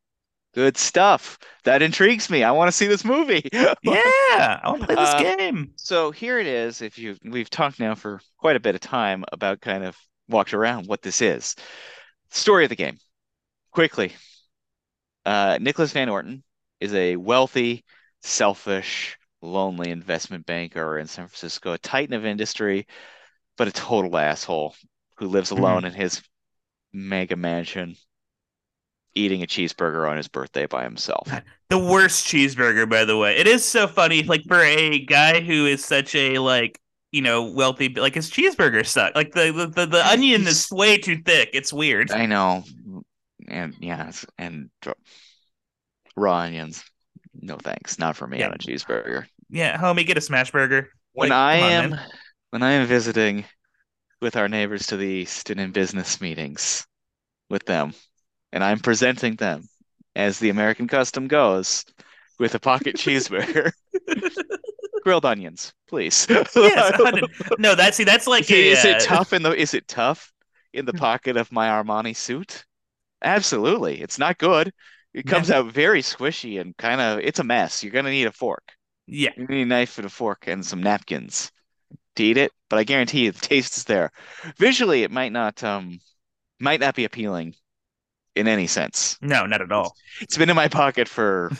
Good 0.54 0.76
stuff. 0.78 1.38
That 1.64 1.82
intrigues 1.82 2.30
me. 2.30 2.42
I 2.42 2.50
want 2.52 2.68
to 2.68 2.72
see 2.72 2.86
this 2.86 3.04
movie. 3.04 3.48
Yeah, 3.82 4.60
I 4.62 4.68
want 4.70 4.80
to 4.82 4.86
play 4.86 4.96
this 4.96 5.14
Uh, 5.14 5.36
game. 5.36 5.72
So 5.76 6.10
here 6.10 6.38
it 6.38 6.46
is. 6.46 6.82
If 6.82 6.98
you 6.98 7.16
we've 7.24 7.50
talked 7.50 7.78
now 7.80 7.94
for 7.94 8.20
quite 8.38 8.56
a 8.56 8.60
bit 8.60 8.74
of 8.74 8.80
time 8.80 9.24
about 9.32 9.60
kind 9.60 9.84
of 9.84 9.96
walked 10.28 10.54
around 10.54 10.86
what 10.86 11.02
this 11.02 11.20
is. 11.22 11.54
Story 12.30 12.64
of 12.64 12.70
the 12.70 12.76
game. 12.76 12.98
Quickly. 13.72 14.14
Uh 15.24 15.58
Nicholas 15.60 15.92
Van 15.92 16.08
Orton 16.08 16.42
is 16.80 16.94
a 16.94 17.16
wealthy, 17.16 17.84
selfish, 18.22 19.18
lonely 19.42 19.90
investment 19.90 20.46
banker 20.46 20.98
in 20.98 21.06
San 21.06 21.26
Francisco, 21.26 21.72
a 21.72 21.78
titan 21.78 22.14
of 22.14 22.24
industry, 22.24 22.86
but 23.56 23.68
a 23.68 23.72
total 23.72 24.16
asshole 24.16 24.74
who 25.16 25.28
lives 25.28 25.50
hmm. 25.50 25.58
alone 25.58 25.84
in 25.84 25.92
his 25.92 26.22
mega 26.92 27.36
mansion 27.36 27.96
eating 29.16 29.42
a 29.42 29.46
cheeseburger 29.46 30.08
on 30.08 30.16
his 30.16 30.28
birthday 30.28 30.66
by 30.66 30.84
himself. 30.84 31.28
The 31.68 31.78
worst 31.78 32.28
cheeseburger, 32.28 32.88
by 32.88 33.04
the 33.04 33.16
way. 33.16 33.36
It 33.36 33.48
is 33.48 33.64
so 33.64 33.88
funny, 33.88 34.22
like 34.22 34.44
for 34.46 34.60
a 34.60 35.00
guy 35.00 35.40
who 35.40 35.66
is 35.66 35.84
such 35.84 36.14
a 36.14 36.38
like 36.38 36.80
you 37.10 37.22
know 37.22 37.50
wealthy, 37.50 37.88
like 37.88 38.14
his 38.14 38.30
cheeseburger 38.30 38.86
suck. 38.86 39.16
Like 39.16 39.32
the 39.32 39.50
the, 39.50 39.66
the, 39.66 39.86
the 39.86 40.06
onion 40.06 40.46
is 40.46 40.70
way 40.70 40.96
too 40.96 41.20
thick. 41.24 41.50
It's 41.54 41.72
weird. 41.72 42.12
I 42.12 42.26
know. 42.26 42.62
And 43.48 43.74
yeah, 43.80 44.12
and 44.38 44.70
raw 46.14 46.36
onions. 46.36 46.84
No 47.40 47.56
thanks. 47.58 47.98
Not 47.98 48.16
for 48.16 48.26
me 48.26 48.40
Yeah. 48.40 48.46
on 48.46 48.52
a 48.54 48.58
cheeseburger. 48.58 49.26
Yeah, 49.48 49.76
homie, 49.78 50.06
get 50.06 50.18
a 50.18 50.20
smash 50.20 50.50
burger. 50.50 50.90
When 51.12 51.30
Like, 51.30 51.32
I 51.32 51.58
come 51.58 51.62
on, 51.62 51.94
am 51.94 52.00
when 52.50 52.62
I 52.62 52.72
am 52.72 52.86
visiting 52.86 53.44
with 54.20 54.36
our 54.36 54.48
neighbors 54.48 54.86
to 54.88 54.96
the 54.96 55.06
east 55.06 55.50
and 55.50 55.60
in 55.60 55.72
business 55.72 56.20
meetings 56.20 56.86
with 57.50 57.66
them, 57.66 57.94
and 58.52 58.64
I'm 58.64 58.80
presenting 58.80 59.36
them 59.36 59.68
as 60.16 60.38
the 60.38 60.50
American 60.50 60.88
custom 60.88 61.28
goes 61.28 61.84
with 62.38 62.54
a 62.54 62.60
pocket 62.60 62.96
cheeseburger. 62.98 63.72
Grilled 65.02 65.24
onions, 65.24 65.72
please. 65.88 66.26
Yes, 66.28 66.92
no, 67.58 67.74
that's 67.74 67.96
see, 67.96 68.04
that's 68.04 68.26
like 68.26 68.44
Is 68.44 68.50
it, 68.50 68.66
a, 68.66 68.70
is 68.72 68.84
it 68.84 68.96
uh, 68.96 69.00
tough 69.00 69.32
in 69.32 69.42
the 69.42 69.52
is 69.52 69.74
it 69.74 69.86
tough 69.88 70.32
in 70.72 70.84
the 70.84 70.92
pocket 70.94 71.36
of 71.36 71.52
my 71.52 71.68
Armani 71.68 72.14
suit? 72.16 72.64
Absolutely. 73.22 74.00
It's 74.00 74.18
not 74.18 74.38
good. 74.38 74.72
It 75.16 75.26
Yeah. 75.26 75.32
comes 75.32 75.50
out 75.50 75.72
very 75.72 76.02
squishy 76.02 76.60
and 76.60 76.76
kind 76.78 77.00
of 77.02 77.20
it's 77.20 77.40
a 77.40 77.44
mess. 77.44 77.82
You're 77.84 77.92
gonna 77.92 78.12
need 78.12 78.28
a 78.28 78.32
fork. 78.32 78.74
Yeah, 79.06 79.32
You 79.36 79.46
need 79.48 79.62
a 79.62 79.66
knife 79.66 79.98
and 79.98 80.06
a 80.06 80.10
fork 80.10 80.46
and 80.48 80.64
some 80.66 80.82
napkins 80.82 81.52
to 82.16 82.24
eat 82.24 82.36
it, 82.38 82.52
but 82.70 82.78
I 82.78 82.84
guarantee 82.84 83.26
you 83.26 83.32
the 83.32 83.40
taste 83.40 83.76
is 83.78 83.84
there. 83.84 84.12
Visually, 84.58 85.04
it 85.04 85.10
might 85.12 85.32
not 85.32 85.64
um 85.64 86.00
might 86.60 86.80
not 86.80 86.94
be 86.96 87.04
appealing 87.04 87.56
in 88.36 88.48
any 88.48 88.66
sense. 88.68 89.18
no, 89.20 89.46
not 89.46 89.60
at 89.62 89.72
all. 89.72 89.94
It's 90.20 90.36
been 90.36 90.50
in 90.50 90.56
my 90.56 90.68
pocket 90.68 91.08
for 91.08 91.50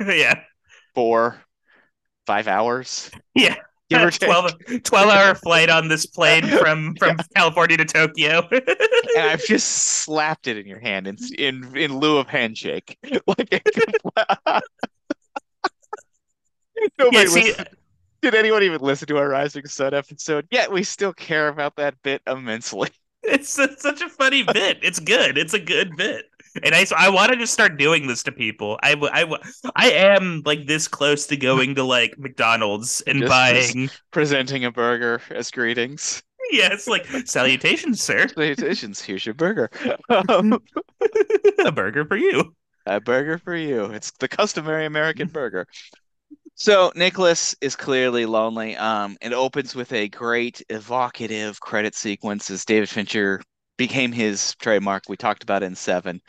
yeah, 0.06 0.42
four, 0.94 1.42
five 2.26 2.48
hours, 2.48 3.10
yeah. 3.34 3.56
Give 3.92 4.02
or 4.02 4.10
take. 4.10 4.28
12, 4.28 4.82
12 4.82 5.08
hour 5.08 5.34
flight 5.34 5.68
on 5.70 5.88
this 5.88 6.06
plane 6.06 6.46
from 6.58 6.94
from 6.96 7.16
California 7.34 7.76
to 7.76 7.84
Tokyo. 7.84 8.46
and 8.50 9.28
I've 9.30 9.44
just 9.44 9.68
slapped 9.68 10.46
it 10.46 10.56
in 10.56 10.66
your 10.66 10.80
hand 10.80 11.06
in 11.06 11.16
in, 11.38 11.76
in 11.76 11.98
lieu 11.98 12.18
of 12.18 12.28
handshake. 12.28 12.98
Like 13.26 13.62
nobody 16.98 17.18
yeah, 17.18 17.24
see, 17.26 17.44
listened- 17.44 17.68
did 18.22 18.34
anyone 18.36 18.62
even 18.62 18.80
listen 18.80 19.08
to 19.08 19.18
our 19.18 19.28
Rising 19.28 19.66
Sun 19.66 19.94
episode? 19.94 20.46
Yet 20.50 20.70
we 20.70 20.84
still 20.84 21.12
care 21.12 21.48
about 21.48 21.74
that 21.76 22.00
bit 22.02 22.22
immensely. 22.26 22.88
it's, 23.22 23.58
it's 23.58 23.82
such 23.82 24.00
a 24.00 24.08
funny 24.08 24.44
bit. 24.44 24.78
It's 24.82 25.00
good. 25.00 25.36
It's 25.36 25.54
a 25.54 25.58
good 25.58 25.96
bit. 25.96 26.26
And 26.62 26.74
I, 26.74 26.84
so 26.84 26.96
I 26.98 27.08
want 27.08 27.32
to 27.32 27.38
just 27.38 27.52
start 27.52 27.78
doing 27.78 28.06
this 28.06 28.22
to 28.24 28.32
people. 28.32 28.78
I, 28.82 28.94
I, 29.12 29.36
I 29.76 29.90
am 29.92 30.42
like 30.44 30.66
this 30.66 30.86
close 30.88 31.26
to 31.28 31.36
going 31.36 31.74
to 31.76 31.82
like 31.84 32.18
McDonald's 32.18 33.00
and 33.06 33.20
Just- 33.20 33.30
buying. 33.30 33.90
Presenting 34.10 34.64
a 34.64 34.70
burger 34.72 35.20
as 35.30 35.50
greetings. 35.50 36.22
Yeah, 36.50 36.68
it's 36.72 36.86
like 36.88 37.06
salutations, 37.26 38.02
sir. 38.02 38.28
Salutations, 38.28 39.00
here's 39.00 39.24
your 39.24 39.34
burger. 39.34 39.70
Um, 40.28 40.58
a 41.64 41.72
burger 41.72 42.04
for 42.04 42.16
you. 42.16 42.54
a 42.84 43.00
burger 43.00 43.38
for 43.38 43.56
you. 43.56 43.84
It's 43.86 44.10
the 44.12 44.28
customary 44.28 44.84
American 44.84 45.28
burger. 45.28 45.66
So 46.54 46.92
Nicholas 46.94 47.54
is 47.62 47.74
clearly 47.74 48.26
lonely. 48.26 48.76
Um, 48.76 49.16
it 49.22 49.32
opens 49.32 49.74
with 49.74 49.92
a 49.92 50.08
great 50.08 50.62
evocative 50.68 51.60
credit 51.60 51.94
sequence 51.94 52.50
as 52.50 52.64
David 52.66 52.90
Fincher 52.90 53.40
became 53.76 54.12
his 54.12 54.54
trademark. 54.56 55.04
We 55.08 55.16
talked 55.16 55.42
about 55.42 55.62
it 55.62 55.66
in 55.66 55.74
Seven. 55.74 56.20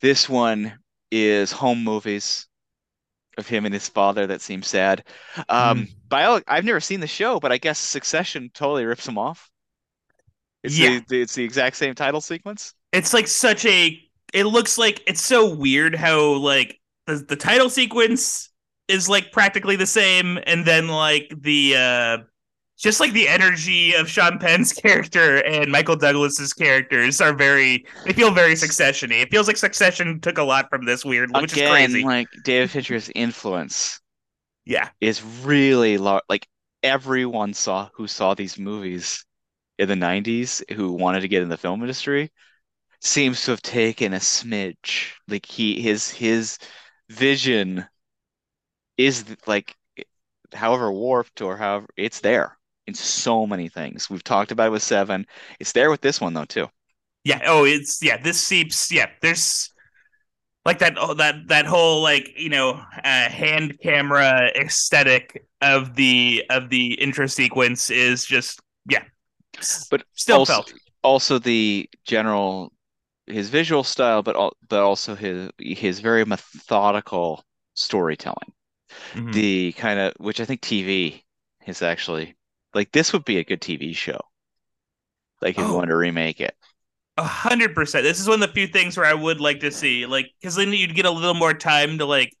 This 0.00 0.28
one 0.28 0.78
is 1.10 1.52
home 1.52 1.82
movies 1.84 2.46
of 3.38 3.46
him 3.46 3.64
and 3.64 3.74
his 3.74 3.88
father 3.88 4.26
that 4.26 4.40
seem 4.40 4.62
sad. 4.62 5.04
Um, 5.48 5.88
by 6.08 6.24
all, 6.24 6.40
I've 6.48 6.64
never 6.64 6.80
seen 6.80 7.00
the 7.00 7.06
show, 7.06 7.40
but 7.40 7.52
I 7.52 7.58
guess 7.58 7.78
Succession 7.78 8.50
totally 8.52 8.84
rips 8.84 9.06
him 9.06 9.18
off. 9.18 9.50
It's 10.64 10.76
Yeah. 10.76 11.00
the, 11.08 11.22
it's 11.22 11.34
the 11.34 11.44
exact 11.44 11.76
same 11.76 11.94
title 11.94 12.20
sequence. 12.20 12.74
It's 12.92 13.12
like 13.12 13.28
such 13.28 13.64
a. 13.66 14.00
It 14.32 14.44
looks 14.44 14.76
like 14.78 15.02
it's 15.06 15.22
so 15.22 15.54
weird 15.54 15.94
how 15.94 16.34
like 16.34 16.80
the 17.06 17.16
the 17.16 17.36
title 17.36 17.70
sequence 17.70 18.50
is 18.88 19.08
like 19.08 19.32
practically 19.32 19.76
the 19.76 19.86
same, 19.86 20.38
and 20.46 20.66
then 20.66 20.88
like 20.88 21.32
the 21.36 21.74
uh 21.76 22.18
just 22.78 23.00
like 23.00 23.12
the 23.12 23.28
energy 23.28 23.94
of 23.94 24.08
Sean 24.08 24.38
Penn's 24.38 24.72
character 24.82 25.44
and 25.44 25.70
Michael 25.70 25.96
Douglas's 25.96 26.52
characters 26.52 27.20
are 27.20 27.34
very. 27.34 27.84
They 28.04 28.12
feel 28.12 28.30
very 28.30 28.56
Succession-y. 28.56 29.16
It 29.16 29.30
feels 29.30 29.46
like 29.46 29.56
Succession 29.56 30.20
took 30.20 30.38
a 30.38 30.44
lot 30.44 30.68
from 30.70 30.86
this 30.86 31.04
weird, 31.04 31.30
which 31.32 31.52
is 31.52 31.58
Again, 31.58 31.70
crazy. 31.70 32.04
like 32.04 32.28
David 32.44 32.70
Fincher's 32.70 33.10
influence 33.14 34.00
yeah, 34.68 34.90
is 35.00 35.22
really 35.22 35.96
large. 35.96 36.22
Like 36.28 36.46
everyone 36.82 37.54
saw 37.54 37.88
who 37.94 38.06
saw 38.06 38.34
these 38.34 38.58
movies 38.58 39.24
in 39.78 39.88
the 39.88 39.94
90s 39.94 40.62
who 40.74 40.92
wanted 40.92 41.20
to 41.22 41.28
get 41.28 41.42
in 41.42 41.48
the 41.48 41.56
film 41.56 41.80
industry 41.80 42.30
seems 43.00 43.42
to 43.44 43.52
have 43.52 43.62
taken 43.62 44.12
a 44.12 44.18
smidge. 44.18 45.12
Like 45.26 45.46
he 45.46 45.80
his 45.80 46.10
his 46.10 46.58
vision 47.08 47.86
is 48.98 49.24
like 49.46 49.74
however 50.52 50.92
warped 50.92 51.40
or 51.40 51.56
however 51.56 51.86
it's 51.96 52.20
there 52.20 52.57
in 52.88 52.94
so 52.94 53.46
many 53.46 53.68
things. 53.68 54.10
We've 54.10 54.24
talked 54.24 54.52
about 54.52 54.68
it 54.68 54.70
with 54.72 54.82
Seven. 54.82 55.26
It's 55.60 55.72
there 55.72 55.90
with 55.90 56.00
this 56.02 56.20
one 56.20 56.34
though 56.34 56.46
too. 56.46 56.68
yeah. 57.24 57.40
Oh, 57.46 57.64
it's 57.64 58.02
yeah. 58.02 58.16
This 58.16 58.40
seeps. 58.40 58.90
Yeah, 58.92 59.06
there's 59.20 59.70
like 60.66 60.80
that. 60.80 60.94
Oh, 60.98 61.14
that 61.14 61.48
that 61.48 61.66
whole 61.66 62.02
like 62.02 62.30
you 62.36 62.50
know 62.50 62.72
uh, 63.04 63.30
hand 63.30 63.78
camera 63.82 64.50
aesthetic 64.56 65.44
of 65.62 65.96
the 65.96 66.44
of 66.50 66.70
the 66.70 66.94
intro 66.94 67.26
sequence 67.26 67.90
is 67.90 68.24
just 68.26 68.60
yeah. 68.88 69.04
But 69.90 70.04
still 70.14 70.38
also, 70.38 70.44
felt. 70.44 70.72
also 71.02 71.38
the 71.38 71.88
general 72.04 72.72
his 73.26 73.50
visual 73.50 73.84
style, 73.84 74.22
but 74.22 74.36
al 74.36 74.56
but 74.68 74.82
also 74.82 75.14
his 75.14 75.50
his 75.58 76.00
very 76.00 76.24
methodical 76.24 77.44
storytelling. 77.74 78.54
Mhm. 79.14 79.32
The 79.32 79.72
kind 79.74 80.00
of 80.00 80.14
which 80.18 80.40
I 80.40 80.46
think 80.46 80.62
TV 80.62 81.24
is 81.66 81.82
actually 81.82 82.36
like 82.74 82.92
this 82.92 83.12
would 83.12 83.24
be 83.24 83.38
a 83.38 83.44
good 83.44 83.60
TV 83.60 83.94
show. 83.94 84.20
Like 85.40 85.58
if 85.58 85.64
you 85.64 85.72
Oh. 85.72 85.76
wanted 85.76 85.88
to 85.88 85.96
remake 85.96 86.40
it. 86.40 86.54
A 87.16 87.24
hundred 87.24 87.74
percent. 87.74 88.04
This 88.04 88.20
is 88.20 88.28
one 88.28 88.42
of 88.42 88.48
the 88.48 88.54
few 88.54 88.66
things 88.68 88.96
where 88.96 89.06
I 89.06 89.14
would 89.14 89.40
like 89.40 89.60
to 89.60 89.72
see, 89.72 90.06
like, 90.06 90.30
because 90.40 90.54
then 90.54 90.72
you'd 90.72 90.94
get 90.94 91.04
a 91.06 91.10
little 91.10 91.34
more 91.34 91.52
time 91.54 91.98
to 91.98 92.04
like, 92.04 92.32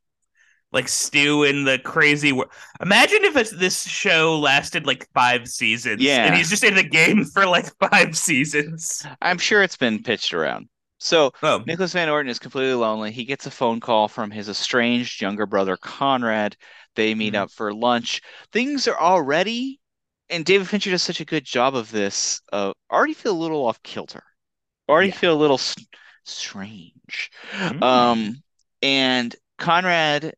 like 0.70 0.86
stew 0.88 1.42
in 1.44 1.64
the 1.64 1.78
crazy. 1.80 2.30
Wor- 2.32 2.50
Imagine 2.80 3.24
if 3.24 3.36
it's, 3.36 3.50
this 3.50 3.82
show 3.88 4.38
lasted 4.38 4.86
like 4.86 5.08
five 5.14 5.48
seasons, 5.48 6.00
Yeah. 6.02 6.26
and 6.26 6.34
he's 6.36 6.50
just 6.50 6.62
in 6.62 6.74
the 6.76 6.82
game 6.84 7.24
for 7.24 7.46
like 7.46 7.72
five 7.90 8.16
seasons. 8.16 9.04
I'm 9.20 9.38
sure 9.38 9.62
it's 9.64 9.76
been 9.76 10.02
pitched 10.02 10.32
around. 10.32 10.68
So 10.98 11.32
Oh, 11.42 11.62
Nicholas 11.66 11.92
Van 11.92 12.08
Orton 12.08 12.30
is 12.30 12.38
completely 12.38 12.74
lonely. 12.74 13.10
He 13.12 13.24
gets 13.24 13.46
a 13.46 13.50
phone 13.52 13.80
call 13.80 14.08
from 14.08 14.30
his 14.30 14.48
estranged 14.48 15.20
younger 15.20 15.46
brother 15.46 15.76
Conrad. 15.76 16.56
They 16.94 17.14
meet 17.14 17.34
Mhm. 17.34 17.38
up 17.38 17.50
for 17.50 17.72
lunch. 17.72 18.20
Things 18.52 18.86
are 18.88 18.98
already, 18.98 19.80
and 20.30 20.44
David 20.44 20.68
Fincher 20.68 20.90
does 20.90 21.02
such 21.02 21.20
a 21.20 21.24
good 21.24 21.44
job 21.44 21.74
of 21.74 21.90
this. 21.90 22.40
Uh, 22.52 22.72
already 22.90 23.14
feel 23.14 23.32
a 23.32 23.38
little 23.42 23.66
off 23.66 23.82
kilter. 23.82 24.22
I 24.88 24.92
Already 24.92 25.10
Yeah. 25.10 25.12
feel 25.12 25.34
a 25.34 25.38
little 25.40 25.58
s- 25.58 25.76
strange. 26.24 27.30
Mm. 27.70 27.82
Um, 27.82 28.42
and 28.82 29.34
Conrad, 29.58 30.34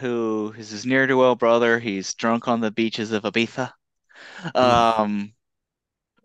who 0.00 0.54
is 0.58 0.70
his 0.70 0.86
near 0.86 1.06
to 1.06 1.16
well 1.16 1.36
brother, 1.36 1.78
he's 1.78 2.14
drunk 2.14 2.48
on 2.48 2.60
the 2.60 2.70
beaches 2.70 3.12
of 3.12 3.24
Ibiza. 3.24 3.72
Um, 4.54 5.34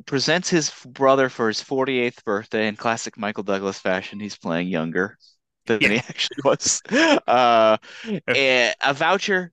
presents 0.06 0.50
his 0.50 0.72
brother 0.86 1.30
for 1.30 1.48
his 1.48 1.62
48th 1.62 2.24
birthday 2.26 2.68
in 2.68 2.76
classic 2.76 3.18
Michael 3.18 3.44
Douglas 3.44 3.80
fashion. 3.80 4.20
He's 4.20 4.38
playing 4.38 4.70
younger 4.70 5.18
than 5.66 5.80
Yeah. 5.80 5.90
he 5.90 5.98
actually 6.10 6.38
was. 6.44 6.82
Uh, 6.92 7.78
a, 8.34 8.74
a 8.82 8.94
voucher 8.94 9.52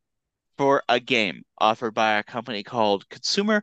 for 0.57 0.83
a 0.89 1.01
game 1.01 1.45
offered 1.59 1.93
by 1.93 2.19
a 2.19 2.23
company 2.23 2.63
called 2.63 3.09
Consumer 3.09 3.63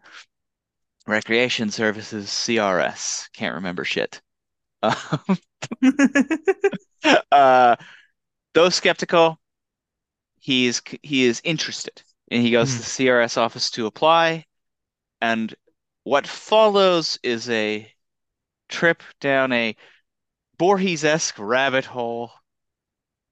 Recreation 1.07 1.69
Services 1.71 2.27
CRS. 2.27 3.31
Can't 3.33 3.55
remember 3.55 3.83
shit. 3.83 4.21
Um, 4.81 5.37
uh, 7.31 7.75
though 8.53 8.69
skeptical, 8.69 9.39
he 10.39 10.67
is 10.67 10.81
he 11.01 11.23
is 11.23 11.41
interested, 11.43 12.03
and 12.29 12.41
he 12.41 12.51
goes 12.51 12.71
to 12.71 12.77
the 12.79 12.83
CRS 12.83 13.37
office 13.37 13.71
to 13.71 13.85
apply. 13.85 14.45
And 15.21 15.53
what 16.03 16.27
follows 16.27 17.17
is 17.23 17.49
a 17.49 17.89
trip 18.69 19.03
down 19.21 19.53
a 19.53 19.75
Voorhees-esque 20.59 21.39
rabbit 21.39 21.85
hole 21.85 22.31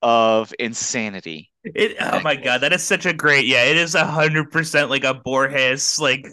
of 0.01 0.53
insanity. 0.57 1.50
It. 1.63 1.97
Oh 1.99 2.19
my 2.21 2.35
god, 2.35 2.61
that 2.61 2.73
is 2.73 2.83
such 2.83 3.05
a 3.05 3.13
great. 3.13 3.45
Yeah, 3.45 3.63
it 3.65 3.77
is 3.77 3.95
a 3.95 4.05
hundred 4.05 4.51
percent 4.51 4.89
like 4.89 5.03
a 5.03 5.13
Borges 5.13 5.99
like 5.99 6.27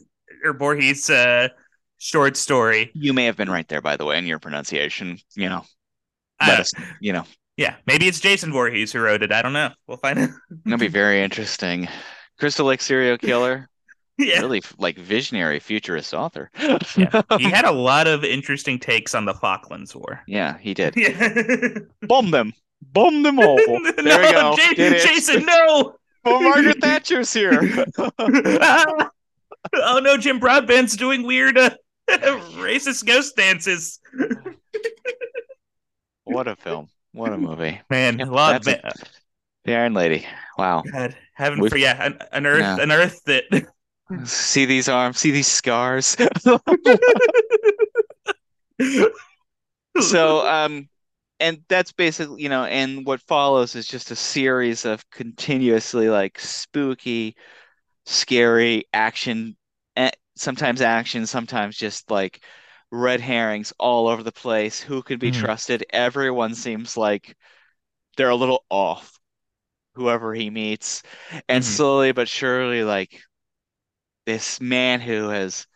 or 0.45 0.53
Borges 0.53 1.09
uh 1.11 1.49
short 1.99 2.37
story. 2.37 2.91
You 2.95 3.13
may 3.13 3.25
have 3.27 3.37
been 3.37 3.51
right 3.51 3.67
there, 3.69 3.81
by 3.83 3.97
the 3.97 4.05
way, 4.05 4.19
in 4.19 4.27
your 4.27 4.39
pronunciation. 4.39 5.19
You 5.35 5.49
know, 5.49 5.65
let 6.41 6.59
Uh, 6.59 6.63
us. 6.63 6.73
You 7.01 7.13
know, 7.13 7.25
yeah, 7.57 7.77
maybe 7.87 8.07
it's 8.09 8.21
Jason 8.21 8.53
Voorhees 8.53 8.93
who 8.93 9.01
wrote 9.01 9.23
it. 9.23 9.33
I 9.33 9.43
don't 9.43 9.53
know. 9.53 9.71
We'll 9.87 9.99
find 9.99 10.19
out. 10.19 10.31
that'd 10.65 10.81
be 10.81 10.89
very 10.89 11.23
interesting. 11.23 11.89
Crystal 12.39 12.67
Lake 12.67 12.81
serial 12.81 13.19
killer, 13.19 13.69
yeah. 14.19 14.39
really 14.41 14.63
like 14.79 14.97
visionary 14.97 15.59
futurist 15.59 16.15
author. 16.15 16.51
Yeah. 16.97 17.21
he 17.39 17.51
had 17.51 17.65
a 17.65 17.73
lot 17.91 18.07
of 18.07 18.23
interesting 18.25 18.79
takes 18.79 19.15
on 19.15 19.25
the 19.25 19.35
Falklands 19.35 19.95
War. 19.95 20.23
Yeah, 20.29 20.57
he 20.59 20.73
did. 20.73 20.95
Yeah. 20.97 21.71
Bomb 22.03 22.31
them. 22.31 22.53
Bomb 22.83 23.23
them 23.23 23.39
all. 23.39 23.57
no, 23.57 23.93
There 23.97 24.21
we 24.21 24.33
go. 24.33 24.57
Ja- 24.77 24.91
Jason, 24.99 25.45
no. 25.45 25.95
Well, 26.25 26.41
Margaret 26.43 26.79
Thatcher's 26.83 27.33
here. 27.33 27.85
oh 27.99 29.11
no, 30.03 30.17
Jim 30.17 30.39
Broadbent's 30.41 30.97
doing 30.97 31.23
weird 31.23 31.57
uh, 31.59 31.71
racist 32.09 33.07
ghost 33.07 33.37
dances. 33.37 34.01
What 36.25 36.49
a 36.49 36.57
film. 36.57 36.89
What 37.13 37.33
a 37.33 37.39
movie. 37.39 37.81
Man, 37.91 38.19
Yeah, 38.19 38.27
a 38.27 38.31
lot 38.31 38.57
of 38.57 38.65
that's 38.65 38.85
ma- 38.85 38.91
The 39.65 39.75
Iron 39.77 39.95
Lady. 39.95 40.27
Wow. 40.59 40.83
God, 40.93 41.17
heaven 41.35 41.61
We've- 41.61 41.71
for 41.71 41.79
yeah, 41.79 42.03
an, 42.05 42.19
an 42.33 42.47
earth, 42.47 42.61
Yeah. 42.61 42.79
an 42.81 42.91
earth 42.93 43.21
that 43.25 43.45
See 44.25 44.65
these 44.65 44.89
arms, 44.89 45.19
see 45.19 45.31
these 45.31 45.47
scars. 45.47 46.17
So, 50.01 50.47
um, 50.47 50.89
and 51.41 51.63
that's 51.69 51.93
basically, 51.93 52.43
you 52.43 52.49
know, 52.49 52.65
and 52.65 53.07
what 53.07 53.21
follows 53.23 53.75
is 53.77 53.87
just 53.87 54.11
a 54.11 54.17
series 54.17 54.85
of 54.85 55.09
continuously 55.11 56.09
like 56.09 56.39
spooky, 56.41 57.37
scary 58.07 58.85
action, 58.95 59.57
eh, 59.97 60.11
sometimes 60.37 60.81
action, 60.83 61.27
sometimes 61.27 61.77
just 61.77 62.11
like 62.11 62.45
red 62.93 63.21
herrings 63.21 63.73
all 63.79 64.09
over 64.09 64.23
the 64.23 64.33
place. 64.33 64.81
Who 64.81 65.03
could 65.03 65.21
be 65.21 65.31
Mhm. 65.31 65.33
trusted? 65.33 65.85
Everyone 65.91 66.55
seems 66.55 66.97
like 66.97 67.37
they're 68.17 68.31
a 68.31 68.37
little 68.37 68.65
off, 68.71 69.19
whoever 69.95 70.35
he 70.35 70.51
meets. 70.51 71.03
And 71.49 71.65
Mhm. 71.65 71.65
slowly 71.65 72.13
but 72.13 72.29
surely, 72.29 72.85
like 72.85 73.21
this 74.27 74.61
man 74.61 75.01
who 75.01 75.29
has 75.31 75.67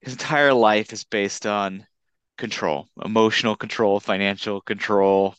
his 0.00 0.14
entire 0.14 0.54
life 0.54 0.92
is 0.94 1.04
based 1.04 1.44
on 1.46 1.86
control, 2.36 2.88
emotional 3.04 3.56
control, 3.56 4.00
financial 4.00 4.60
control, 4.60 5.34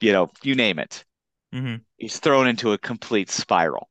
you 0.00 0.12
know, 0.12 0.30
you 0.42 0.54
name 0.54 0.78
it. 0.78 1.04
Mhm. 1.52 1.82
He's 1.96 2.18
thrown 2.20 2.46
into 2.48 2.72
a 2.72 2.78
complete 2.78 3.30
spiral 3.30 3.88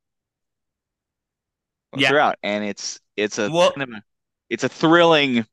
Yeah. 1.95 2.09
throughout, 2.09 2.37
and 2.43 2.63
it's 2.63 2.99
it's 3.15 3.39
a 3.39 3.49
Well- 3.49 3.71
kind 3.71 3.83
of 3.83 3.89
a- 3.97 4.03
it's 4.49 4.63
a 4.63 4.69
thrilling 4.69 5.45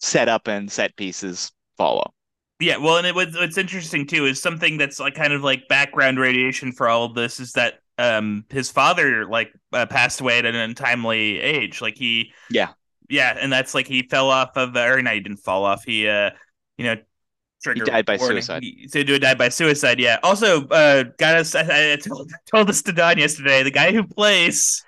setup 0.00 0.46
and 0.48 0.70
set 0.70 0.96
pieces 0.96 1.50
follow. 1.76 2.14
Yeah, 2.60 2.76
well, 2.78 2.96
and 2.98 3.06
it 3.06 3.14
was 3.14 3.34
what's 3.36 3.58
interesting 3.58 4.06
too 4.06 4.26
is 4.26 4.40
something 4.42 4.78
that's 4.78 4.98
like 5.00 5.14
kind 5.14 5.32
of 5.32 5.42
like 5.42 5.68
background 5.68 6.18
radiation 6.18 6.72
for 6.72 6.88
all 6.88 7.04
of 7.04 7.14
this 7.14 7.40
is 7.40 7.52
that 7.52 7.80
um 7.98 8.44
his 8.50 8.70
father 8.70 9.26
like 9.26 9.52
uh, 9.72 9.86
passed 9.86 10.20
away 10.20 10.38
at 10.38 10.44
an 10.46 10.54
untimely 10.54 11.40
age. 11.40 11.80
Like 11.80 11.96
he, 11.96 12.32
Yeah. 12.50 12.72
Yeah, 13.08 13.36
and 13.40 13.52
that's 13.52 13.74
like 13.74 13.86
he 13.86 14.02
fell 14.02 14.30
off 14.30 14.56
of 14.56 14.76
or 14.76 15.00
no, 15.02 15.10
he 15.10 15.20
didn't 15.20 15.38
fall 15.38 15.64
off. 15.64 15.84
He 15.84 16.08
uh, 16.08 16.30
you 16.76 16.84
know, 16.84 16.96
trigger 17.62 17.84
died 17.84 18.06
by 18.06 18.16
warning. 18.16 18.36
suicide. 18.36 18.62
He, 18.62 18.88
so 18.88 18.98
he 18.98 19.18
died 19.18 19.38
by 19.38 19.48
suicide. 19.48 19.98
Yeah. 19.98 20.18
Also, 20.22 20.66
uh, 20.68 21.04
got 21.18 21.36
us. 21.36 21.54
I, 21.54 21.92
I 21.92 21.96
told, 21.96 22.30
told 22.50 22.68
this 22.68 22.82
to 22.82 22.92
Don 22.92 23.18
yesterday. 23.18 23.62
The 23.62 23.70
guy 23.70 23.92
who 23.92 24.06
plays 24.06 24.84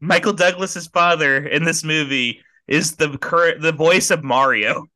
Michael 0.00 0.32
Douglas's 0.32 0.88
father 0.88 1.46
in 1.46 1.64
this 1.64 1.84
movie 1.84 2.42
is 2.66 2.96
the 2.96 3.16
current 3.18 3.60
the 3.62 3.72
voice 3.72 4.10
of 4.10 4.24
Mario. 4.24 4.86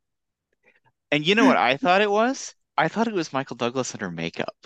And 1.11 1.27
you 1.27 1.35
know 1.35 1.47
what 1.47 1.57
I 1.57 1.77
thought 1.77 2.03
it 2.03 2.11
was? 2.11 2.55
I 2.77 2.89
thought 2.89 3.07
it 3.07 3.15
was 3.15 3.33
Michael 3.33 3.57
Douglas 3.57 3.95
under 3.95 4.11
makeup. 4.11 4.57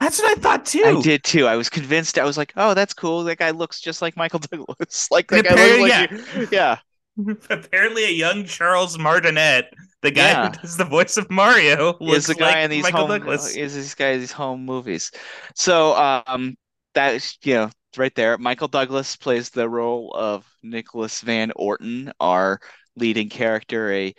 That's 0.00 0.18
what 0.18 0.38
I 0.38 0.40
thought 0.40 0.64
too. 0.64 0.82
I 0.82 1.02
did 1.02 1.24
too. 1.24 1.46
I 1.46 1.56
was 1.56 1.68
convinced. 1.68 2.18
I 2.18 2.24
was 2.24 2.38
like, 2.38 2.54
"Oh, 2.56 2.72
that's 2.72 2.94
cool. 2.94 3.24
That 3.24 3.36
guy 3.38 3.50
looks 3.50 3.80
just 3.80 4.00
like 4.00 4.16
Michael 4.16 4.38
Douglas. 4.50 5.10
Like 5.10 5.28
that 5.28 5.44
guy 5.44 5.76
looks 5.76 6.34
like 6.34 6.50
yeah. 6.50 6.78
Apparently, 7.50 8.04
a 8.04 8.10
young 8.10 8.44
Charles 8.44 8.98
Martinet, 8.98 9.66
the 10.02 10.10
guy 10.10 10.28
Yeah. 10.30 10.50
who 10.50 10.58
does 10.58 10.76
the 10.76 10.84
voice 10.84 11.16
of 11.16 11.30
Mario, 11.30 11.96
is 12.00 12.26
the 12.26 12.34
guy 12.34 12.46
like 12.46 12.56
in 12.64 12.70
these 12.70 12.82
Michael 12.82 13.06
home 13.06 13.08
Douglas. 13.08 13.54
is 13.56 13.74
this 13.74 13.94
guy 13.94 14.10
in 14.10 14.20
these 14.20 14.32
home 14.32 14.64
movies. 14.64 15.10
So 15.54 15.94
um 15.94 16.56
that 16.94 17.14
is 17.14 17.38
you 17.44 17.54
know 17.54 17.70
right 17.96 18.14
there. 18.16 18.36
Michael 18.38 18.68
Douglas 18.68 19.14
plays 19.16 19.50
the 19.50 19.68
role 19.68 20.12
of 20.16 20.44
Nicholas 20.62 21.20
Van 21.20 21.52
Orton, 21.54 22.12
our 22.20 22.58
leading 22.96 23.28
character, 23.28 23.92
a 23.92 24.14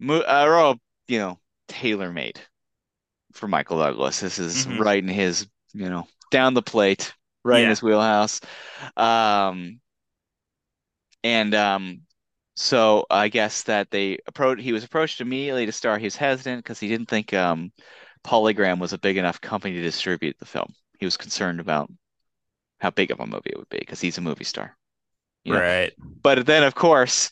mo- 0.00 0.24
a 0.26 0.48
role 0.50 0.76
you 1.08 1.18
know 1.18 1.38
tailor-made 1.68 2.40
for 3.32 3.46
Michael 3.48 3.78
Douglas. 3.78 4.20
This 4.20 4.38
is 4.40 4.66
Mhm. 4.66 4.78
right 4.80 5.02
in 5.02 5.08
his 5.08 5.46
you 5.74 5.88
know 5.88 6.08
down 6.32 6.54
the 6.54 6.62
plate, 6.62 7.14
right 7.44 7.62
in 7.62 7.68
his 7.70 7.82
wheelhouse. 7.82 8.40
Um 8.96 9.80
and 11.24 11.54
um 11.54 12.00
so 12.56 13.06
I 13.10 13.28
guess 13.28 13.64
that 13.64 13.90
they 13.90 14.18
approached 14.26 14.62
he 14.62 14.72
was 14.72 14.84
approached 14.84 15.20
immediately 15.20 15.66
to 15.66 15.72
star. 15.72 15.98
He 15.98 16.06
was 16.06 16.16
hesitant 16.16 16.64
because 16.64 16.80
he 16.80 16.88
didn't 16.88 17.08
think 17.08 17.34
um 17.34 17.72
Polygram 18.24 18.80
was 18.80 18.92
a 18.92 18.98
big 18.98 19.16
enough 19.18 19.40
company 19.40 19.74
to 19.76 19.82
distribute 19.82 20.38
the 20.38 20.46
film. 20.46 20.74
He 20.98 21.06
was 21.06 21.16
concerned 21.16 21.60
about 21.60 21.90
how 22.80 22.90
big 22.90 23.10
of 23.10 23.20
a 23.20 23.26
movie 23.26 23.50
it 23.50 23.58
would 23.58 23.68
be 23.70 23.78
because 23.78 24.00
he's 24.00 24.18
a 24.18 24.22
movie 24.22 24.44
star. 24.44 24.76
you 25.44 25.54
know. 25.54 25.62
Right. 25.62 25.92
But 26.22 26.46
then 26.46 26.64
of 26.64 26.74
course, 26.74 27.30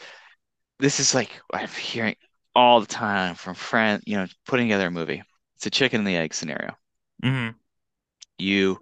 this 0.80 1.00
is 1.00 1.14
like 1.14 1.30
I'm 1.54 1.68
hearing 1.68 2.16
all 2.54 2.80
the 2.80 2.86
time 2.86 3.34
from 3.36 3.54
friends, 3.54 4.04
you 4.06 4.16
know, 4.16 4.26
putting 4.46 4.68
together 4.68 4.88
a 4.88 4.90
movie. 4.92 5.22
It's 5.56 5.66
a 5.66 5.70
chicken 5.70 6.00
and 6.00 6.08
the 6.08 6.16
egg 6.16 6.34
scenario. 6.34 6.76
hmm 7.22 7.56
You 8.38 8.80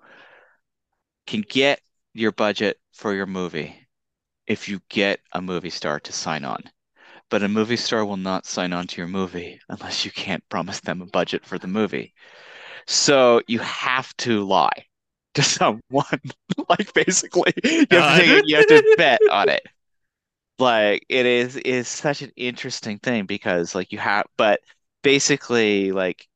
can 1.27 1.43
get 1.43 1.81
your 2.15 2.33
budget 2.33 2.79
for 2.93 3.15
your 3.15 3.27
movie 3.27 3.82
if 4.47 4.69
you 4.69 4.81
get 4.89 5.21
a 5.33 5.43
movie 5.43 5.71
star 5.71 6.01
to 6.01 6.13
sign 6.13 6.45
on. 6.45 6.63
But 7.31 7.43
a 7.43 7.49
movie 7.49 7.77
star 7.77 8.05
will 8.05 8.17
not 8.17 8.47
sign 8.47 8.73
on 8.73 8.87
to 8.89 9.01
your 9.01 9.09
movie 9.09 9.61
unless 9.69 10.05
you 10.05 10.11
can't 10.11 10.47
promise 10.49 10.81
them 10.81 11.01
a 11.01 11.07
budget 11.07 11.47
for 11.47 11.59
the 11.59 11.67
movie. 11.67 12.13
So 12.87 13.41
you 13.47 13.59
have 13.61 14.15
to 14.19 14.45
lie 14.45 14.87
to 15.35 15.43
someone. 15.43 16.21
like 16.69 16.93
basically, 16.93 17.53
you 17.65 17.87
have, 17.91 18.19
to 18.21 18.43
you 18.45 18.57
have 18.57 18.67
to 18.67 18.95
bet 18.99 19.21
on 19.31 19.49
it. 19.49 19.63
Like 20.59 21.07
it 21.09 21.27
is 21.27 21.57
is 21.57 21.89
such 21.89 22.23
an 22.23 22.33
interesting 22.37 22.99
thing 22.99 23.25
because 23.25 23.75
like 23.75 23.93
you 23.93 23.99
have, 23.99 24.27
but 24.37 24.61
basically 25.03 25.93
like 25.93 26.29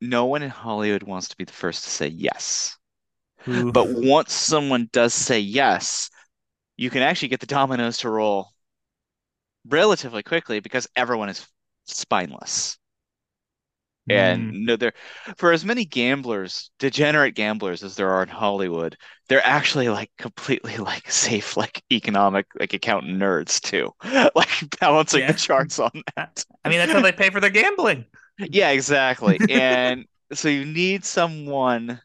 no 0.00 0.26
one 0.26 0.42
in 0.42 0.50
Hollywood 0.50 1.02
wants 1.02 1.28
to 1.28 1.36
be 1.36 1.44
the 1.44 1.52
first 1.52 1.84
to 1.84 1.90
say 1.90 2.08
yes. 2.08 2.76
Ooh. 3.48 3.72
But 3.72 3.88
once 3.88 4.32
someone 4.32 4.88
does 4.92 5.14
say 5.14 5.40
yes, 5.40 6.10
you 6.78 6.90
can 6.90 7.02
actually 7.02 7.28
get 7.28 7.40
the 7.40 7.46
dominoes 7.46 7.98
to 8.00 8.10
roll 8.10 8.50
relatively 9.66 10.22
quickly 10.24 10.58
because 10.60 10.88
everyone 10.96 11.28
is 11.28 11.46
spineless. 11.86 12.76
And 14.10 14.48
Mm. 14.48 14.58
no, 14.64 14.76
there 14.76 14.94
for 15.36 15.52
as 15.52 15.66
many 15.66 15.84
gamblers, 15.84 16.70
degenerate 16.78 17.34
gamblers 17.34 17.82
as 17.82 17.94
there 17.96 18.10
are 18.10 18.22
in 18.22 18.28
Hollywood, 18.30 18.96
they're 19.28 19.44
actually 19.46 19.90
like 19.90 20.10
completely 20.16 20.78
like 20.78 21.10
safe, 21.10 21.56
like 21.58 21.82
economic, 21.92 22.46
like 22.58 22.72
accountant 22.72 23.20
nerds 23.20 23.60
too, 23.60 23.92
like 24.34 24.78
balancing 24.80 25.26
Yeah. 25.26 25.26
the 25.26 25.34
charts 25.34 25.78
on 25.78 25.90
that. 26.16 26.42
I 26.64 26.68
mean, 26.70 26.78
that's 26.78 26.92
how 26.92 27.00
they 27.00 27.12
pay 27.12 27.30
for 27.30 27.40
their 27.40 27.50
gambling. 27.50 28.06
Yeah, 28.38 28.70
exactly. 28.70 29.40
And 29.48 30.06
so 30.32 30.48
you 30.48 30.64
need 30.64 31.04
someone, 31.04 32.00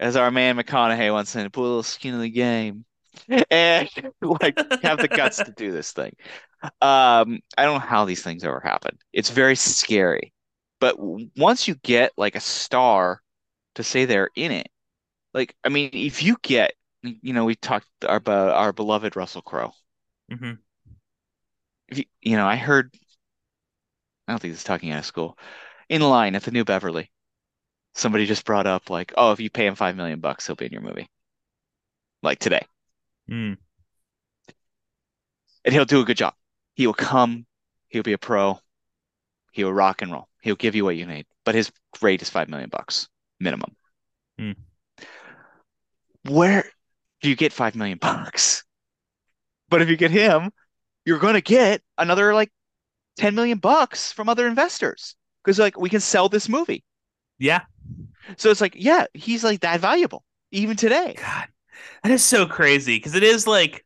as 0.00 0.16
our 0.16 0.30
man 0.30 0.56
McConaughey 0.56 1.12
once 1.12 1.28
said, 1.28 1.42
to 1.44 1.50
put 1.50 1.60
a 1.60 1.68
little 1.68 1.82
skin 1.82 2.14
in 2.14 2.20
the 2.22 2.30
game 2.30 2.85
and 3.50 3.88
like 4.22 4.58
have 4.82 4.98
the 4.98 5.08
guts 5.08 5.36
to 5.38 5.52
do 5.56 5.72
this 5.72 5.92
thing. 5.92 6.14
Um, 6.62 7.40
I 7.56 7.64
don't 7.64 7.74
know 7.74 7.78
how 7.78 8.04
these 8.04 8.22
things 8.22 8.44
ever 8.44 8.60
happen. 8.60 8.98
It's 9.12 9.30
very 9.30 9.56
scary. 9.56 10.32
But 10.80 10.96
once 10.98 11.66
you 11.68 11.74
get 11.76 12.12
like 12.16 12.36
a 12.36 12.40
star 12.40 13.20
to 13.76 13.82
say 13.82 14.04
they're 14.04 14.30
in 14.36 14.52
it, 14.52 14.68
like 15.32 15.54
I 15.64 15.68
mean, 15.68 15.90
if 15.92 16.22
you 16.22 16.36
get, 16.42 16.74
you 17.02 17.32
know, 17.32 17.44
we 17.44 17.54
talked 17.54 17.86
our 18.06 18.20
be- 18.20 18.30
our 18.30 18.72
beloved 18.72 19.16
Russell 19.16 19.42
Crowe. 19.42 19.72
Mm-hmm. 20.30 20.52
If 21.88 21.98
you, 21.98 22.04
you 22.20 22.36
know, 22.36 22.46
I 22.46 22.56
heard, 22.56 22.94
I 24.26 24.32
don't 24.32 24.40
think 24.40 24.54
he's 24.54 24.64
talking 24.64 24.90
out 24.90 24.98
of 24.98 25.06
school, 25.06 25.38
in 25.88 26.02
line 26.02 26.34
at 26.34 26.42
the 26.42 26.50
New 26.50 26.64
Beverly, 26.64 27.10
somebody 27.94 28.26
just 28.26 28.44
brought 28.44 28.66
up 28.66 28.90
like, 28.90 29.12
oh, 29.16 29.32
if 29.32 29.40
you 29.40 29.50
pay 29.50 29.66
him 29.66 29.76
five 29.76 29.96
million 29.96 30.20
bucks, 30.20 30.46
he'll 30.46 30.56
be 30.56 30.66
in 30.66 30.72
your 30.72 30.82
movie, 30.82 31.08
like 32.22 32.38
today, 32.38 32.66
Mm. 33.30 33.56
and 35.64 35.74
he'll 35.74 35.84
do 35.84 36.00
a 36.00 36.04
good 36.04 36.16
job. 36.16 36.34
He 36.74 36.86
will 36.86 36.94
come, 36.94 37.44
he'll 37.88 38.04
be 38.04 38.12
a 38.12 38.18
pro, 38.18 38.60
he 39.52 39.64
will 39.64 39.72
rock 39.72 40.02
and 40.02 40.12
roll, 40.12 40.28
he'll 40.42 40.54
give 40.54 40.74
you 40.74 40.84
what 40.84 40.96
you 40.96 41.06
need, 41.06 41.26
but 41.44 41.54
his 41.54 41.72
rate 42.00 42.22
is 42.22 42.30
five 42.30 42.48
million 42.48 42.70
bucks 42.70 43.08
minimum. 43.40 43.74
Hmm. 44.38 44.52
Where 46.28 46.70
do 47.20 47.28
you 47.28 47.36
get 47.36 47.52
five 47.52 47.74
million 47.74 47.98
bucks? 47.98 48.64
But 49.68 49.82
if 49.82 49.88
you 49.88 49.96
get 49.96 50.10
him, 50.10 50.52
you're 51.04 51.18
going 51.18 51.34
to 51.34 51.40
get 51.40 51.82
another 51.98 52.34
like 52.34 52.50
10 53.16 53.34
million 53.34 53.58
bucks 53.58 54.12
from 54.12 54.28
other 54.28 54.46
investors 54.46 55.16
because 55.42 55.58
like 55.58 55.78
we 55.78 55.88
can 55.88 56.00
sell 56.00 56.28
this 56.28 56.48
movie. 56.48 56.84
Yeah. 57.38 57.62
So 58.36 58.50
it's 58.50 58.60
like, 58.60 58.74
yeah, 58.76 59.06
he's 59.14 59.44
like 59.44 59.60
that 59.60 59.80
valuable 59.80 60.24
even 60.50 60.76
today. 60.76 61.14
God, 61.16 61.48
that 62.02 62.12
is 62.12 62.24
so 62.24 62.46
crazy 62.46 62.96
because 62.96 63.14
it 63.14 63.22
is 63.22 63.46
like, 63.46 63.84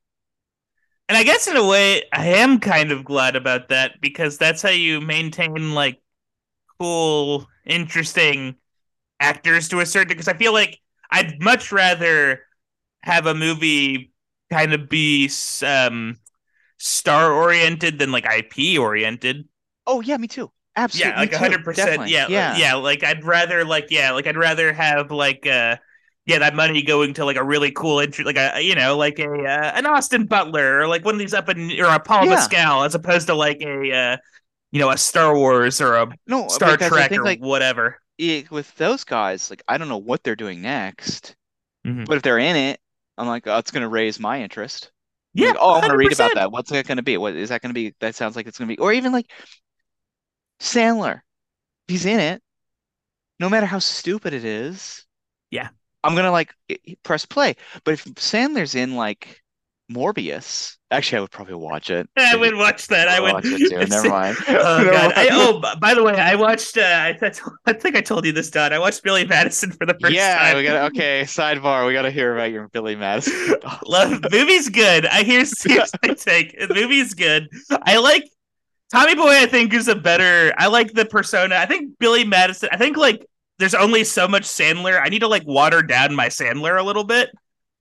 and 1.09 1.19
I 1.19 1.25
guess 1.25 1.49
in 1.49 1.57
a 1.57 1.67
way, 1.67 2.05
I 2.13 2.27
am 2.29 2.61
kind 2.61 2.93
of 2.93 3.05
glad 3.05 3.35
about 3.37 3.69
that 3.69 4.01
because 4.01 4.39
that's 4.39 4.63
how 4.63 4.69
you 4.71 5.01
maintain 5.01 5.75
like 5.75 6.01
cool, 6.81 7.49
interesting 7.67 8.57
actors 9.21 9.69
to 9.71 9.81
a 9.81 9.87
certain. 9.87 10.09
Because 10.11 10.29
I 10.29 10.35
feel 10.35 10.53
like 10.53 10.81
I'd 11.11 11.43
much 11.43 11.73
rather 11.73 12.43
have 13.05 13.27
a 13.27 13.35
movie 13.35 14.13
kind 14.53 14.75
of 14.75 14.89
be 14.89 15.31
um 15.67 16.19
star 16.79 17.33
oriented 17.33 17.99
than 17.99 18.13
like 18.13 18.27
IP 18.27 18.79
oriented. 18.79 19.49
Oh 19.87 20.01
yeah, 20.01 20.17
me 20.17 20.27
too. 20.29 20.53
Absolutely. 20.77 20.93
Yeah, 20.93 21.21
like 21.21 21.33
a 21.33 21.39
hundred 21.39 21.65
percent. 21.65 22.07
Yeah, 22.07 22.29
Yeah. 22.29 22.51
yeah. 22.51 22.75
Like 22.75 23.05
I'd 23.05 23.25
rather 23.25 23.65
like 23.65 23.87
yeah, 23.91 24.11
like 24.13 24.27
I'd 24.27 24.37
rather 24.37 24.73
have 24.73 25.11
like 25.13 25.47
uh 25.47 25.77
yeah 26.31 26.39
that 26.41 26.55
money 26.55 26.83
going 26.83 27.15
to 27.15 27.25
like 27.25 27.37
a 27.37 27.45
really 27.45 27.71
cool 27.73 28.01
entry, 28.01 28.25
like 28.25 28.37
a 28.39 28.61
you 28.63 28.75
know 28.75 28.97
like 28.97 29.19
a 29.19 29.29
uh, 29.29 29.73
an 29.75 29.87
Austin 29.87 30.27
Butler 30.27 30.81
or 30.81 30.87
like 30.87 31.05
one 31.05 31.15
of 31.15 31.19
these 31.19 31.35
up 31.35 31.49
in 31.49 31.71
or 31.81 31.87
a 31.87 31.99
Paul 32.01 32.25
Yeah. 32.25 32.31
Mescal 32.37 32.85
as 32.85 32.95
opposed 32.95 33.27
to 33.29 33.35
like 33.35 33.61
a 33.63 33.93
uh 33.93 34.17
you 34.73 34.81
know 34.81 34.91
a 34.91 34.97
Star 34.97 35.37
Wars 35.37 35.81
or 35.81 35.97
a 35.97 36.07
No, 36.27 36.49
Star 36.49 36.77
Trek 36.77 37.11
think 37.11 37.23
or 37.23 37.25
like 37.25 37.41
whatever. 37.41 37.99
it, 38.19 38.51
with 38.51 38.75
those 38.77 39.05
guys, 39.05 39.51
like 39.51 39.63
I 39.69 39.79
don't 39.79 39.89
know 39.89 39.99
what 39.99 40.23
they're 40.23 40.37
doing 40.37 40.63
next, 40.63 41.35
Mhm. 41.87 42.07
but 42.07 42.17
if 42.19 42.23
they're 42.23 42.39
in 42.39 42.57
it, 42.57 42.81
I'm 43.19 43.27
like, 43.29 43.47
oh, 43.47 43.59
it's 43.59 43.71
going 43.71 43.83
to 43.83 43.89
raise 43.89 44.21
my 44.21 44.43
interest. 44.43 44.93
Yeah, 45.35 45.49
like, 45.49 45.57
oh, 45.61 45.71
I 45.71 45.79
want 45.81 45.91
to 45.93 45.97
read 45.97 46.13
about 46.13 46.35
that. 46.35 46.53
What's 46.53 46.71
that 46.71 46.87
going 46.87 46.97
to 46.99 47.03
be? 47.03 47.17
What 47.17 47.35
is 47.37 47.49
that 47.51 47.63
going 47.63 47.71
to 47.71 47.75
be? 47.75 47.95
That 48.01 48.15
sounds 48.17 48.37
like 48.37 48.47
it's 48.47 48.59
going 48.59 48.69
to 48.69 48.77
be, 48.77 48.79
or 48.79 48.93
even 48.93 49.13
like 49.13 49.31
Sandler. 50.61 51.21
He's 51.89 52.07
in 52.07 52.21
it. 52.21 52.43
No 53.39 53.49
matter 53.49 53.67
how 53.67 53.79
stupid 53.79 54.35
it 54.35 54.45
is, 54.45 55.07
Yeah. 55.51 55.71
I'm 56.05 56.15
gonna 56.15 56.33
like 56.33 56.55
i- 56.71 56.79
i- 56.89 56.97
press 57.03 57.27
play. 57.27 57.57
But 57.85 57.95
if 57.95 58.05
Sandler's 58.05 58.75
in 58.75 58.95
like 58.97 59.41
Morbius, 59.91 60.77
actually, 60.93 61.19
I 61.19 61.21
would 61.23 61.31
probably 61.33 61.55
watch 61.55 61.91
it. 61.91 62.09
I 62.17 62.37
would 62.37 62.55
watch 62.55 62.87
that. 62.89 63.09
I 63.09 63.21
would 63.21 63.33
watch 63.33 63.45
it 63.47 63.71
too. 63.71 63.87
Never 63.87 64.09
mind. 64.09 64.37
Oh 64.49 64.85
god! 64.91 65.13
I, 65.17 65.29
oh, 65.33 65.61
by 65.81 65.95
the 65.95 66.03
way, 66.03 66.15
I 66.15 66.37
watched. 66.37 66.79
Uh, 66.79 66.83
I, 66.83 67.19
I 67.21 67.33
I 67.67 67.73
think 67.73 67.97
I 67.97 68.01
told 68.01 68.25
you 68.25 68.33
this, 68.33 68.51
Don. 68.51 68.73
I 68.73 68.79
watched 68.79 69.03
Billy 69.03 69.27
Madison 69.27 69.73
for 69.73 69.87
the 69.87 69.97
first 70.01 70.15
yeah, 70.15 70.39
time. 70.39 70.57
we 70.57 70.63
gotta 70.63 70.87
okay. 70.87 71.23
Sidebar, 71.25 71.87
we 71.87 71.93
gotta 71.93 72.11
hear 72.11 72.35
about 72.35 72.53
your 72.53 72.69
Billy 72.69 72.95
Madison. 72.97 73.57
Love 73.87 74.21
movie's 74.31 74.69
good. 74.69 75.07
I 75.07 75.23
hear. 75.23 75.45
here's 75.65 75.91
my 76.07 76.15
take. 76.15 76.57
The 76.59 76.73
movie's 76.73 77.15
good. 77.15 77.49
I 77.83 77.99
like 77.99 78.25
Tommy 78.93 79.17
Boy. 79.17 79.43
I 79.43 79.47
think 79.47 79.75
is 79.75 79.89
a 79.89 79.97
better. 79.97 80.55
I 80.57 80.69
like 80.69 80.93
the 80.93 81.05
persona. 81.05 81.57
I 81.57 81.67
think 81.67 81.99
Billy 81.99 82.25
Madison. 82.25 82.69
I 82.71 82.77
think 82.77 82.97
like 82.97 83.27
there's 83.61 83.75
only 83.75 84.05
so 84.05 84.27
much 84.27 84.43
Sandler. 84.43 85.01
I 85.01 85.09
need 85.09 85.21
to 85.21 85.29
like 85.29 85.47
water 85.47 85.83
down 85.83 86.15
my 86.15 86.29
Sandler 86.29 86.81
a 86.81 86.83
little 86.83 87.05
bit. 87.05 87.31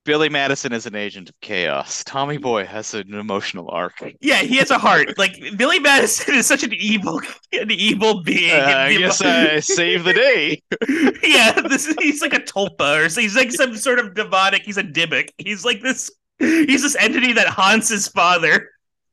Billy 0.05 0.29
Madison 0.29 0.73
is 0.73 0.85
an 0.85 0.95
agent 0.95 1.29
of 1.29 1.39
chaos. 1.39 2.03
Tommy 2.03 2.37
Boy 2.37 2.65
has 2.65 2.93
an 2.93 3.13
emotional 3.13 3.69
arc. 3.69 4.01
Yeah, 4.21 4.37
he 4.37 4.57
has 4.57 4.71
a 4.71 4.77
heart. 4.77 5.13
Like 5.17 5.35
Billy 5.57 5.79
Madison 5.79 6.35
is 6.35 6.47
such 6.47 6.63
an 6.63 6.73
evil, 6.73 7.21
an 7.51 7.69
evil 7.71 8.23
being. 8.23 8.59
Uh, 8.59 8.73
I 8.75 8.97
guess 8.97 9.21
I 9.21 9.59
saved 9.59 10.05
the 10.05 10.13
day. 10.13 10.61
yeah, 11.23 11.51
this 11.61 11.93
he's 11.99 12.21
like 12.21 12.33
a 12.33 12.39
tulpa, 12.39 13.05
or 13.05 13.09
so 13.09 13.21
he's 13.21 13.35
like 13.35 13.51
some 13.51 13.75
sort 13.75 13.99
of 13.99 14.15
demonic. 14.15 14.63
He's 14.63 14.77
a 14.77 14.83
dimmick. 14.83 15.33
He's 15.37 15.65
like 15.65 15.81
this. 15.81 16.09
He's 16.39 16.83
this 16.83 16.95
entity 16.95 17.33
that 17.33 17.47
haunts 17.47 17.89
his 17.89 18.07
father. 18.07 18.69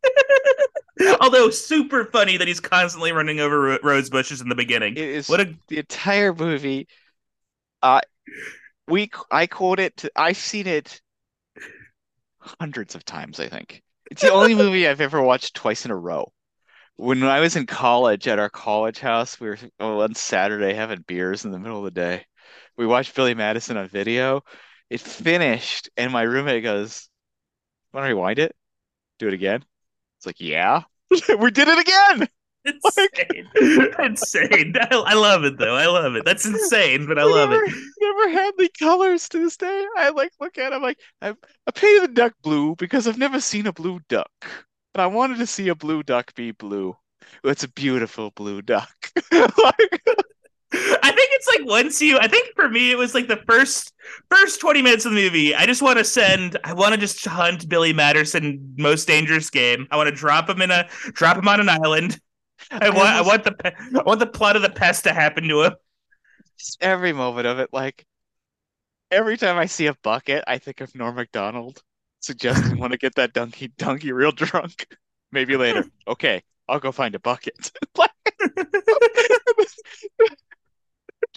Although 1.20 1.50
super 1.50 2.06
funny 2.06 2.36
that 2.36 2.48
he's 2.48 2.60
constantly 2.60 3.12
running 3.12 3.40
over 3.40 3.60
ro- 3.60 3.78
rose 3.82 4.10
bushes 4.10 4.40
in 4.40 4.48
the 4.48 4.54
beginning. 4.54 4.94
It 4.94 5.08
is 5.08 5.28
What 5.28 5.40
a 5.40 5.54
the 5.68 5.78
entire 5.78 6.32
movie. 6.34 6.88
Uh, 7.82 8.00
we 8.88 9.10
I 9.30 9.46
quote 9.46 9.80
it. 9.80 9.96
To, 9.98 10.10
I've 10.16 10.36
seen 10.36 10.66
it 10.66 11.00
hundreds 12.38 12.94
of 12.94 13.04
times. 13.04 13.40
I 13.40 13.48
think 13.48 13.82
it's 14.10 14.22
the 14.22 14.32
only 14.32 14.54
movie 14.54 14.88
I've 14.88 15.00
ever 15.00 15.20
watched 15.20 15.54
twice 15.54 15.84
in 15.84 15.90
a 15.90 15.96
row. 15.96 16.32
When 16.96 17.22
I 17.24 17.40
was 17.40 17.56
in 17.56 17.66
college 17.66 18.26
at 18.26 18.38
our 18.38 18.48
college 18.48 18.98
house, 18.98 19.38
we 19.38 19.48
were 19.48 19.58
oh, 19.80 20.00
on 20.00 20.14
Saturday 20.14 20.72
having 20.72 21.04
beers 21.06 21.44
in 21.44 21.50
the 21.50 21.58
middle 21.58 21.78
of 21.78 21.84
the 21.84 21.90
day. 21.90 22.24
We 22.78 22.86
watched 22.86 23.14
Billy 23.14 23.34
Madison 23.34 23.76
on 23.76 23.88
video. 23.88 24.42
It 24.88 25.00
finished, 25.00 25.90
and 25.96 26.12
my 26.12 26.22
roommate 26.22 26.62
goes, 26.62 27.08
"Want 27.92 28.04
to 28.04 28.08
rewind 28.08 28.38
it? 28.38 28.54
Do 29.18 29.28
it 29.28 29.34
again?" 29.34 29.64
It's 30.26 30.40
like, 30.40 30.40
"Yeah, 30.40 30.82
we 31.10 31.50
did 31.50 31.68
it 31.68 31.78
again." 31.78 32.28
insane, 32.66 33.48
insane. 33.98 34.74
I, 34.80 35.04
I 35.06 35.14
love 35.14 35.44
it 35.44 35.58
though. 35.58 35.76
I 35.76 35.86
love 35.86 36.16
it. 36.16 36.24
That's 36.24 36.44
insane, 36.44 37.06
but 37.06 37.18
I 37.18 37.24
love 37.24 37.50
never, 37.50 37.64
it. 37.64 37.74
Never 38.00 38.30
had 38.30 38.52
the 38.58 38.68
colors 38.78 39.28
to 39.30 39.38
this 39.38 39.56
day. 39.56 39.86
I 39.96 40.10
like 40.10 40.32
look 40.40 40.58
at 40.58 40.72
it, 40.72 40.74
I'm 40.74 40.82
like, 40.82 40.98
I, 41.22 41.30
I 41.30 41.70
painted 41.74 42.10
the 42.10 42.14
duck 42.14 42.34
blue 42.42 42.74
because 42.76 43.06
I've 43.06 43.18
never 43.18 43.40
seen 43.40 43.66
a 43.66 43.72
blue 43.72 44.00
duck. 44.08 44.30
And 44.94 45.02
I 45.02 45.06
wanted 45.06 45.38
to 45.38 45.46
see 45.46 45.68
a 45.68 45.74
blue 45.74 46.02
duck 46.02 46.34
be 46.34 46.52
blue. 46.52 46.96
It's 47.44 47.64
a 47.64 47.68
beautiful 47.68 48.30
blue 48.30 48.62
duck. 48.62 49.12
Like, 49.32 50.02
I 50.72 51.12
think 51.12 51.30
it's 51.32 51.46
like 51.46 51.68
once 51.68 52.02
you 52.02 52.18
I 52.18 52.26
think 52.26 52.54
for 52.56 52.68
me 52.68 52.90
it 52.90 52.98
was 52.98 53.14
like 53.14 53.28
the 53.28 53.40
first 53.48 53.92
first 54.30 54.60
20 54.60 54.82
minutes 54.82 55.04
of 55.04 55.12
the 55.12 55.22
movie. 55.22 55.54
I 55.54 55.64
just 55.64 55.82
want 55.82 55.98
to 55.98 56.04
send 56.04 56.58
I 56.64 56.72
want 56.74 56.94
to 56.94 57.00
just 57.00 57.24
hunt 57.24 57.68
Billy 57.68 57.92
Madison 57.92 58.74
most 58.76 59.06
dangerous 59.06 59.48
game. 59.50 59.86
I 59.90 59.96
want 59.96 60.08
to 60.08 60.14
drop 60.14 60.48
him 60.50 60.60
in 60.62 60.70
a 60.70 60.88
drop 61.12 61.38
him 61.38 61.48
on 61.48 61.60
an 61.60 61.68
island. 61.68 62.18
I 62.70 62.90
want 62.90 63.08
I 63.08 63.22
want 63.22 63.44
the 63.44 63.54
I 63.98 64.02
want 64.02 64.18
the 64.20 64.26
plot 64.26 64.56
of 64.56 64.62
the 64.62 64.70
pest 64.70 65.04
to 65.04 65.12
happen 65.12 65.46
to 65.48 65.62
him. 65.62 65.72
just 66.58 66.78
every 66.82 67.12
moment 67.12 67.46
of 67.46 67.58
it, 67.60 67.70
like 67.72 68.06
every 69.10 69.36
time 69.36 69.56
I 69.58 69.66
see 69.66 69.86
a 69.86 69.94
bucket, 69.94 70.44
I 70.46 70.58
think 70.58 70.80
of 70.80 70.94
Norm 70.94 71.14
Macdonald. 71.16 71.82
Suggesting 72.20 72.78
want 72.80 72.92
to 72.92 72.98
get 72.98 73.14
that 73.16 73.32
donkey 73.32 73.72
donkey 73.78 74.12
real 74.12 74.32
drunk. 74.32 74.86
Maybe 75.32 75.56
later. 75.56 75.84
Okay, 76.08 76.42
I'll 76.68 76.78
go 76.80 76.92
find 76.92 77.14
a 77.14 77.18
bucket. 77.18 77.72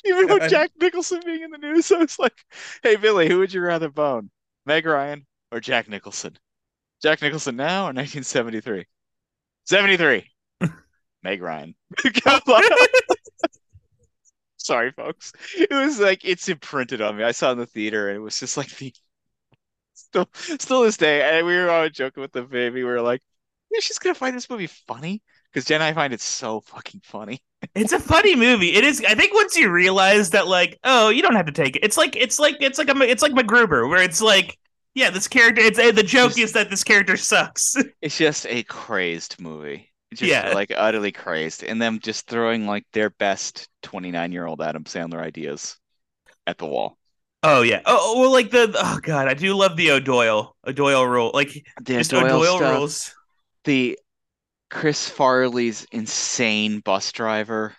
Even 0.06 0.28
though 0.28 0.39
Jack 0.47 0.72
Nicholson 0.80 1.22
being 1.26 1.41
in 1.43 1.52
the 1.52 1.58
news, 1.58 1.91
I 1.91 1.97
was 2.00 2.20
like, 2.20 2.38
hey 2.84 2.95
Billy, 2.95 3.28
who 3.28 3.39
would 3.39 3.54
you 3.54 3.62
rather 3.62 3.89
bone? 3.89 4.30
Meg 4.66 4.86
Ryan 4.86 5.26
or 5.52 5.60
Jack 5.60 5.89
Nicholson? 5.89 6.38
Jack 7.02 7.22
Nicholson 7.22 7.56
now 7.56 7.84
or 7.84 7.93
1973? 7.93 8.86
73. 9.66 10.26
Meg 11.24 11.41
Ryan. 11.41 11.76
Sorry, 14.58 14.91
folks. 14.91 15.34
It 15.58 15.72
was 15.72 16.00
like 16.00 16.24
it's 16.24 16.47
imprinted 16.50 17.02
on 17.02 17.18
me. 17.18 17.24
I 17.24 17.32
saw 17.32 17.50
it 17.50 17.54
in 17.54 17.58
the 17.60 17.66
theater 17.66 18.10
and 18.10 18.18
it 18.18 18.20
was 18.20 18.39
just 18.39 18.58
like 18.58 18.70
the 18.78 18.93
still 19.93 20.30
still 20.34 20.84
this 20.84 20.97
day. 20.97 21.38
And 21.38 21.45
we 21.45 21.56
were 21.56 21.70
all 21.70 21.89
joking 21.89 22.22
with 22.22 22.32
the 22.32 22.43
baby. 22.43 22.84
We 22.84 22.89
were 22.89 23.02
like, 23.02 23.22
yeah, 23.72 23.80
she's 23.82 24.00
gonna 24.00 24.16
find 24.16 24.36
this 24.36 24.50
movie 24.50 24.68
funny. 24.68 25.22
Because 25.54 25.66
Jen, 25.66 25.82
I 25.82 25.93
find 25.93 26.14
it 26.14 26.22
so 26.22 26.62
fucking 26.62 27.02
funny. 27.04 27.41
It's 27.76 27.91
a 27.91 28.00
funny 28.00 28.38
movie. 28.38 28.74
It 28.74 28.86
is. 28.86 29.04
I 29.06 29.16
think 29.16 29.34
once 29.34 29.58
you 29.58 29.70
realize 29.70 30.30
that, 30.30 30.47
like, 30.47 30.80
oh, 30.86 31.10
you 31.10 31.22
don't 31.22 31.36
have 31.36 31.45
to 31.47 31.52
take 31.52 31.76
it. 31.76 31.84
It's 31.84 31.97
like 31.97 32.16
it's 32.16 32.39
like 32.39 32.56
it's 32.62 32.78
like 32.80 32.88
a 32.89 32.97
it's 33.02 33.22
like 33.22 33.34
MacGruber, 33.34 33.89
where 33.89 34.02
it's 34.02 34.22
like, 34.22 34.58
yeah, 34.93 35.10
this 35.10 35.28
character. 35.28 35.62
It's 35.62 35.78
the 35.78 36.02
joke 36.02 36.30
Just- 36.30 36.39
is 36.39 36.54
that 36.54 36.70
this 36.70 36.86
character 36.86 37.18
sucks. 37.18 37.76
It's 38.02 38.18
just 38.18 38.45
a 38.47 38.64
crazed 38.64 39.41
movie. 39.41 39.91
Just 40.14 40.24
Yeah. 40.32 40.54
like 40.54 40.72
utterly 40.76 41.12
crazed. 41.12 41.64
And 41.66 41.82
them 41.82 42.00
just 42.00 42.28
throwing 42.28 42.66
like 42.66 42.86
their 42.93 43.10
best 43.10 43.68
29 43.84 44.32
year 44.32 44.45
old 44.47 44.62
Adam 44.62 44.86
Sandler 44.86 45.20
ideas 45.22 45.78
at 46.47 46.58
the 46.58 46.66
wall. 46.66 46.97
Oh 47.43 47.62
yeah. 47.62 47.82
Oh 47.86 48.00
oh, 48.16 48.22
well, 48.22 48.32
like 48.32 48.52
the 48.52 48.74
oh 48.74 49.00
god, 49.02 49.28
I 49.28 49.34
do 49.34 49.54
love 49.54 49.76
the 49.76 49.91
O'Doyle 49.91 50.56
O'Doyle 50.66 51.06
rule. 51.06 51.32
Like 51.34 51.52
The 51.82 51.93
just 51.95 52.12
Doyle 52.12 52.24
O'Doyle 52.26 52.58
stuff, 52.58 52.74
rules. 52.78 53.16
the 53.66 54.00
Chris 54.70 55.10
Farley's 55.10 55.86
insane 55.92 56.80
bus 56.80 57.12
driver. 57.12 57.76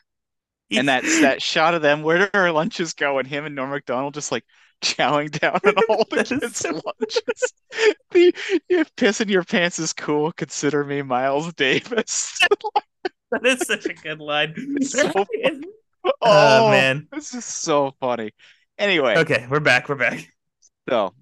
And 0.72 0.88
that's 0.88 1.20
that 1.20 1.42
shot 1.42 1.74
of 1.74 1.82
them, 1.82 2.02
where 2.02 2.18
do 2.18 2.28
our 2.34 2.52
lunches 2.52 2.92
go? 2.94 3.18
And 3.18 3.26
him 3.26 3.44
and 3.44 3.54
Norm 3.54 3.70
Macdonald 3.70 4.14
just 4.14 4.32
like 4.32 4.44
chowing 4.82 5.30
down 5.40 5.60
on 5.64 5.74
all 5.88 6.04
the 6.10 6.24
kids' 6.40 6.58
so 6.58 6.70
lunches. 6.70 7.52
The 8.10 8.34
if 8.68 8.94
pissing 8.96 9.30
your 9.30 9.44
pants 9.44 9.78
is 9.78 9.92
cool, 9.92 10.32
consider 10.32 10.84
me 10.84 11.02
Miles 11.02 11.52
Davis. 11.54 12.38
that 13.30 13.46
is 13.46 13.66
such 13.66 13.86
a 13.86 13.94
good 13.94 14.20
line. 14.20 14.54
So 14.82 15.10
oh, 16.04 16.12
Oh 16.22 16.70
man. 16.70 17.08
This 17.12 17.34
is 17.34 17.44
so 17.44 17.94
funny. 18.00 18.32
Anyway, 18.78 19.18
Okay, 19.18 19.46
we're 19.50 19.60
back. 19.60 19.88
We're 19.88 19.96
back. 19.96 20.26
so 20.88 21.14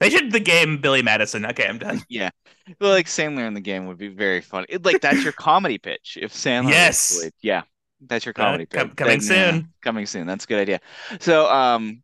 They 0.00 0.10
should 0.10 0.32
the 0.32 0.40
game 0.40 0.78
Billy 0.78 1.02
Madison. 1.02 1.46
Okay, 1.46 1.66
I'm 1.66 1.78
done. 1.78 2.02
yeah, 2.08 2.30
But, 2.78 2.88
like 2.88 3.06
Sandler 3.06 3.46
in 3.46 3.54
the 3.54 3.60
game 3.60 3.86
would 3.86 3.98
be 3.98 4.08
very 4.08 4.40
funny. 4.40 4.66
It, 4.68 4.84
like 4.84 5.00
that's 5.00 5.22
your 5.22 5.32
comedy 5.32 5.78
pitch. 5.78 6.18
If 6.20 6.32
Sandler, 6.32 6.70
Yes. 6.70 7.16
played. 7.18 7.32
yeah, 7.42 7.62
that's 8.00 8.24
your 8.24 8.34
Uh, 8.38 8.42
comedy 8.42 8.66
com- 8.66 8.88
pitch. 8.88 8.96
coming 8.96 9.20
Then, 9.20 9.20
uh, 9.20 9.52
soon. 9.52 9.74
coming 9.82 10.06
soon. 10.06 10.26
That's 10.26 10.44
a 10.44 10.48
good 10.48 10.60
idea. 10.60 10.80
So, 11.20 11.50
um, 11.50 12.02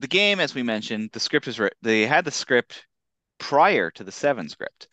the 0.00 0.08
game, 0.08 0.40
as 0.40 0.54
we 0.54 0.62
mentioned, 0.62 1.10
the 1.12 1.20
script 1.20 1.46
writ- 1.58 1.76
they 1.82 2.06
had 2.06 2.24
the 2.24 2.30
script 2.30 2.86
prior 3.38 3.90
to 3.92 4.04
the 4.04 4.12
Seven 4.12 4.48
script 4.48 4.88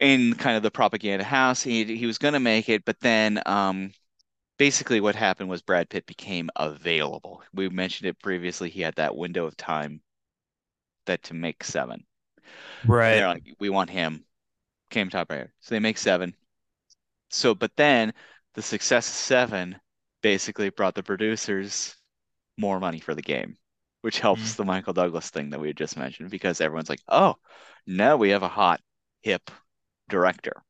in 0.00 0.34
kind 0.34 0.56
of 0.56 0.62
the 0.62 0.70
propaganda 0.70 1.24
house. 1.24 1.62
He 1.62 1.84
he 1.96 2.06
was 2.06 2.18
going 2.18 2.34
to 2.34 2.40
make 2.40 2.68
it, 2.68 2.84
but 2.84 3.00
then 3.00 3.40
um, 3.46 3.92
basically 4.58 5.00
what 5.00 5.14
happened 5.16 5.48
was 5.48 5.62
Brad 5.62 5.88
Pitt 5.88 6.06
became 6.06 6.50
available. 6.56 7.42
We 7.54 7.68
mentioned 7.68 8.08
it 8.08 8.20
previously. 8.20 8.70
He 8.70 8.80
had 8.82 8.94
that 8.96 9.16
window 9.16 9.46
of 9.46 9.56
time 9.56 10.02
that 11.06 11.22
to 11.24 11.34
make 11.34 11.64
Seven. 11.64 12.04
And 13.08 13.16
Right. 13.16 13.18
they're 13.18 13.28
like, 13.28 13.44
we 13.60 13.70
want 13.70 13.90
him. 13.90 14.24
Came 14.90 15.10
top 15.10 15.30
right. 15.30 15.48
So 15.60 15.74
they 15.74 15.80
make 15.80 15.98
seven. 15.98 16.36
So, 17.30 17.54
but 17.54 17.76
then 17.76 18.14
the 18.54 18.62
success 18.62 19.08
of 19.08 19.14
seven 19.14 19.80
basically 20.22 20.70
brought 20.70 20.94
the 20.94 21.02
producers 21.02 21.96
more 22.58 22.80
money 22.80 23.00
for 23.00 23.14
the 23.14 23.22
game, 23.22 23.58
which 24.02 24.20
helps 24.20 24.54
the 24.54 24.64
Michael 24.64 24.94
Douglas 24.94 25.30
thing 25.30 25.50
that 25.50 25.60
we 25.60 25.68
had 25.68 25.76
just 25.78 25.96
mentioned 25.98 26.30
because 26.30 26.60
everyone's 26.60 26.90
like, 26.90 27.02
oh, 27.08 27.36
now 27.86 28.16
we 28.16 28.30
have 28.30 28.42
a 28.44 28.48
hot, 28.48 28.80
hip 29.22 29.50
director 30.08 30.62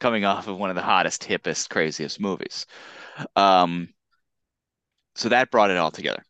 coming 0.00 0.24
off 0.24 0.48
of 0.48 0.58
one 0.58 0.70
of 0.70 0.76
the 0.76 0.82
hottest, 0.82 1.22
hippest, 1.24 1.70
craziest 1.70 2.20
movies. 2.20 2.66
Um, 3.36 3.90
so 5.16 5.28
that 5.30 5.50
brought 5.50 5.70
it 5.70 5.76
all 5.78 5.90
together. 5.90 6.22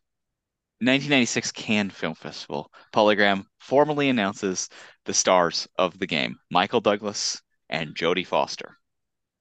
1996 0.79 1.51
Cannes 1.53 1.89
Film 1.89 2.13
Festival, 2.13 2.71
Polygram 2.93 3.43
formally 3.59 4.09
announces 4.09 4.69
the 5.05 5.13
stars 5.13 5.67
of 5.77 5.97
the 5.97 6.05
game, 6.05 6.37
Michael 6.51 6.81
Douglas 6.81 7.41
and 7.69 7.95
Jodie 7.95 8.27
Foster. 8.27 8.77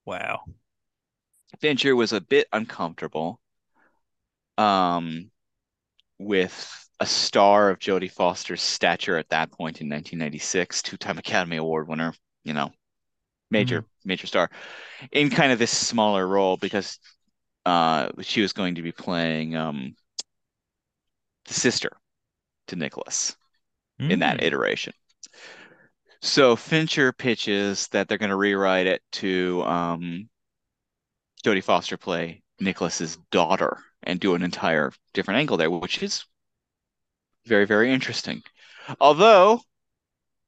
Wow. 0.06 0.44
Fincher 1.60 1.94
was 1.94 2.12
a 2.12 2.20
bit 2.20 2.46
uncomfortable 2.52 3.40
um, 4.56 5.30
with 6.18 6.88
a 7.00 7.06
star 7.06 7.68
of 7.70 7.78
Jodie 7.78 8.10
Foster's 8.10 8.62
stature 8.62 9.18
at 9.18 9.28
that 9.28 9.50
point 9.50 9.80
in 9.80 9.88
1996, 9.88 10.82
two-time 10.82 11.18
Academy 11.18 11.56
Award 11.56 11.88
winner, 11.88 12.14
you 12.44 12.54
know, 12.54 12.72
major 13.50 13.84
major 14.04 14.26
star, 14.26 14.50
in 15.12 15.28
kind 15.28 15.52
of 15.52 15.58
this 15.58 15.76
smaller 15.76 16.26
role 16.26 16.56
because 16.56 16.98
uh, 17.66 18.08
she 18.22 18.40
was 18.40 18.52
going 18.52 18.76
to 18.76 18.82
be 18.82 18.92
playing 18.92 19.54
um, 19.56 19.94
the 21.46 21.54
sister 21.54 21.90
to 22.68 22.76
Nicholas 22.76 23.36
in 24.08 24.20
that 24.20 24.38
Mm. 24.38 24.44
iteration. 24.44 24.94
So 26.20 26.56
Fincher 26.56 27.10
pitches 27.12 27.88
that 27.88 28.06
they're 28.08 28.18
going 28.18 28.28
to 28.30 28.36
rewrite 28.36 28.86
it 28.86 29.02
to 29.12 29.62
um, 29.62 30.28
Jodie 31.42 31.64
Foster 31.64 31.96
play 31.96 32.42
Nicholas's 32.60 33.16
daughter 33.30 33.82
and 34.02 34.20
do 34.20 34.34
an 34.34 34.42
entire 34.42 34.92
different 35.14 35.40
angle 35.40 35.56
there, 35.56 35.70
which 35.70 36.02
is 36.02 36.26
very, 37.44 37.64
very 37.64 37.92
interesting. 37.92 38.42
Although, 39.00 39.60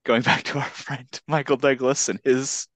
going 0.04 0.22
back 0.22 0.44
to 0.44 0.58
our 0.58 0.64
friend 0.70 1.08
Michael 1.28 1.58
Douglas 1.58 2.08
and 2.08 2.20
his 2.24 2.68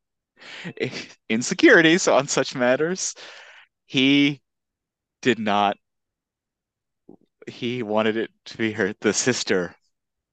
insecurities 1.28 2.08
on 2.08 2.28
such 2.28 2.54
matters, 2.54 3.14
he 3.86 4.42
did 5.22 5.38
not. 5.38 5.76
He 7.46 7.82
wanted 7.84 8.16
it 8.16 8.32
to 8.46 8.58
be 8.58 8.72
her 8.72 8.94
the 8.94 9.12
sister 9.12 9.76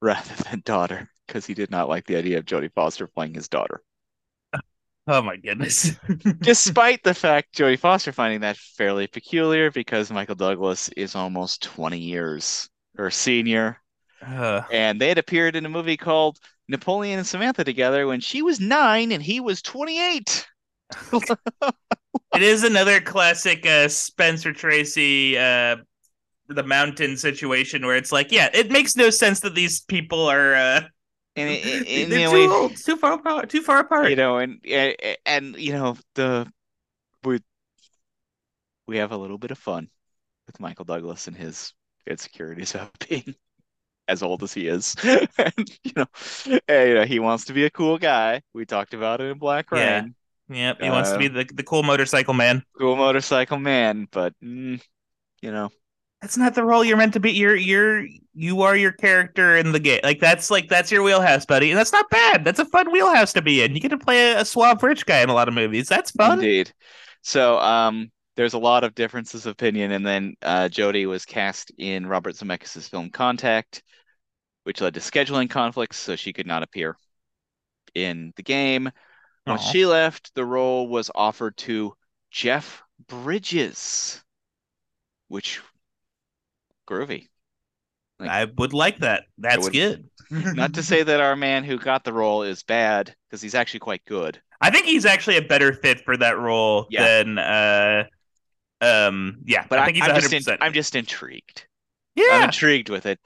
rather 0.01 0.35
than 0.43 0.61
daughter 0.65 1.09
because 1.27 1.45
he 1.45 1.53
did 1.53 1.71
not 1.71 1.89
like 1.89 2.05
the 2.05 2.17
idea 2.17 2.39
of 2.39 2.45
Jodie 2.45 2.73
Foster 2.73 3.07
playing 3.07 3.35
his 3.35 3.49
daughter. 3.49 3.83
Oh 5.07 5.21
my 5.21 5.37
goodness. 5.37 5.91
Despite 6.41 7.03
the 7.03 7.13
fact 7.13 7.55
Jodie 7.55 7.79
Foster 7.79 8.11
finding 8.11 8.41
that 8.41 8.57
fairly 8.57 9.07
peculiar 9.07 9.71
because 9.71 10.11
Michael 10.11 10.35
Douglas 10.35 10.89
is 10.89 11.15
almost 11.15 11.63
20 11.63 11.99
years 11.99 12.69
her 12.97 13.09
senior. 13.09 13.81
Uh, 14.21 14.61
And 14.69 15.01
they 15.01 15.09
had 15.09 15.17
appeared 15.19 15.55
in 15.55 15.65
a 15.65 15.69
movie 15.69 15.97
called 15.97 16.39
Napoleon 16.67 17.19
and 17.19 17.27
Samantha 17.27 17.63
together 17.63 18.07
when 18.07 18.21
she 18.21 18.41
was 18.43 18.59
nine 18.59 19.11
and 19.11 19.23
he 19.23 19.39
was 19.39 19.61
28. 19.61 20.47
it 22.33 22.41
is 22.41 22.63
another 22.63 23.01
classic 23.01 23.65
uh, 23.65 23.87
Spencer 23.87 24.53
Tracy 24.53 25.37
uh, 25.37 25.77
the 26.49 26.63
mountain 26.63 27.17
situation 27.17 27.85
where 27.85 27.95
it's 27.95 28.11
like, 28.11 28.31
yeah, 28.31 28.49
it 28.53 28.71
makes 28.71 28.95
no 28.95 29.09
sense 29.09 29.41
that 29.41 29.55
these 29.55 29.81
people 29.81 30.27
are 30.29 30.55
uh, 30.55 30.81
And, 31.35 31.49
it, 31.49 31.87
it- 31.87 32.09
they're 32.09 32.29
too 32.29 32.47
old, 32.51 32.75
too 32.75 32.97
far 32.97 33.13
apart, 33.13 33.49
too 33.49 33.61
far 33.61 33.79
apart. 33.79 34.11
you 34.11 34.15
know, 34.15 34.37
and 34.37 34.59
and, 35.25 35.55
you 35.57 35.73
know 35.73 35.97
the 36.15 36.51
we 37.23 37.39
we 38.87 38.97
have 38.97 39.11
a 39.11 39.17
little 39.17 39.37
bit 39.37 39.51
of 39.51 39.57
fun 39.57 39.89
with 40.47 40.59
Michael 40.59 40.85
Douglas 40.85 41.27
and 41.27 41.37
his 41.37 41.73
insecurities 42.07 42.75
about 42.75 43.07
being 43.09 43.35
as 44.07 44.23
old 44.23 44.43
as 44.43 44.53
he 44.53 44.67
is, 44.67 44.95
and 45.03 45.79
you 45.83 45.93
know, 45.95 46.05
and, 46.67 46.89
you 46.89 46.95
know, 46.95 47.05
he 47.05 47.19
wants 47.19 47.45
to 47.45 47.53
be 47.53 47.65
a 47.65 47.71
cool 47.71 47.97
guy. 47.99 48.41
We 48.53 48.65
talked 48.65 48.93
about 48.93 49.21
it 49.21 49.31
in 49.31 49.39
Black 49.39 49.71
Yeah. 49.71 50.05
Rain, 50.05 50.15
Yep, 50.49 50.81
he 50.81 50.89
wants 50.89 51.11
to 51.13 51.19
be 51.19 51.27
Uh, 51.27 51.29
the, 51.29 51.45
the 51.53 51.63
cool 51.63 51.83
motorcycle 51.83 52.33
man. 52.33 52.63
cool 52.77 52.95
motorcycle 52.95 53.59
man, 53.59 54.07
but 54.11 54.33
mm, 54.43 54.81
you 55.41 55.51
know, 55.51 55.69
That's 56.21 56.37
not 56.37 56.53
the 56.53 56.65
role 56.65 56.83
you're 56.83 56.97
meant 56.97 57.13
to 57.13 57.19
be. 57.19 57.31
You're 57.31 57.55
you're 57.55 58.05
you 58.33 58.61
are 58.61 58.75
your 58.75 58.91
character 58.91 59.55
in 59.55 59.71
the 59.71 59.79
game. 59.79 60.01
Like 60.03 60.19
that's 60.19 60.51
like 60.51 60.67
that's 60.67 60.91
your 60.91 61.03
wheelhouse, 61.03 61.45
buddy, 61.45 61.71
and 61.71 61.77
that's 61.77 61.93
not 61.93 62.09
bad. 62.09 62.43
That's 62.43 62.59
a 62.59 62.65
fun 62.65 62.91
wheelhouse 62.91 63.33
to 63.33 63.41
be 63.41 63.63
in. 63.63 63.73
You 63.73 63.79
get 63.79 63.89
to 63.89 63.97
play 63.97 64.31
a, 64.31 64.41
a 64.41 64.45
suave 64.45 64.83
rich 64.83 65.05
guy 65.05 65.21
in 65.21 65.29
a 65.29 65.33
lot 65.33 65.47
of 65.47 65.53
movies. 65.53 65.87
That's 65.87 66.11
fun. 66.11 66.39
Indeed. 66.39 66.73
So, 67.21 67.59
um, 67.59 68.11
there's 68.35 68.53
a 68.53 68.59
lot 68.59 68.83
of 68.85 68.95
differences 68.95 69.45
of 69.45 69.51
opinion, 69.51 69.91
and 69.91 70.05
then 70.05 70.35
uh, 70.41 70.69
Jodie 70.69 71.07
was 71.07 71.25
cast 71.25 71.71
in 71.77 72.05
Robert 72.05 72.35
Zemeckis' 72.35 72.89
film 72.89 73.09
Contact, 73.09 73.83
which 74.63 74.79
led 74.79 74.93
to 74.93 75.01
scheduling 75.01 75.49
conflicts, 75.49 75.97
so 75.97 76.15
she 76.15 76.31
could 76.31 76.47
not 76.47 76.63
appear 76.63 76.97
in 77.95 78.31
the 78.35 78.43
game. 78.43 78.89
Once 79.45 79.63
Aw. 79.63 79.71
she 79.71 79.85
left, 79.85 80.33
the 80.35 80.45
role 80.45 80.87
was 80.87 81.11
offered 81.13 81.57
to 81.57 81.93
Jeff 82.31 82.81
Bridges, 83.07 84.23
which 85.27 85.59
groovy. 86.89 87.27
Like- 88.19 88.29
I 88.29 88.45
would 88.45 88.73
like 88.73 88.99
that. 88.99 89.23
That's 89.37 89.63
would- 89.65 89.73
good. 89.73 90.09
Not 90.31 90.73
to 90.75 90.83
say 90.91 91.03
that 91.03 91.21
our 91.21 91.35
man 91.35 91.63
who 91.63 91.77
got 91.77 92.03
the 92.03 92.13
role 92.13 92.43
is 92.43 92.63
bad, 92.63 93.15
because 93.29 93.41
he's 93.41 93.55
actually 93.55 93.79
quite 93.81 94.03
good. 94.05 94.41
I 94.61 94.69
think 94.71 94.85
he's 94.85 95.05
actually 95.05 95.37
a 95.37 95.41
better 95.41 95.71
fit 95.73 96.01
for 96.01 96.17
that 96.17 96.37
role 96.37 96.85
Yeah. 96.89 97.03
than 97.23 97.37
uh 97.37 98.03
um 98.81 99.37
yeah. 99.45 99.65
But 99.69 99.79
I 99.79 99.85
think 99.85 99.95
he's 99.97 100.03
am 100.03 100.09
100. 100.13 100.29
just, 100.29 100.47
in- 100.49 100.57
I'm 100.61 100.73
just 100.73 100.95
intrigued. 100.95 101.65
I'm 102.17 102.23
yeah. 102.25 102.43
intrigued 102.45 102.89
with 102.89 103.05
it. 103.05 103.19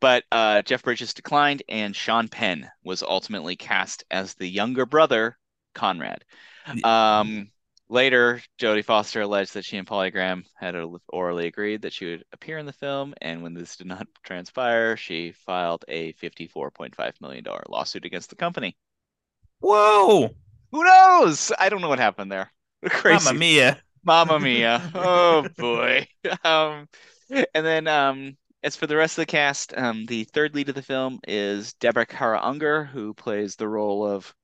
But 0.00 0.24
uh, 0.32 0.62
Jeff 0.62 0.82
Bridges 0.82 1.12
declined, 1.12 1.62
and 1.68 1.94
Sean 1.94 2.28
Penn 2.28 2.70
was 2.82 3.02
ultimately 3.02 3.56
cast 3.56 4.04
as 4.10 4.34
the 4.34 4.46
younger 4.48 4.86
brother, 4.86 5.36
Conrad. 5.74 6.24
Um, 6.84 7.50
later, 7.88 8.40
Jodie 8.58 8.84
Foster 8.84 9.22
alleged 9.22 9.54
that 9.54 9.64
she 9.64 9.76
and 9.76 9.86
Polygram 9.86 10.44
had 10.56 10.74
orally 11.08 11.46
agreed 11.46 11.82
that 11.82 11.92
she 11.92 12.06
would 12.06 12.24
appear 12.32 12.58
in 12.58 12.66
the 12.66 12.72
film, 12.72 13.14
and 13.20 13.42
when 13.42 13.54
this 13.54 13.76
did 13.76 13.86
not 13.86 14.06
transpire, 14.24 14.96
she 14.96 15.32
filed 15.32 15.84
a 15.88 16.12
$54.5 16.14 17.20
million 17.20 17.44
lawsuit 17.68 18.04
against 18.04 18.30
the 18.30 18.36
company. 18.36 18.76
Whoa, 19.60 20.30
Who 20.70 20.84
knows? 20.84 21.52
I 21.58 21.68
don't 21.68 21.80
know 21.80 21.88
what 21.88 21.98
happened 21.98 22.30
there. 22.30 22.52
Crazy. 22.88 23.24
Mamma 23.24 23.38
Mia. 23.38 23.82
Mamma 24.04 24.38
mia. 24.40 24.90
Oh 24.94 25.48
boy. 25.58 26.06
Um, 26.44 26.88
and 27.30 27.66
then 27.66 27.86
um, 27.88 28.36
as 28.62 28.76
for 28.76 28.86
the 28.86 28.96
rest 28.96 29.18
of 29.18 29.22
the 29.22 29.26
cast, 29.26 29.76
um, 29.76 30.06
the 30.06 30.24
third 30.24 30.54
lead 30.54 30.68
of 30.68 30.74
the 30.74 30.82
film 30.82 31.20
is 31.26 31.74
Deborah 31.74 32.06
Kara 32.06 32.40
Unger, 32.42 32.84
who 32.84 33.14
plays 33.14 33.56
the 33.56 33.68
role 33.68 34.06
of. 34.06 34.34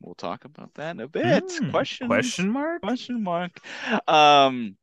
We'll 0.00 0.14
talk 0.14 0.44
about 0.44 0.74
that 0.74 0.92
in 0.92 1.00
a 1.00 1.08
bit. 1.08 1.44
Hmm, 1.50 1.70
Question 1.70 2.08
Question 2.08 2.50
mark? 2.50 2.82
question 2.82 3.22
mark. 3.22 3.60
Um, 4.08 4.76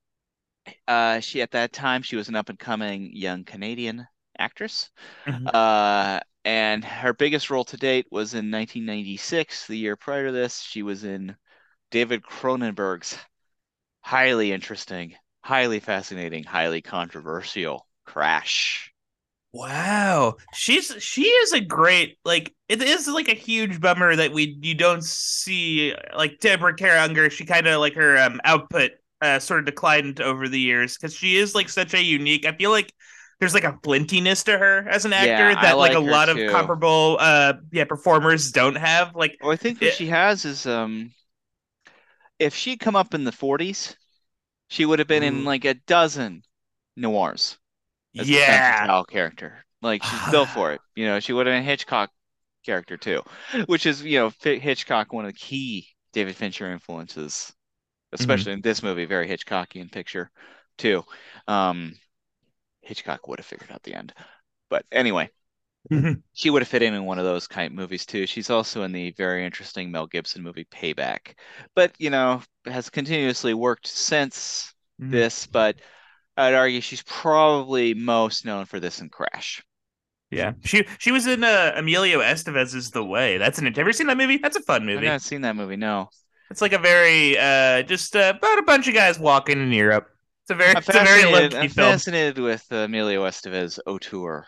uh, 0.88 1.20
she 1.22 1.42
at 1.42 1.52
that 1.52 1.74
time 1.74 2.02
she 2.04 2.16
was 2.18 2.30
an 2.30 2.36
up 2.36 2.50
and 2.50 2.60
coming 2.60 3.12
young 3.16 3.44
Canadian 3.46 4.08
actress. 4.40 4.92
Mhm. 5.26 5.54
Uh, 5.54 6.22
and 6.46 6.86
her 6.86 7.14
biggest 7.14 7.50
role 7.52 7.66
to 7.66 7.78
date 7.78 8.08
was 8.12 8.36
in 8.36 8.52
1996. 8.52 9.68
The 9.68 9.78
year 9.78 9.98
prior 9.98 10.28
to 10.28 10.34
this, 10.34 10.62
she 10.62 10.84
was 10.84 11.04
in 11.06 11.38
David 11.92 12.24
Cronenberg's 12.24 13.18
highly 14.02 14.54
interesting, 14.54 15.16
highly 15.44 15.82
fascinating, 15.82 16.46
highly 16.46 16.82
controversial 16.84 17.88
Crash. 18.06 18.93
Wow, 19.56 20.38
she's 20.52 20.92
she 21.00 21.26
is 21.26 21.54
a 21.54 21.60
great 21.62 22.18
like 22.26 22.52
it 22.68 22.82
is 22.82 23.08
like 23.08 23.28
a 23.28 23.36
huge 23.36 23.80
bummer 23.80 24.16
that 24.16 24.32
we 24.32 24.58
you 24.62 24.74
don't 24.74 25.04
see 25.04 25.94
like 26.16 26.40
Deborah 26.40 26.74
Kara 26.76 27.04
Unger. 27.04 27.30
She 27.30 27.46
kind 27.46 27.68
of 27.68 27.80
like 27.80 27.94
her 27.94 28.18
um 28.18 28.42
output 28.46 28.94
uh 29.22 29.38
sort 29.38 29.60
of 29.60 29.66
declined 29.68 30.22
over 30.22 30.48
the 30.48 30.60
years 30.60 30.98
because 30.98 31.14
she 31.16 31.38
is 31.38 31.54
like 31.54 31.70
such 31.70 31.94
a 31.94 32.02
unique. 32.02 32.48
I 32.48 32.54
feel 32.54 32.72
like 32.72 32.92
there's 33.40 33.54
like 33.54 33.64
a 33.64 33.74
flintiness 33.84 34.44
to 34.46 34.58
her 34.58 34.88
as 34.90 35.06
an 35.06 35.14
actor 35.14 35.56
Yeah, 35.56 35.58
that 35.58 35.78
like, 35.78 35.94
like 35.94 35.94
a 35.94 36.00
lot 36.00 36.30
too. 36.30 36.30
of 36.30 36.46
comparable 36.48 37.18
uh 37.20 37.54
yeah 37.72 37.86
performers 37.86 38.52
don't 38.52 38.76
have. 38.76 39.16
Like 39.16 39.38
Well, 39.40 39.52
I 39.52 39.58
think 39.58 39.80
what 39.80 39.92
Yeah. 39.92 39.92
she 39.92 40.08
has 40.08 40.44
is 40.44 40.66
um, 40.66 41.14
if 42.38 42.54
she'd 42.54 42.80
come 42.80 42.96
up 42.96 43.16
in 43.16 43.24
the 43.24 43.32
40s, 43.32 43.98
she 44.70 44.86
would 44.86 45.00
have 45.00 45.08
been 45.08 45.24
in 45.24 45.44
like 45.46 45.66
a 45.66 45.74
dozen 45.74 46.44
noirs. 46.96 47.58
As 48.18 48.30
yeah, 48.30 48.62
Fatale 48.62 49.06
character. 49.06 49.66
Like 49.82 50.04
she's 50.04 50.24
built 50.24 50.50
for 50.50 50.74
it. 50.74 50.82
You 50.96 51.06
know, 51.08 51.20
she 51.20 51.34
would 51.34 51.48
have 51.48 51.54
been 51.54 51.64
a 51.64 51.66
Hitchcock 51.66 52.12
character 52.66 52.98
too, 52.98 53.22
which 53.68 53.86
is, 53.86 54.04
you 54.04 54.20
know, 54.20 54.32
Hitchcock, 54.42 55.14
one 55.14 55.26
of 55.26 55.34
the 55.34 55.38
key 55.40 55.88
David 56.14 56.36
Fincher 56.36 56.72
influences, 56.72 57.54
especially 58.14 58.54
in 58.54 58.62
this 58.62 58.84
movie, 58.84 59.06
very 59.06 59.28
Hitchcockian 59.28 59.92
picture 59.92 60.32
too. 60.78 61.04
Um, 61.48 61.96
Hitchcock 62.82 63.28
would 63.28 63.40
have 63.40 63.46
figured 63.48 63.72
out 63.72 63.84
the 63.84 63.96
end. 63.96 64.14
But 64.70 64.86
anyway, 64.92 65.32
she 66.34 66.50
would 66.50 66.62
have 66.62 66.70
fit 66.70 66.82
in 66.82 66.94
in 66.94 67.06
one 67.06 67.20
of 67.20 67.26
those 67.26 67.48
kind 67.48 67.68
of 67.68 67.74
movies 67.74 68.06
too. 68.06 68.26
She's 68.26 68.50
also 68.50 68.84
in 68.84 68.92
the 68.92 69.12
very 69.12 69.46
interesting 69.46 69.92
Mel 69.92 70.08
Gibson 70.08 70.42
movie 70.42 70.66
Payback, 70.66 71.36
but 71.76 71.94
you 72.00 72.10
know, 72.10 72.42
has 72.66 72.90
continuously 72.90 73.54
worked 73.54 73.88
since 73.88 74.74
Mhm. 75.00 75.12
this, 75.12 75.46
but 75.48 75.80
I'd 76.36 76.54
argue 76.54 76.82
she's 76.82 77.04
probably 77.04 77.94
most 77.94 78.46
known 78.46 78.66
for 78.66 78.80
this 78.80 79.02
in 79.02 79.10
Crash. 79.10 79.64
yeah. 80.32 80.54
She 80.64 80.86
she 80.98 81.12
was 81.12 81.28
in 81.28 81.44
uh, 81.44 81.74
Emilio 81.76 82.20
Estevez's 82.20 82.92
The 82.92 83.04
Way. 83.04 83.38
That's 83.38 83.60
an. 83.60 83.66
Have 83.66 83.78
you 83.78 83.82
ever 83.82 83.94
seen 83.94 84.08
that 84.08 84.18
movie? 84.18 84.38
That's 84.38 84.58
a 84.58 84.62
fun 84.62 84.86
movie. 84.86 85.08
I've 85.08 85.14
not 85.14 85.22
seen 85.22 85.42
that 85.42 85.56
movie, 85.56 85.76
no. 85.78 86.10
It's 86.50 86.62
like 86.62 86.74
a 86.74 86.80
very 86.80 87.38
uh 87.38 87.84
just 87.84 88.16
uh, 88.16 88.34
about 88.38 88.60
a 88.60 88.64
bunch 88.64 88.88
of 88.88 88.94
guys 88.94 89.20
walking 89.20 89.62
in 89.62 89.72
Europe. 89.72 90.08
It's 90.44 90.52
a 90.52 90.56
very 90.56 90.72
I'm 90.72 90.78
it's 90.78 90.90
a 90.90 90.92
very 90.94 91.26
low 91.26 91.46
I'm 91.60 91.70
film. 91.70 91.92
fascinated 91.92 92.38
with 92.40 92.66
uh, 92.72 92.78
Emilio 92.78 93.26
Estevez 93.26 93.80
Auteur. 93.88 94.46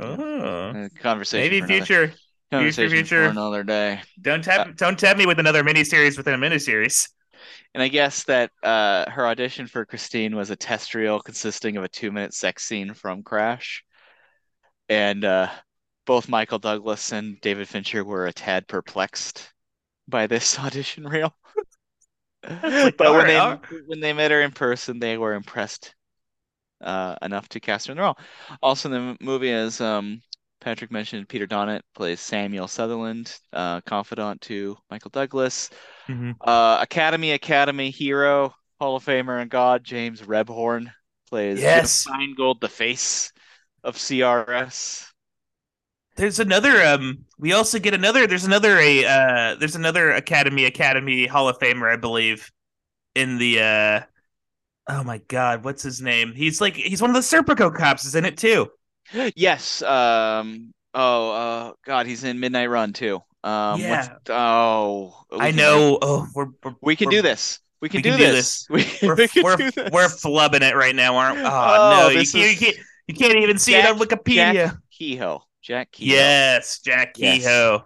Oh. 0.00 0.70
Uh, 0.70 0.88
conversation 1.00 1.52
Maybe 1.52 1.66
future. 1.66 2.14
conversation 2.50 2.90
future. 2.90 3.24
for 3.26 3.30
another 3.30 3.62
day. 3.62 4.00
Don't 4.20 4.42
tap 4.42 4.76
don't 4.76 4.98
tap 4.98 5.16
me 5.16 5.26
with 5.26 5.38
another 5.38 5.62
miniseries 5.62 6.16
within 6.16 6.34
a 6.34 6.38
miniseries. 6.38 7.08
And 7.74 7.82
I 7.82 7.88
guess 7.88 8.24
that 8.24 8.50
uh, 8.62 9.10
her 9.10 9.26
audition 9.26 9.66
for 9.66 9.84
Christine 9.84 10.36
was 10.36 10.50
a 10.50 10.56
test 10.56 10.94
reel 10.94 11.20
consisting 11.20 11.76
of 11.76 11.84
a 11.84 11.88
two-minute 11.88 12.34
sex 12.34 12.64
scene 12.64 12.94
from 12.94 13.22
Crash. 13.22 13.84
And 14.88 15.24
uh, 15.24 15.48
both 16.06 16.28
Michael 16.28 16.58
Douglas 16.58 17.12
and 17.12 17.40
David 17.40 17.68
Fincher 17.68 18.04
were 18.04 18.26
a 18.26 18.32
tad 18.32 18.66
perplexed 18.66 19.52
by 20.08 20.26
this 20.26 20.58
audition 20.58 21.06
reel. 21.06 21.34
like, 22.42 22.96
But 22.96 23.12
when 23.14 23.26
they 23.26 23.38
when 23.86 24.00
they 24.00 24.12
met 24.12 24.30
her 24.30 24.40
in 24.40 24.50
person, 24.50 24.98
they 24.98 25.18
were 25.18 25.34
impressed 25.34 25.94
uh, 26.80 27.16
enough 27.22 27.48
to 27.50 27.60
cast 27.60 27.86
her 27.86 27.92
in 27.92 27.98
the 27.98 28.02
role. 28.02 28.18
Also 28.62 28.90
in 28.90 28.94
the 28.94 29.24
movie, 29.24 29.50
is 29.50 29.80
um, 29.80 30.22
Patrick 30.60 30.90
mentioned, 30.90 31.28
Peter 31.28 31.46
Donat 31.46 31.80
plays 31.94 32.20
Samuel 32.20 32.68
Sutherland, 32.68 33.34
uh, 33.52 33.80
confidant 33.82 34.40
to 34.42 34.76
Michael 34.90 35.10
Douglas. 35.10 35.70
Mhm. 36.08 36.36
Uh, 36.40 36.78
Academy 36.80 37.32
Academy 37.32 37.90
hero, 37.90 38.54
Hall 38.78 38.96
of 38.96 39.04
Famer 39.04 39.40
and 39.40 39.50
God 39.50 39.84
James 39.84 40.22
Rebhorn 40.22 40.92
plays 41.28 41.60
Yes. 41.60 42.04
Feingold, 42.06 42.60
the 42.60 42.68
face 42.68 43.32
of 43.84 43.96
CRS. 43.96 45.06
There's 46.16 46.40
another 46.40 46.82
um 46.84 47.24
we 47.38 47.52
also 47.52 47.78
get 47.78 47.94
another 47.94 48.26
there's 48.26 48.44
another 48.44 48.78
a 48.78 49.04
uh 49.04 49.54
there's 49.56 49.76
another 49.76 50.10
Academy 50.10 50.64
Academy 50.66 51.26
Hall 51.26 51.48
of 51.48 51.58
Famer, 51.58 51.90
I 51.90 51.96
believe, 51.96 52.50
in 53.14 53.38
the 53.38 53.60
uh 53.60 54.00
oh 54.88 55.04
my 55.04 55.18
god, 55.28 55.64
what's 55.64 55.82
his 55.82 56.00
name? 56.02 56.32
He's 56.34 56.60
like 56.60 56.76
he's 56.76 57.00
one 57.02 57.10
of 57.10 57.16
the 57.16 57.22
Serpico 57.22 57.74
cops 57.74 58.04
is 58.04 58.14
in 58.14 58.24
it 58.24 58.36
too. 58.38 58.70
Yes. 59.34 59.82
Um. 59.82 60.72
Oh. 60.94 61.30
Uh. 61.30 61.72
God, 61.84 62.06
he's 62.06 62.24
in 62.24 62.40
Midnight 62.40 62.70
Run 62.70 62.92
too. 62.92 63.22
Um. 63.44 63.80
Yeah. 63.80 64.16
Oh. 64.28 65.14
we 65.30 65.38
I 65.38 65.50
know. 65.50 65.98
Oh, 66.02 66.26
we're 66.34 66.46
we're 66.62 66.74
We 66.82 66.96
can 66.96 67.08
we're- 67.08 67.18
do 67.18 67.22
this. 67.22 67.60
We 67.82 67.88
can, 67.88 67.98
we 67.98 68.02
do, 68.02 68.10
can 68.10 68.18
do 68.18 68.26
this. 68.26 68.66
We, 68.70 68.84
We're 69.02 69.14
we 69.14 69.26
can 69.28 69.42
we're, 69.42 69.56
do 69.56 69.70
this. 69.70 69.90
we're 69.90 70.08
flubbing 70.08 70.60
it 70.60 70.76
right 70.76 70.94
now, 70.94 71.16
aren't 71.16 71.36
we? 71.38 71.42
Oh, 71.44 71.48
Oh, 71.50 71.98
no, 72.00 72.08
you 72.10 72.20
you 72.20 72.54
can't 72.56 72.76
you 73.08 73.14
can't 73.14 73.36
even 73.36 73.58
see 73.58 73.72
Jack- 73.72 73.84
it 73.86 73.90
on 73.92 73.98
Wikipedia. 73.98 74.52
Jack 74.52 74.76
Kehoe. 74.90 75.42
Jack 75.62 75.90
Kehoe. 75.92 76.14
Yes, 76.14 76.80
Jack 76.80 77.14
Yes. 77.16 77.38
Kehoe. 77.38 77.84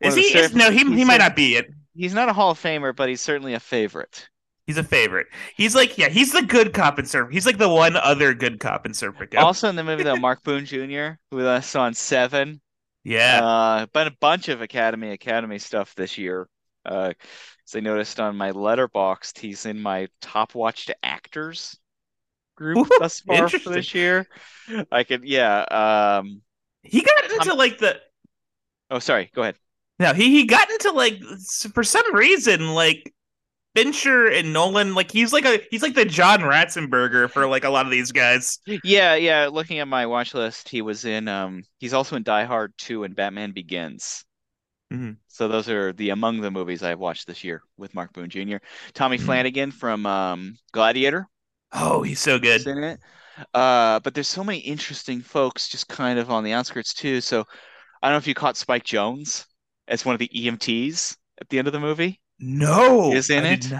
Is 0.00 0.14
he? 0.14 0.22
Is, 0.22 0.54
no, 0.54 0.70
he 0.70 0.78
he 0.94 1.04
might 1.04 1.18
not 1.18 1.34
be 1.34 1.56
it. 1.56 1.66
He's 1.96 2.14
not 2.14 2.28
a 2.28 2.32
Hall 2.32 2.52
of 2.52 2.58
Famer, 2.62 2.94
but 2.94 3.08
he's 3.08 3.20
certainly 3.20 3.54
a 3.54 3.60
favorite. 3.60 4.28
He's 4.72 4.78
a 4.78 4.84
favorite. 4.84 5.26
He's 5.54 5.74
like, 5.74 5.98
yeah, 5.98 6.08
he's 6.08 6.32
the 6.32 6.40
good 6.40 6.72
cop 6.72 6.98
in 6.98 7.04
Serp. 7.04 7.30
He's 7.30 7.44
like 7.44 7.58
the 7.58 7.68
one 7.68 7.94
other 7.94 8.32
good 8.32 8.58
cop 8.58 8.86
in 8.86 8.92
Serpico. 8.92 9.36
Also 9.36 9.68
in 9.68 9.76
the 9.76 9.84
movie 9.84 10.02
though, 10.02 10.16
Mark 10.16 10.42
Boone 10.44 10.64
Jr., 10.64 11.18
with 11.30 11.44
us 11.44 11.76
on 11.76 11.92
Seven. 11.92 12.62
yeah. 13.04 13.44
Uh, 13.44 13.86
but 13.92 14.06
a 14.06 14.16
bunch 14.18 14.48
of 14.48 14.62
Academy 14.62 15.10
Academy 15.10 15.58
stuff 15.58 15.94
this 15.94 16.16
year. 16.16 16.48
Uh, 16.86 17.12
as 17.68 17.76
I 17.76 17.80
noticed 17.80 18.18
on 18.18 18.34
my 18.34 18.52
Letterboxd, 18.52 19.38
he's 19.38 19.66
in 19.66 19.82
my 19.82 20.08
top 20.22 20.54
watched 20.54 20.90
actors 21.02 21.78
group 22.56 22.78
Ooh, 22.78 22.98
thus 22.98 23.20
far 23.20 23.50
for 23.50 23.68
this 23.68 23.94
year. 23.94 24.26
I 24.90 25.04
could, 25.04 25.24
yeah. 25.24 26.20
Um, 26.20 26.40
he 26.82 27.02
got 27.02 27.30
into 27.30 27.52
like 27.52 27.76
the 27.76 28.00
oh, 28.90 29.00
sorry. 29.00 29.30
Go 29.34 29.42
ahead. 29.42 29.56
no, 29.98 30.14
he 30.14 30.30
he 30.30 30.46
got 30.46 30.70
into 30.70 30.92
like 30.92 31.20
for 31.74 31.84
some 31.84 32.14
reason 32.14 32.72
like 32.72 33.12
Fincher 33.74 34.26
and 34.28 34.52
Nolan 34.52 34.94
like 34.94 35.10
he's 35.10 35.32
like 35.32 35.44
a 35.46 35.60
he's 35.70 35.82
like 35.82 35.94
the 35.94 36.04
John 36.04 36.40
Ratzenberger 36.40 37.30
for 37.30 37.46
like 37.46 37.64
a 37.64 37.70
lot 37.70 37.86
of 37.86 37.92
these 37.92 38.12
guys. 38.12 38.58
Yeah, 38.84 39.14
yeah. 39.14 39.48
Looking 39.50 39.78
at 39.78 39.88
my 39.88 40.06
watch 40.06 40.34
list, 40.34 40.68
he 40.68 40.82
was 40.82 41.04
in. 41.04 41.26
Um, 41.28 41.62
he's 41.78 41.94
also 41.94 42.16
in 42.16 42.22
Die 42.22 42.44
Hard 42.44 42.74
2 42.78 43.04
and 43.04 43.16
Batman 43.16 43.52
Begins. 43.52 44.24
Mhm. 44.92 45.16
So 45.28 45.48
those 45.48 45.70
are 45.70 45.92
the 45.94 46.10
among 46.10 46.40
the 46.42 46.50
movies 46.50 46.82
I've 46.82 46.98
watched 46.98 47.26
this 47.26 47.42
year 47.44 47.62
with 47.78 47.94
Mark 47.94 48.12
Boone 48.12 48.28
Jr. 48.28 48.58
Tommy 48.92 49.16
Mhm. 49.18 49.24
Flanagan 49.24 49.70
from 49.72 50.04
um, 50.06 50.56
Gladiator. 50.72 51.26
Oh, 51.72 52.02
he's 52.02 52.20
so 52.20 52.38
good. 52.38 52.66
in 52.66 52.84
it. 52.84 53.00
Uh, 53.54 54.00
but 54.00 54.12
there's 54.14 54.28
so 54.28 54.44
many 54.44 54.58
interesting 54.58 55.22
folks 55.22 55.68
just 55.68 55.88
kind 55.88 56.18
of 56.18 56.30
on 56.30 56.44
the 56.44 56.52
outskirts 56.52 56.92
too. 56.92 57.22
So 57.22 57.46
I 58.02 58.08
don't 58.08 58.14
know 58.14 58.18
if 58.18 58.26
you 58.26 58.34
caught 58.34 58.58
Spike 58.58 58.84
Jonze 58.84 59.46
as 59.88 60.04
one 60.04 60.14
of 60.14 60.18
the 60.18 60.28
EMTs 60.34 61.16
at 61.40 61.48
the 61.48 61.58
end 61.58 61.66
of 61.66 61.72
the 61.72 61.80
movie. 61.80 62.20
No, 62.42 63.12
Is 63.12 63.30
in 63.30 63.44
I 63.44 63.52
it? 63.52 63.72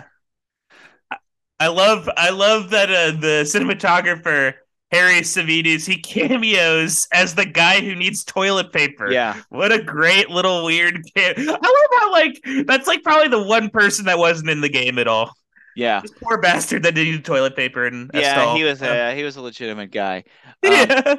I 1.58 1.66
love 1.68 2.08
I 2.16 2.30
love 2.30 2.70
that 2.70 2.90
uh, 2.90 3.10
the 3.20 3.42
cinematographer 3.44 4.54
Harris 4.90 5.36
Savides 5.36 5.86
he 5.86 5.96
cameos 6.02 7.08
as 7.12 7.34
the 7.34 7.46
guy 7.46 7.80
who 7.80 7.94
needs 7.94 8.24
toilet 8.24 8.72
paper. 8.72 9.10
Yeah. 9.10 9.40
What 9.48 9.72
a 9.72 9.82
great 9.82 10.30
little 10.30 10.64
weird 10.64 11.02
kid. 11.14 11.38
I 11.38 11.42
love 11.42 11.60
how 11.98 12.12
like 12.12 12.40
that's 12.66 12.86
like 12.86 13.02
probably 13.02 13.28
the 13.28 13.42
one 13.42 13.68
person 13.70 14.04
that 14.06 14.18
wasn't 14.18 14.50
in 14.50 14.60
the 14.60 14.68
game 14.68 14.98
at 14.98 15.08
all. 15.08 15.32
Yeah. 15.74 16.00
This 16.00 16.12
poor 16.22 16.38
bastard 16.38 16.82
that 16.82 16.94
needed 16.94 17.24
toilet 17.24 17.56
paper 17.56 17.86
and 17.86 18.10
Yeah, 18.14 18.54
he 18.54 18.64
was 18.64 18.82
a 18.82 19.14
he 19.14 19.24
was 19.24 19.36
a 19.36 19.42
legitimate 19.42 19.90
guy. 19.90 20.24
Um, 20.64 20.70
yeah. 20.72 21.16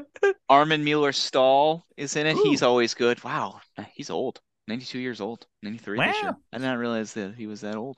Armin 0.47 0.85
Mueller 0.85 1.11
Stahl 1.11 1.85
is 1.97 2.15
in 2.15 2.27
it. 2.27 2.37
Ooh. 2.37 2.43
He's 2.43 2.61
always 2.61 2.93
good. 2.93 3.21
Wow, 3.25 3.59
he's 3.93 4.09
old. 4.09 4.39
92 4.67 4.99
years 4.99 5.21
old. 5.21 5.45
93 5.61 5.99
this 5.99 6.21
year. 6.21 6.35
I 6.51 6.57
did 6.57 6.65
not 6.65 6.77
realize 6.77 7.13
that 7.13 7.35
he 7.35 7.47
was 7.47 7.61
that 7.61 7.75
old. 7.75 7.97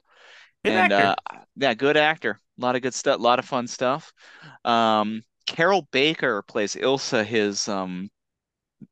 Good 0.64 0.74
and 0.74 0.92
actor. 0.92 1.16
uh 1.32 1.40
yeah, 1.56 1.74
good 1.74 1.98
actor. 1.98 2.40
A 2.58 2.62
lot 2.62 2.76
of 2.76 2.82
good 2.82 2.94
stuff, 2.94 3.20
a 3.20 3.22
lot 3.22 3.40
of 3.40 3.46
fun 3.46 3.68
stuff. 3.68 4.14
Um 4.64 5.24
Carroll 5.48 5.88
Baker 5.92 6.42
plays 6.42 6.76
Ilsa, 6.76 7.24
his 7.24 7.68
um 7.68 8.10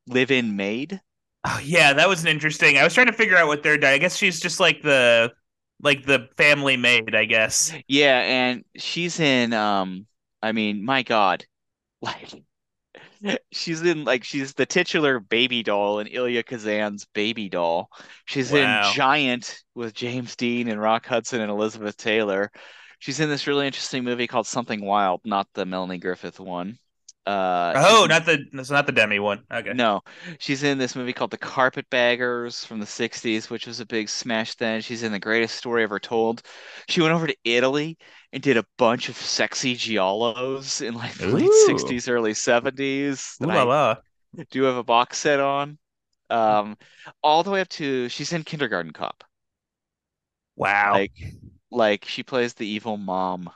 live-in 0.07 0.55
maid. 0.55 1.01
Oh 1.45 1.59
yeah, 1.63 1.93
that 1.93 2.07
was 2.07 2.21
an 2.21 2.28
interesting. 2.28 2.78
I 2.78 2.84
was 2.84 2.93
trying 2.93 3.07
to 3.07 3.13
figure 3.13 3.36
out 3.36 3.47
what 3.47 3.63
they're. 3.63 3.84
I 3.84 3.97
guess 3.97 4.15
she's 4.15 4.39
just 4.39 4.59
like 4.59 4.82
the 4.82 5.34
like 5.82 6.05
the 6.05 6.30
family 6.38 6.78
maid. 6.78 7.15
I 7.15 7.26
guess. 7.26 7.74
Yeah, 7.88 8.19
and 8.19 8.63
she's 8.78 9.19
in 9.19 9.53
um 9.53 10.07
I 10.41 10.51
mean, 10.51 10.84
my 10.86 11.03
God. 11.03 11.45
Like 12.03 12.34
she's 13.51 13.82
in 13.82 14.03
like 14.03 14.24
she's 14.24 14.53
the 14.53 14.65
titular 14.65 15.19
baby 15.19 15.63
doll 15.63 15.99
in 15.99 16.07
Elia 16.07 16.43
Kazan's 16.43 17.05
Baby 17.13 17.49
Doll. 17.49 17.89
She's 18.26 18.51
Wow. 18.51 18.89
in 18.89 18.93
Giant 18.93 19.63
with 19.76 19.93
James 19.93 20.36
Dean 20.36 20.67
and 20.67 20.80
Rock 20.82 21.05
Hudson 21.05 21.41
and 21.41 21.51
Elizabeth 21.51 21.97
Taylor. 21.97 22.51
She's 22.99 23.19
in 23.19 23.30
this 23.30 23.47
really 23.47 23.67
interesting 23.67 24.03
movie 24.03 24.28
called 24.28 24.47
Something 24.47 24.84
Wild, 24.86 25.21
not 25.26 25.47
the 25.53 25.65
Melanie 25.65 25.97
Griffith 25.99 26.39
one. 26.39 26.80
Uh 27.26 27.74
Oh, 27.76 28.05
not 28.07 28.26
the. 28.26 28.45
It's 28.51 28.69
not 28.69 28.86
the 28.86 28.91
Demi 28.91 29.19
one. 29.19 29.43
Okay. 29.51 29.71
no, 29.74 30.01
she's 30.39 30.63
in 30.63 30.78
this 30.78 30.95
movie 30.95 31.13
called 31.13 31.32
The 31.32 31.38
Carpetbaggers 31.38 32.65
from 32.65 32.80
the 32.80 32.86
60s, 32.86 33.49
which 33.49 33.65
was 33.65 33.80
a 33.80 33.86
big 33.86 34.09
smash 34.09 34.55
then. 34.55 34.82
She's 34.82 35.03
in 35.03 35.11
The 35.13 35.19
Greatest 35.19 35.55
Story 35.55 35.84
Ever 35.84 35.99
Told. 35.99 36.41
She 36.89 37.01
went 37.01 37.13
over 37.13 37.28
to 37.28 37.36
Italy 37.45 37.97
and 38.34 38.43
did 38.43 38.57
a 38.57 38.65
bunch 38.78 39.07
of 39.07 39.15
sexy 39.15 39.76
giallos 39.76 40.86
in 40.86 40.95
like 40.95 41.13
the 41.13 41.28
late 41.28 41.49
60s, 41.67 42.09
early 42.09 42.34
70s. 42.34 43.38
Ooh 43.41 43.47
la 43.47 43.63
la. 43.63 43.95
do 44.36 44.59
you 44.59 44.63
have 44.65 44.76
a 44.76 44.84
box 44.84 45.17
set 45.17 45.39
on. 45.39 45.78
Um, 46.30 46.78
all 47.21 47.43
the 47.43 47.51
way 47.51 47.61
up 47.61 47.69
to 47.69 48.09
she's 48.09 48.34
in 48.34 48.43
Kindergarten 48.43 48.91
Cop. 48.91 49.24
Wow. 50.55 50.93
Like 50.93 51.11
like 51.71 52.05
she 52.05 52.24
plays 52.24 52.53
the 52.53 52.67
evil 52.67 52.97
mom 52.97 53.49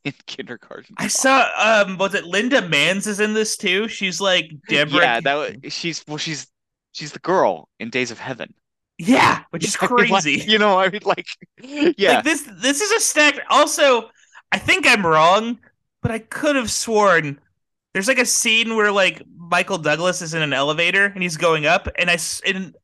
in 0.04 0.14
Kindergarten 0.26 0.94
I 0.98 1.08
saw. 1.08 1.48
Um, 1.58 1.98
was 1.98 2.14
it 2.14 2.24
Linda 2.24 2.66
Manz 2.66 3.06
is 3.06 3.20
in 3.20 3.34
this 3.34 3.56
too? 3.56 3.88
She's 3.88 4.20
like 4.20 4.50
Deborah. 4.68 5.00
Yeah, 5.00 5.20
that 5.20 5.34
was 5.34 5.72
she's 5.72 6.04
well 6.06 6.18
she's 6.18 6.46
she's 6.92 7.12
the 7.12 7.18
girl 7.20 7.68
in 7.78 7.90
Days 7.90 8.10
of 8.10 8.18
Heaven. 8.18 8.54
Yeah, 9.02 9.44
which 9.48 9.64
is 9.64 9.78
I 9.80 9.86
mean, 9.86 10.10
like, 10.10 10.24
crazy. 10.24 10.44
you 10.46 10.58
know, 10.58 10.78
I 10.78 10.90
mean, 10.90 11.00
like, 11.06 11.24
yeah, 11.62 12.16
Like 12.16 12.24
this. 12.24 12.46
This 12.60 12.82
is 12.82 12.90
a 12.90 13.00
stack. 13.00 13.40
Also, 13.48 14.10
I 14.52 14.58
think 14.58 14.86
I'm 14.86 15.06
wrong, 15.06 15.58
but 16.02 16.10
I 16.10 16.18
could 16.18 16.54
have 16.54 16.70
sworn 16.70 17.40
there's 17.92 18.08
like 18.08 18.18
a 18.18 18.26
scene 18.26 18.76
where 18.76 18.92
like 18.92 19.22
Michael 19.36 19.78
Douglas 19.78 20.22
is 20.22 20.34
in 20.34 20.42
an 20.42 20.52
elevator 20.52 21.06
and 21.06 21.22
he's 21.22 21.36
going 21.36 21.66
up, 21.66 21.88
and 21.98 22.10
I 22.10 22.18
and 22.46 22.74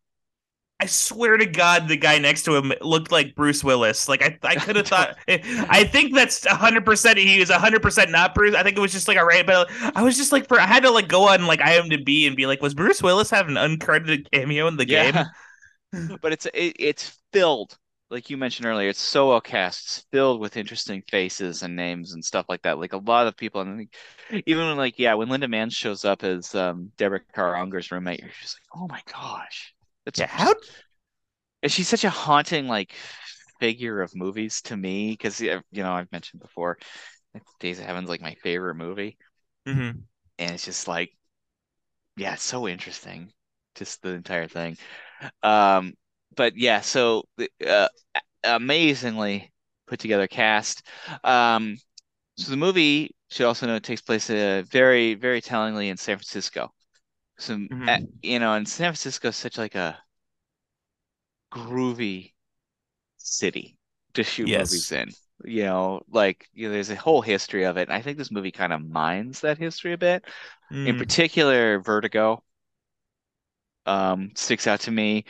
I 0.78 0.86
swear 0.86 1.38
to 1.38 1.46
God, 1.46 1.88
the 1.88 1.96
guy 1.96 2.18
next 2.18 2.42
to 2.42 2.54
him 2.54 2.70
looked 2.82 3.10
like 3.10 3.34
Bruce 3.34 3.64
Willis. 3.64 4.08
Like 4.08 4.22
I, 4.22 4.38
I 4.42 4.56
could 4.56 4.76
have 4.76 4.86
thought. 4.88 5.16
I 5.26 5.84
think 5.84 6.14
that's 6.14 6.46
hundred 6.46 6.84
percent. 6.84 7.18
He 7.18 7.38
was 7.40 7.50
hundred 7.50 7.80
percent 7.82 8.10
not 8.10 8.34
Bruce. 8.34 8.54
I 8.54 8.62
think 8.62 8.76
it 8.76 8.80
was 8.80 8.92
just 8.92 9.08
like 9.08 9.16
a 9.16 9.24
right. 9.24 9.46
But 9.46 9.70
I 9.96 10.02
was 10.02 10.16
just 10.16 10.32
like, 10.32 10.48
for 10.48 10.60
I 10.60 10.66
had 10.66 10.82
to 10.82 10.90
like 10.90 11.08
go 11.08 11.28
on 11.28 11.46
like 11.46 11.60
IMDb 11.60 12.26
and 12.26 12.36
be 12.36 12.46
like, 12.46 12.60
was 12.60 12.74
Bruce 12.74 13.02
Willis 13.02 13.30
have 13.30 13.48
an 13.48 13.54
uncredited 13.54 14.30
cameo 14.30 14.66
in 14.68 14.76
the 14.76 14.84
game? 14.84 15.14
But 16.20 16.32
it's 16.32 16.46
it, 16.46 16.76
it's 16.78 17.18
filled, 17.32 17.78
like 18.10 18.28
you 18.28 18.36
mentioned 18.36 18.66
earlier, 18.66 18.88
it's 18.88 19.00
so 19.00 19.28
well 19.28 19.40
cast, 19.40 19.84
it's 19.86 20.06
filled 20.12 20.40
with 20.40 20.56
interesting 20.56 21.02
faces 21.08 21.62
and 21.62 21.74
names 21.74 22.12
and 22.12 22.24
stuff 22.24 22.46
like 22.48 22.62
that. 22.62 22.78
Like 22.78 22.92
a 22.92 22.98
lot 22.98 23.26
of 23.26 23.36
people, 23.36 23.62
and 23.62 23.88
even 24.46 24.66
when 24.66 24.76
like 24.76 24.98
yeah, 24.98 25.14
when 25.14 25.28
Linda 25.28 25.48
Manz 25.48 25.74
shows 25.74 26.04
up 26.04 26.22
as 26.22 26.54
um, 26.54 26.92
Deborah 26.98 27.20
Kara 27.34 27.60
Unger's 27.60 27.90
roommate, 27.90 28.20
you're 28.20 28.30
just 28.42 28.58
like, 28.58 28.82
oh 28.82 28.86
my 28.88 29.00
gosh, 29.10 29.74
that's 30.06 30.20
Yeah, 30.20 30.30
how 30.30 30.54
and 31.62 31.72
she's 31.72 31.88
such 31.88 32.04
a 32.04 32.10
haunting 32.10 32.68
like 32.68 32.94
figure 33.60 34.02
of 34.02 34.14
movies 34.14 34.60
to 34.62 34.76
me 34.76 35.12
because 35.12 35.40
you 35.40 35.62
know 35.72 35.92
I've 35.92 36.12
mentioned 36.12 36.42
before, 36.42 36.78
Days 37.60 37.78
of 37.80 37.86
Heaven's 37.86 38.08
like 38.08 38.20
my 38.22 38.36
favorite 38.42 38.76
movie. 38.76 39.18
Mhm. 39.66 40.06
and 40.38 40.52
it's 40.54 40.64
just 40.64 40.88
like 40.88 41.12
yeah 42.16 42.34
it's 42.34 42.42
so 42.42 42.68
interesting 42.68 43.32
just 43.74 44.02
the 44.02 44.10
entire 44.10 44.48
thing 44.48 44.76
um 45.42 45.94
but 46.36 46.56
yeah 46.56 46.80
so 46.82 47.24
uh, 47.66 47.88
amazingly 48.44 49.52
put 49.88 50.00
together 50.00 50.28
cast 50.28 50.82
um 51.24 51.76
so 52.38 52.50
the 52.50 52.58
movie 52.58 53.14
should 53.30 53.46
also 53.46 53.66
know 53.66 53.76
it 53.76 53.84
takes 53.84 54.02
place 54.02 54.30
uh, 54.30 54.64
very 54.70 55.14
very 55.14 55.42
tellingly 55.42 55.90
in 55.90 55.98
San 55.98 56.16
Francisco 56.16 56.72
so 57.38 57.66
Mhm. 57.70 57.88
uh, 57.88 57.98
you 58.22 58.38
know 58.38 58.54
and 58.54 58.68
San 58.68 58.86
Francisco 58.90 59.28
is 59.28 59.36
such 59.36 59.58
like 59.58 59.74
a 59.74 59.98
groovy 61.52 62.34
city 63.18 63.78
to 64.14 64.24
shoot 64.24 64.50
Yes. 64.50 64.52
movies 64.52 64.92
in 64.92 65.16
you 65.44 65.64
know 65.64 66.02
like 66.10 66.48
you 66.54 66.68
know 66.68 66.74
there's 66.74 66.90
a 66.90 66.96
whole 66.96 67.22
history 67.22 67.64
of 67.64 67.76
it 67.78 67.88
and 67.88 67.92
I 67.92 68.02
think 68.02 68.18
this 68.18 68.30
movie 68.32 68.52
kind 68.52 68.72
of 68.72 68.86
mines 68.86 69.40
that 69.42 69.58
history 69.58 69.92
a 69.94 69.98
bit 69.98 70.24
in 70.84 70.96
Mm. 70.96 70.96
particular 70.96 71.80
Vertigo 71.80 72.44
um 73.86 74.30
sticks 74.34 74.66
out 74.66 74.80
to 74.80 74.90
me 74.90 75.24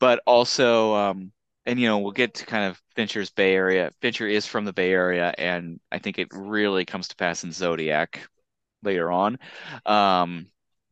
but 0.00 0.22
also 0.26 0.94
um 0.94 1.32
and 1.66 1.78
you 1.78 1.86
know 1.86 1.98
we'll 1.98 2.12
get 2.12 2.34
to 2.34 2.46
kind 2.46 2.64
of 2.70 2.80
Fincher's 2.94 3.30
Bay 3.30 3.54
Area 3.54 3.90
Fincher 4.00 4.26
is 4.26 4.46
from 4.46 4.64
the 4.64 4.72
Bay 4.72 4.92
Area 4.92 5.34
and 5.36 5.80
I 5.92 5.98
think 5.98 6.18
it 6.18 6.28
really 6.32 6.84
comes 6.84 7.08
to 7.08 7.16
pass 7.16 7.44
in 7.44 7.52
Zodiac 7.52 8.28
later 8.82 9.10
on 9.12 9.38
um 9.86 10.46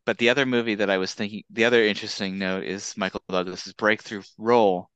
but 0.07 0.18
the 0.18 0.30
other 0.30 0.46
movie 0.46 0.76
that 0.76 0.90
I 0.90 0.98
was 0.98 1.14
thinking 1.14 1.44
the 1.50 1.66
other 1.66 1.84
interesting 1.84 2.38
note 2.38 2.64
is 2.64 2.96
Michael 2.96 3.22
Douglas's 3.28 3.74
breakthrough 3.74 4.22
role 4.38 4.90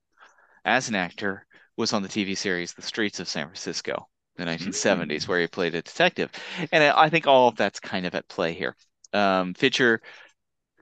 as 0.64 0.88
an 0.88 0.94
actor 0.96 1.46
was 1.76 1.92
on 1.92 2.02
the 2.02 2.08
TV 2.08 2.34
series 2.36 2.74
The 2.74 2.82
Streets 2.82 3.20
of 3.20 3.28
San 3.28 3.46
Francisco 3.46 4.08
in 4.38 4.42
the 4.42 4.46
1970s 4.46 5.28
where 5.28 5.40
he 5.40 5.46
played 5.48 5.74
a 5.74 5.82
detective 5.82 6.30
and 6.72 6.84
I 6.84 7.11
think 7.11 7.26
all 7.26 7.48
of 7.48 7.56
that's 7.56 7.80
kind 7.80 8.06
of 8.06 8.14
at 8.14 8.28
play 8.28 8.54
here 8.54 8.76
um, 9.14 9.54
Fincher 9.54 10.02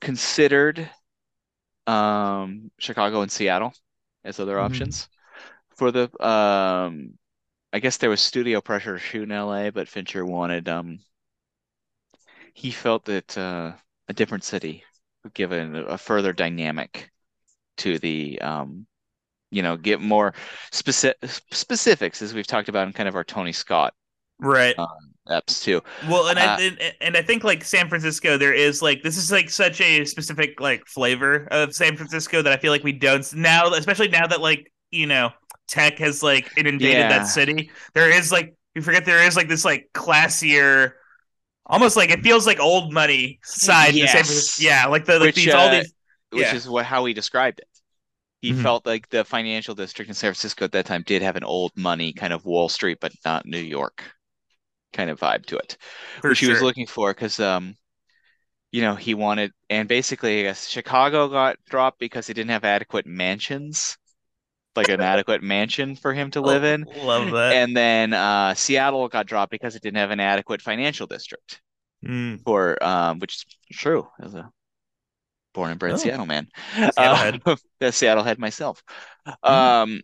considered 0.01 0.91
um, 1.87 2.71
Chicago 2.79 3.23
and 3.23 3.31
Seattle 3.33 3.73
as 4.25 4.41
other 4.41 4.59
Mhm. 4.59 4.61
options 4.61 5.09
for 5.77 5.93
the. 5.93 6.05
Um, 6.27 7.19
I 7.73 7.81
guess 7.81 7.99
there 7.99 8.11
was 8.11 8.21
studio 8.23 8.61
pressure 8.61 8.95
to 8.95 9.01
shoot 9.01 9.25
in 9.25 9.33
LA, 9.33 9.71
but 9.71 9.89
Fincher 9.89 10.25
wanted. 10.27 10.69
Um, 10.69 11.01
he 12.53 12.71
felt 12.71 13.05
that 13.07 13.39
uh, 13.39 13.73
a 14.09 14.13
different 14.15 14.45
city 14.45 14.85
given 15.35 15.75
a, 15.77 15.99
further 15.99 16.33
dynamic 16.33 17.11
to 17.79 17.99
the. 17.99 18.41
Um, 18.41 18.87
you 19.51 19.63
know, 19.63 19.77
get 19.77 20.01
more 20.01 20.35
specific 20.73 21.31
specifics 21.53 22.23
as 22.23 22.35
we've 22.35 22.47
talked 22.47 22.69
about 22.69 22.87
in 22.89 22.93
kind 22.95 23.09
of 23.09 23.17
our 23.17 23.25
Tony 23.25 23.53
Scott 23.53 23.95
Right. 24.41 24.77
eps 25.29 25.63
too. 25.63 25.83
Well, 26.01 26.29
and 26.29 26.39
Uh, 26.39 26.59
I 26.59 26.63
and, 26.63 26.95
and 27.01 27.17
I 27.17 27.23
think 27.23 27.43
like 27.43 27.65
San 27.65 27.89
Francisco, 27.89 28.37
there 28.39 28.55
is 28.55 28.81
like 28.83 29.03
this 29.03 29.17
is 29.17 29.33
like 29.33 29.51
such 29.51 29.81
a 29.81 30.05
specific 30.05 30.61
like 30.61 30.87
flavor 30.87 31.49
of 31.51 31.75
San 31.75 31.97
Francisco 31.97 32.41
that 32.43 32.53
I 32.53 32.57
feel 32.57 32.71
like 32.71 32.85
we 32.85 32.93
don't 32.93 33.31
now, 33.35 33.73
especially 33.73 34.09
now 34.09 34.27
that 34.29 34.41
like 34.41 34.73
you 34.93 35.07
know 35.07 35.31
tech 35.67 35.99
has 35.99 36.23
like 36.23 36.53
inundated 36.57 37.09
Yeah. 37.09 37.09
that 37.09 37.27
city. 37.27 37.71
There 37.95 38.11
is 38.11 38.31
like 38.31 38.55
you 38.77 38.83
forget 38.83 39.05
there 39.05 39.27
is 39.27 39.35
like 39.35 39.49
this 39.49 39.65
like 39.65 39.91
classier, 39.93 40.93
almost 41.69 41.97
like 41.97 42.11
it 42.11 42.23
feels 42.23 42.47
like 42.47 42.61
old 42.61 42.93
money 42.93 43.39
side. 43.45 43.95
Yes. 43.95 44.61
Yeah, 44.61 44.87
like 44.87 45.05
the 45.05 45.19
like 45.19 45.27
Which, 45.27 45.35
these 45.35 45.55
all 45.55 45.69
uh, 45.69 45.71
these. 45.71 45.93
which 46.31 46.41
Yeah. 46.43 46.55
is 46.55 46.69
what 46.69 46.85
how 46.87 47.05
he 47.05 47.15
described 47.15 47.61
it. 47.61 47.69
He 48.43 48.53
Mhm. 48.53 48.63
felt 48.63 48.87
like 48.87 49.09
the 49.11 49.25
financial 49.25 49.75
district 49.75 50.09
in 50.09 50.15
San 50.15 50.29
Francisco 50.31 50.65
at 50.67 50.73
that 50.73 50.87
time 50.87 51.03
did 51.05 51.23
have 51.23 51.37
an 51.37 51.45
old 51.45 51.73
money 51.77 52.13
kind 52.13 52.33
of 52.33 52.45
Wall 52.45 52.69
Street, 52.69 52.99
but 53.01 53.13
not 53.25 53.47
New 53.47 53.61
York 53.61 54.05
kind 54.93 55.11
of 55.11 55.21
vibe 55.21 55.47
to 55.47 55.59
it, 55.59 55.77
For 56.21 56.29
which 56.29 56.41
he 56.41 56.47
was 56.47 56.63
looking 56.63 56.87
for 56.87 57.13
because 57.15 57.41
um, 57.41 57.77
you 58.73 58.83
know, 58.83 58.95
he 58.95 59.15
wanted 59.15 59.53
and 59.71 59.89
basically 59.89 60.41
I 60.41 60.43
guess 60.45 60.69
Chicago 60.69 61.29
got 61.29 61.59
dropped 61.69 61.99
because 61.99 62.27
he 62.27 62.35
didn't 62.35 62.51
have 62.51 62.65
adequate 62.65 63.07
mansions, 63.07 63.97
like 64.79 64.89
an 64.89 65.01
adequate 65.01 65.43
mansion 65.43 65.97
for 65.97 66.15
him 66.15 66.31
to 66.33 66.41
live 66.41 66.65
in. 66.65 66.87
Oh, 66.97 67.07
Love 67.07 67.31
that. 67.33 67.53
And 67.55 67.77
then 67.77 68.13
uh, 68.15 68.55
Seattle 68.55 69.09
got 69.09 69.27
dropped 69.27 69.51
because 69.51 69.77
it 69.77 69.83
didn't 69.83 69.99
have 69.99 70.11
an 70.11 70.21
adequate 70.21 70.63
financial 70.63 71.07
district 71.07 71.61
Mm. 72.05 72.41
for 72.45 72.83
um, 72.83 73.19
which 73.19 73.35
is 73.35 73.45
true 73.77 74.07
as 74.23 74.33
a 74.35 74.49
born 75.55 75.71
and 75.71 75.81
bred 75.81 75.95
Oh. 75.95 75.97
Seattle 75.97 76.27
man. 76.27 76.49
Seattle 76.75 77.17
head. 77.17 77.43
Uh, 77.47 77.57
the 77.81 77.93
Seattle 77.93 78.23
head 78.25 78.39
myself. 78.39 78.83
Um, 79.43 80.01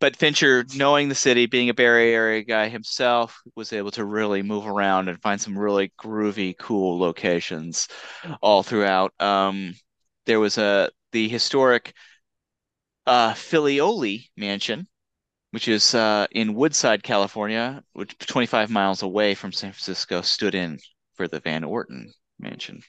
but 0.00 0.14
Fincher, 0.16 0.64
knowing 0.76 1.08
the 1.08 1.14
city, 1.14 1.46
being 1.46 1.70
a 1.70 1.74
Bay 1.74 1.84
Area 2.12 2.42
guy 2.44 2.68
himself, 2.68 3.40
was 3.56 3.72
able 3.72 3.90
to 3.92 4.04
really 4.04 4.42
move 4.42 4.66
around 4.66 5.08
and 5.08 5.20
find 5.22 5.40
some 5.40 5.58
really 5.58 5.90
groovy, 5.98 6.56
cool 6.58 6.98
locations 6.98 7.88
all 8.42 8.62
throughout. 8.62 9.12
Um, 9.20 9.74
there 10.26 10.38
was 10.40 10.58
a 10.58 10.90
the 11.12 11.28
historic 11.28 11.94
uh, 13.08 13.32
Filioli 13.32 14.28
Mansion, 14.36 14.86
which 15.50 15.66
is 15.66 15.94
uh, 15.94 16.26
in 16.30 16.54
Woodside, 16.54 17.02
California, 17.02 17.82
which 17.92 18.16
25 18.18 18.70
miles 18.70 19.02
away 19.02 19.34
from 19.34 19.52
San 19.52 19.72
Francisco, 19.72 20.20
stood 20.20 20.54
in 20.54 20.78
for 21.14 21.26
the 21.26 21.40
Van 21.40 21.64
Orton 21.64 22.12
Mansion. 22.38 22.82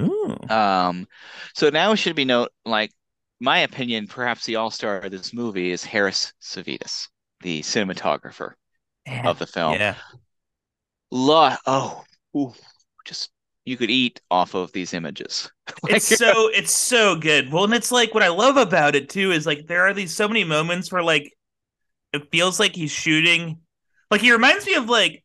Ooh. 0.00 0.36
Um, 0.48 1.06
so 1.54 1.70
now 1.70 1.92
it 1.92 1.96
should 1.96 2.16
be 2.16 2.24
note 2.24 2.50
like 2.64 2.90
my 3.38 3.60
opinion, 3.60 4.06
perhaps 4.06 4.44
the 4.44 4.56
all-star 4.56 4.98
of 4.98 5.10
this 5.10 5.32
movie 5.32 5.70
is 5.70 5.84
Harris 5.84 6.32
Savides, 6.42 7.08
the 7.40 7.62
cinematographer 7.62 8.52
of 9.24 9.38
the 9.38 9.46
film. 9.46 9.74
Yeah. 9.74 9.94
Lo- 11.10 11.56
oh, 11.66 12.04
ooh, 12.36 12.52
just 13.06 13.30
you 13.70 13.76
could 13.78 13.90
eat 13.90 14.20
off 14.30 14.54
of 14.54 14.72
these 14.72 14.92
images. 14.94 15.50
It's 15.88 16.06
so 16.18 16.48
it's 16.48 16.72
so 16.72 17.16
good. 17.16 17.52
Well, 17.52 17.64
and 17.64 17.74
it's 17.74 17.92
like 17.92 18.12
what 18.12 18.22
I 18.24 18.28
love 18.28 18.56
about 18.56 18.94
it 18.96 19.08
too 19.08 19.30
is 19.32 19.46
like 19.46 19.66
there 19.68 19.82
are 19.86 19.94
these 19.94 20.14
so 20.14 20.26
many 20.28 20.44
moments 20.44 20.92
where 20.92 21.02
like 21.02 21.32
it 22.12 22.30
feels 22.32 22.58
like 22.60 22.74
he's 22.74 22.90
shooting 22.92 23.58
like 24.10 24.20
he 24.20 24.32
reminds 24.32 24.66
me 24.66 24.74
of 24.74 24.88
like 24.88 25.22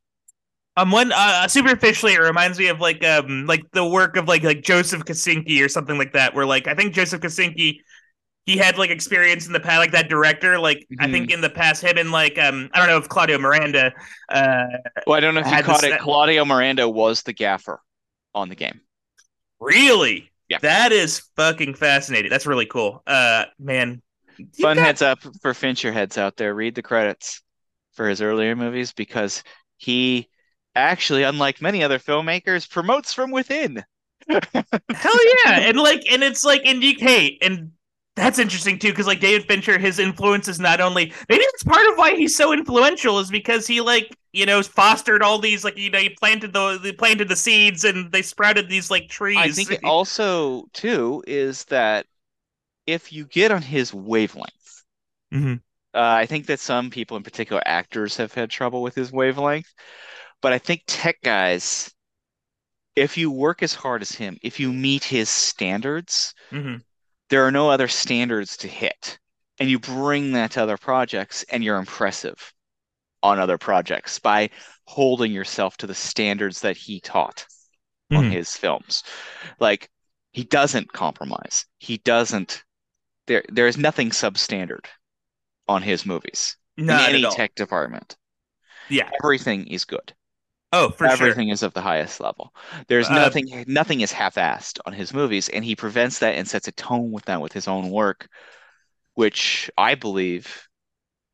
um 0.78 0.92
one 0.92 1.12
uh 1.12 1.48
superficially 1.48 2.14
it 2.14 2.20
reminds 2.22 2.60
me 2.60 2.68
of 2.68 2.80
like 2.80 3.04
um 3.04 3.46
like 3.48 3.64
the 3.74 3.86
work 3.86 4.18
of 4.18 4.28
like 4.28 4.44
like 4.44 4.62
Joseph 4.62 5.04
Kosinski 5.06 5.66
or 5.66 5.70
something 5.70 5.98
like 5.98 6.14
that 6.14 6.36
where 6.36 6.46
like 6.46 6.68
I 6.68 6.76
think 6.76 6.94
Joseph 6.94 7.22
Kosinski 7.22 7.80
he 8.46 8.58
had 8.58 8.78
like 8.78 8.92
experience 8.92 9.48
in 9.48 9.54
the 9.54 9.60
past 9.60 9.80
like 9.80 9.92
that 9.94 10.10
director 10.10 10.60
like 10.60 10.86
I 11.00 11.08
Mhm. 11.08 11.12
think 11.12 11.32
in 11.32 11.42
the 11.42 11.50
past 11.50 11.84
him 11.84 11.98
and 11.98 12.12
like 12.12 12.38
um 12.38 12.70
I 12.74 12.80
don't 12.80 12.88
know 12.88 12.98
if 12.98 13.10
Claudio 13.10 13.40
Miranda 13.40 13.92
uh 14.30 14.66
well, 15.08 15.18
I 15.18 15.20
don't 15.22 15.34
know 15.34 15.42
if 15.42 15.48
you 15.52 15.64
caught 15.64 15.82
this- 15.82 15.94
it. 15.94 16.00
Claudio 16.02 16.46
Miranda 16.46 16.88
was 16.88 17.24
the 17.24 17.34
gaffer 17.34 17.80
on 18.36 18.50
the 18.50 18.56
game. 18.56 18.80
really 19.60 20.30
Yeah. 20.50 20.60
that 20.62 20.92
is 20.92 21.24
fucking 21.36 21.74
fascinating 21.74 22.30
that's 22.30 22.46
really 22.46 22.68
cool 22.68 23.02
uh 23.08 23.46
man 23.58 24.02
Fun 24.62 24.76
got- 24.76 24.86
heads 24.86 25.02
up 25.02 25.20
for 25.42 25.54
Fincher 25.54 25.94
heads 25.94 26.18
out 26.18 26.36
there. 26.36 26.54
Read 26.54 26.76
the 26.76 26.82
credits 26.82 27.42
for 27.94 28.10
his 28.10 28.22
earlier 28.22 28.54
movies 28.54 28.92
because 28.92 29.44
he 29.78 30.28
actually, 30.76 31.24
unlike 31.24 31.62
many 31.62 31.82
other 31.86 32.00
filmmakers, 32.00 32.70
promotes 32.70 33.14
from 33.14 33.32
within. 33.32 33.82
Hell 34.30 34.42
yeah, 35.46 35.60
and 35.70 35.78
like, 35.78 36.04
and 36.12 36.22
it's 36.22 36.44
like, 36.44 36.66
and 36.66 36.84
you, 36.84 36.96
hey, 36.98 37.38
and 37.42 37.72
that's 38.16 38.40
interesting 38.40 38.80
too, 38.80 38.90
because 38.90 39.08
like 39.08 39.20
David 39.20 39.48
Fincher, 39.48 39.78
his 39.78 40.00
influence 40.00 40.48
is 40.48 40.60
not 40.60 40.80
only 40.80 41.14
maybe 41.30 41.44
it's 41.44 41.64
part 41.64 41.86
of 41.88 41.98
why 41.98 42.16
he's 42.16 42.36
so 42.36 42.54
influential 42.54 43.20
is 43.20 43.30
because 43.30 43.68
he 43.68 43.82
like 43.82 44.16
you 44.32 44.46
know 44.46 44.62
fostered 44.64 45.22
all 45.22 45.38
these 45.40 45.64
like 45.64 45.78
you 45.78 45.90
know 45.90 46.00
he 46.00 46.10
planted 46.10 46.54
the 46.54 46.80
they 46.82 46.94
planted 46.94 47.28
the 47.28 47.36
seeds 47.36 47.84
and 47.84 48.12
they 48.12 48.22
sprouted 48.22 48.70
these 48.70 48.90
like 48.90 49.10
trees. 49.10 49.38
I 49.38 49.50
think 49.50 49.72
it 49.72 49.84
also 49.84 50.66
too 50.74 51.24
is 51.28 51.66
that 51.66 52.06
if 52.88 53.12
you 53.12 53.26
get 53.26 53.52
on 53.52 53.62
his 53.62 53.94
wavelength, 53.94 54.84
Mhm. 55.32 55.62
uh, 55.94 56.00
I 56.00 56.26
think 56.26 56.46
that 56.48 56.60
some 56.60 56.90
people, 56.90 57.18
in 57.18 57.24
particular 57.24 57.62
actors, 57.66 58.18
have 58.18 58.34
had 58.34 58.50
trouble 58.50 58.82
with 58.82 58.96
his 58.96 59.12
wavelength. 59.12 59.74
But 60.42 60.54
I 60.54 60.60
think 60.60 60.84
tech 60.88 61.18
guys, 61.24 61.92
if 62.96 63.18
you 63.18 63.32
work 63.32 63.64
as 63.64 63.74
hard 63.74 64.02
as 64.02 64.12
him, 64.12 64.38
if 64.42 64.60
you 64.60 64.72
meet 64.72 65.04
his 65.04 65.30
standards, 65.30 66.34
Mhm. 66.52 66.84
There 67.30 67.46
are 67.46 67.52
no 67.52 67.70
other 67.70 67.88
standards 67.88 68.58
to 68.58 68.68
hit. 68.68 69.20
And 69.60 69.70
you 69.70 69.80
bring 69.80 70.34
that 70.34 70.52
to 70.52 70.64
other 70.64 70.78
projects 70.78 71.44
and 71.50 71.64
you're 71.64 71.78
impressive 71.78 72.54
on 73.24 73.40
other 73.40 73.58
projects 73.58 74.20
by 74.20 74.50
holding 74.86 75.32
yourself 75.32 75.78
to 75.78 75.88
the 75.88 75.96
standards 75.96 76.62
that 76.62 76.78
he 76.78 77.00
taught 77.00 77.46
on 78.12 78.26
Mhm. 78.26 78.32
his 78.32 78.56
films. 78.56 79.04
Like 79.60 79.90
he 80.32 80.44
doesn't 80.44 80.92
compromise. 80.94 81.66
He 81.80 81.98
doesn't 81.98 82.64
there 83.28 83.44
there 83.50 83.68
is 83.68 83.78
nothing 83.78 84.12
substandard 84.12 84.86
on 85.68 85.82
his 85.82 86.06
movies 86.06 86.58
Not 86.78 87.10
in 87.10 87.16
any 87.16 87.36
tech 87.36 87.56
department. 87.56 88.18
Yeah. 88.90 89.10
Everything 89.24 89.68
is 89.68 89.86
good. 89.86 90.14
Oh, 90.78 90.92
for 90.92 91.10
sure. 91.10 91.36
Everything 91.36 91.50
is 91.50 91.64
of 91.64 91.74
the 91.74 91.82
highest 91.82 92.20
level. 92.20 92.54
There's 92.88 93.10
Uh, 93.10 93.10
nothing 93.10 93.64
nothing 93.68 94.02
is 94.02 94.12
half-assed 94.12 94.80
on 94.86 94.94
his 94.94 95.14
movies, 95.14 95.50
and 95.50 95.64
he 95.66 95.76
prevents 95.76 96.20
that 96.20 96.36
and 96.36 96.48
sets 96.48 96.68
a 96.68 96.72
tone 96.74 97.12
with 97.12 97.26
that 97.26 97.42
with 97.42 97.54
his 97.54 97.68
own 97.68 97.90
work, 97.92 98.28
which 99.16 99.72
I 99.78 99.96
believe 99.96 100.68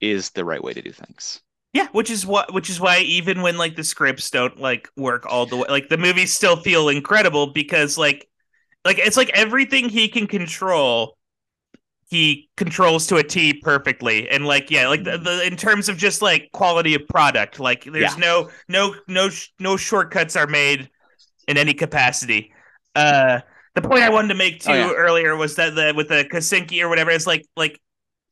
is 0.01 0.31
the 0.31 0.45
right 0.45 0.63
way 0.63 0.73
to 0.73 0.81
do 0.83 0.91
things. 0.93 1.41
Yeah, 1.73 1.87
which 1.93 2.09
is 2.09 2.25
what 2.25 2.53
which 2.53 2.69
is 2.69 2.81
why 2.81 2.99
even 2.99 3.41
when 3.41 3.57
like 3.57 3.75
the 3.77 3.83
scripts 3.83 4.29
don't 4.29 4.59
like 4.59 4.89
work 4.97 5.25
all 5.25 5.45
the 5.45 5.55
way 5.55 5.67
like 5.69 5.87
the 5.87 5.97
movies 5.97 6.33
still 6.33 6.57
feel 6.57 6.89
incredible 6.89 7.53
because 7.53 7.97
like 7.97 8.27
like 8.85 8.99
it's 8.99 9.17
like 9.17 9.29
everything 9.31 9.89
he 9.89 10.09
can 10.09 10.27
control 10.27 11.17
he 12.11 12.49
controls 12.57 13.07
to 13.07 13.15
a 13.17 13.23
T 13.23 13.53
perfectly 13.53 14.29
and 14.29 14.45
like 14.45 14.69
yeah 14.69 14.87
like 14.89 15.03
the, 15.03 15.17
the 15.17 15.47
in 15.47 15.55
terms 15.57 15.89
of 15.89 15.97
just 15.97 16.21
like 16.21 16.49
quality 16.53 16.93
of 16.95 17.07
product 17.07 17.59
like 17.59 17.85
there's 17.85 18.13
Yeah. 18.13 18.19
no 18.19 18.49
no 18.69 18.95
no 19.07 19.29
no 19.59 19.77
shortcuts 19.77 20.35
are 20.35 20.47
made 20.47 20.89
in 21.47 21.57
any 21.57 21.73
capacity 21.73 22.53
uh 22.95 23.39
the 23.75 23.81
point 23.81 24.03
I 24.03 24.09
wanted 24.09 24.29
to 24.29 24.35
make 24.35 24.59
too 24.61 24.71
Oh, 24.71 24.75
yeah. 24.75 24.91
earlier 24.93 25.35
was 25.37 25.55
that 25.55 25.75
the 25.75 25.93
with 25.95 26.09
the 26.09 26.25
Kosinski 26.31 26.81
or 26.83 26.89
whatever 26.89 27.11
it's 27.11 27.27
like 27.27 27.45
like 27.57 27.79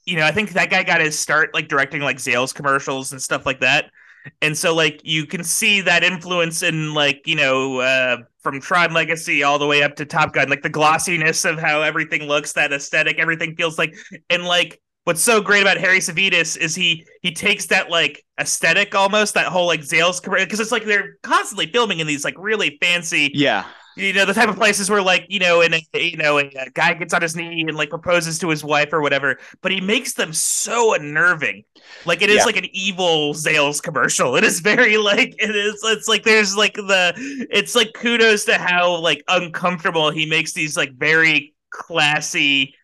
you 0.06 0.18
know, 0.18 0.26
I 0.26 0.32
think 0.32 0.52
that 0.54 0.72
guy 0.72 0.84
got 0.84 1.02
his 1.02 1.20
start 1.20 1.54
like 1.54 1.68
directing 1.68 2.02
like 2.02 2.18
Zales 2.18 2.54
commercials 2.56 3.12
and 3.12 3.22
stuff 3.22 3.46
like 3.46 3.60
that. 3.60 3.92
And 4.42 4.58
so 4.58 4.76
like 4.76 5.02
you 5.04 5.26
can 5.26 5.44
see 5.44 5.82
that 5.82 6.04
influence 6.04 6.64
in 6.64 6.94
like, 6.94 7.22
you 7.26 7.36
know, 7.36 7.80
uh 7.80 8.18
from 8.42 8.62
Tron 8.62 8.94
Legacy 8.94 9.44
all 9.44 9.60
the 9.60 9.68
way 9.68 9.84
up 9.84 9.96
to 9.98 10.06
Top 10.06 10.34
Gun, 10.34 10.50
like 10.50 10.62
the 10.62 10.70
glossiness 10.70 11.44
of 11.46 11.60
how 11.60 11.82
everything 11.82 12.24
looks, 12.24 12.54
that 12.54 12.72
aesthetic, 12.72 13.20
everything 13.20 13.56
feels 13.56 13.78
like 13.78 13.96
and 14.30 14.46
like 14.46 14.80
what's 15.04 15.22
so 15.22 15.42
great 15.42 15.62
about 15.62 15.78
Harris 15.78 16.10
Savides 16.10 16.58
is 16.58 16.76
he 16.76 17.06
he 17.22 17.32
takes 17.32 17.66
that 17.68 17.90
like 17.90 18.24
aesthetic 18.40 18.96
almost, 18.96 19.34
that 19.34 19.48
whole 19.48 19.66
like 19.66 19.82
Zales 19.82 20.22
because 20.22 20.60
it's 20.60 20.72
like 20.72 20.86
they're 20.86 21.18
constantly 21.24 21.66
filming 21.68 22.00
in 22.00 22.08
these 22.08 22.24
like 22.24 22.36
really 22.38 22.78
fancy 22.82 23.32
Yeah. 23.34 23.66
You 23.96 24.14
know 24.14 24.26
the 24.26 24.34
type 24.34 24.50
of 24.50 24.56
places 24.56 24.90
where 24.90 25.02
like 25.02 25.26
you 25.30 25.40
know 25.40 25.62
and 25.62 25.74
a, 25.76 25.82
you 25.94 26.18
know 26.18 26.38
a, 26.40 26.50
guy 26.74 26.94
gets 26.94 27.14
on 27.14 27.22
his 27.22 27.36
knee 27.36 27.62
and 27.68 27.76
like 27.76 27.90
proposes 27.90 28.40
to 28.40 28.50
his 28.50 28.64
wife 28.64 28.94
or 28.94 29.02
whatever 29.02 29.38
but 29.62 29.72
he 29.72 29.82
makes 29.82 30.14
them 30.14 30.32
so 30.34 30.94
unnerving 30.94 31.64
like 32.06 32.22
it 32.22 32.30
is 32.30 32.38
Yeah. 32.38 32.46
like 32.46 32.58
an 32.58 32.68
evil 32.72 33.34
Zales 33.34 33.82
commercial 33.82 34.36
it 34.36 34.44
is 34.44 34.60
very 34.62 34.98
like 34.98 35.36
it 35.40 35.56
is 35.56 35.80
it's 35.84 36.08
like 36.08 36.24
there's 36.24 36.56
like 36.56 36.74
the 36.76 37.14
it's 37.52 37.76
like 37.76 37.94
kudos 37.94 38.46
to 38.46 38.58
how 38.58 38.98
like 38.98 39.24
uncomfortable 39.28 40.12
he 40.12 40.26
makes 40.26 40.54
these 40.54 40.78
like 40.78 40.94
very 40.96 41.54
classy 41.72 42.76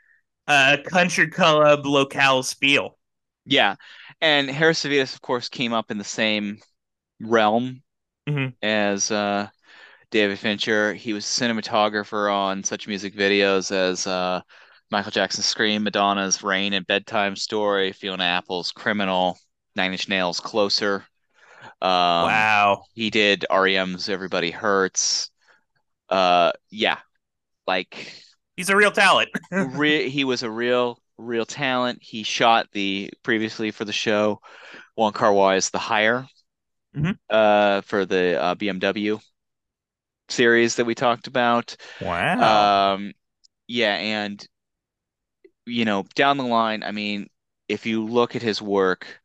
uh 0.48 0.78
country 0.88 1.28
club 1.30 1.84
locales 1.86 2.56
feel 2.58 2.98
Yeah. 3.46 3.76
And 4.22 4.50
Harris 4.50 4.84
Savides, 4.84 5.14
of 5.14 5.22
course, 5.22 5.50
came 5.50 5.74
up 5.74 5.92
in 5.92 5.98
the 5.98 6.04
same 6.04 6.60
realm 7.22 7.84
Mhm. 8.28 8.54
as 8.62 9.12
uh, 9.12 9.50
David 10.16 10.40
Fincher. 10.40 10.94
He 10.94 11.12
was 11.12 11.26
cinematographer 11.26 12.34
on 12.34 12.64
such 12.64 12.88
music 12.88 13.14
videos 13.14 13.70
as 13.70 14.08
uh, 14.08 14.40
Michael 14.90 15.12
Jackson's 15.12 15.46
Scream, 15.46 15.84
Madonna's 15.84 16.42
Rain 16.42 16.72
and 16.72 16.88
Bedtime 16.88 17.36
Story, 17.36 17.92
Fiona 17.92 18.24
Apple's 18.24 18.72
Criminal, 18.72 19.38
Nine 19.76 19.92
Inch 19.92 20.08
Nails' 20.08 20.40
Closer. 20.40 21.06
Um, 21.82 22.32
wow 22.32 22.84
He 22.94 23.10
did 23.10 23.46
REM's 23.52 24.08
Everybody 24.08 24.52
Hurts. 24.52 25.32
Uh, 26.08 26.54
yeah, 26.70 27.00
like 27.68 28.14
he's 28.56 28.70
a 28.70 28.76
real 28.78 28.92
talent 28.92 29.28
re 29.52 30.08
he 30.08 30.24
was 30.24 30.44
a 30.44 30.50
real 30.50 30.98
real 31.18 31.46
talent. 31.46 32.00
He 32.02 32.24
shot 32.24 32.68
the 32.72 33.12
previously 33.22 33.72
for 33.72 33.84
the 33.84 33.92
show 33.92 34.40
Wong 34.96 35.12
Kar-wai's 35.12 35.72
The 35.72 35.80
Hire 35.80 36.26
Mhm. 36.96 37.18
uh 37.30 37.82
for 37.82 38.06
the 38.06 38.42
uh, 38.42 38.56
BMW 38.56 39.20
series 40.30 40.76
that 40.76 40.86
we 40.86 40.96
talked 40.96 41.28
about. 41.28 41.76
wow 42.00 42.72
Um 42.94 43.14
yeah, 43.68 43.96
and 43.96 44.46
you 45.66 45.86
know, 45.86 46.04
down 46.16 46.38
the 46.38 46.44
line, 46.46 46.84
I 46.84 46.92
mean, 46.92 47.30
if 47.68 47.86
you 47.86 48.06
look 48.06 48.36
at 48.36 48.42
his 48.42 48.62
work, 48.62 49.22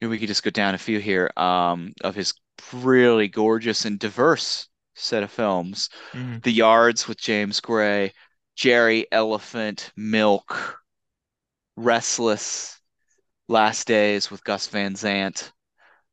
we 0.00 0.18
could 0.18 0.28
just 0.28 0.42
go 0.42 0.50
down 0.50 0.74
a 0.74 0.78
few 0.78 0.98
here 1.00 1.30
um 1.36 1.92
of 2.02 2.14
his 2.14 2.34
really 2.72 3.28
gorgeous 3.28 3.84
and 3.84 3.98
diverse 3.98 4.68
set 4.94 5.22
of 5.22 5.30
films. 5.30 5.88
Mhm. 6.14 6.40
The 6.42 6.52
Yards 6.52 7.08
with 7.08 7.18
James 7.20 7.60
Gray, 7.60 8.12
Gerry 8.56 9.06
Elephant, 9.12 9.92
Milk, 9.96 10.80
Restless, 11.76 12.80
Last 13.48 13.86
Days 13.86 14.30
with 14.30 14.44
Gus 14.44 14.68
Van 14.68 14.96
Sant, 14.96 15.52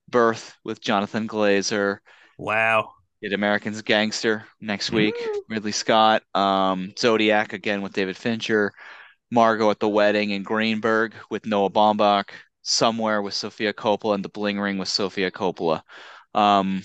Birth 0.10 0.56
with 0.66 0.82
Jonathan 0.82 1.28
Glazer, 1.28 2.00
wow 2.38 2.94
Did 3.22 3.34
Americans 3.34 3.82
Gangster 3.82 4.46
next 4.62 4.92
week, 4.92 5.16
Mm. 5.18 5.40
Ridley 5.50 5.72
Scott, 5.72 6.24
um, 6.36 6.94
Zodiac 6.98 7.54
again 7.54 7.82
with 7.82 7.94
David 7.94 8.16
Fincher, 8.16 8.74
Margot 9.32 9.72
at 9.72 9.80
the 9.80 9.90
Wedding 9.90 10.30
in 10.32 10.44
Greenberg 10.44 11.16
with 11.30 11.46
Noah 11.46 11.70
Baumbach, 11.70 12.30
somewhere 12.62 13.22
with 13.22 13.34
Sofia 13.34 13.74
Coppola 13.74 14.16
and 14.16 14.24
The 14.24 14.30
Bling 14.30 14.60
Ring 14.60 14.78
with 14.78 14.88
Sofia 14.88 15.32
Coppola. 15.32 15.82
Um, 16.34 16.84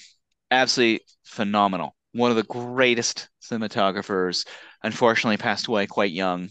absolutely 0.51 1.05
phenomenal. 1.25 1.95
One 2.13 2.31
of 2.31 2.37
the 2.37 2.43
greatest 2.45 3.29
cinematographers. 3.43 4.47
Unfortunately, 4.83 5.37
passed 5.37 5.67
away 5.67 5.87
quite 5.87 6.13
young. 6.13 6.49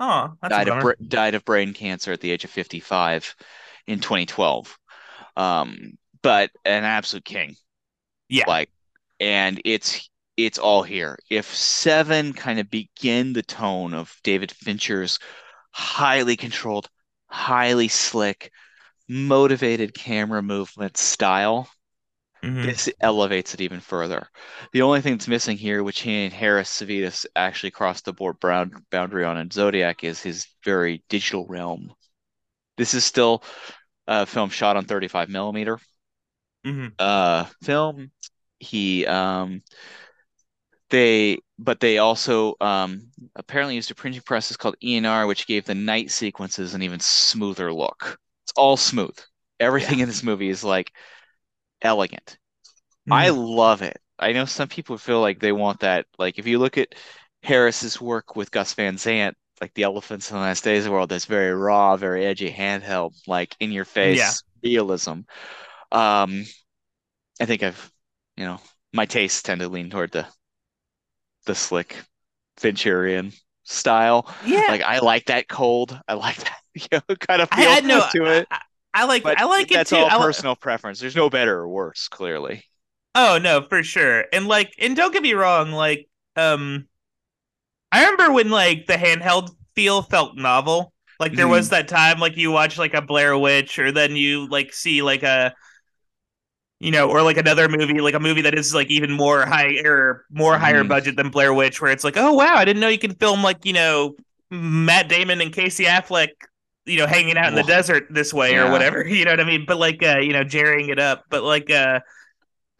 Oh, 0.00 0.32
that's 0.42 0.52
died 0.52 0.68
of 0.68 1.08
died 1.08 1.34
of 1.34 1.44
brain 1.44 1.72
cancer 1.72 2.12
at 2.12 2.20
the 2.20 2.30
age 2.30 2.44
of 2.44 2.50
55 2.50 3.34
in 3.86 4.00
2012. 4.00 4.76
Um, 5.36 5.98
but 6.22 6.50
an 6.64 6.84
absolute 6.84 7.24
king. 7.24 7.56
Yeah. 8.28 8.44
Like, 8.48 8.70
and 9.24 9.60
it's 9.64 10.10
it's 10.36 10.58
all 10.58 10.82
here. 10.84 11.18
If 11.30 11.54
Seven 11.54 12.32
kind 12.34 12.60
of 12.60 12.70
begin 12.70 13.32
the 13.34 13.42
tone 13.42 13.94
of 13.94 14.14
David 14.24 14.52
Fincher's 14.52 15.18
highly 15.72 16.36
controlled, 16.36 16.88
highly 17.28 17.88
slick, 17.88 18.52
motivated 19.08 19.94
camera 19.94 20.42
movement 20.42 20.96
style, 20.98 21.70
Mhm. 22.44 22.62
this 22.64 22.88
elevates 23.00 23.54
it 23.54 23.60
even 23.62 23.80
further. 23.80 24.28
The 24.72 24.82
only 24.82 25.00
thing 25.00 25.14
that's 25.14 25.28
missing 25.28 25.56
here, 25.58 25.82
which 25.82 26.00
he 26.00 26.24
and 26.24 26.32
Harris 26.34 26.70
Savides 26.70 27.26
actually 27.36 27.70
crossed 27.72 28.04
the 28.04 28.12
board 28.12 28.40
brown 28.40 28.84
boundary 28.90 29.24
on 29.24 29.38
in 29.38 29.50
Zodiac, 29.50 30.04
is 30.04 30.22
his 30.22 30.46
very 30.64 31.04
digital 31.08 31.46
realm. 31.46 31.94
This 32.76 32.94
is 32.94 33.04
still 33.04 33.44
a 34.06 34.26
film 34.26 34.50
shot 34.50 34.76
on 34.76 34.86
35 34.86 35.30
millimeter 35.30 35.80
Mhm. 36.66 36.94
uh 36.98 37.46
film. 37.62 38.12
He 38.64 39.06
um 39.06 39.62
they 40.90 41.38
but 41.58 41.80
they 41.80 41.98
also 41.98 42.54
um 42.60 43.08
apparently 43.36 43.74
used 43.74 43.90
a 43.90 43.94
printing 43.94 44.22
process 44.22 44.56
called 44.56 44.76
ENR, 44.82 45.26
which 45.26 45.46
gave 45.46 45.64
the 45.64 45.74
night 45.74 46.10
sequences 46.10 46.74
an 46.74 46.82
even 46.82 47.00
smoother 47.00 47.72
look. 47.72 48.18
It's 48.44 48.52
all 48.56 48.76
smooth. 48.76 49.16
Everything 49.60 50.00
in 50.00 50.08
this 50.08 50.22
movie 50.22 50.48
is 50.48 50.64
like 50.64 50.92
elegant. 51.82 52.38
I 53.10 53.30
Mhm. 53.30 53.30
love 53.30 53.82
it. 53.82 53.98
I 54.18 54.32
know 54.32 54.44
some 54.46 54.68
people 54.68 54.98
feel 54.98 55.20
like 55.20 55.40
they 55.40 55.52
want 55.52 55.80
that. 55.80 56.06
Like 56.18 56.38
if 56.38 56.46
you 56.46 56.58
look 56.60 56.78
at 56.78 56.94
Harris's 57.42 58.00
work 58.00 58.36
with 58.36 58.50
Gus 58.52 58.74
Van 58.74 58.98
Sant, 58.98 59.36
like 59.60 59.74
the 59.74 59.84
Elephants 59.84 60.30
in 60.30 60.36
the 60.36 60.42
Last 60.42 60.64
Days 60.64 60.80
of 60.80 60.86
the 60.86 60.92
World, 60.92 61.10
that's 61.10 61.26
very 61.26 61.54
raw, 61.54 61.96
very 61.96 62.26
edgy, 62.26 62.52
handheld, 62.52 63.14
like 63.28 63.56
in 63.60 63.72
your 63.72 63.84
face 63.86 64.24
Yeah. 64.24 64.36
realism. 64.62 65.20
Um, 65.92 66.44
I 67.40 67.46
think 67.46 67.62
I've, 67.62 67.92
you 68.36 68.44
know, 68.44 68.60
my 68.92 69.06
tastes 69.06 69.42
tend 69.42 69.60
to 69.60 69.68
lean 69.68 69.90
toward 69.90 70.12
the 70.12 70.26
the 71.46 71.54
slick 71.54 71.96
Fincherian 72.58 73.34
style. 73.64 74.32
yeah. 74.40 74.60
Like 74.66 74.82
I 74.82 74.98
like 75.00 75.26
that 75.26 75.48
cold. 75.48 75.98
I 76.08 76.14
like 76.14 76.36
that, 76.36 76.58
you 76.74 76.86
know, 76.92 77.16
kind 77.16 77.42
of 77.42 77.50
I 77.50 77.56
feel 77.56 77.76
had 77.76 77.84
no. 77.84 78.08
to 78.10 78.26
it. 78.26 78.48
I, 78.50 78.60
I 78.94 79.04
like. 79.04 79.24
But 79.24 79.36
I 79.36 79.44
like 79.44 79.72
it 79.72 79.84
that's 79.84 79.92
too. 79.92 80.04
all 80.04 80.10
I 80.10 80.18
personal 80.18 80.56
preference. 80.56 81.00
There's 81.00 81.16
no 81.16 81.30
better 81.30 81.58
or 81.60 81.68
worse, 81.68 82.08
clearly. 82.08 82.64
Oh 83.14 83.38
no, 83.38 83.62
for 83.62 83.82
sure. 83.82 84.24
And 84.32 84.46
like, 84.46 84.74
and 84.78 84.96
don't 84.96 85.12
get 85.12 85.22
me 85.22 85.34
wrong, 85.34 85.70
like, 85.72 86.08
um, 86.36 86.88
I 87.92 88.04
remember 88.04 88.32
when 88.32 88.50
like 88.50 88.86
the 88.86 88.94
handheld 88.94 89.50
feel 89.74 90.02
felt 90.02 90.36
novel. 90.36 90.92
Like 91.20 91.36
there 91.36 91.46
Mhm. 91.46 91.48
was 91.48 91.68
that 91.70 91.88
time, 91.88 92.18
like 92.18 92.36
you 92.36 92.50
watch 92.50 92.76
like 92.78 92.94
a 92.94 93.02
Blair 93.02 93.38
Witch, 93.38 93.78
or 93.78 93.92
then 93.92 94.16
you 94.16 94.48
like 94.48 94.72
see 94.72 95.02
like 95.02 95.22
a, 95.22 95.54
you 96.80 96.90
know, 96.90 97.08
or 97.10 97.22
like 97.22 97.36
another 97.38 97.68
movie, 97.68 98.00
like 98.00 98.14
a 98.14 98.20
movie 98.20 98.42
that 98.42 98.54
is 98.58 98.74
like 98.74 98.90
even 98.90 99.10
more 99.12 99.46
high 99.46 99.80
or 99.84 100.24
more 100.30 100.58
higher 100.58 100.84
Mhm. 100.84 100.88
budget 100.88 101.16
than 101.16 101.30
Blair 101.30 101.54
Witch, 101.54 101.80
where 101.80 101.90
it's 101.92 102.04
like, 102.04 102.16
oh 102.16 102.32
wow, 102.34 102.54
I 102.56 102.64
didn't 102.64 102.80
know 102.80 102.88
you 102.88 102.98
can 102.98 103.14
film 103.14 103.42
like 103.42 103.64
you 103.64 103.72
know 103.72 104.16
Matt 104.50 105.08
Damon 105.08 105.40
and 105.40 105.52
Casey 105.52 105.84
Affleck, 105.84 106.28
you 106.84 106.98
know, 106.98 107.06
hanging 107.06 107.36
out 107.38 107.48
in 107.48 107.54
the 107.54 107.62
desert 107.62 108.06
this 108.10 108.34
way 108.34 108.56
or 108.56 108.70
whatever. 108.70 109.04
You 109.06 109.24
know 109.24 109.32
what 109.32 109.40
I 109.40 109.44
mean? 109.44 109.64
But 109.66 109.78
like, 109.78 110.02
uh, 110.02 110.18
you 110.18 110.32
know, 110.32 110.44
jerrying 110.44 110.90
it 110.90 110.98
up. 110.98 111.24
But 111.30 111.42
like, 111.44 111.70
uh, 111.70 112.00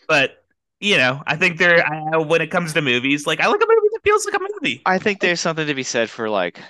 but 0.09 0.37
you 0.81 0.97
know, 0.99 1.23
I 1.27 1.37
think 1.37 1.59
there 1.59 1.85
I, 1.87 2.19
when 2.19 2.43
it 2.43 2.51
comes 2.51 2.75
to 2.75 2.83
movies, 2.83 3.27
like 3.27 3.41
I 3.41 3.47
like 3.47 3.63
a 3.63 3.67
movie 3.67 3.89
that 3.93 4.01
feels 4.05 4.27
like 4.27 4.35
a 4.35 4.41
movie. 4.41 4.83
I 4.85 4.99
think 4.99 5.21
there's 5.21 5.41
something 5.41 5.67
to 5.67 5.75
be 5.75 5.83
said 5.85 6.11
for 6.11 6.29
like 6.29 6.61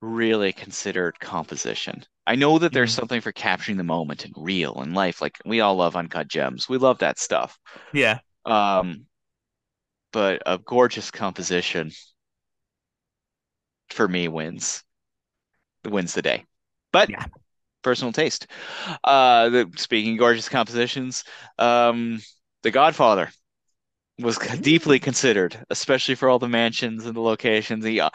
really 0.00 0.52
considered 0.52 1.18
composition. 1.20 2.04
I 2.26 2.36
know 2.36 2.58
that 2.58 2.72
there's 2.72 2.92
Mhm. 2.92 2.94
something 2.94 3.20
for 3.20 3.32
capturing 3.32 3.76
the 3.76 3.84
moment 3.84 4.24
and 4.24 4.34
real 4.36 4.82
in 4.82 4.94
life. 4.94 5.20
Like 5.20 5.38
we 5.44 5.60
all 5.60 5.76
love 5.76 5.96
uncut 5.96 6.28
gems. 6.28 6.68
We 6.68 6.78
love 6.78 6.98
that 6.98 7.18
stuff. 7.18 7.58
Yeah, 7.92 8.20
Um, 8.44 9.06
but 10.12 10.42
a 10.46 10.58
gorgeous 10.58 11.10
composition 11.10 11.90
for 13.90 14.08
me 14.08 14.28
wins. 14.28 14.82
Wins 15.84 16.14
the 16.14 16.22
day. 16.22 16.44
But 16.92 17.10
Yeah. 17.10 17.26
personal 17.82 18.12
taste. 18.12 18.46
Uh, 19.04 19.48
the, 19.50 19.70
speaking 19.76 20.14
of 20.14 20.18
gorgeous 20.18 20.48
compositions, 20.48 21.24
um, 21.58 22.20
The 22.62 22.70
Godfather 22.70 23.30
was 24.20 24.38
deeply 24.60 25.00
considered, 25.00 25.64
especially 25.70 26.14
for 26.16 26.28
all 26.28 26.38
the 26.38 26.48
mansions 26.48 27.06
and 27.06 27.16
the 27.16 27.20
locations. 27.20 27.84
The 27.84 28.02
uh, 28.02 28.10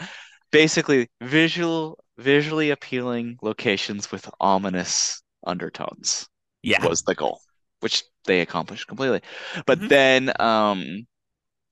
basically 0.56 1.10
visual, 1.22 2.00
visually 2.18 2.70
appealing 2.72 3.38
locations 3.42 4.12
with 4.12 4.30
ominous 4.40 5.22
undertones 5.46 6.28
yeah, 6.64 6.86
was 6.88 7.02
the 7.04 7.16
goal, 7.16 7.42
which 7.82 8.04
they 8.26 8.42
accomplished 8.42 8.88
completely. 8.88 9.22
But 9.66 9.80
Mhm. 9.80 9.90
then, 9.90 10.42
um, 10.42 11.08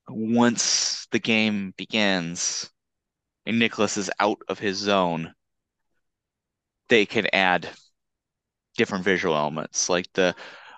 once 0.08 1.06
the 1.12 1.18
game 1.18 1.72
begins 1.76 2.70
and 3.46 3.58
Nicholas 3.58 3.96
is 3.96 4.10
out 4.20 4.40
of 4.48 4.58
his 4.58 4.78
zone, 4.78 5.34
they 6.88 7.06
can 7.06 7.26
add 7.32 7.68
different 8.76 9.04
visual 9.04 9.36
elements. 9.36 9.88
Like 9.88 10.12
the, 10.14 10.34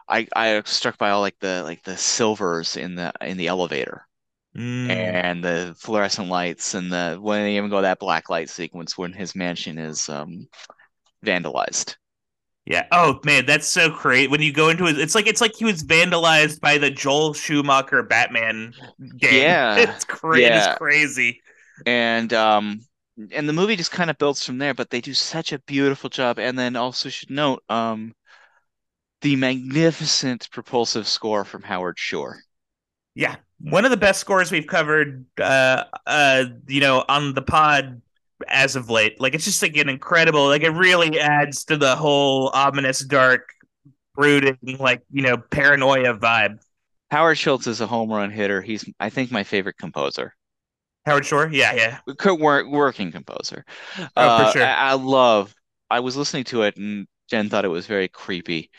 I 0.09 0.29
I 0.35 0.63
struck 0.65 0.99
by 0.99 1.11
all 1.11 1.21
like 1.21 1.39
the 1.41 1.63
like 1.65 1.83
the 1.83 1.97
silvers 1.97 2.77
in 2.77 2.95
the 2.95 3.13
in 3.21 3.37
the 3.37 3.49
elevator 3.49 4.07
Mm. 4.57 4.89
and 4.91 5.45
the 5.45 5.75
fluorescent 5.79 6.29
lights 6.29 6.75
and 6.75 6.91
the 6.93 7.19
when 7.21 7.43
they 7.45 7.57
even 7.57 7.71
go 7.71 7.83
that 7.83 7.99
black 7.99 8.31
light 8.31 8.49
sequence 8.51 8.97
when 8.97 9.13
his 9.13 9.35
mansion 9.35 9.79
is 9.79 10.09
um 10.09 10.49
vandalized. 11.25 11.97
yeah. 12.65 12.87
Oh 12.91 13.21
man, 13.25 13.47
that's 13.47 13.69
so 13.69 13.91
great. 13.91 14.31
When 14.31 14.43
you 14.43 14.53
go 14.53 14.69
into 14.71 14.87
it, 14.87 14.99
it's 14.99 15.15
like 15.15 15.27
it's 15.27 15.41
like 15.41 15.55
he 15.55 15.65
was 15.65 15.85
vandalized 15.85 16.61
by 16.61 16.79
the 16.79 16.91
Joel 16.91 17.33
Schumacher 17.35 18.03
Batman 18.03 18.75
game. 19.19 19.31
Yeah. 19.43 19.77
it's 19.77 20.05
crazy. 20.05 20.43
Yeah. 20.43 20.57
It's 20.57 20.67
crazy. 20.67 21.43
and 21.87 22.33
um 22.33 22.81
and 23.33 23.49
the 23.49 23.53
movie 23.53 23.77
just 23.77 23.93
kind 23.93 24.11
of 24.11 24.19
builds 24.19 24.45
from 24.45 24.59
there 24.59 24.75
but 24.75 24.91
they 24.91 25.01
do 25.01 25.15
such 25.15 25.53
a 25.53 25.59
beautiful 25.61 26.11
job 26.11 26.39
and 26.39 26.59
then 26.59 26.77
also 26.77 27.09
should 27.09 27.31
note 27.31 27.63
um 27.69 28.15
the 29.21 29.37
magnificent 29.37 30.49
propulsive 30.51 31.07
score 31.07 31.45
from 31.45 31.63
Howard 31.63 31.99
Shore 31.99 32.41
Yeah, 33.15 33.37
one 33.61 33.85
of 33.85 33.91
the 33.91 33.97
best 33.97 34.21
scores 34.21 34.51
we've 34.53 34.67
covered. 34.67 35.25
Uh, 35.41 35.85
uh, 36.07 36.45
you 36.69 36.81
know, 36.81 37.05
on 37.09 37.35
the 37.35 37.43
pod 37.43 38.01
as 38.49 38.77
of 38.77 38.91
late. 38.91 39.21
Like 39.21 39.35
it's 39.35 39.45
just 39.45 39.63
like 39.63 39.77
an 39.77 39.89
incredible. 39.89 40.47
Like 40.47 40.63
it 40.63 40.71
really 40.71 41.19
adds 41.19 41.65
to 41.67 41.77
the 41.77 41.97
whole 41.97 42.51
ominous, 42.55 43.01
dark, 43.01 43.49
brooding, 44.15 44.59
like 44.79 45.03
you 45.11 45.23
know, 45.23 45.37
paranoia 45.39 46.15
vibe. 46.17 46.59
Howard 47.11 47.39
Schultz 47.39 47.67
is 47.67 47.81
a 47.81 47.87
home 47.87 48.11
run 48.11 48.31
hitter 48.31 48.61
he's 48.63 48.85
I 48.99 49.11
think 49.11 49.31
my 49.31 49.45
favorite 49.45 49.77
composer 49.79 50.35
Howard 51.05 51.25
Shore. 51.25 51.49
Yeah, 51.53 51.73
yeah. 51.75 51.99
Co- 52.19 52.35
wor- 52.35 52.69
working 52.69 53.13
composer 53.13 53.65
Oh, 53.99 54.05
for 54.05 54.19
uh, 54.19 54.53
sure. 54.53 54.63
I-, 54.65 54.91
I 54.91 54.93
love 54.95 55.55
I 55.91 56.01
was 56.01 56.17
listening 56.17 56.45
to 56.45 56.63
it 56.63 56.77
and 56.77 57.07
Jen 57.31 57.49
thought 57.49 57.65
it 57.65 57.69
was 57.69 57.87
very 57.87 58.09
creepy 58.09 58.71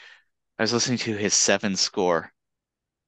I 0.60 0.64
was 0.64 0.74
listening 0.74 0.98
to 1.00 1.16
his 1.16 1.34
seven 1.34 1.76
score 1.76 2.32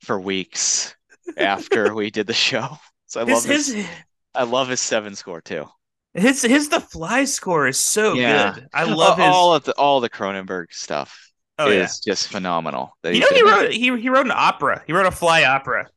for 0.01 0.19
weeks 0.19 0.95
after 1.37 1.93
we 1.93 2.09
did 2.11 2.27
the 2.27 2.33
show 2.33 2.77
so 3.07 3.19
I 3.21 3.23
love 3.23 3.43
His 3.43 3.45
his, 3.45 3.67
his 3.67 3.87
I 4.33 4.43
love 4.43 4.69
his 4.69 4.81
seven 4.81 5.15
score 5.15 5.41
too 5.41 5.67
his 6.13 6.41
his 6.43 6.69
the 6.69 6.79
fly 6.81 7.25
score 7.25 7.67
is 7.67 7.79
so 7.79 8.13
Yeah. 8.13 8.53
good. 8.53 8.67
I 8.73 8.83
love 8.85 9.19
all, 9.19 9.19
his. 9.19 9.35
all 9.35 9.53
of 9.55 9.63
the 9.63 9.73
all 9.73 10.01
the 10.01 10.09
Cronenberg 10.09 10.67
stuff 10.73 11.31
oh 11.57 11.69
yeah. 11.69 11.83
is 11.83 11.99
just 11.99 12.27
phenomenal. 12.29 12.97
That 13.03 13.15
You 13.15 13.19
know 13.21 13.27
he 13.31 13.43
been 13.43 13.43
wrote 13.43 13.71
he 13.71 13.97
he 14.01 14.09
wrote 14.09 14.25
an 14.25 14.31
opera. 14.35 14.83
He 14.87 14.93
wrote 14.93 15.05
a 15.05 15.11
fly 15.11 15.43
opera. 15.43 15.89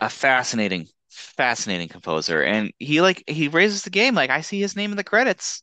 a 0.00 0.08
fascinating, 0.10 0.88
fascinating 1.10 1.88
composer, 1.88 2.42
and 2.42 2.72
he 2.78 3.00
like 3.00 3.22
he 3.26 3.48
raises 3.48 3.82
the 3.82 3.90
game. 3.90 4.14
Like 4.14 4.30
I 4.30 4.40
see 4.40 4.60
his 4.60 4.76
name 4.76 4.90
in 4.90 4.96
the 4.96 5.04
credits. 5.04 5.62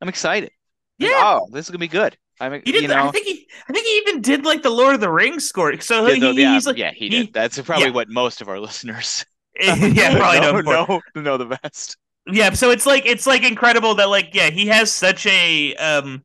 I'm 0.00 0.08
excited. 0.08 0.52
Like, 1.00 1.12
Yeah. 1.12 1.18
oh, 1.18 1.48
this 1.52 1.66
is 1.66 1.70
gonna 1.70 1.78
be 1.80 1.88
good. 1.88 2.16
I'm, 2.40 2.62
He 2.64 2.72
did. 2.72 2.82
you 2.82 2.88
know, 2.88 2.96
I 2.96 3.08
think 3.08 3.26
he. 3.26 3.48
I 3.68 3.72
think 3.72 3.86
he 3.86 3.96
even 3.98 4.20
did 4.22 4.44
like 4.44 4.62
the 4.62 4.70
Lord 4.70 4.94
of 4.94 5.00
the 5.00 5.10
Rings 5.10 5.44
score. 5.44 5.78
So 5.80 6.06
he, 6.06 6.20
no, 6.20 6.30
yeah, 6.30 6.54
he's 6.54 6.66
like, 6.66 6.76
yeah, 6.76 6.92
he 6.92 7.08
he- 7.08 7.08
did. 7.10 7.32
That's 7.32 7.60
probably 7.62 7.88
yeah. 7.88 7.90
what 7.90 8.08
most 8.08 8.40
of 8.40 8.48
our 8.48 8.60
listeners 8.60 9.24
yeah, 9.60 10.16
probably 10.16 10.40
know, 10.40 10.52
known 10.52 10.62
for. 10.62 10.86
know, 10.86 11.02
know 11.14 11.36
the 11.36 11.58
best. 11.62 11.96
Yeah, 12.30 12.50
so 12.52 12.70
it's 12.70 12.86
like 12.86 13.06
it's 13.06 13.26
like 13.26 13.42
incredible 13.42 13.94
that 13.96 14.08
like 14.08 14.34
yeah 14.34 14.50
he 14.50 14.66
has 14.68 14.92
such 14.92 15.26
a 15.26 15.74
um, 15.76 16.24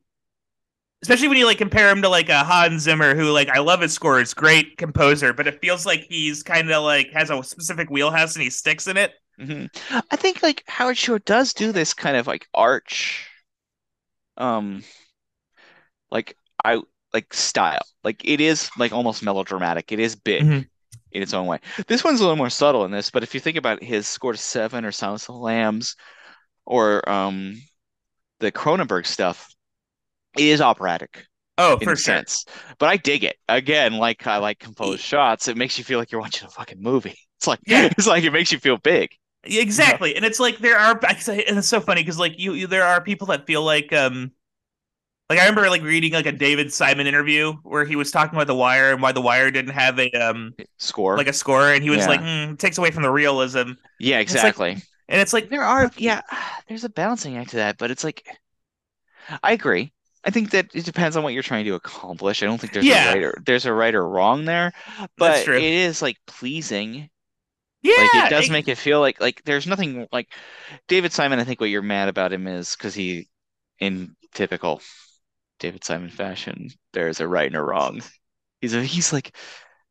especially 1.02 1.28
when 1.28 1.36
you 1.36 1.46
like 1.46 1.58
compare 1.58 1.90
him 1.90 2.02
to 2.02 2.08
like 2.08 2.28
a 2.28 2.44
Hans 2.44 2.82
Zimmer 2.82 3.14
who 3.14 3.30
like 3.30 3.48
I 3.48 3.58
love 3.60 3.80
his 3.80 3.92
score, 3.92 4.22
great 4.34 4.76
composer, 4.78 5.32
but 5.32 5.46
it 5.46 5.60
feels 5.60 5.84
like 5.84 6.06
he's 6.08 6.42
kind 6.42 6.70
of 6.70 6.82
like 6.82 7.10
has 7.12 7.30
a 7.30 7.42
specific 7.42 7.90
wheelhouse 7.90 8.34
and 8.34 8.42
he 8.42 8.50
sticks 8.50 8.86
in 8.86 8.96
it. 8.96 9.12
hmm 9.38 9.66
I 10.10 10.16
think 10.16 10.42
like 10.42 10.62
Howard 10.66 10.96
Shore 10.96 11.18
does 11.18 11.52
do 11.54 11.72
this 11.72 11.94
kind 11.94 12.16
of 12.16 12.26
like 12.26 12.46
arch, 12.54 13.28
um, 14.36 14.82
like 16.14 16.36
I 16.64 16.82
like 17.14 17.34
style. 17.34 17.82
Like 18.04 18.22
it 18.24 18.40
is 18.42 18.70
like 18.78 18.92
almost 18.92 19.24
melodramatic. 19.24 19.92
It 19.92 20.00
is 20.00 20.16
big 20.16 20.44
Mhm. 20.44 20.68
in 21.12 21.22
its 21.22 21.34
own 21.34 21.46
way. 21.48 21.60
This 21.88 22.04
one's 22.04 22.20
a 22.20 22.24
little 22.24 22.36
more 22.36 22.50
subtle 22.50 22.86
in 22.86 22.92
this, 22.92 23.10
but 23.10 23.24
if 23.24 23.34
you 23.34 23.40
think 23.40 23.58
about 23.58 23.82
his 23.84 24.08
score 24.08 24.32
to 24.32 24.38
seven 24.38 24.86
or 24.86 24.92
Silence 24.92 25.24
of 25.28 25.36
the 25.36 25.40
Lambs 25.42 25.96
or 26.66 27.08
um 27.10 27.56
the 28.40 28.52
Cronenberg 28.52 29.06
stuff, 29.06 29.48
it 30.36 30.44
is 30.44 30.60
operatic 30.60 31.26
Oh, 31.58 31.78
for 31.82 31.92
a 31.92 31.96
sure. 31.96 31.96
sense. 31.96 32.44
But 32.78 32.88
I 32.90 32.96
dig 32.98 33.24
it. 33.24 33.38
Again, 33.48 33.94
like 33.94 34.26
I 34.26 34.38
like 34.38 34.58
composed 34.60 35.02
shots. 35.02 35.48
It 35.48 35.56
makes 35.56 35.78
you 35.78 35.84
feel 35.84 35.98
like 35.98 36.12
you're 36.12 36.20
watching 36.20 36.48
a 36.48 36.50
fucking 36.50 36.82
movie. 36.82 37.18
It's 37.38 37.48
like 37.48 37.60
Yeah. 37.66 37.88
it's 37.98 38.06
like 38.06 38.24
it 38.24 38.32
makes 38.32 38.52
you 38.52 38.58
feel 38.60 38.78
big. 38.78 39.10
Exactly, 39.46 40.16
and 40.16 40.24
it's 40.24 40.40
like 40.40 40.58
there 40.58 40.78
are, 40.78 40.92
and 40.92 41.18
it's 41.58 41.68
so 41.68 41.80
funny 41.80 42.00
because 42.02 42.18
like 42.18 42.38
you, 42.38 42.54
you, 42.54 42.66
there 42.66 42.84
are 42.84 43.02
people 43.02 43.26
that 43.26 43.46
feel 43.46 43.62
like, 43.62 43.92
um, 43.92 44.32
like 45.34 45.42
I 45.42 45.48
remember 45.48 45.68
like 45.70 45.82
reading 45.82 46.12
like 46.12 46.26
a 46.26 46.32
David 46.32 46.72
Simon 46.72 47.06
interview 47.06 47.52
where 47.62 47.84
he 47.84 47.96
was 47.96 48.10
talking 48.10 48.36
about 48.36 48.46
The 48.46 48.54
Wire 48.54 48.92
and 48.92 49.02
why 49.02 49.12
The 49.12 49.20
Wire 49.20 49.50
didn't 49.50 49.72
have 49.72 49.98
a 49.98 50.10
um 50.12 50.54
Score. 50.78 51.16
like 51.16 51.28
a 51.28 51.32
score, 51.32 51.72
and 51.72 51.82
he 51.82 51.90
was 51.90 52.00
Yeah. 52.00 52.08
like, 52.08 52.20
mm, 52.20 52.52
it 52.54 52.58
takes 52.58 52.78
away 52.78 52.90
from 52.90 53.02
the 53.02 53.10
realism, 53.10 53.72
yeah, 53.98 54.18
it's 54.20 54.32
like- 54.34 54.38
exactly. 54.44 54.70
and 55.08 55.20
it's 55.20 55.32
like, 55.32 55.48
There 55.50 55.62
are, 55.62 55.90
yeah, 55.96 56.20
there's 56.68 56.84
a 56.84 56.88
balancing 56.88 57.36
act 57.36 57.50
to 57.50 57.56
that, 57.56 57.78
but 57.78 57.90
it's 57.90 58.04
like, 58.04 58.26
I 59.42 59.52
agree. 59.52 59.92
I 60.26 60.30
think 60.30 60.50
that 60.52 60.74
it 60.74 60.84
depends 60.86 61.16
on 61.16 61.22
what 61.22 61.34
you're 61.34 61.42
trying 61.42 61.66
to 61.66 61.74
accomplish. 61.74 62.42
I 62.42 62.46
don't 62.46 62.58
think 62.58 62.72
there's 62.72 62.86
Yeah. 62.86 63.10
a 63.10 63.14
right 63.14 63.22
or 63.24 63.42
there's 63.44 63.66
a 63.66 63.72
right 63.72 63.94
or 63.94 64.06
wrong 64.08 64.44
there, 64.46 64.72
but 65.18 65.46
it 65.48 65.62
is 65.62 66.00
like 66.00 66.16
pleasing. 66.26 67.10
yeah, 67.82 67.94
Like 68.14 68.26
it 68.26 68.30
does 68.30 68.48
it- 68.48 68.52
make 68.52 68.68
it 68.68 68.78
feel 68.78 69.00
like 69.00 69.20
like 69.20 69.42
there's 69.44 69.66
nothing 69.66 70.06
like 70.12 70.28
David 70.88 71.12
Simon. 71.12 71.38
I 71.40 71.44
think 71.44 71.60
what 71.60 71.68
you're 71.70 71.82
mad 71.82 72.08
about 72.08 72.32
him 72.32 72.46
is 72.46 72.74
because 72.74 72.94
he, 72.94 73.28
in 73.80 74.16
typical 74.32 74.80
David 75.64 75.84
Simon 75.84 76.10
fashion, 76.10 76.68
there's 76.92 77.20
a 77.20 77.28
right 77.28 77.46
and 77.46 77.56
a 77.56 77.62
wrong. 77.62 78.02
He's 78.60 78.74
a 78.74 78.84
he's 78.84 79.12
like 79.12 79.36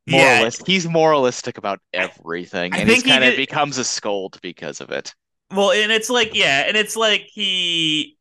yeah. 0.06 0.48
He's 0.66 0.88
moralistic 0.88 1.58
about 1.58 1.80
everything, 1.92 2.76
I 2.76 2.80
and 2.80 2.88
he's 2.88 3.02
think 3.02 3.06
he 3.06 3.18
kind 3.18 3.24
of 3.24 3.36
becomes 3.36 3.78
a 3.78 3.84
scold 3.84 4.40
because 4.42 4.80
of 4.80 4.90
it. 4.90 5.14
well, 5.50 5.70
and 5.72 5.92
it's 5.92 6.10
like, 6.10 6.34
yeah, 6.34 6.64
and 6.66 6.76
it's 6.76 6.96
like 6.96 7.22
he 7.32 8.16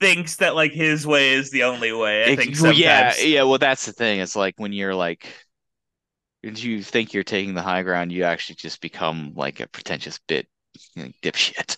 thinks 0.00 0.36
that 0.36 0.56
like 0.56 0.72
his 0.72 1.06
way 1.06 1.32
is 1.34 1.50
the 1.50 1.64
only 1.64 1.92
way. 1.92 2.26
I 2.26 2.32
It- 2.32 2.36
think 2.36 2.56
well, 2.60 2.72
yeah, 2.72 3.14
yeah. 3.18 3.42
Well, 3.44 3.58
that's 3.58 3.86
the 3.86 3.92
thing. 3.92 4.20
It's 4.20 4.36
like 4.36 4.54
when 4.58 4.72
you're 4.72 4.94
like, 4.94 5.26
when 6.42 6.56
you 6.56 6.82
think 6.82 7.12
you're 7.12 7.24
taking 7.24 7.54
the 7.54 7.62
high 7.62 7.82
ground, 7.82 8.12
you 8.12 8.24
actually 8.24 8.56
just 8.56 8.80
become 8.80 9.32
like 9.34 9.60
a 9.60 9.68
pretentious 9.68 10.18
bit 10.28 10.48
you 10.94 11.04
know, 11.04 11.10
dipshit. 11.22 11.76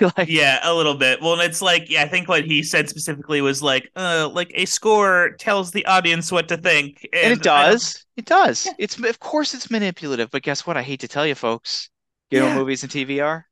Like, 0.16 0.28
Yeah, 0.28 0.60
a 0.62 0.72
little 0.74 0.94
bit. 0.94 1.20
Well, 1.22 1.40
it's 1.40 1.62
like, 1.62 1.88
yeah, 1.90 2.02
I 2.02 2.08
think 2.08 2.28
what 2.28 2.44
he 2.44 2.62
said 2.62 2.88
specifically 2.88 3.40
was 3.40 3.62
like, 3.62 3.90
uh, 3.96 4.28
like 4.32 4.50
a 4.54 4.64
score 4.66 5.30
tells 5.38 5.70
the 5.72 5.84
audience 5.86 6.30
what 6.30 6.48
to 6.48 6.56
think, 6.56 7.08
and 7.12 7.32
it 7.32 7.42
does. 7.42 8.04
It 8.16 8.24
does. 8.26 8.66
Yeah. 8.66 8.72
It's 8.78 8.98
of 8.98 9.18
course 9.20 9.54
it's 9.54 9.70
manipulative, 9.70 10.30
but 10.30 10.42
guess 10.42 10.66
what? 10.66 10.76
I 10.76 10.82
hate 10.82 11.00
to 11.00 11.08
tell 11.08 11.26
you, 11.26 11.34
folks. 11.34 11.90
You 12.30 12.40
know, 12.40 12.46
Yeah. 12.48 12.54
movies 12.56 12.82
and 12.82 12.90
TV 12.92 13.20
are 13.24 13.46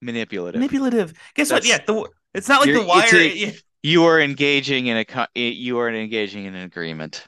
manipulative. 0.00 0.58
manipulative. 0.60 1.12
Guess 1.34 1.52
what? 1.52 1.66
Yeah, 1.66 1.78
the 1.86 2.08
it's 2.34 2.48
not 2.48 2.60
like 2.60 2.72
the 2.74 2.82
wire. 2.84 3.08
a- 3.14 3.54
You 3.82 4.04
are 4.04 4.20
engaging 4.20 4.86
in 4.86 4.96
a 4.96 5.38
you 5.38 5.78
are 5.78 5.88
engaging 5.90 6.46
in 6.46 6.54
an 6.54 6.62
agreement 6.64 7.26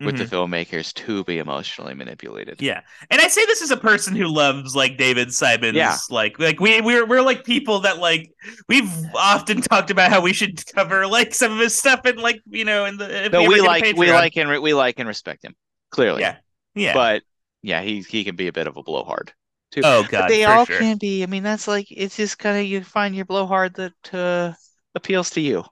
with 0.00 0.18
the 0.18 0.24
Mhm. 0.24 0.28
filmmakers 0.30 0.92
to 0.92 1.22
be 1.24 1.38
emotionally 1.38 1.94
manipulated. 1.94 2.60
Yeah, 2.60 2.80
and 3.10 3.20
I 3.20 3.28
say 3.28 3.46
this 3.46 3.62
as 3.62 3.70
a 3.70 3.76
person 3.76 4.16
who 4.16 4.26
loves 4.26 4.74
like 4.74 4.98
David 4.98 5.32
Simon's, 5.32 5.76
Yeah. 5.76 5.96
like 6.10 6.38
like 6.38 6.58
we 6.60 6.80
we're 6.80 7.06
we're 7.06 7.22
like 7.22 7.44
people 7.44 7.80
that 7.80 7.98
like 7.98 8.30
we've 8.68 8.90
often 9.14 9.60
talked 9.62 9.90
about 9.90 10.10
how 10.10 10.20
we 10.20 10.32
should 10.32 10.60
cover 10.74 11.06
like 11.06 11.34
some 11.34 11.52
of 11.52 11.58
his 11.58 11.74
stuff 11.78 12.00
and 12.04 12.18
like 12.18 12.40
you 12.46 12.64
know 12.64 12.84
in 12.86 12.96
the 12.96 13.26
if 13.26 13.32
No, 13.32 13.40
ever 13.42 13.48
we 13.48 13.54
get 13.56 13.64
a 13.64 13.66
like 13.66 13.96
we 13.96 14.12
like 14.12 14.36
and 14.36 14.50
re- 14.50 14.58
we 14.58 14.74
like 14.74 14.98
and 14.98 15.08
respect 15.08 15.44
him 15.44 15.54
clearly. 15.90 16.20
yeah 16.22 16.36
yeah 16.74 16.92
But 16.94 17.22
yeah, 17.62 17.80
he 17.82 18.00
he 18.02 18.24
can 18.24 18.36
be 18.36 18.48
a 18.48 18.52
bit 18.52 18.66
of 18.66 18.76
a 18.76 18.82
blowhard 18.82 19.32
too. 19.70 19.80
oh 19.84 20.02
But 20.02 20.10
god 20.10 20.30
they 20.30 20.44
all 20.44 20.66
sure. 20.66 20.78
can 20.78 20.98
be. 20.98 21.22
I 21.22 21.26
mean, 21.26 21.42
that's 21.44 21.66
like 21.68 21.86
it's 21.90 22.16
just 22.16 22.38
kind 22.38 22.58
of 22.58 22.66
you 22.66 22.82
find 22.82 23.14
your 23.14 23.24
blowhard 23.26 23.74
that 23.76 24.14
uh, 24.14 24.52
appeals 24.94 25.30
to 25.30 25.40
you. 25.40 25.64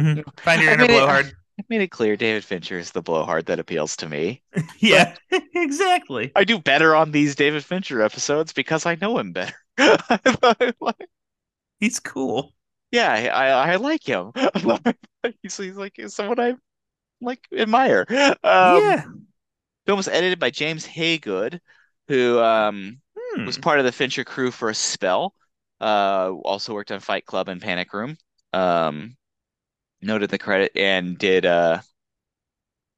Mhm. 0.00 0.24
Find 0.40 0.62
your 0.62 0.70
I 0.70 0.74
inner 0.74 0.86
mean, 0.86 0.96
it- 1.26 1.34
blowhard. 1.60 1.64
I 1.68 1.74
made 1.74 1.82
it 1.82 1.90
clear 1.90 2.16
David 2.16 2.44
Fincher 2.44 2.78
is 2.78 2.92
the 2.92 3.02
blowhard 3.02 3.46
that 3.46 3.58
appeals 3.58 3.96
to 3.98 4.08
me. 4.08 4.42
yeah, 4.80 5.14
exactly. 5.54 6.32
I 6.34 6.44
do 6.44 6.58
better 6.58 6.94
on 6.96 7.12
these 7.12 7.34
David 7.34 7.64
Fincher 7.64 8.02
episodes 8.02 8.52
because 8.52 8.86
I 8.86 8.96
know 8.96 9.18
him 9.18 9.32
better. 9.32 9.54
He's 11.80 12.00
cool. 12.00 12.54
yeah, 12.90 13.12
I, 13.12 13.48
I 13.48 13.72
I 13.72 13.76
like 13.76 14.04
him. 14.04 14.32
he's, 15.42 15.56
he's 15.56 15.76
like 15.76 16.00
someone 16.08 16.40
I 16.40 16.54
like 17.20 17.40
admire. 17.56 18.06
Um, 18.44 18.80
yeah. 18.80 19.04
film 19.86 19.96
was 19.98 20.08
edited 20.08 20.38
by 20.38 20.50
James 20.50 20.86
Haygood, 20.86 21.60
who 22.08 22.38
um 22.40 23.00
Hmm. 23.16 23.44
was 23.46 23.58
part 23.58 23.78
of 23.80 23.84
the 23.84 23.92
Fincher 23.92 24.24
crew 24.24 24.50
for 24.50 24.70
a 24.70 24.74
spell. 24.74 25.34
Uh, 25.80 26.32
also 26.44 26.74
worked 26.74 26.90
on 26.92 27.00
Fight 27.00 27.24
Club 27.26 27.48
and 27.48 27.60
Panic 27.62 27.92
Room. 27.94 28.16
Um, 28.52 29.16
noted 30.02 30.30
the 30.30 30.38
credit 30.38 30.72
and 30.76 31.18
did 31.18 31.44
a 31.44 31.82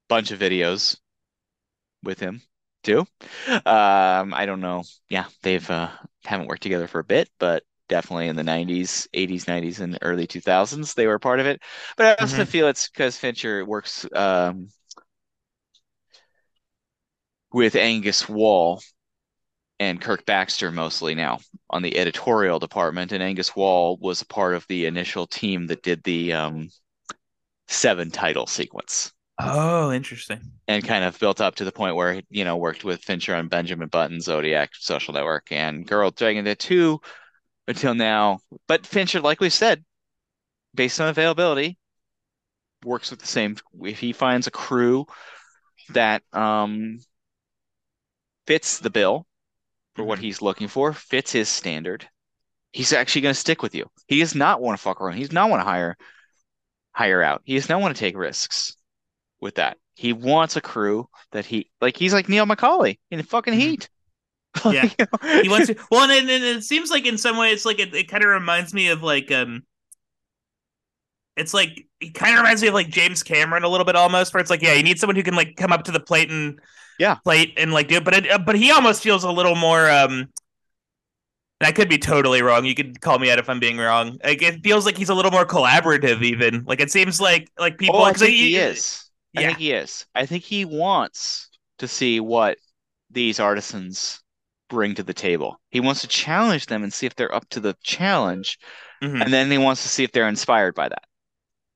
bunch 0.08 0.30
of 0.30 0.38
videos 0.38 0.96
with 2.02 2.20
him 2.20 2.42
too. 2.82 3.00
Um, 3.48 4.34
I 4.34 4.44
don't 4.46 4.60
know. 4.60 4.84
Yeah, 5.08 5.26
they've 5.42 5.68
uh, 5.70 5.90
haven't 6.24 6.48
worked 6.48 6.62
together 6.62 6.88
for 6.88 6.98
a 7.00 7.04
bit, 7.04 7.28
but 7.38 7.64
definitely 7.88 8.28
in 8.28 8.36
the 8.36 8.42
90s, 8.44 9.08
80s, 9.14 9.46
90s, 9.48 9.80
and 9.80 9.98
early 10.02 10.26
2000s 10.26 10.94
they 10.94 11.06
were 11.06 11.18
part 11.18 11.40
of 11.40 11.46
it. 11.46 11.60
But 11.96 12.18
I 12.18 12.22
also 12.22 12.44
Mhm. 12.44 12.46
feel 12.46 12.68
it's 12.68 12.88
because 12.88 13.16
Fincher 13.16 13.64
works 13.64 14.06
um, 14.14 14.68
with 17.52 17.76
Angus 17.76 18.28
Wall 18.28 18.80
and 19.80 20.00
Kirk 20.00 20.24
Baxter 20.26 20.70
mostly 20.72 21.14
now 21.14 21.40
on 21.70 21.82
the 21.82 21.98
editorial 21.98 22.58
department, 22.58 23.12
and 23.12 23.22
Angus 23.22 23.56
Wall 23.56 23.98
was 23.98 24.22
a 24.22 24.26
part 24.26 24.54
of 24.54 24.66
the 24.68 24.86
initial 24.86 25.26
team 25.26 25.66
that 25.68 25.82
did 25.82 26.02
the 26.04 26.32
um, 26.34 26.70
seven 27.68 28.10
title 28.10 28.46
sequence 28.46 29.12
Oh, 29.38 29.92
interesting. 29.92 30.52
and 30.68 30.86
kind 30.86 31.04
of 31.04 31.18
built 31.18 31.40
up 31.40 31.56
to 31.56 31.64
the 31.64 31.72
point 31.72 31.96
where 31.96 32.22
you 32.30 32.44
know 32.44 32.56
worked 32.56 32.84
with 32.84 33.02
Fincher 33.02 33.34
on 33.34 33.48
Benjamin 33.48 33.88
Button, 33.88 34.20
Zodiac, 34.20 34.70
Social 34.74 35.14
Network, 35.14 35.50
and 35.50 35.86
Girl 35.86 36.10
Dragon 36.10 36.44
Tattoo 36.44 37.00
until 37.68 37.94
now. 37.94 38.40
But 38.68 38.86
Fincher, 38.86 39.20
like 39.20 39.40
we 39.40 39.50
said, 39.50 39.84
based 40.74 41.00
on 41.00 41.08
availability, 41.08 41.78
works 42.84 43.10
with 43.10 43.20
the 43.20 43.26
same. 43.26 43.56
If 43.82 43.98
he 44.00 44.12
finds 44.12 44.46
a 44.46 44.50
crew 44.50 45.06
that 45.90 46.22
um, 46.32 47.00
fits 48.46 48.78
the 48.78 48.90
bill 48.90 49.26
for 49.96 50.04
what 50.04 50.18
Mhm. 50.18 50.20
he's 50.20 50.42
looking 50.42 50.68
for, 50.68 50.92
fits 50.94 51.32
his 51.32 51.48
standard, 51.48 52.08
he's 52.72 52.92
actually 52.94 53.22
going 53.22 53.34
to 53.34 53.40
stick 53.40 53.62
with 53.62 53.74
you. 53.74 53.90
He 54.08 54.20
does 54.20 54.34
not 54.34 54.60
want 54.62 54.78
to 54.78 54.82
fuck 54.82 55.00
around. 55.00 55.16
He 55.16 55.22
does 55.24 55.32
not 55.32 55.50
want 55.50 55.60
to 55.62 55.66
hire 55.66 55.96
hire 56.92 57.22
out. 57.22 57.42
He 57.44 57.54
does 57.54 57.68
not 57.68 57.80
want 57.80 57.94
to 57.96 58.00
take 58.00 58.16
risks 58.16 58.76
with 59.40 59.56
that. 59.56 59.78
He 59.94 60.12
wants 60.12 60.56
a 60.56 60.60
crew 60.60 61.08
that 61.32 61.44
he 61.46 61.70
like. 61.80 61.96
He's 61.96 62.12
like 62.14 62.28
Neil 62.28 62.46
McCauley 62.46 62.98
in 63.10 63.22
fucking 63.22 63.54
Mhm. 63.54 63.58
Heat. 63.58 63.88
Yeah. 64.66 64.84
You 64.98 65.06
know? 65.06 65.42
He 65.42 65.48
wants 65.48 65.68
to. 65.68 65.76
Well, 65.90 66.10
and, 66.10 66.28
and, 66.30 66.44
it 66.44 66.64
seems 66.64 66.90
like 66.90 67.06
in 67.06 67.18
some 67.18 67.36
ways, 67.38 67.64
like 67.64 67.78
it, 67.78 67.94
it 67.94 68.08
kind 68.08 68.22
of 68.24 68.30
reminds 68.30 68.74
me 68.74 68.88
of 68.88 69.02
like 69.02 69.30
um. 69.32 69.64
It's 71.36 71.54
like 71.54 71.86
it 72.00 72.12
kind 72.14 72.34
of 72.34 72.40
reminds 72.40 72.60
me 72.60 72.68
of 72.68 72.74
like 72.74 72.88
James 72.88 73.22
Cameron 73.22 73.64
a 73.64 73.68
little 73.68 73.86
bit 73.86 73.96
almost, 73.96 74.34
where 74.34 74.40
it's 74.40 74.50
like, 74.50 74.60
yeah, 74.62 74.74
you 74.74 74.82
need 74.82 74.98
someone 74.98 75.16
who 75.16 75.22
can 75.22 75.34
like 75.34 75.56
come 75.56 75.72
up 75.72 75.84
to 75.84 75.92
the 75.92 76.00
plate 76.00 76.30
and 76.30 76.58
Yeah. 76.98 77.14
plate 77.24 77.54
and 77.56 77.72
like 77.72 77.88
do 77.88 77.96
it, 77.96 78.04
but 78.04 78.14
it, 78.14 78.44
but 78.44 78.54
he 78.54 78.70
almost 78.70 79.02
feels 79.02 79.24
a 79.24 79.30
little 79.30 79.54
more 79.54 79.90
um. 79.90 80.28
And 81.62 81.68
I 81.68 81.72
could 81.72 81.88
be 81.88 81.96
totally 81.98 82.42
wrong. 82.42 82.64
You 82.64 82.74
could 82.74 83.00
call 83.00 83.20
me 83.20 83.30
out 83.30 83.38
if 83.38 83.48
I'm 83.48 83.60
being 83.60 83.78
wrong. 83.78 84.18
Like 84.24 84.42
it 84.42 84.64
feels 84.64 84.84
like 84.84 84.96
he's 84.98 85.08
a 85.10 85.14
little 85.14 85.30
more 85.30 85.46
collaborative, 85.46 86.22
even. 86.22 86.64
Like 86.64 86.80
it 86.80 86.90
seems 86.90 87.20
like 87.20 87.48
like 87.56 87.78
people. 87.78 88.00
Oh, 88.00 88.02
I 88.04 88.12
think 88.12 88.30
he- 88.32 88.50
he 88.50 88.56
is. 88.56 89.08
I 89.36 89.42
yeah. 89.42 89.46
think 89.46 89.58
he 89.60 89.72
is. 89.72 90.06
I 90.14 90.26
think 90.26 90.42
he 90.42 90.64
wants 90.64 91.48
to 91.78 91.86
see 91.88 92.18
what 92.20 92.58
these 93.10 93.38
artisans 93.40 94.20
bring 94.68 94.94
to 94.96 95.04
the 95.04 95.14
table. 95.14 95.60
He 95.70 95.80
wants 95.80 96.00
to 96.00 96.08
challenge 96.08 96.66
them 96.66 96.82
and 96.82 96.92
see 96.92 97.06
if 97.06 97.14
they're 97.14 97.34
up 97.34 97.48
to 97.50 97.60
the 97.60 97.76
challenge, 97.84 98.58
Mhm. 99.02 99.22
and 99.22 99.32
then 99.32 99.50
he 99.50 99.58
wants 99.58 99.82
to 99.84 99.88
see 99.88 100.02
if 100.04 100.10
they're 100.12 100.28
inspired 100.28 100.74
by 100.74 100.88
that. 100.88 101.04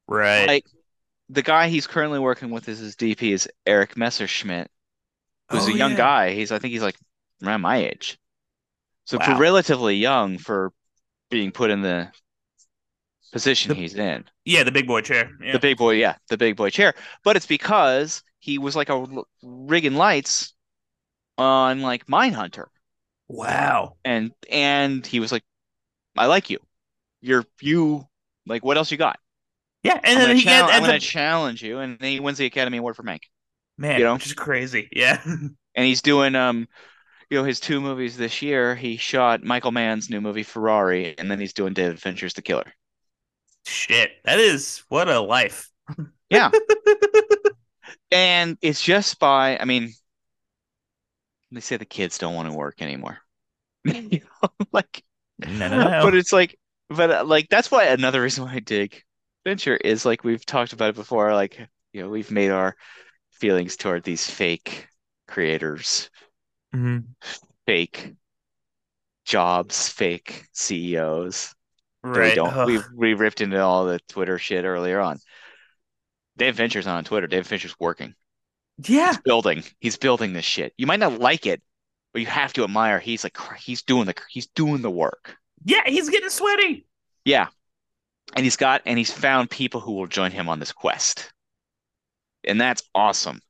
Right. 0.09 0.47
Like 0.49 0.67
the 1.29 1.43
guy 1.43 1.69
he's 1.69 1.87
currently 1.87 2.19
working 2.19 2.51
with 2.51 2.69
is 2.69 2.79
his 2.81 2.97
DP 2.97 3.33
is 3.33 3.49
Eric 3.67 3.97
Messerschmidt, 3.97 4.71
who's 5.51 5.67
Oh, 5.69 5.73
a 5.73 5.77
young 5.77 5.93
yeah. 5.93 5.97
guy. 5.97 6.35
He's 6.35 6.53
I 6.53 6.59
think 6.59 6.73
he's 6.73 6.83
like 6.83 6.97
around 7.45 7.61
my 7.63 7.77
age. 7.79 8.19
So 9.07 9.19
Wow. 9.19 9.39
relatively 9.39 9.97
young 9.97 10.37
for 10.39 10.73
being 11.31 11.51
put 11.53 11.71
in 11.71 11.81
the 11.83 12.13
position 13.33 13.71
The- 13.71 13.75
he's 13.77 13.95
in. 13.95 14.25
Yeah, 14.45 14.63
the 14.63 14.71
big 14.73 14.87
boy 14.87 15.01
chair. 15.01 15.31
Yeah. 15.43 15.53
The 15.53 15.59
big 15.59 15.77
boy, 15.77 15.93
yeah, 15.95 16.17
the 16.29 16.37
big 16.37 16.57
boy 16.57 16.71
chair. 16.71 16.95
But 17.25 17.37
it's 17.37 17.47
because 17.47 18.23
he 18.39 18.59
was 18.59 18.77
like 18.77 18.89
a 18.91 19.07
rigging 19.43 19.95
lights 19.95 20.55
on 21.39 21.81
like 21.83 22.07
Mindhunter. 22.07 22.67
wow. 23.29 23.97
And 24.05 24.33
and 24.51 25.05
he 25.07 25.21
was 25.21 25.33
like, 25.33 25.43
I 26.17 26.27
like 26.27 26.51
you. 26.51 26.59
You're 27.21 27.45
you 27.61 28.07
like 28.47 28.65
what 28.65 28.77
else 28.77 28.91
you 28.91 28.97
got? 28.99 29.19
Yeah, 29.83 30.01
and 30.03 30.19
I'm 30.19 30.27
then 30.29 30.37
he 30.37 30.43
chal- 30.43 30.53
gets 30.67 30.69
I'm 30.69 30.75
ends 30.77 30.87
gonna 30.87 30.97
up- 30.97 31.03
challenge 31.03 31.63
you, 31.63 31.79
and 31.79 31.99
then 31.99 32.11
he 32.13 32.21
wins 32.21 32.39
the 32.39 32.47
Academy 32.47 32.79
Award 32.79 32.97
for 32.97 33.03
Mank. 33.03 33.21
man, 33.79 33.99
you 33.99 34.05
know? 34.05 34.15
which 34.15 34.27
is 34.27 34.35
crazy. 34.35 34.89
Yeah. 34.93 35.23
And 35.77 35.85
he's 35.85 36.01
doing 36.01 36.35
um, 36.35 36.69
you 37.31 37.39
know, 37.39 37.45
his 37.45 37.61
two 37.61 37.81
movies 37.81 38.17
this 38.17 38.43
year. 38.43 38.75
He 38.75 38.97
shot 38.97 39.43
Michael 39.43 39.73
Mann's 39.73 40.11
new 40.11 40.21
movie 40.21 40.43
Ferrari, 40.43 41.17
and 41.19 41.31
then 41.31 41.41
he's 41.41 41.53
doing 41.53 41.73
David 41.75 42.01
Fincher's 42.01 42.35
The 42.35 42.43
Killer. 42.43 42.73
Shit. 43.67 44.13
That 44.25 44.39
is 44.39 44.83
what 44.89 45.09
a 45.09 45.21
life. 45.21 45.71
Yeah. 46.29 46.51
And 48.11 48.57
it's 48.63 48.83
just 48.83 49.19
by, 49.19 49.59
I 49.59 49.65
mean, 49.65 49.93
they 51.51 51.61
say 51.61 51.77
the 51.77 51.85
kids 51.85 52.19
don't 52.19 52.35
want 52.35 52.49
to 52.51 52.57
work 52.57 52.83
anymore. 52.83 53.19
You 53.85 54.21
know, 54.43 54.49
like, 54.73 55.03
No, 55.39 55.69
no, 55.69 55.79
no. 55.89 56.03
but 56.03 56.15
it's 56.17 56.33
like, 56.33 56.59
but 56.89 57.11
uh, 57.11 57.25
like 57.25 57.49
that's 57.49 57.71
why 57.71 57.85
another 57.85 58.21
reason 58.23 58.45
why 58.45 58.55
I 58.55 58.59
dig 58.61 59.01
Fincher 59.45 59.77
is 59.77 60.05
like 60.05 60.25
we've 60.25 60.45
talked 60.45 60.73
about 60.73 60.91
it 60.91 60.97
before. 60.97 61.33
Like, 61.35 61.59
you 61.93 62.03
know, 62.03 62.09
we've 62.09 62.31
made 62.33 62.51
our 62.51 62.75
feelings 63.33 63.77
toward 63.77 64.03
these 64.03 64.29
fake 64.29 64.89
creators, 65.29 66.11
Mhm. 66.75 67.05
fake 67.67 68.15
jobs, 69.25 69.89
fake 69.89 70.45
CEOs. 70.53 71.55
We 72.03 72.11
Right. 72.11 72.35
don't. 72.35 72.53
Ugh. 72.53 72.67
We 72.67 72.81
we 72.95 73.15
ripped 73.15 73.41
into 73.41 73.61
all 73.61 73.87
the 73.87 73.99
Twitter 74.09 74.39
shit 74.39 74.65
earlier 74.65 75.01
on. 75.01 75.19
Dave 76.37 76.57
Fincher's 76.57 76.87
not 76.87 76.99
on 76.99 77.05
Twitter. 77.05 77.27
Dave 77.27 77.47
Fincher's 77.47 77.79
working. 77.81 78.15
Yeah. 78.79 79.09
He's 79.09 79.19
building. 79.23 79.65
He's 79.81 79.97
building 79.97 80.33
this 80.33 80.45
shit. 80.45 80.75
You 80.77 80.87
might 80.87 81.01
not 81.01 81.19
like 81.19 81.47
it, 81.47 81.63
but 82.13 82.21
you 82.21 82.27
have 82.27 82.53
to 82.55 82.65
admire. 82.65 83.01
He's 83.01 83.25
like 83.25 83.37
he's 83.59 83.83
doing 83.83 84.07
the 84.07 84.15
he's 84.29 84.47
doing 84.49 84.83
the 84.83 84.91
work. 84.91 85.37
Yeah, 85.65 85.83
he's 85.87 86.11
getting 86.11 86.31
sweaty. 86.31 86.87
Yeah. 87.25 87.49
And 88.35 88.45
he's 88.45 88.57
got 88.57 88.83
and 88.87 88.99
he's 88.99 89.11
found 89.11 89.51
people 89.51 89.81
who 89.81 89.93
will 89.93 90.07
join 90.07 90.31
him 90.31 90.49
on 90.49 90.61
this 90.61 90.73
quest. 90.73 91.33
And 92.45 92.61
that's 92.61 92.83
awesome. 92.95 93.41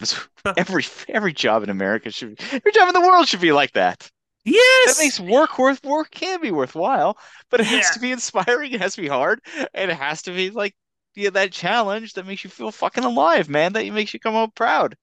Every 0.56 0.84
every 1.08 1.32
job 1.32 1.62
in 1.62 1.70
America 1.70 2.10
should 2.10 2.38
every 2.52 2.72
job 2.72 2.88
in 2.88 2.94
the 2.94 3.00
world 3.06 3.28
should 3.28 3.40
be 3.40 3.52
like 3.52 3.72
that. 3.72 4.10
Yes. 4.44 4.62
That 4.84 4.98
makes 4.98 5.20
work 5.20 5.58
worth 5.58 5.84
work 5.84 6.10
can 6.10 6.40
be 6.40 6.50
worthwhile, 6.50 7.18
but 7.50 7.60
it 7.60 7.66
has 7.66 7.90
to 7.90 8.00
be 8.00 8.12
inspiring, 8.12 8.72
it 8.72 8.80
has 8.80 8.94
to 8.96 9.02
be 9.02 9.08
hard, 9.08 9.40
and 9.74 9.90
it 9.90 9.96
has 9.96 10.22
to 10.22 10.32
be 10.32 10.50
like 10.50 10.74
yeah, 11.14 11.30
that 11.30 11.52
challenge 11.52 12.14
that 12.14 12.26
makes 12.26 12.44
you 12.44 12.50
feel 12.50 12.72
fucking 12.72 13.04
alive, 13.04 13.48
man, 13.48 13.72
that 13.74 13.86
makes 13.92 14.14
you 14.14 14.20
come 14.20 14.34
home 14.34 14.52
proud. 14.52 14.96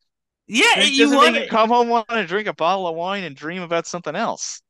yeah, 0.48 0.80
It 0.80 0.96
you 0.96 0.96
doesn't 0.96 1.20
want 1.20 1.36
you 1.36 1.44
come 1.44 1.70
home 1.70 1.90
want 1.90 2.10
to 2.10 2.26
drink 2.28 2.48
a 2.48 2.54
bottle 2.54 2.88
of 2.88 2.96
wine 2.96 3.24
and 3.24 3.36
dream 3.36 3.62
about 3.62 3.88
something 3.88 4.16
else. 4.16 4.62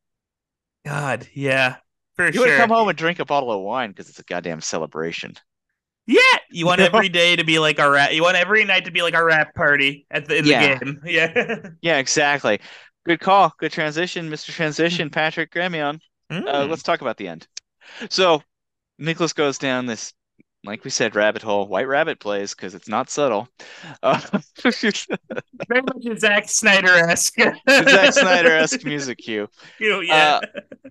God, 0.86 1.28
yeah, 1.34 1.78
for 2.16 2.32
You 2.32 2.40
want 2.42 2.50
to 2.52 2.56
sure. 2.56 2.58
come 2.58 2.70
home 2.70 2.88
and 2.88 2.98
drink 2.98 3.18
a 3.20 3.26
bottle 3.26 3.52
of 3.52 3.62
wine 3.62 3.90
because 3.90 4.10
it's 4.10 4.20
a 4.20 4.24
goddamn 4.24 4.62
celebration. 4.62 5.36
Yeah, 6.08 6.20
you 6.52 6.66
want 6.66 6.82
every 6.82 7.10
day 7.10 7.36
to 7.36 7.44
be 7.44 7.58
like 7.60 7.80
our 7.80 7.92
rap. 7.92 8.14
You 8.14 8.22
want 8.22 8.38
every 8.38 8.64
night 8.64 8.86
to 8.86 8.92
be 8.92 9.02
like 9.02 9.16
our 9.16 9.26
rap 9.26 9.56
party 9.56 10.06
at 10.12 10.28
the 10.28 10.38
in 10.38 10.46
Yeah. 10.46 10.78
the 10.78 10.86
game. 10.86 11.02
Yeah. 11.06 11.58
Yeah, 11.82 11.98
exactly. 11.98 12.60
Good 13.06 13.20
call. 13.20 13.54
Good 13.60 13.72
transition, 13.72 14.30
Mr. 14.30 14.52
Transition, 14.52 15.10
Patrick 15.10 15.52
Gremillion. 15.52 16.00
Uh, 16.30 16.42
Mm. 16.42 16.70
let's 16.70 16.84
talk 16.84 17.02
about 17.02 17.18
the 17.18 17.28
end. 17.28 17.48
So, 18.10 18.42
Nicholas 18.98 19.34
goes 19.34 19.58
down 19.60 19.86
this, 19.86 20.12
like 20.64 20.84
we 20.84 20.90
said, 20.90 21.16
rabbit 21.16 21.44
hole. 21.44 21.68
White 21.68 21.88
Rabbit 21.88 22.20
plays 22.20 22.56
because 22.56 22.74
it's 22.74 22.88
not 22.90 23.10
subtle. 23.12 23.48
Uh, 24.02 24.20
Very 24.64 25.82
much 25.82 26.06
a 26.10 26.18
Zack 26.20 26.50
Snyder 26.50 26.94
esque. 26.94 27.40
Zack 27.70 28.14
Snyder-esque 28.14 28.84
music 28.86 29.20
cue. 29.20 29.48
Yeah. 29.80 30.40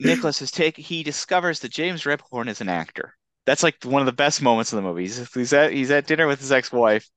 Nicholas 0.01 0.41
is 0.43 0.51
take. 0.53 0.77
He 0.77 1.03
discovers 1.03 1.61
that 1.61 1.71
James 1.73 2.05
Rebhorn 2.05 2.49
is 2.49 2.61
an 2.61 2.69
actor. 2.69 3.15
That's 3.47 3.63
like 3.63 3.83
one 3.85 4.03
of 4.03 4.07
the 4.07 4.13
best 4.13 4.43
moments 4.43 4.73
of 4.73 4.77
the 4.77 4.83
movie. 4.83 5.03
He's, 5.03 5.33
he's 5.35 5.53
at 5.53 5.73
he's 5.73 5.91
at 5.91 6.07
dinner 6.07 6.27
with 6.27 6.41
his 6.41 6.53
ex-wife. 6.53 7.09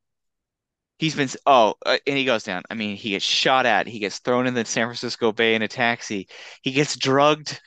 He's 0.99 1.15
been 1.15 1.29
oh, 1.45 1.75
uh, 1.85 1.97
and 2.07 2.17
he 2.17 2.25
goes 2.25 2.43
down. 2.43 2.63
I 2.69 2.73
mean, 2.73 2.95
he 2.95 3.11
gets 3.11 3.25
shot 3.25 3.65
at. 3.65 3.87
He 3.87 3.99
gets 3.99 4.19
thrown 4.19 4.47
in 4.47 4.53
the 4.55 4.65
San 4.65 4.87
Francisco 4.87 5.31
Bay 5.31 5.53
in 5.55 5.61
a 5.61 5.67
taxi. 5.67 6.27
He 6.63 6.71
gets 6.71 6.95
drugged 6.95 7.61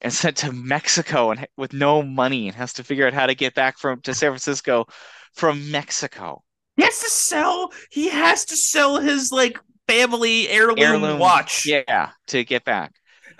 and 0.00 0.12
sent 0.12 0.36
to 0.38 0.52
Mexico 0.52 1.30
and 1.32 1.46
with 1.56 1.72
no 1.72 2.02
money 2.02 2.46
and 2.48 2.56
has 2.56 2.74
to 2.74 2.84
figure 2.84 3.06
out 3.06 3.12
how 3.14 3.26
to 3.26 3.34
get 3.34 3.54
back 3.54 3.78
from 3.78 4.00
to 4.02 4.14
San 4.14 4.30
Francisco 4.30 4.86
from 5.34 5.70
Mexico. 5.70 6.42
he 6.76 6.82
has 6.84 7.00
to 7.00 7.10
sell. 7.10 7.72
He 7.90 8.08
has 8.08 8.44
to 8.46 8.56
sell 8.56 8.98
his 9.00 9.32
like 9.32 9.58
family 9.88 10.48
heirloom, 10.48 10.78
Heirloom, 10.78 11.18
watch. 11.18 11.66
Yeah, 11.66 12.10
to 12.28 12.44
get 12.44 12.64
back. 12.64 12.94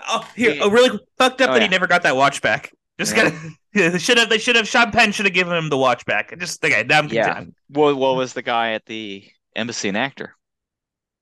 Oh, 0.07 0.27
here. 0.35 0.53
Yeah. 0.55 0.63
Oh, 0.63 0.69
really 0.69 0.99
fucked 1.17 1.41
up 1.41 1.49
Oh, 1.49 1.53
that 1.53 1.61
yeah. 1.61 1.67
he 1.67 1.69
never 1.69 1.87
got 1.87 2.03
that 2.03 2.15
watch 2.15 2.41
back. 2.41 2.71
Just 2.99 3.15
Yeah. 3.15 3.29
gotta. 3.29 3.49
They 3.91 3.99
should 3.99 4.17
have. 4.17 4.29
They 4.29 4.39
should 4.39 4.55
have. 4.55 4.67
Sean 4.67 4.89
Penn 4.91 5.11
should 5.11 5.25
have 5.27 5.35
given 5.35 5.55
him 5.55 5.69
the 5.69 5.77
watch 5.77 6.03
back. 6.05 6.35
Just 6.39 6.63
okay. 6.65 6.83
Now 6.83 6.99
I'm 6.99 7.09
Yeah. 7.09 7.27
content. 7.33 7.55
What 7.69 7.95
what 7.95 8.15
was 8.15 8.33
the 8.33 8.41
guy 8.41 8.71
at 8.73 8.85
the 8.85 9.23
embassy 9.55 9.89
an 9.89 9.95
actor? 9.95 10.35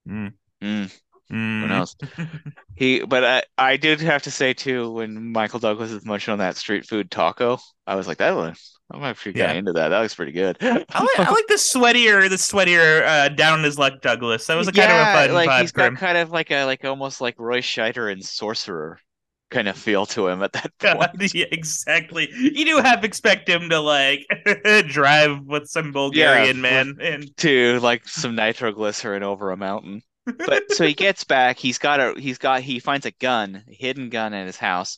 Mm. 0.08 0.34
Mm. 0.64 0.92
Who 1.30 1.36
Mm. 1.36 1.68
knows? 1.68 1.96
He, 2.78 3.04
but 3.06 3.24
I, 3.24 3.44
I 3.58 3.78
did 3.78 4.02
have 4.02 4.24
to 4.24 4.32
say 4.32 4.54
too, 4.54 4.92
when 4.92 5.32
Michael 5.32 5.60
Douglas 5.60 5.92
is 5.92 6.06
munching 6.06 6.32
on 6.34 6.40
that 6.40 6.58
street 6.58 6.86
food 6.86 7.10
taco, 7.10 7.58
I 7.88 7.96
was 7.96 8.06
like, 8.08 8.18
that 8.18 8.36
one, 8.36 8.54
I'm 8.92 9.04
actually 9.04 9.32
kind 9.34 9.40
Yeah. 9.46 9.52
of 9.52 9.58
into 9.58 9.72
that. 9.74 9.90
That 9.90 10.00
looks 10.02 10.14
pretty 10.16 10.34
good. 10.34 10.58
I 10.62 10.74
like, 10.74 11.20
I 11.20 11.32
like 11.32 11.48
the 11.48 11.54
sweatier, 11.56 12.30
the 12.30 12.36
sweatier, 12.36 13.06
uh, 13.08 13.30
down 13.30 13.64
his 13.64 13.80
luck, 13.80 14.02
Douglas. 14.02 14.46
That 14.48 14.56
was 14.56 14.68
a 14.68 14.74
kind 14.74 14.92
of 14.92 15.00
a 15.00 15.06
fun 15.28 15.34
like 15.34 15.50
vibe 15.50 15.62
he's 15.62 15.72
got 15.72 15.96
kind 15.96 16.18
of 16.18 16.32
like 16.32 16.52
a 16.52 16.66
like 16.66 16.84
almost 16.86 17.22
like 17.22 17.36
Roy 17.40 17.60
Scheider 17.62 18.12
and 18.12 18.24
Sorcerer 18.24 19.00
kind 19.56 19.70
of 19.70 19.78
feel 19.78 20.06
to 20.06 20.28
him 20.28 20.44
at 20.44 20.52
that 20.54 20.78
point. 20.80 21.34
yeah, 21.34 21.46
exactly. 21.52 22.30
You 22.32 22.66
do 22.66 22.78
have 22.78 23.02
to 23.02 23.08
expect 23.08 23.48
him 23.50 23.70
to 23.70 23.80
like 23.80 24.26
drive 24.88 25.42
with 25.46 25.68
some 25.68 25.92
Bulgarian 25.92 26.58
with- 26.58 26.62
man, 26.62 26.98
and 27.00 27.38
to 27.38 27.80
like 27.80 28.08
some 28.08 28.36
nitroglycerin 28.36 29.24
over 29.24 29.52
a 29.52 29.58
mountain. 29.58 30.02
But 30.26 30.72
so 30.72 30.86
he 30.86 30.94
gets 30.94 31.24
back. 31.24 31.58
He's 31.60 31.78
got 31.78 32.00
a. 32.00 32.20
He's 32.20 32.38
got. 32.40 32.62
He 32.62 32.80
finds 32.80 33.06
a 33.06 33.12
gun, 33.12 33.64
a 33.70 33.74
hidden 33.74 34.10
gun 34.10 34.34
in 34.34 34.48
his 34.48 34.58
house. 34.58 34.98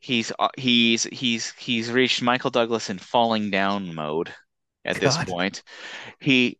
He's 0.00 0.30
uh, 0.38 0.48
he's 0.58 1.04
he's 1.04 1.52
he's 1.52 1.90
reached 1.90 2.20
Michael 2.22 2.50
Douglas 2.50 2.90
in 2.90 2.98
falling 2.98 3.50
down 3.50 3.94
mode 3.94 4.32
at 4.84 4.96
this 4.96 5.16
point. 5.24 5.62
He 6.20 6.58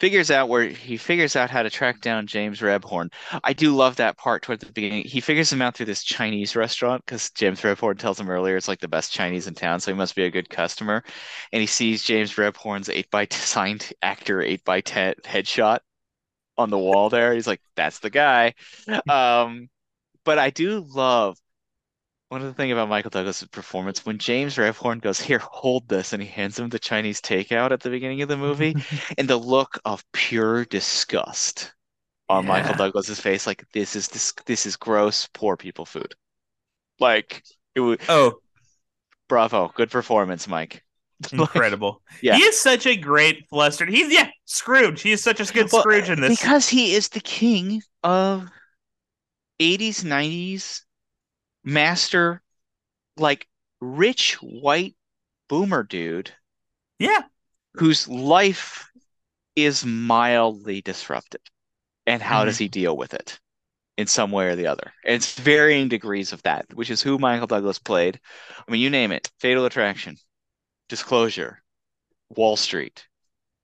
figures 0.00 0.30
out 0.30 0.48
where 0.48 0.64
he 0.64 0.96
figures 0.96 1.36
out 1.36 1.50
how 1.50 1.62
to 1.62 1.70
track 1.70 2.00
down 2.00 2.26
James 2.26 2.60
Rebhorn. 2.60 3.12
I 3.42 3.52
do 3.52 3.74
love 3.74 3.96
that 3.96 4.16
part 4.16 4.42
toward 4.42 4.60
the 4.60 4.72
beginning. 4.72 5.04
He 5.04 5.20
figures 5.20 5.52
him 5.52 5.62
out 5.62 5.76
through 5.76 5.86
this 5.86 6.04
Chinese 6.04 6.56
restaurant 6.56 7.04
because 7.04 7.30
James 7.30 7.60
Rebhorn 7.60 7.98
tells 7.98 8.18
him 8.18 8.30
earlier 8.30 8.56
it's 8.56 8.68
like 8.68 8.80
the 8.80 8.88
best 8.88 9.12
Chinese 9.12 9.46
in 9.46 9.54
town, 9.54 9.80
so 9.80 9.90
he 9.90 9.96
must 9.96 10.14
be 10.14 10.24
a 10.24 10.30
good 10.30 10.48
customer. 10.48 11.02
And 11.52 11.60
he 11.60 11.66
sees 11.66 12.02
James 12.02 12.34
Rebhorn's 12.34 12.88
eight 12.88 13.10
by 13.10 13.26
signed 13.30 13.92
actor 14.02 14.40
eight 14.40 14.64
by 14.64 14.80
ten 14.80 15.14
headshot 15.24 15.80
on 16.56 16.70
the 16.70 16.78
wall 16.78 17.10
there. 17.10 17.34
He's 17.34 17.46
like, 17.46 17.60
that's 17.76 17.98
the 17.98 18.10
guy. 18.10 18.54
Um, 19.08 19.68
but 20.24 20.38
I 20.38 20.50
do 20.50 20.86
love 20.88 21.38
one 22.34 22.42
of 22.42 22.48
the 22.48 22.54
thing 22.54 22.72
about 22.72 22.88
Michael 22.88 23.10
Douglas's 23.10 23.46
performance 23.46 24.04
when 24.04 24.18
James 24.18 24.56
Rebhorn 24.56 25.00
goes, 25.00 25.20
Here, 25.20 25.38
hold 25.38 25.86
this, 25.86 26.12
and 26.12 26.20
he 26.20 26.28
hands 26.28 26.58
him 26.58 26.68
the 26.68 26.80
Chinese 26.80 27.20
takeout 27.20 27.70
at 27.70 27.78
the 27.78 27.90
beginning 27.90 28.22
of 28.22 28.28
the 28.28 28.36
movie, 28.36 28.74
and 29.18 29.30
the 29.30 29.36
look 29.36 29.78
of 29.84 30.04
pure 30.12 30.64
disgust 30.64 31.72
on 32.28 32.44
Michael 32.44 32.72
Yeah. 32.72 32.76
Douglas's 32.76 33.20
face, 33.20 33.46
like 33.46 33.64
this 33.72 33.94
is 33.94 34.08
this 34.08 34.32
this 34.46 34.66
is 34.66 34.74
gross, 34.74 35.28
poor 35.32 35.56
people 35.56 35.86
food. 35.86 36.16
Like 36.98 37.44
it 37.76 37.80
was 37.80 37.98
oh, 38.08 38.40
bravo, 39.28 39.70
good 39.72 39.92
performance, 39.92 40.48
Mike. 40.48 40.82
Like, 41.30 41.40
incredible. 41.40 42.02
yeah. 42.20 42.34
He 42.34 42.42
is 42.42 42.60
such 42.60 42.84
a 42.84 42.96
great 42.96 43.48
flustered. 43.48 43.88
He's 43.88 44.12
yeah, 44.12 44.28
Scrooge. 44.44 45.00
He 45.00 45.12
is 45.12 45.22
such 45.22 45.38
a 45.38 45.52
good 45.52 45.68
Well, 45.70 45.82
Scrooge 45.82 46.10
in 46.10 46.20
this. 46.20 46.36
Because 46.40 46.68
he 46.68 46.94
is 46.94 47.10
the 47.10 47.20
king 47.20 47.80
of 48.02 48.50
80s, 49.60 50.02
90s 50.02 50.83
master, 51.64 52.42
like 53.16 53.48
rich 53.80 54.34
white 54.40 54.94
boomer 55.48 55.82
dude 55.82 56.32
yeah, 56.98 57.22
whose 57.74 58.08
life 58.08 58.90
is 59.56 59.84
mildly 59.84 60.80
disrupted. 60.80 61.40
And 62.06 62.20
how 62.22 62.44
does 62.44 62.56
mm-hmm. 62.56 62.64
he 62.64 62.68
deal 62.68 62.96
with 62.96 63.14
it 63.14 63.40
in 63.96 64.06
some 64.06 64.30
way 64.30 64.46
or 64.46 64.56
the 64.56 64.66
other? 64.66 64.92
And 65.04 65.14
it's 65.14 65.38
varying 65.38 65.88
degrees 65.88 66.32
of 66.32 66.42
that, 66.42 66.66
which 66.74 66.90
is 66.90 67.02
who 67.02 67.18
Michael 67.18 67.46
Douglas 67.46 67.78
played. 67.78 68.20
I 68.56 68.70
mean, 68.70 68.80
you 68.80 68.90
name 68.90 69.10
it 69.12 69.30
Fatal 69.40 69.64
Attraction, 69.64 70.16
Disclosure, 70.88 71.62
Wall 72.30 72.56
Street, 72.56 73.06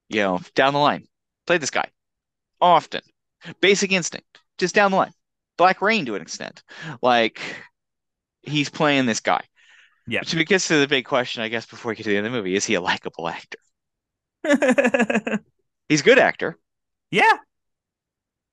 you 0.09 0.21
know, 0.21 0.41
down 0.55 0.73
the 0.73 0.79
line. 0.79 1.07
Played 1.47 1.63
this 1.63 1.71
guy 1.71 1.89
often. 2.61 3.03
Basic 3.61 3.93
Instinct, 3.93 4.39
just 4.59 4.75
down 4.75 4.91
the 4.91 4.97
line. 4.97 5.13
Black 5.57 5.83
Rain 5.83 6.07
to 6.07 6.15
an 6.15 6.23
extent. 6.23 6.63
Like, 7.03 7.41
he's 8.43 8.69
playing 8.71 9.07
this 9.07 9.21
guy. 9.21 9.43
Yeah. 10.07 10.23
So 10.25 10.37
Which 10.39 10.49
gets 10.49 10.69
to 10.69 10.79
the 10.81 10.89
big 10.89 11.05
question, 11.05 11.43
I 11.43 11.49
guess, 11.49 11.67
before 11.67 11.91
we 11.91 11.97
get 11.97 12.05
to 12.05 12.11
the 12.11 12.17
end 12.17 12.27
of 12.27 12.33
the 12.33 12.39
movie 12.39 12.55
is 12.57 12.65
he 12.67 12.75
a 12.75 12.81
likable 12.81 13.29
actor? 13.29 13.59
He's 15.89 16.01
a 16.01 16.05
good 16.05 16.19
actor. 16.19 16.59
yeah. 17.11 17.39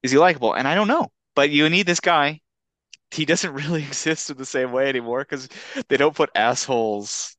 Is 0.03 0.11
he 0.11 0.17
likable? 0.17 0.53
And 0.53 0.67
I 0.67 0.75
don't 0.75 0.87
know. 0.87 1.11
But 1.35 1.49
you 1.51 1.69
need 1.69 1.85
this 1.85 1.99
guy. 1.99 2.41
He 3.11 3.25
doesn't 3.25 3.53
really 3.55 3.83
exist 3.83 4.29
in 4.31 4.37
the 4.37 4.45
same 4.45 4.71
way 4.71 4.89
anymore 4.89 5.21
because 5.21 5.49
they 5.89 5.97
don't 5.97 6.15
put 6.15 6.31
assholes 6.35 7.35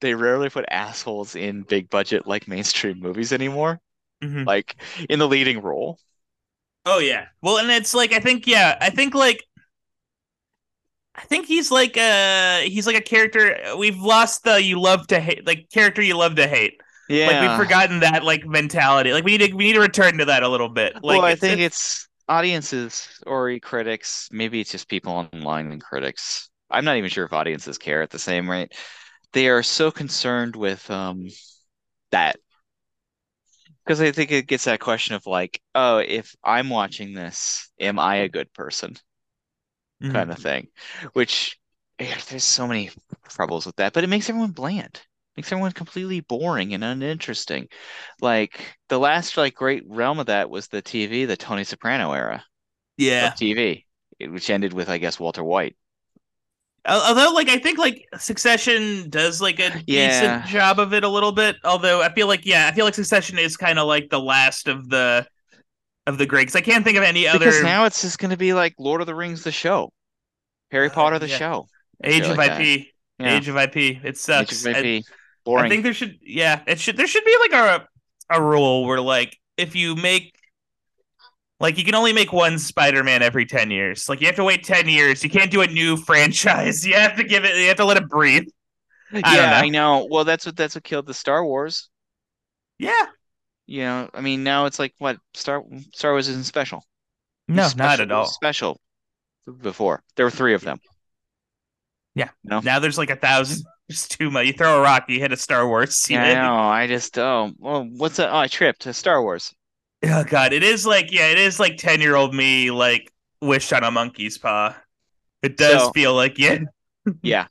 they 0.00 0.14
rarely 0.14 0.48
put 0.50 0.64
assholes 0.70 1.34
in 1.34 1.62
big 1.62 1.90
budget 1.90 2.26
like 2.26 2.46
mainstream 2.48 3.00
movies 3.00 3.32
anymore, 3.32 3.80
Mhm. 4.22 4.46
like 4.46 4.76
in 5.08 5.18
the 5.18 5.28
leading 5.28 5.60
role. 5.60 5.98
Oh 6.86 6.98
yeah. 6.98 7.26
Well, 7.42 7.58
and 7.58 7.70
it's 7.70 7.94
like 7.94 8.12
I 8.12 8.20
think 8.20 8.46
yeah, 8.46 8.76
I 8.80 8.90
think 8.90 9.14
like 9.14 9.44
I 11.18 11.22
think 11.22 11.46
he's 11.46 11.70
like 11.70 11.96
a 11.96 12.68
he's 12.68 12.86
like 12.86 12.96
a 12.96 13.00
character 13.00 13.56
we've 13.76 13.98
lost 13.98 14.44
the 14.44 14.62
you 14.62 14.80
love 14.80 15.06
to 15.08 15.18
hate 15.20 15.44
like 15.46 15.68
character 15.70 16.00
you 16.00 16.16
love 16.16 16.36
to 16.36 16.46
hate. 16.46 16.80
Yeah. 17.08 17.26
Like 17.26 17.40
we've 17.40 17.56
forgotten 17.66 18.00
that 18.00 18.22
like 18.22 18.46
mentality. 18.46 19.12
Like 19.12 19.24
we 19.24 19.36
need 19.36 19.50
to 19.50 19.56
we 19.56 19.64
need 19.64 19.72
to 19.74 19.80
return 19.80 20.18
to 20.18 20.26
that 20.26 20.42
a 20.42 20.48
little 20.48 20.68
bit. 20.68 20.94
Like 21.02 21.18
well, 21.18 21.22
I 21.22 21.34
think 21.34 21.58
it's- 21.60 21.66
it's 22.04 22.08
audiences 22.28 23.08
or 23.26 23.58
critics. 23.58 24.28
Maybe 24.30 24.60
it's 24.60 24.70
just 24.70 24.88
people 24.88 25.12
online 25.32 25.72
and 25.72 25.82
critics. 25.82 26.50
I'm 26.70 26.84
not 26.84 26.96
even 26.98 27.10
sure 27.10 27.24
if 27.24 27.32
audiences 27.32 27.78
care 27.78 28.02
at 28.02 28.10
the 28.10 28.18
same 28.18 28.48
rate. 28.48 28.72
They 29.32 29.48
are 29.48 29.62
so 29.62 29.90
concerned 29.90 30.54
with 30.56 30.88
um 30.90 31.26
that 32.12 32.36
because 33.84 34.00
I 34.00 34.12
think 34.12 34.30
it 34.30 34.46
gets 34.46 34.64
that 34.64 34.80
question 34.80 35.14
of 35.14 35.26
like, 35.26 35.60
oh, 35.74 35.98
if 35.98 36.34
I'm 36.44 36.68
watching 36.68 37.14
this, 37.14 37.70
am 37.80 37.98
I 37.98 38.16
a 38.16 38.28
good 38.28 38.52
person? 38.52 38.96
Mhm. 40.00 40.08
kind 40.08 40.30
of 40.30 40.38
thing, 40.38 40.68
which 41.12 41.58
eh, 41.98 42.14
there's 42.28 42.44
so 42.44 42.66
many 42.66 42.90
troubles 43.28 43.66
with 43.66 43.76
that, 43.76 43.92
but 43.92 44.04
it 44.04 44.08
makes 44.08 44.28
everyone 44.28 44.52
bland. 44.52 45.02
Makes 45.36 45.52
everyone 45.52 45.72
completely 45.72 46.20
boring 46.20 46.74
and 46.74 46.82
uninteresting. 46.84 47.68
Like 48.20 48.76
the 48.88 48.98
last 48.98 49.36
like 49.36 49.54
great 49.54 49.84
realm 49.86 50.18
of 50.18 50.26
that 50.26 50.50
was 50.50 50.68
the 50.68 50.82
TV, 50.82 51.24
the 51.26 51.36
Tony 51.36 51.64
Soprano 51.64 52.12
era 52.12 52.44
yeah. 52.96 53.34
TV, 53.36 53.86
which 54.20 54.50
ended 54.50 54.72
with 54.74 54.88
I 54.90 54.98
guess 54.98 55.20
Walter 55.20 55.44
White. 55.44 55.76
Although, 56.86 57.32
like, 57.34 57.48
I 57.50 57.58
think 57.58 57.78
like 57.78 58.06
Succession 58.18 59.10
does 59.10 59.42
like 59.42 59.58
a 59.60 59.70
Yeah. 59.86 59.86
decent 59.92 60.44
job 60.44 60.78
of 60.78 60.94
it 60.94 61.04
a 61.04 61.08
little 61.08 61.32
bit. 61.32 61.56
Although 61.64 62.00
I 62.02 62.12
feel 62.14 62.26
like, 62.26 62.46
yeah, 62.46 62.66
I 62.66 62.72
feel 62.74 62.84
like 62.86 62.94
Succession 62.94 63.38
is 63.38 63.56
kind 63.56 63.78
of 63.78 63.86
like 63.86 64.08
the 64.10 64.20
last 64.20 64.68
of 64.68 64.88
the 64.88 65.26
of 66.08 66.18
the 66.18 66.26
great. 66.26 66.42
Because 66.42 66.56
I 66.56 66.60
can't 66.62 66.84
think 66.84 66.96
of 66.96 67.04
any 67.04 67.28
other 67.28 67.38
Because 67.38 67.62
now 67.62 67.84
it's 67.84 68.02
just 68.02 68.18
going 68.18 68.30
to 68.30 68.36
be 68.36 68.54
like 68.54 68.74
Lord 68.78 69.00
of 69.00 69.06
the 69.06 69.14
Rings, 69.14 69.44
the 69.44 69.52
show, 69.52 69.92
Harry 70.70 70.90
Potter, 70.90 71.18
the 71.18 71.28
yeah. 71.28 71.38
show, 71.38 71.68
Age 72.02 72.26
of 72.26 72.36
like. 72.36 72.58
IP. 72.60 72.86
Yeah. 73.18 73.36
Age 73.36 73.48
of 73.48 73.56
IP. 73.56 73.76
It 74.04 74.16
sucks. 74.16 74.66
Age 74.66 74.76
of 74.76 74.84
I- 74.84 74.86
IP. 74.86 75.04
I, 75.04 75.12
boring. 75.44 75.70
think 75.70 75.82
there 75.82 75.94
should, 75.94 76.18
yeah, 76.20 76.60
it 76.66 76.78
should. 76.78 76.96
There 76.96 77.06
should 77.06 77.24
be 77.24 77.36
like 77.40 77.52
a 77.52 77.88
a 78.30 78.42
rule 78.42 78.84
where 78.84 79.00
like 79.00 79.36
if 79.56 79.74
you 79.74 79.96
make 79.96 80.34
like 81.60 81.78
you 81.78 81.84
can 81.84 81.94
only 81.94 82.12
make 82.12 82.32
one 82.32 82.58
Spider-Man 82.58 83.22
every 83.22 83.46
ten 83.46 83.70
years. 83.70 84.08
Like 84.08 84.20
you 84.20 84.26
have 84.26 84.36
to 84.36 84.44
wait 84.44 84.64
ten 84.64 84.88
years. 84.88 85.24
You 85.24 85.30
can't 85.30 85.50
do 85.50 85.62
a 85.62 85.66
new 85.66 85.96
franchise. 86.06 86.86
You 86.86 86.94
have 86.94 87.16
to 87.16 87.24
give 87.24 87.44
it. 87.44 87.56
You 87.56 87.68
have 87.68 87.78
to 87.78 87.84
let 87.84 87.96
it 87.96 88.08
breathe. 88.08 88.48
I 89.12 89.18
yeah, 89.34 89.50
know. 89.50 89.56
I 89.56 89.68
know. 89.68 90.08
Well, 90.10 90.24
that's 90.24 90.44
what 90.46 90.56
that's 90.56 90.74
what 90.74 90.84
killed 90.84 91.06
the 91.06 91.14
Star 91.14 91.44
Wars. 91.44 91.88
Yeah. 92.78 93.06
You 93.68 93.82
know, 93.82 94.10
I 94.14 94.20
mean, 94.22 94.42
now 94.42 94.64
it's 94.66 94.78
like 94.80 94.94
what 94.98 95.18
Star 95.34 95.62
Star 95.94 96.12
Wars 96.12 96.26
isn't 96.28 96.44
special. 96.46 96.82
No, 97.46 97.68
Special- 97.68 97.78
not 97.88 98.00
at 98.00 98.10
all. 98.10 98.26
Special 98.26 98.80
before. 99.62 100.02
There 100.16 100.26
were 100.26 100.30
three 100.30 100.54
of 100.54 100.62
them. 100.62 100.78
Yeah. 102.14 102.30
No. 102.42 102.60
Now 102.60 102.78
there's 102.78 102.98
like 102.98 103.10
a 103.10 103.16
thousand. 103.16 103.64
It's 103.88 104.06
too 104.08 104.30
much. 104.30 104.46
You 104.46 104.52
throw 104.52 104.78
a 104.78 104.82
rock, 104.82 105.04
you 105.08 105.18
hit 105.18 105.32
a 105.32 105.36
Star 105.36 105.66
Wars. 105.66 106.10
you 106.10 106.16
Yeah, 106.16 106.24
I 106.24 106.34
know? 106.34 106.42
know. 106.56 106.58
I 106.68 106.86
just 106.86 107.18
oh 107.18 107.52
well, 107.58 107.84
what's 107.96 108.16
that? 108.16 108.30
Oh, 108.30 108.36
I 108.36 108.46
tripped. 108.48 108.86
Uh, 108.86 108.92
Star 108.92 109.22
Wars. 109.22 109.54
Oh 110.04 110.24
god, 110.24 110.52
it 110.52 110.62
is 110.62 110.86
like 110.86 111.10
yeah, 111.12 111.28
it 111.28 111.38
is 111.38 111.58
like 111.58 111.76
ten 111.78 112.00
year 112.00 112.14
old 112.14 112.34
me 112.34 112.70
like 112.70 113.10
wished 113.40 113.72
on 113.72 113.84
a 113.84 113.90
monkey's 113.90 114.36
paw. 114.38 114.76
It 115.42 115.56
does 115.56 115.82
So- 115.84 115.90
feel 115.92 116.14
like 116.14 116.38
yeah. 116.38 116.58
Yeah. 117.22 117.46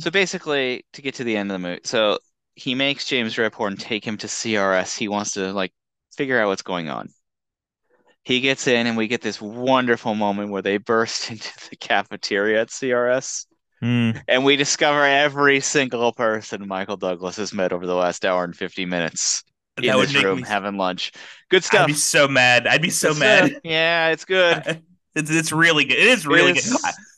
So 0.00 0.10
basically, 0.10 0.84
to 0.94 1.02
get 1.02 1.14
to 1.16 1.24
the 1.24 1.36
end 1.36 1.50
of 1.52 1.60
the 1.60 1.68
movie, 1.68 1.80
so 1.84 2.18
he 2.58 2.74
makes 2.74 3.04
James 3.06 3.36
Rebhorn 3.36 3.78
take 3.78 4.04
him 4.04 4.16
to 4.18 4.26
CRS. 4.26 4.96
He 4.98 5.08
wants 5.08 5.32
to 5.32 5.52
like 5.52 5.72
figure 6.16 6.40
out 6.40 6.48
what's 6.48 6.62
going 6.62 6.88
on. 6.88 7.08
He 8.24 8.40
gets 8.40 8.66
in, 8.66 8.86
and 8.86 8.96
we 8.96 9.08
get 9.08 9.22
this 9.22 9.40
wonderful 9.40 10.14
moment 10.14 10.50
where 10.50 10.62
they 10.62 10.76
burst 10.78 11.30
into 11.30 11.50
the 11.70 11.76
cafeteria 11.76 12.62
at 12.62 12.68
CRS. 12.68 13.46
Hmm. 13.80 14.10
And 14.26 14.44
we 14.44 14.56
discover 14.56 15.04
every 15.04 15.60
single 15.60 16.12
person 16.12 16.66
Michael 16.66 16.96
Douglas 16.96 17.36
has 17.36 17.54
met 17.54 17.72
over 17.72 17.86
the 17.86 17.94
last 17.94 18.24
hour 18.24 18.42
and 18.42 18.54
50 18.56 18.86
minutes 18.86 19.44
in 19.76 19.84
That 19.86 19.96
this 19.98 20.24
room 20.24 20.40
me. 20.40 20.48
having 20.48 20.76
lunch. 20.76 21.12
Good 21.48 21.62
stuff. 21.62 21.82
I'd 21.82 21.86
be 21.86 21.92
so 21.92 22.26
mad. 22.26 22.66
I'd 22.66 22.82
be 22.82 22.90
so 22.90 23.12
Good 23.14 23.16
uh, 23.18 23.20
mad. 23.20 23.50
stuff. 23.50 23.60
Yeah, 23.64 24.08
it's 24.08 24.24
good. 24.24 24.82
It's 25.14 25.30
it's 25.30 25.52
really 25.52 25.84
good. 25.84 25.96
It 25.98 26.06
is 26.08 26.26
really 26.26 26.50
It's- 26.50 26.68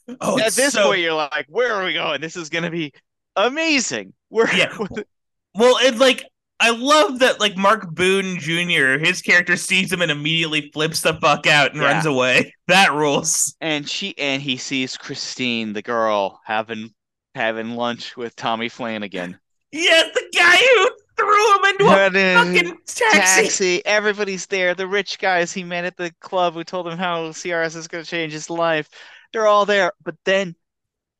good. 0.06 0.16
Oh, 0.20 0.38
At 0.38 0.52
this 0.52 0.72
so 0.74 0.88
point, 0.88 1.00
you're 1.00 1.12
like, 1.14 1.46
where 1.48 1.72
are 1.72 1.84
we 1.84 1.92
going? 1.94 2.20
This 2.20 2.36
is 2.36 2.48
going 2.50 2.64
to 2.64 2.70
be 2.70 2.92
amazing. 3.36 4.12
We're 4.28 4.50
Yeah. 4.52 4.76
well. 5.54 5.76
It 5.84 5.98
like 5.98 6.24
I 6.58 6.70
love 6.70 7.20
that 7.20 7.40
like 7.40 7.56
Mark 7.56 7.90
Boone 7.94 8.38
Jr. 8.38 8.98
His 8.98 9.22
character 9.22 9.56
sees 9.56 9.92
him 9.92 10.02
and 10.02 10.10
immediately 10.10 10.70
flips 10.72 11.00
the 11.00 11.14
fuck 11.14 11.46
out 11.46 11.72
and 11.72 11.80
Yeah. 11.82 11.92
runs 11.92 12.06
away. 12.06 12.54
That 12.68 12.92
rules. 12.92 13.56
and 13.60 13.88
she 13.88 14.16
and 14.18 14.40
he 14.40 14.56
sees 14.56 14.96
Christine, 14.96 15.72
the 15.72 15.82
girl, 15.82 16.40
having 16.44 16.94
having 17.34 17.76
lunch 17.76 18.16
with 18.16 18.36
Tommy 18.36 18.68
Flanagan. 18.68 19.38
Yeah, 19.72 20.02
the 20.14 20.24
guy 20.36 20.56
who 20.56 20.90
threw 21.16 21.56
him 21.56 21.64
into 21.64 21.84
a 21.86 22.10
And, 22.20 22.54
fucking 22.56 22.78
taxi. 22.86 23.42
taxi. 23.42 23.86
Everybody's 23.86 24.46
there. 24.46 24.74
The 24.74 24.86
rich 24.86 25.18
guys 25.18 25.52
he 25.52 25.62
met 25.64 25.84
at 25.84 25.96
the 25.96 26.12
club 26.20 26.54
who 26.54 26.64
told 26.64 26.88
him 26.88 26.98
how 26.98 27.28
CRS 27.30 27.76
is 27.76 27.88
going 27.88 28.02
to 28.04 28.10
change 28.10 28.32
his 28.32 28.50
life. 28.50 28.88
They're 29.32 29.46
all 29.46 29.64
there. 29.66 29.92
But 30.04 30.16
then 30.24 30.54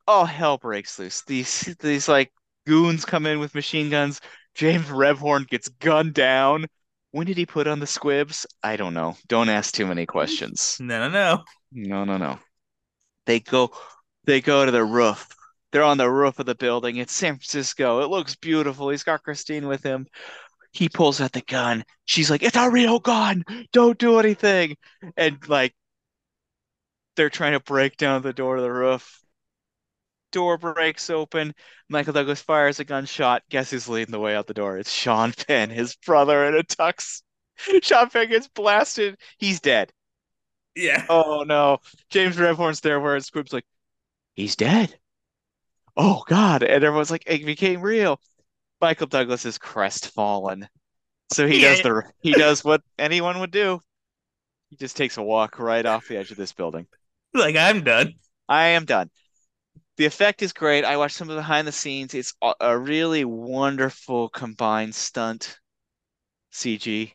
all 0.06 0.24
hell 0.24 0.58
breaks 0.58 0.98
loose. 0.98 1.22
These 1.22 1.76
these 1.80 2.08
like 2.08 2.32
goons 2.66 3.04
come 3.04 3.26
in 3.26 3.40
with 3.40 3.54
machine 3.54 3.90
guns. 3.90 4.20
James 4.54 4.86
Rebhorn 4.86 5.46
gets 5.48 5.68
gunned 5.68 6.14
down. 6.14 6.66
When 7.12 7.26
did 7.26 7.36
he 7.36 7.46
put 7.46 7.66
on 7.66 7.80
the 7.80 7.86
squibs? 7.86 8.46
I 8.62 8.76
don't 8.76 8.94
know. 8.94 9.16
Don't 9.28 9.48
ask 9.48 9.74
too 9.74 9.86
many 9.86 10.06
questions. 10.06 10.76
No, 10.80 11.08
no, 11.08 11.10
no. 11.10 11.44
No, 11.72 12.04
no, 12.04 12.16
no. 12.16 12.38
They 13.26 13.40
go 13.40 13.70
they 14.24 14.40
go 14.40 14.64
to 14.66 14.70
the 14.72 14.84
roof. 14.84 15.28
They're 15.72 15.82
on 15.84 15.98
the 15.98 16.10
roof 16.10 16.38
of 16.38 16.46
the 16.46 16.54
building. 16.54 16.96
It's 16.96 17.12
San 17.14 17.34
Francisco. 17.34 18.00
It 18.00 18.10
looks 18.10 18.36
beautiful. 18.36 18.90
He's 18.90 19.04
got 19.04 19.22
Christine 19.22 19.66
with 19.68 19.82
him. 19.82 20.06
He 20.72 20.88
pulls 20.88 21.20
out 21.20 21.32
the 21.32 21.42
gun. 21.42 21.84
She's 22.06 22.30
like, 22.30 22.42
"It's 22.42 22.56
a 22.56 22.70
real 22.70 22.98
gun. 23.00 23.44
Don't 23.72 23.98
do 23.98 24.18
anything." 24.18 24.76
And 25.16 25.38
like 25.48 25.74
they're 27.16 27.30
trying 27.30 27.52
to 27.52 27.60
break 27.60 27.96
down 27.96 28.22
the 28.22 28.32
door 28.32 28.56
to 28.56 28.62
the 28.62 28.72
roof. 28.72 29.20
Door 30.32 30.58
breaks 30.58 31.10
open. 31.10 31.54
Michael 31.88 32.12
Douglas 32.12 32.40
fires 32.40 32.80
a 32.80 32.84
gunshot. 32.84 33.42
Guess 33.50 33.70
who's 33.70 33.88
leading 33.88 34.12
the 34.12 34.20
way 34.20 34.34
out 34.34 34.46
the 34.46 34.54
door? 34.54 34.78
It's 34.78 34.92
Sean 34.92 35.32
Penn, 35.32 35.70
his 35.70 35.96
brother 35.96 36.44
in 36.46 36.54
a 36.54 36.62
tux. 36.62 37.22
Sean 37.82 38.08
Penn 38.10 38.28
gets 38.28 38.48
blasted. 38.48 39.18
He's 39.38 39.60
dead. 39.60 39.92
Yeah. 40.74 41.04
Oh 41.08 41.44
no. 41.46 41.78
James 42.10 42.36
Rebhorn's 42.36 42.80
there 42.80 43.00
where 43.00 43.18
Squib's 43.20 43.52
like, 43.52 43.66
he's 44.34 44.56
dead. 44.56 44.98
Oh 45.96 46.22
God. 46.26 46.62
And 46.62 46.84
everyone's 46.84 47.10
like, 47.10 47.24
it 47.26 47.44
became 47.44 47.82
real. 47.82 48.20
Michael 48.80 49.06
Douglas 49.06 49.44
is 49.44 49.58
crestfallen. 49.58 50.68
So 51.32 51.46
he 51.46 51.60
does 51.60 51.82
the 51.82 52.02
he 52.22 52.32
does 52.32 52.64
what 52.64 52.82
anyone 52.98 53.40
would 53.40 53.50
do. 53.50 53.80
He 54.68 54.76
just 54.76 54.96
takes 54.96 55.16
a 55.16 55.22
walk 55.22 55.58
right 55.58 55.84
off 55.84 56.08
the 56.08 56.16
edge 56.16 56.30
of 56.30 56.36
this 56.36 56.52
building. 56.52 56.86
Like 57.32 57.56
I'm 57.56 57.84
done. 57.84 58.14
I 58.48 58.68
am 58.68 58.84
done. 58.84 59.10
The 60.00 60.06
effect 60.06 60.40
is 60.40 60.54
great. 60.54 60.86
I 60.86 60.96
watched 60.96 61.16
some 61.16 61.28
of 61.28 61.36
the 61.36 61.42
behind 61.42 61.68
the 61.68 61.72
scenes. 61.72 62.14
It's 62.14 62.32
a, 62.58 62.78
really 62.78 63.26
wonderful 63.26 64.30
combined 64.30 64.94
stunt 64.94 65.58
CG 66.50 67.12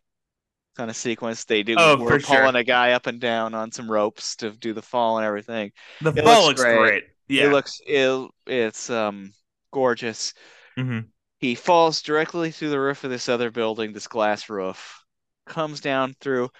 kind 0.78 0.91
of 0.91 0.95
sequence. 0.95 1.45
They 1.45 1.64
do 1.64 1.74
Oh, 1.80 1.98
we're 1.98 2.20
for 2.20 2.20
sure. 2.20 2.41
pulling 2.41 2.56
a 2.57 2.64
guy 2.64 2.91
up 2.91 3.07
and 3.07 3.20
down 3.20 3.56
on 3.56 3.72
some 3.72 3.90
ropes 3.90 4.36
to 4.36 4.52
do 4.52 4.72
the 4.72 4.84
fall 4.84 5.18
and 5.18 5.26
everything. 5.26 5.72
The 6.02 6.12
It 6.16 6.24
fall 6.24 6.45
looks 6.45 6.45
looks 6.49 6.62
great. 6.62 6.78
great. 6.78 7.03
Yeah. 7.28 7.45
It 7.45 7.53
looks 7.53 7.82
it, 7.88 8.30
it's 8.45 8.91
um 8.91 9.34
gorgeous. 9.72 10.36
Mhm. 10.78 11.06
He 11.40 11.56
falls 11.56 12.03
directly 12.03 12.52
through 12.52 12.70
the 12.70 12.80
roof 12.80 13.03
of 13.03 13.10
this 13.10 13.28
other 13.30 13.49
building, 13.49 13.94
this 13.94 14.07
glass 14.07 14.48
roof, 14.48 15.03
comes 15.48 15.82
down 15.82 16.14
through, 16.22 16.52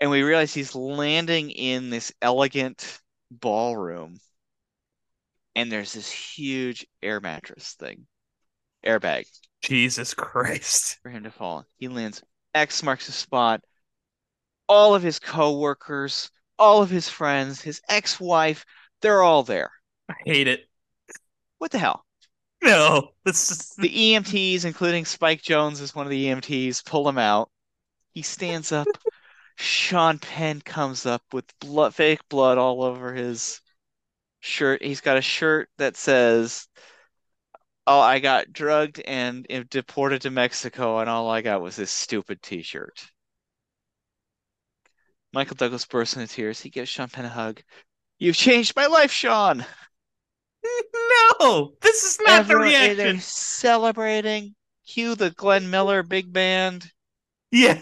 and 0.00 0.10
we 0.10 0.20
realize 0.22 0.52
he's 0.52 0.74
landing 0.74 1.50
in 1.50 1.88
this 1.88 2.12
elegant 2.20 3.00
ballroom. 3.30 4.20
And 5.56 5.72
there's 5.72 5.94
this 5.94 6.10
huge 6.10 6.86
air 7.02 7.18
mattress 7.18 7.72
thing, 7.80 8.06
airbag 8.84 9.24
Jesus 9.62 10.12
Christ. 10.12 10.98
for 11.02 11.08
him 11.08 11.24
to 11.24 11.30
fall. 11.30 11.64
He 11.78 11.88
lands. 11.88 12.22
X 12.54 12.82
marks 12.82 13.06
the 13.06 13.12
spot. 13.12 13.62
All 14.68 14.94
of 14.94 15.02
his 15.02 15.18
co-workers, 15.18 16.30
all 16.58 16.82
of 16.82 16.90
his 16.90 17.08
friends, 17.08 17.62
his 17.62 17.80
ex-wife, 17.88 18.66
they're 19.00 19.22
all 19.22 19.42
there. 19.42 19.70
I 20.10 20.14
hate 20.26 20.46
it. 20.46 20.68
What 21.58 21.70
the 21.70 21.78
hell? 21.78 22.04
No. 22.62 23.12
This 23.24 23.50
is 23.50 23.70
The 23.78 23.88
EMTs, 23.88 24.66
including 24.66 25.06
Spike 25.06 25.42
Jonze, 25.42 25.80
is 25.80 25.94
one 25.94 26.04
of 26.04 26.10
the 26.10 26.26
EMTs, 26.26 26.84
pull 26.84 27.08
him 27.08 27.18
out. 27.18 27.50
He 28.12 28.22
stands 28.22 28.72
up. 28.72 28.88
Sean 29.56 30.18
Penn 30.18 30.60
comes 30.60 31.06
up 31.06 31.22
with 31.32 31.46
blood, 31.60 31.94
fake 31.94 32.20
blood 32.28 32.58
all 32.58 32.82
over 32.82 33.14
his 33.14 33.62
shirt. 34.46 34.82
He's 34.82 35.00
got 35.00 35.16
a 35.18 35.22
shirt 35.22 35.68
that 35.78 35.96
says, 35.96 36.68
oh, 37.86 38.00
I 38.00 38.18
got 38.20 38.52
drugged 38.52 39.00
and 39.00 39.46
deported 39.70 40.22
to 40.22 40.30
Mexico, 40.30 40.98
and 40.98 41.10
all 41.10 41.28
I 41.30 41.42
got 41.42 41.60
was 41.62 41.76
this 41.76 41.90
stupid 41.90 42.42
T-shirt. 42.42 43.10
Michael 45.32 45.54
Douglas 45.56 45.84
bursts 45.86 46.16
into 46.16 46.26
tears. 46.32 46.60
He 46.60 46.70
gives 46.70 46.88
Sean 46.88 47.08
Penn 47.08 47.26
a 47.26 47.28
hug. 47.28 47.62
You've 48.18 48.36
changed 48.36 48.74
my 48.76 48.86
life, 48.86 49.12
Sean. 49.12 49.64
No, 51.40 51.74
this 51.80 52.02
is 52.04 52.18
not 52.20 52.40
Everyone, 52.40 52.72
the 52.72 52.94
they're 52.94 53.06
reaction. 53.06 53.20
celebrating. 53.20 54.54
Cue 54.86 55.14
the 55.14 55.30
Glenn 55.30 55.70
Miller 55.70 56.02
big 56.02 56.32
band. 56.32 56.92
Yeah, 57.50 57.78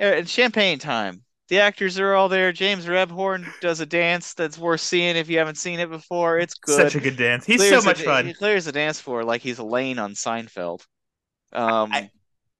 Uh, 0.00 0.06
It's 0.22 0.30
champagne 0.30 0.78
time. 0.78 1.23
The 1.48 1.60
actors 1.60 1.98
are 1.98 2.14
all 2.14 2.28
there. 2.28 2.52
James 2.52 2.86
Rebhorn 2.86 3.46
does 3.60 3.80
a 3.80 3.86
dance 3.86 4.32
that's 4.32 4.56
worth 4.58 4.80
seeing 4.80 5.14
if 5.16 5.28
you 5.28 5.38
haven't 5.38 5.58
seen 5.58 5.78
it 5.78 5.90
before. 5.90 6.38
It's 6.38 6.54
good. 6.54 6.76
such 6.76 6.94
a 6.94 7.00
good 7.00 7.16
dance. 7.16 7.44
He's 7.44 7.58
Clears 7.58 7.82
so 7.82 7.88
much 7.88 7.98
the, 7.98 8.04
fun. 8.04 8.26
He 8.26 8.32
clears 8.32 8.64
the 8.64 8.72
dance 8.72 8.98
floor 8.98 9.24
like 9.24 9.42
he's 9.42 9.58
Elaine 9.58 9.98
on 9.98 10.12
Seinfeld. 10.14 10.80
Um, 11.52 11.92
I- 11.92 12.10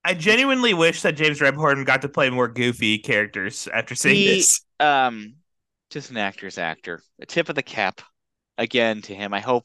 I 0.06 0.12
genuinely 0.12 0.74
wish 0.74 1.00
that 1.00 1.16
James 1.16 1.40
Rebhorn 1.40 1.86
got 1.86 2.02
to 2.02 2.10
play 2.10 2.28
more 2.28 2.46
goofy 2.46 2.98
characters 2.98 3.66
after 3.72 3.94
seeing 3.94 4.16
He- 4.16 4.34
this. 4.36 4.60
um, 4.78 5.36
just 5.88 6.10
an 6.10 6.18
actor's 6.18 6.58
actor. 6.58 7.00
A 7.20 7.26
tip 7.26 7.48
of 7.48 7.54
the 7.54 7.62
cap 7.62 8.02
again 8.58 9.00
to 9.02 9.14
him. 9.14 9.32
I 9.32 9.40
hope. 9.40 9.64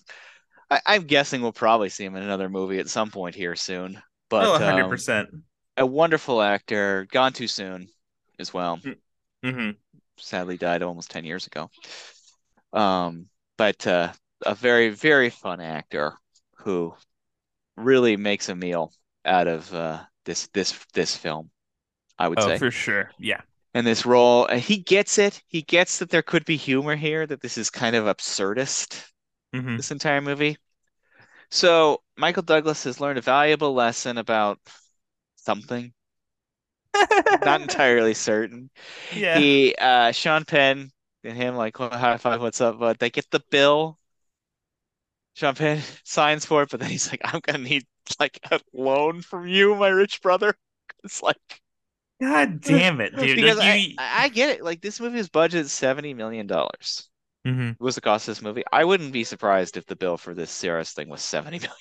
I, 0.71 0.79
I'm 0.85 1.03
guessing 1.03 1.41
we'll 1.41 1.51
probably 1.51 1.89
see 1.89 2.05
him 2.05 2.15
in 2.15 2.23
another 2.23 2.47
movie 2.47 2.79
at 2.79 2.87
some 2.87 3.11
point 3.11 3.35
here 3.35 3.57
soon. 3.57 4.01
But 4.29 4.45
oh, 4.45 4.55
um, 4.55 4.61
100%. 4.61 5.27
a 5.75 5.85
wonderful 5.85 6.41
actor, 6.41 7.05
gone 7.11 7.33
too 7.33 7.47
soon 7.47 7.89
as 8.37 8.53
well. 8.53 8.79
Hmm 9.43 9.71
Sadly, 10.17 10.55
died 10.57 10.83
almost 10.83 11.09
ten 11.09 11.25
years 11.25 11.47
ago. 11.47 11.71
Um, 12.73 13.29
but 13.57 13.85
uh, 13.87 14.13
a 14.45 14.55
very 14.55 14.89
very 14.89 15.29
fun 15.29 15.59
actor 15.61 16.17
who 16.57 16.93
really 17.77 18.17
makes 18.17 18.49
a 18.49 18.55
meal 18.55 18.93
out 19.25 19.47
of 19.47 19.73
uh, 19.73 20.05
this 20.25 20.47
this 20.49 20.73
this 20.93 21.15
film. 21.17 21.51
I 22.19 22.27
would 22.29 22.41
Oh, 22.41 22.41
say. 22.41 22.63
for 22.63 22.71
sure. 22.71 23.11
Yeah. 23.19 23.41
and 23.73 23.85
this 23.85 24.05
role. 24.05 24.47
He 24.47 24.77
gets 24.77 25.17
it. 25.17 25.41
He 25.47 25.61
gets 25.61 25.99
that 25.99 26.09
there 26.09 26.21
could 26.23 26.45
be 26.45 26.57
humor 26.57 26.95
here, 26.95 27.25
that 27.27 27.41
this 27.41 27.57
is 27.57 27.69
kind 27.69 27.95
of 27.95 28.05
absurdist, 28.05 29.03
hmm 29.53 29.79
this 29.79 29.91
entire 29.91 30.21
movie. 30.21 30.57
So 31.51 32.03
Michael 32.17 32.43
Douglas 32.43 32.85
has 32.85 33.01
learned 33.01 33.19
a 33.19 33.23
valuable 33.23 33.73
lesson 33.73 34.17
about 34.19 34.59
something. 35.37 35.93
Not 37.43 37.61
entirely 37.61 38.13
certain. 38.13 38.69
yeah. 39.11 39.37
He, 39.39 39.75
uh, 39.75 40.11
Sean 40.11 40.45
Penn 40.45 40.91
and 41.23 41.37
him, 41.37 41.55
like, 41.55 41.79
"Well, 41.79 41.89
high 41.89 42.17
five, 42.17 42.41
what's 42.41 42.61
up, 42.61 42.79
But 42.79 42.99
They 42.99 43.09
get 43.09 43.29
the 43.31 43.41
bill. 43.51 43.99
Sean 45.35 45.55
Penn 45.55 45.81
signs 46.03 46.45
for 46.45 46.63
it, 46.63 46.69
but 46.69 46.79
then 46.79 46.89
he's 46.89 47.09
like, 47.11 47.21
I'm 47.23 47.39
gonna 47.41 47.59
need 47.59 47.85
like 48.19 48.39
a 48.51 48.59
loan 48.73 49.21
from 49.21 49.47
you, 49.47 49.75
my 49.75 49.89
rich 49.89 50.21
brother. 50.21 50.55
It's 51.03 51.21
like 51.21 51.61
God 52.21 52.61
damn 52.61 52.99
it, 53.01 53.15
dude. 53.15 53.35
because 53.37 53.57
you- 53.63 53.95
I, 53.97 54.23
I 54.25 54.29
get 54.29 54.49
it. 54.49 54.63
Like 54.63 54.81
this 54.81 54.99
movie's 54.99 55.29
budget 55.29 55.61
is 55.61 55.71
seventy 55.71 56.13
million 56.13 56.47
dollars. 56.47 57.09
Mhm. 57.47 57.77
was 57.79 57.95
the 57.95 58.01
cost 58.01 58.27
of 58.27 58.33
this 58.35 58.41
movie. 58.41 58.63
I 58.73 58.83
wouldn't 58.83 59.13
be 59.13 59.23
surprised 59.23 59.77
if 59.77 59.85
the 59.85 59.95
bill 59.95 60.17
for 60.17 60.33
this 60.33 60.51
Cirrus 60.51 60.91
thing 60.91 61.07
was 61.09 61.21
seventy 61.21 61.59
million 61.59 61.73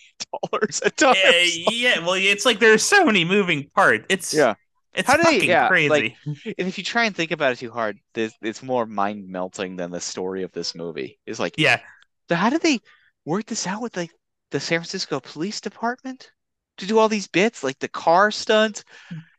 dollars. 0.52 0.80
Yeah, 1.10 1.42
yeah, 1.70 1.98
well, 2.00 2.14
it's 2.14 2.44
like 2.46 2.60
there's 2.60 2.82
so 2.84 3.04
many 3.04 3.24
moving 3.24 3.68
parts. 3.70 4.06
It's 4.08 4.34
Yeah. 4.34 4.54
It's 4.98 5.06
How 5.06 5.16
do 5.16 5.22
they- 5.22 5.34
fucking 5.34 5.48
yeah, 5.48 5.68
crazy. 5.68 5.88
like- 5.88 6.16
And 6.58 6.68
if 6.68 6.76
you 6.78 6.84
try 6.84 7.04
and 7.04 7.14
think 7.16 7.30
about 7.30 7.52
it 7.52 7.58
too 7.58 7.70
hard, 7.70 7.98
this 8.14 8.34
it's 8.42 8.62
more 8.62 8.86
mind 8.86 9.28
melting 9.28 9.76
than 9.76 9.90
the 9.90 10.00
story 10.00 10.42
of 10.42 10.52
this 10.52 10.74
movie. 10.74 11.18
It's 11.26 11.38
like, 11.38 11.54
yeah, 11.58 11.80
so 12.28 12.34
how 12.36 12.50
did 12.50 12.62
they 12.62 12.80
work 13.24 13.46
this 13.46 13.66
out 13.66 13.80
with 13.82 13.96
like 13.96 14.10
the 14.50 14.60
San 14.60 14.78
Francisco 14.80 15.20
Police 15.20 15.60
Department 15.60 16.30
to 16.78 16.86
do 16.86 16.98
all 16.98 17.08
these 17.08 17.28
bits, 17.28 17.62
like 17.64 17.78
the 17.78 17.88
car 17.88 18.30
stunt 18.30 18.84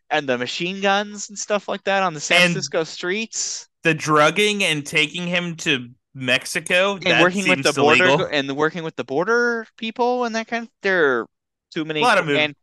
and 0.10 0.28
the 0.28 0.38
machine 0.38 0.82
guns 0.82 1.30
and 1.30 1.38
stuff 1.38 1.68
like 1.68 1.84
that 1.86 2.04
on 2.04 2.14
the 2.14 2.20
San 2.20 2.42
And- 2.42 2.52
Francisco 2.54 2.84
streets, 2.84 3.68
the 3.84 3.94
drugging 3.94 4.64
and 4.64 4.86
taking 4.86 5.26
him 5.28 5.56
to 5.58 5.90
Mexico 6.14 6.98
and 7.06 7.22
working 7.24 7.48
with 7.48 7.64
the 7.64 7.72
border 7.74 8.06
illegal. 8.06 8.28
and 8.32 8.52
working 8.58 8.84
with 8.84 8.96
the 8.96 9.04
border 9.04 9.66
people 9.78 10.26
and 10.26 10.36
that 10.36 10.48
kind 10.48 10.64
of. 10.64 10.70
There 10.82 11.22
are 11.22 11.28
too 11.74 11.86
many. 11.86 12.02
A 12.02 12.04
lot 12.04 12.18
of 12.18 12.26
mov- 12.26 12.38
and 12.38 12.56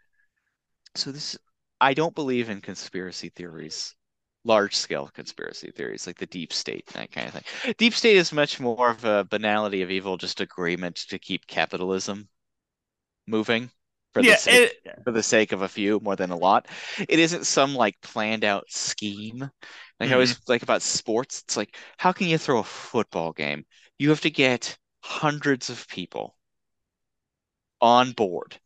so 0.94 1.12
this, 1.12 1.36
I 1.80 1.94
don't 1.94 2.14
believe 2.14 2.50
in 2.50 2.60
conspiracy 2.60 3.30
theories, 3.30 3.94
large 4.44 4.76
scale 4.76 5.08
conspiracy 5.08 5.70
theories 5.70 6.06
like 6.06 6.18
the 6.18 6.26
deep 6.26 6.52
state 6.52 6.86
that 6.88 7.10
kind 7.12 7.28
of 7.28 7.34
thing. 7.34 7.74
Deep 7.78 7.94
state 7.94 8.16
is 8.16 8.32
much 8.32 8.60
more 8.60 8.90
of 8.90 9.04
a 9.04 9.24
banality 9.24 9.82
of 9.82 9.90
evil, 9.90 10.16
just 10.16 10.40
agreement 10.40 10.96
to 11.08 11.18
keep 11.18 11.46
capitalism 11.46 12.28
moving 13.26 13.70
for 14.12 14.22
the 14.22 14.26
Yeah, 14.26 14.36
sake 14.36 14.62
it, 14.62 14.72
for 15.04 15.12
the 15.12 15.22
sake 15.22 15.52
of 15.52 15.62
a 15.62 15.68
few 15.68 16.00
more 16.00 16.16
than 16.16 16.30
a 16.30 16.36
lot. 16.36 16.68
It 17.08 17.18
isn't 17.18 17.46
some 17.46 17.74
like 17.74 18.00
planned 18.02 18.44
out 18.44 18.64
scheme. 18.70 19.50
Like 20.00 20.10
I 20.10 20.14
always 20.14 20.34
mm-hmm. 20.34 20.42
like 20.48 20.62
about 20.62 20.82
sports, 20.82 21.42
it's 21.42 21.56
like 21.56 21.76
how 21.98 22.12
can 22.12 22.28
you 22.28 22.38
throw 22.38 22.58
a 22.60 22.64
football 22.64 23.32
game? 23.32 23.64
You 23.98 24.10
have 24.10 24.20
to 24.22 24.30
get 24.30 24.78
hundreds 25.02 25.70
of 25.70 25.86
people 25.88 26.36
on 27.80 28.12
board 28.12 28.60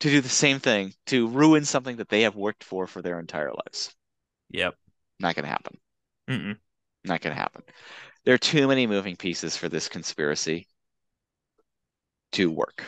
to 0.00 0.10
do 0.10 0.20
the 0.20 0.28
same 0.28 0.58
thing 0.60 0.94
to 1.06 1.28
ruin 1.28 1.64
something 1.64 1.96
that 1.96 2.08
they 2.10 2.22
have 2.22 2.36
worked 2.36 2.64
for 2.64 2.86
for 2.86 3.02
their 3.02 3.20
entire 3.20 3.52
lives. 3.52 3.94
yep. 4.50 4.76
Not 5.20 5.36
to 5.36 5.46
happen. 5.46 5.78
Mm-mm. 6.28 6.58
Not 7.04 7.20
to 7.22 7.34
happen. 7.34 7.62
There 8.24 8.34
are 8.34 8.38
too 8.38 8.68
many 8.68 8.86
moving 8.86 9.16
pieces 9.16 9.56
for 9.56 9.68
this 9.68 9.88
conspiracy 9.88 10.68
to 12.32 12.50
work. 12.50 12.84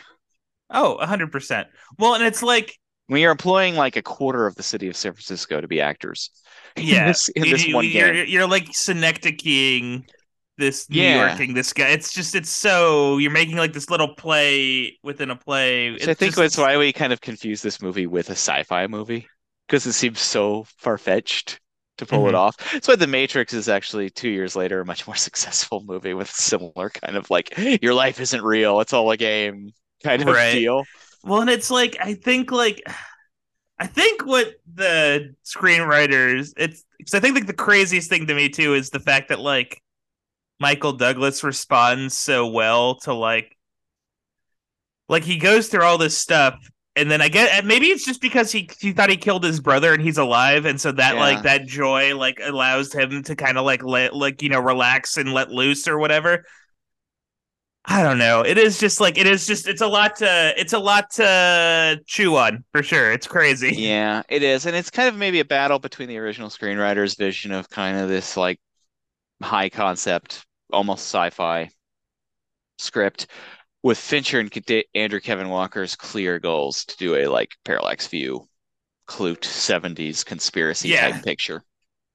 Oh, 0.69 0.95
100%. 0.97 1.67
Well, 1.97 2.15
and 2.15 2.23
it's 2.23 2.43
like 2.43 2.77
When 3.07 3.21
you're 3.21 3.31
employing 3.31 3.75
like 3.75 3.95
a 3.95 4.01
quarter 4.01 4.45
of 4.47 4.55
the 4.55 4.63
city 4.63 4.87
of 4.89 4.95
San 4.97 5.13
Francisco 5.13 5.61
to 5.61 5.67
be 5.69 5.79
actors 5.81 6.31
in 6.89 7.03
yeah, 7.03 7.05
this, 7.05 7.29
in 7.29 7.49
this 7.49 7.67
one 7.67 7.89
you're 7.89 8.13
game. 8.13 8.23
you're 8.23 8.47
like 8.47 8.65
synecdocheing 8.71 10.05
this 10.57 10.89
New 10.89 11.01
Yeah. 11.01 11.27
Yorking 11.27 11.53
this 11.53 11.73
guy. 11.73 11.89
It's 11.89 12.13
just 12.13 12.35
it's 12.35 12.49
so 12.51 13.17
you're 13.17 13.31
making 13.31 13.57
like 13.57 13.73
this 13.73 13.89
little 13.89 14.13
play 14.15 14.97
within 15.03 15.29
a 15.31 15.35
play. 15.35 15.97
So 15.99 16.11
I 16.11 16.13
think 16.13 16.31
just- 16.31 16.37
that's 16.37 16.57
why 16.57 16.77
we 16.77 16.93
kind 16.93 17.11
of 17.13 17.21
confuse 17.21 17.61
this 17.61 17.81
movie 17.81 18.07
with 18.07 18.29
a 18.29 18.33
sci-fi 18.33 18.87
movie 18.87 19.27
because 19.67 19.85
it 19.85 19.93
seems 19.93 20.19
so 20.19 20.65
far-fetched 20.77 21.59
to 21.97 22.05
pull 22.05 22.27
it 22.27 22.31
Mhm. 22.33 22.37
off. 22.37 22.71
That's 22.71 22.87
why 22.87 22.95
The 22.95 23.07
Matrix 23.07 23.53
is 23.53 23.69
actually 23.69 24.09
two 24.09 24.29
years 24.29 24.55
later 24.55 24.81
a 24.81 24.85
much 24.85 25.05
more 25.07 25.15
successful 25.15 25.83
movie 25.87 26.13
with 26.13 26.29
similar 26.29 26.89
kind 26.89 27.15
of 27.17 27.29
like 27.29 27.53
your 27.81 27.93
life 27.93 28.19
isn't 28.19 28.41
real, 28.43 28.79
it's 28.81 28.93
all 28.93 29.09
a 29.11 29.17
game 29.17 29.71
kind 30.03 30.21
of 30.21 30.27
Right. 30.27 30.53
deal. 30.53 30.83
Well, 31.23 31.41
and 31.41 31.49
it's 31.49 31.71
like 31.71 31.95
I 31.99 32.15
think 32.15 32.51
like 32.51 32.81
I 33.79 33.87
think 33.87 34.25
what 34.25 34.53
the 34.73 35.33
screenwriters 35.45 36.53
it's 36.57 36.83
because 36.97 37.13
I 37.13 37.19
think 37.19 37.35
like 37.35 37.47
the 37.47 37.53
craziest 37.53 38.09
thing 38.09 38.27
to 38.27 38.33
me 38.35 38.49
too 38.49 38.73
is 38.75 38.89
the 38.89 38.99
fact 38.99 39.29
that 39.29 39.39
like 39.39 39.81
Michael 40.59 40.93
Douglas 40.93 41.43
responds 41.43 42.15
so 42.17 42.47
well 42.47 42.95
to 43.01 43.13
like 43.13 43.57
like 45.09 45.23
he 45.23 45.37
goes 45.37 45.67
through 45.67 45.83
all 45.83 45.97
this 45.97 46.17
stuff 46.17 46.55
and 46.95 47.09
then 47.09 47.21
I 47.21 47.27
get 47.29 47.65
maybe 47.65 47.87
it's 47.87 48.05
just 48.05 48.21
because 48.21 48.51
he 48.51 48.69
he 48.79 48.91
thought 48.93 49.09
he 49.09 49.17
killed 49.17 49.43
his 49.43 49.59
brother 49.59 49.93
and 49.93 50.01
he's 50.01 50.17
alive 50.17 50.65
and 50.65 50.79
so 50.79 50.91
that 50.93 51.15
Yeah. 51.15 51.19
like 51.19 51.43
that 51.43 51.65
joy 51.65 52.15
like 52.15 52.39
allows 52.41 52.93
him 52.93 53.23
to 53.23 53.35
kind 53.35 53.57
of 53.57 53.65
like 53.65 53.83
let 53.83 54.15
like 54.15 54.41
you 54.41 54.49
know 54.49 54.59
relax 54.59 55.17
and 55.17 55.33
let 55.33 55.49
loose 55.51 55.87
or 55.87 55.97
whatever. 55.97 56.45
I 57.85 58.01
don't 58.01 58.17
know. 58.17 58.41
It 58.41 58.57
is 58.57 58.79
just 58.79 59.01
like 59.01 59.17
it 59.17 59.27
is 59.27 59.45
just 59.45 59.67
it's 59.67 59.81
a 59.81 59.87
lot 59.87 60.15
to 60.17 60.53
it's 60.57 60.71
a 60.73 60.79
lot 60.79 61.09
to 61.15 61.99
chew 62.07 62.37
on 62.37 62.63
for 62.71 62.81
sure. 62.81 63.11
It's 63.11 63.27
crazy. 63.27 63.75
Yeah, 63.75 64.23
it 64.29 64.41
is. 64.41 64.65
And 64.65 64.75
it's 64.75 64.89
kind 64.89 65.09
of 65.09 65.15
maybe 65.15 65.39
a 65.41 65.45
battle 65.45 65.79
between 65.79 66.07
the 66.07 66.17
original 66.17 66.49
screenwriter's 66.49 67.15
vision 67.15 67.51
of 67.51 67.69
kind 67.69 67.97
of 67.97 68.07
this 68.07 68.37
like 68.37 68.59
high 69.41 69.69
concept, 69.69 70.45
almost 70.71 71.05
sci-fi 71.05 71.69
script 72.77 73.27
with 73.83 73.97
Fincher 73.97 74.39
and 74.39 74.83
Andrew 74.95 75.19
Kevin 75.19 75.49
Walker's 75.49 75.95
clear 75.95 76.39
goals 76.39 76.85
to 76.85 76.97
do 76.97 77.15
a 77.15 77.27
like 77.27 77.51
parallax 77.65 78.07
view, 78.07 78.47
Klute 79.07 79.43
70s 79.43 80.23
conspiracy 80.23 80.89
Yeah. 80.89 81.11
type 81.11 81.23
picture. 81.25 81.63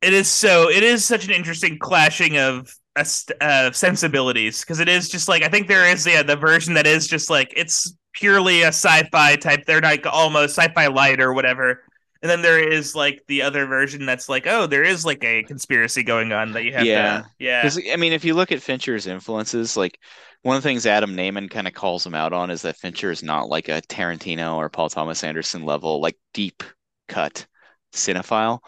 It 0.01 0.15
is 0.15 0.29
so 0.29 0.71
it 0.71 0.83
is 0.83 1.05
such 1.05 1.25
an 1.27 1.33
interesting 1.33 1.79
clashing 1.79 2.39
of 2.39 2.73
uh, 2.97 3.71
sensibilities 3.73 4.61
because 4.61 4.81
it 4.81 4.89
is 4.89 5.09
just 5.09 5.29
like 5.29 5.43
I 5.43 5.49
think 5.49 5.69
there 5.69 5.87
is 5.89 6.07
yeah 6.07 6.23
the 6.23 6.37
version 6.37 6.75
that 6.75 6.87
is 6.87 7.07
just 7.07 7.31
like 7.31 7.53
it's 7.57 7.95
purely 8.15 8.63
a 8.63 8.69
sci-fi 8.69 9.37
type. 9.37 9.65
They're 9.67 9.81
like 9.81 10.07
almost 10.07 10.57
sci-fi 10.57 10.87
light 10.87 11.21
or 11.21 11.35
whatever. 11.35 11.83
And 12.23 12.31
then 12.31 12.43
there 12.43 12.59
is 12.61 12.95
like 12.95 13.23
the 13.29 13.43
other 13.43 13.67
version 13.67 14.07
that's 14.07 14.29
like, 14.29 14.47
oh, 14.47 14.67
there 14.67 14.83
is 14.85 15.05
like 15.05 15.23
a 15.25 15.45
conspiracy 15.45 16.03
going 16.03 16.33
on 16.33 16.53
that 16.53 16.65
you 16.65 16.73
have 16.73 16.85
Yeah. 16.85 16.93
to, 16.93 17.25
yeah, 17.39 17.63
Because 17.63 17.81
I 17.93 17.97
mean, 17.97 18.13
if 18.13 18.25
you 18.25 18.35
look 18.35 18.53
at 18.53 18.63
Fincher's 18.63 19.07
influences, 19.07 19.77
like 19.77 19.99
one 20.43 20.57
of 20.57 20.63
the 20.63 20.69
things 20.69 20.87
Adam 20.87 21.17
Nayman 21.17 21.51
kind 21.51 21.67
of 21.67 21.75
calls 21.75 22.07
him 22.07 22.15
out 22.15 22.33
on 22.33 22.51
is 22.51 22.63
that 22.63 22.77
Fincher 22.77 23.11
is 23.11 23.23
not 23.23 23.49
like 23.49 23.69
a 23.69 23.83
Tarantino 23.83 24.57
or 24.57 24.69
Paul 24.69 24.89
Thomas 24.89 25.25
Anderson 25.25 25.65
level, 25.65 26.01
like 26.01 26.17
deep 26.33 26.63
cut 27.09 27.47
cinephile. 27.93 28.61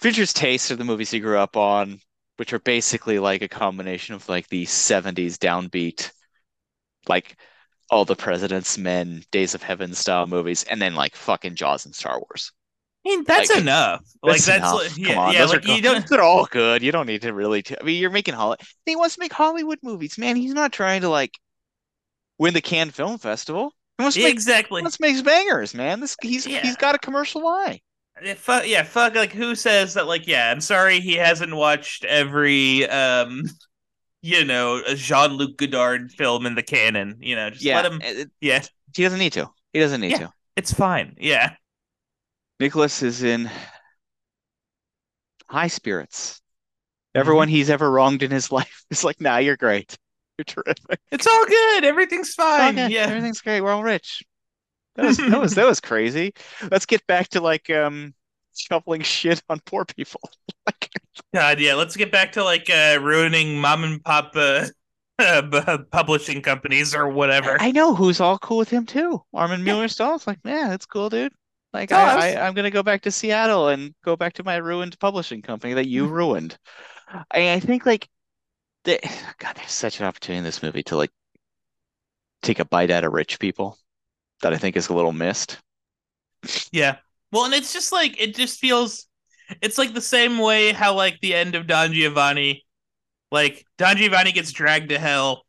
Fincher's 0.00 0.32
tastes 0.32 0.70
are 0.70 0.76
the 0.76 0.84
movies 0.84 1.10
he 1.10 1.20
grew 1.20 1.38
up 1.38 1.56
on, 1.56 2.00
which 2.36 2.52
are 2.52 2.60
basically 2.60 3.18
like 3.18 3.42
a 3.42 3.48
combination 3.48 4.14
of 4.14 4.28
like 4.28 4.48
the 4.48 4.64
70s 4.66 5.38
downbeat, 5.38 6.12
like 7.08 7.36
all 7.90 8.04
the 8.04 8.16
President's 8.16 8.78
Men, 8.78 9.22
Days 9.32 9.54
of 9.54 9.62
Heaven 9.62 9.94
style 9.94 10.26
movies, 10.28 10.64
and 10.64 10.80
then 10.82 10.94
like 10.94 11.16
fucking 11.16 11.56
Jaws 11.56 11.86
and 11.86 11.94
Star 11.94 12.18
Wars. 12.20 12.52
I 13.08 13.16
mean, 13.16 13.24
that's 13.24 13.50
Like, 13.50 13.60
enough. 13.60 14.04
Like 14.22 14.32
That's 14.42 14.46
that's 14.46 14.58
enough. 14.58 14.74
like, 14.74 14.90
Come 14.94 15.04
yeah, 15.04 15.18
on, 15.18 15.32
yeah. 15.32 15.38
those 15.40 15.50
Like 15.52 15.66
are 15.68 15.72
you 15.72 15.82
don't. 15.82 16.06
They're 16.08 16.22
all 16.22 16.46
good. 16.46 16.82
You 16.82 16.92
don't 16.92 17.06
need 17.06 17.22
to 17.22 17.32
really. 17.32 17.62
T- 17.62 17.76
I 17.80 17.84
mean, 17.84 18.00
you're 18.00 18.10
making 18.10 18.34
Hollywood. 18.34 18.60
He 18.86 18.96
wants 18.96 19.14
to 19.14 19.20
make 19.20 19.32
Hollywood 19.32 19.78
movies, 19.82 20.18
man. 20.18 20.36
He's 20.36 20.54
not 20.54 20.72
trying 20.72 21.00
to 21.02 21.08
like 21.08 21.38
win 22.38 22.54
the 22.54 22.60
Cannes 22.60 22.90
Film 22.92 23.18
Festival. 23.18 23.72
He 23.98 24.02
wants 24.04 24.16
to 24.16 24.22
make. 24.22 24.32
Exactly. 24.32 24.80
He 24.80 24.84
wants 24.84 24.96
to 24.98 25.02
make 25.02 25.24
bangers, 25.24 25.74
man. 25.74 26.00
This 26.00 26.16
he's 26.22 26.46
Yeah. 26.46 26.60
he's 26.62 26.76
got 26.76 26.94
a 26.94 26.98
commercial 26.98 27.46
eye. 27.46 27.80
Yeah, 28.22 28.34
fuck, 28.34 28.66
yeah, 28.66 28.82
fuck. 28.82 29.14
Like, 29.14 29.32
who 29.32 29.54
says 29.54 29.94
that? 29.94 30.08
Like, 30.08 30.26
yeah, 30.26 30.50
I'm 30.50 30.60
sorry, 30.60 30.98
he 30.98 31.14
hasn't 31.14 31.54
watched 31.54 32.04
every, 32.04 32.88
um, 32.90 33.44
you 34.22 34.44
know, 34.44 34.82
Jean 34.96 35.30
Luc 35.34 35.56
Godard 35.56 36.10
film 36.10 36.44
in 36.44 36.56
the 36.56 36.62
canon. 36.64 37.18
You 37.20 37.36
know, 37.36 37.50
just 37.50 37.62
Yeah, 37.64 37.80
let 37.80 37.92
him. 37.92 38.00
it- 38.02 38.30
Yeah, 38.40 38.62
he 38.96 39.04
doesn't 39.04 39.20
need 39.20 39.34
to. 39.34 39.48
He 39.72 39.78
doesn't 39.78 40.00
need 40.00 40.12
Yeah. 40.12 40.18
to. 40.18 40.32
it's 40.56 40.72
fine. 40.74 41.14
Yeah, 41.20 41.52
Nicholas 42.60 43.02
is 43.02 43.22
in 43.22 43.50
high 45.48 45.68
spirits. 45.68 46.34
Mm-hmm. 46.34 47.20
Everyone 47.20 47.48
he's 47.48 47.70
ever 47.70 47.90
wronged 47.90 48.22
in 48.22 48.30
his 48.30 48.52
life 48.52 48.84
is 48.90 49.04
like, 49.04 49.20
nah, 49.20 49.38
you're 49.38 49.56
great. 49.56 49.96
You're 50.36 50.44
terrific. 50.44 51.00
it's 51.10 51.26
all 51.26 51.46
good. 51.46 51.84
Everything's 51.84 52.34
fine. 52.34 52.76
Yeah, 52.76 53.06
everything's 53.06 53.40
great. 53.40 53.60
We're 53.60 53.72
all 53.72 53.82
rich. 53.82 54.22
That 54.94 55.06
was 55.06 55.16
that 55.16 55.40
was 55.40 55.54
that 55.56 55.66
was 55.66 55.80
crazy. 55.80 56.32
Let's 56.70 56.86
get 56.86 57.06
back 57.06 57.28
to 57.30 57.40
like 57.40 57.70
um 57.70 58.14
shoveling 58.56 59.02
shit 59.02 59.42
on 59.48 59.60
poor 59.64 59.84
people. 59.84 60.20
Like 60.66 60.90
God, 61.34 61.60
yeah. 61.60 61.74
Let's 61.74 61.96
get 61.96 62.12
back 62.12 62.32
to 62.32 62.44
like 62.44 62.68
uh, 62.68 62.98
ruining 63.00 63.58
mom 63.58 63.84
and 63.84 64.04
pop 64.04 64.32
uh, 64.36 64.66
uh, 65.18 65.78
publishing 65.90 66.42
companies 66.42 66.94
or 66.94 67.08
whatever. 67.08 67.56
I 67.58 67.70
know 67.70 67.94
who's 67.94 68.20
all 68.20 68.38
cool 68.38 68.58
with 68.58 68.68
him 68.68 68.84
too. 68.84 69.22
Armin 69.32 69.64
Mueller 69.64 69.88
Stahl's 69.88 70.26
like, 70.26 70.40
yeah, 70.44 70.68
that's 70.68 70.84
cool, 70.84 71.08
dude. 71.08 71.32
Like 71.72 71.92
Oh, 71.92 71.96
I, 71.96 72.14
was- 72.14 72.24
I 72.24 72.46
I'm 72.46 72.54
gonna 72.54 72.70
go 72.70 72.82
back 72.82 73.02
to 73.02 73.10
Seattle 73.10 73.68
and 73.68 73.94
go 74.04 74.16
back 74.16 74.34
to 74.34 74.44
my 74.44 74.56
ruined 74.56 74.98
publishing 74.98 75.42
company 75.42 75.74
that 75.74 75.88
you 75.88 76.06
mm. 76.06 76.10
ruined. 76.10 76.58
I, 77.30 77.52
I 77.52 77.60
think 77.60 77.86
like 77.86 78.08
the 78.84 78.98
God, 79.38 79.56
there's 79.56 79.72
such 79.72 80.00
an 80.00 80.06
opportunity 80.06 80.38
in 80.38 80.44
this 80.44 80.62
movie 80.62 80.82
to 80.84 80.96
like 80.96 81.10
take 82.42 82.58
a 82.58 82.64
bite 82.64 82.90
out 82.90 83.04
of 83.04 83.12
rich 83.12 83.38
people 83.38 83.78
that 84.42 84.52
I 84.52 84.56
think 84.56 84.76
is 84.76 84.88
a 84.88 84.94
little 84.94 85.12
missed. 85.12 85.58
Yeah. 86.70 86.96
Well, 87.32 87.44
and 87.44 87.54
it's 87.54 87.72
just 87.72 87.92
like 87.92 88.20
it 88.20 88.34
just 88.34 88.58
feels 88.58 89.06
it's 89.60 89.78
like 89.78 89.94
the 89.94 90.00
same 90.00 90.38
way 90.38 90.72
how 90.72 90.94
like 90.94 91.18
the 91.20 91.34
end 91.34 91.54
of 91.54 91.66
Don 91.66 91.92
Giovanni 91.92 92.64
like 93.30 93.64
Don 93.76 93.96
Giovanni 93.96 94.32
gets 94.32 94.52
dragged 94.52 94.90
to 94.90 94.98
hell 94.98 95.44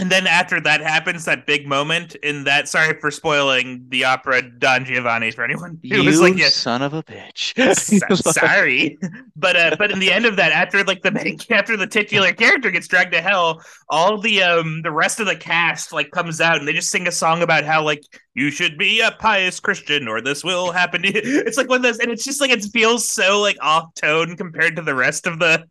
and 0.00 0.10
then 0.10 0.26
after 0.26 0.60
that 0.60 0.80
happens 0.80 1.26
that 1.26 1.46
big 1.46 1.66
moment 1.66 2.14
in 2.16 2.44
that 2.44 2.68
sorry 2.68 2.98
for 3.00 3.10
spoiling 3.10 3.84
the 3.88 4.04
opera 4.04 4.42
Don 4.42 4.84
Giovanni 4.84 5.30
for 5.30 5.44
anyone 5.44 5.78
who 5.82 5.96
You 5.96 6.04
was 6.04 6.20
like 6.20 6.36
yeah, 6.36 6.48
son 6.48 6.80
of 6.82 6.94
a 6.94 7.02
bitch. 7.02 7.54
Sorry. 8.32 8.98
But 9.36 9.56
uh 9.56 9.76
but 9.78 9.90
in 9.90 9.98
the 9.98 10.10
end 10.10 10.24
of 10.24 10.36
that 10.36 10.52
after 10.52 10.82
like 10.84 11.02
the 11.02 11.10
main 11.10 11.38
after 11.50 11.76
the 11.76 11.86
titular 11.86 12.32
character 12.32 12.70
gets 12.70 12.88
dragged 12.88 13.12
to 13.12 13.20
hell 13.20 13.62
all 13.88 14.18
the 14.18 14.42
um 14.42 14.82
the 14.82 14.90
rest 14.90 15.20
of 15.20 15.26
the 15.26 15.36
cast 15.36 15.92
like 15.92 16.10
comes 16.10 16.40
out 16.40 16.56
and 16.56 16.66
they 16.66 16.72
just 16.72 16.90
sing 16.90 17.06
a 17.06 17.12
song 17.12 17.42
about 17.42 17.64
how 17.64 17.82
like 17.82 18.02
you 18.34 18.50
should 18.50 18.78
be 18.78 19.00
a 19.00 19.10
pious 19.10 19.60
christian 19.60 20.08
or 20.08 20.20
this 20.20 20.42
will 20.44 20.70
happen 20.72 21.02
to 21.02 21.08
you. 21.08 21.20
It's 21.46 21.56
like 21.56 21.68
one 21.68 21.76
of 21.76 21.82
those 21.82 21.98
and 21.98 22.10
it's 22.10 22.24
just 22.24 22.40
like 22.40 22.50
it 22.50 22.64
feels 22.72 23.08
so 23.08 23.40
like 23.40 23.56
off 23.60 23.94
tone 23.94 24.36
compared 24.36 24.76
to 24.76 24.82
the 24.82 24.94
rest 24.94 25.26
of 25.26 25.38
the 25.38 25.62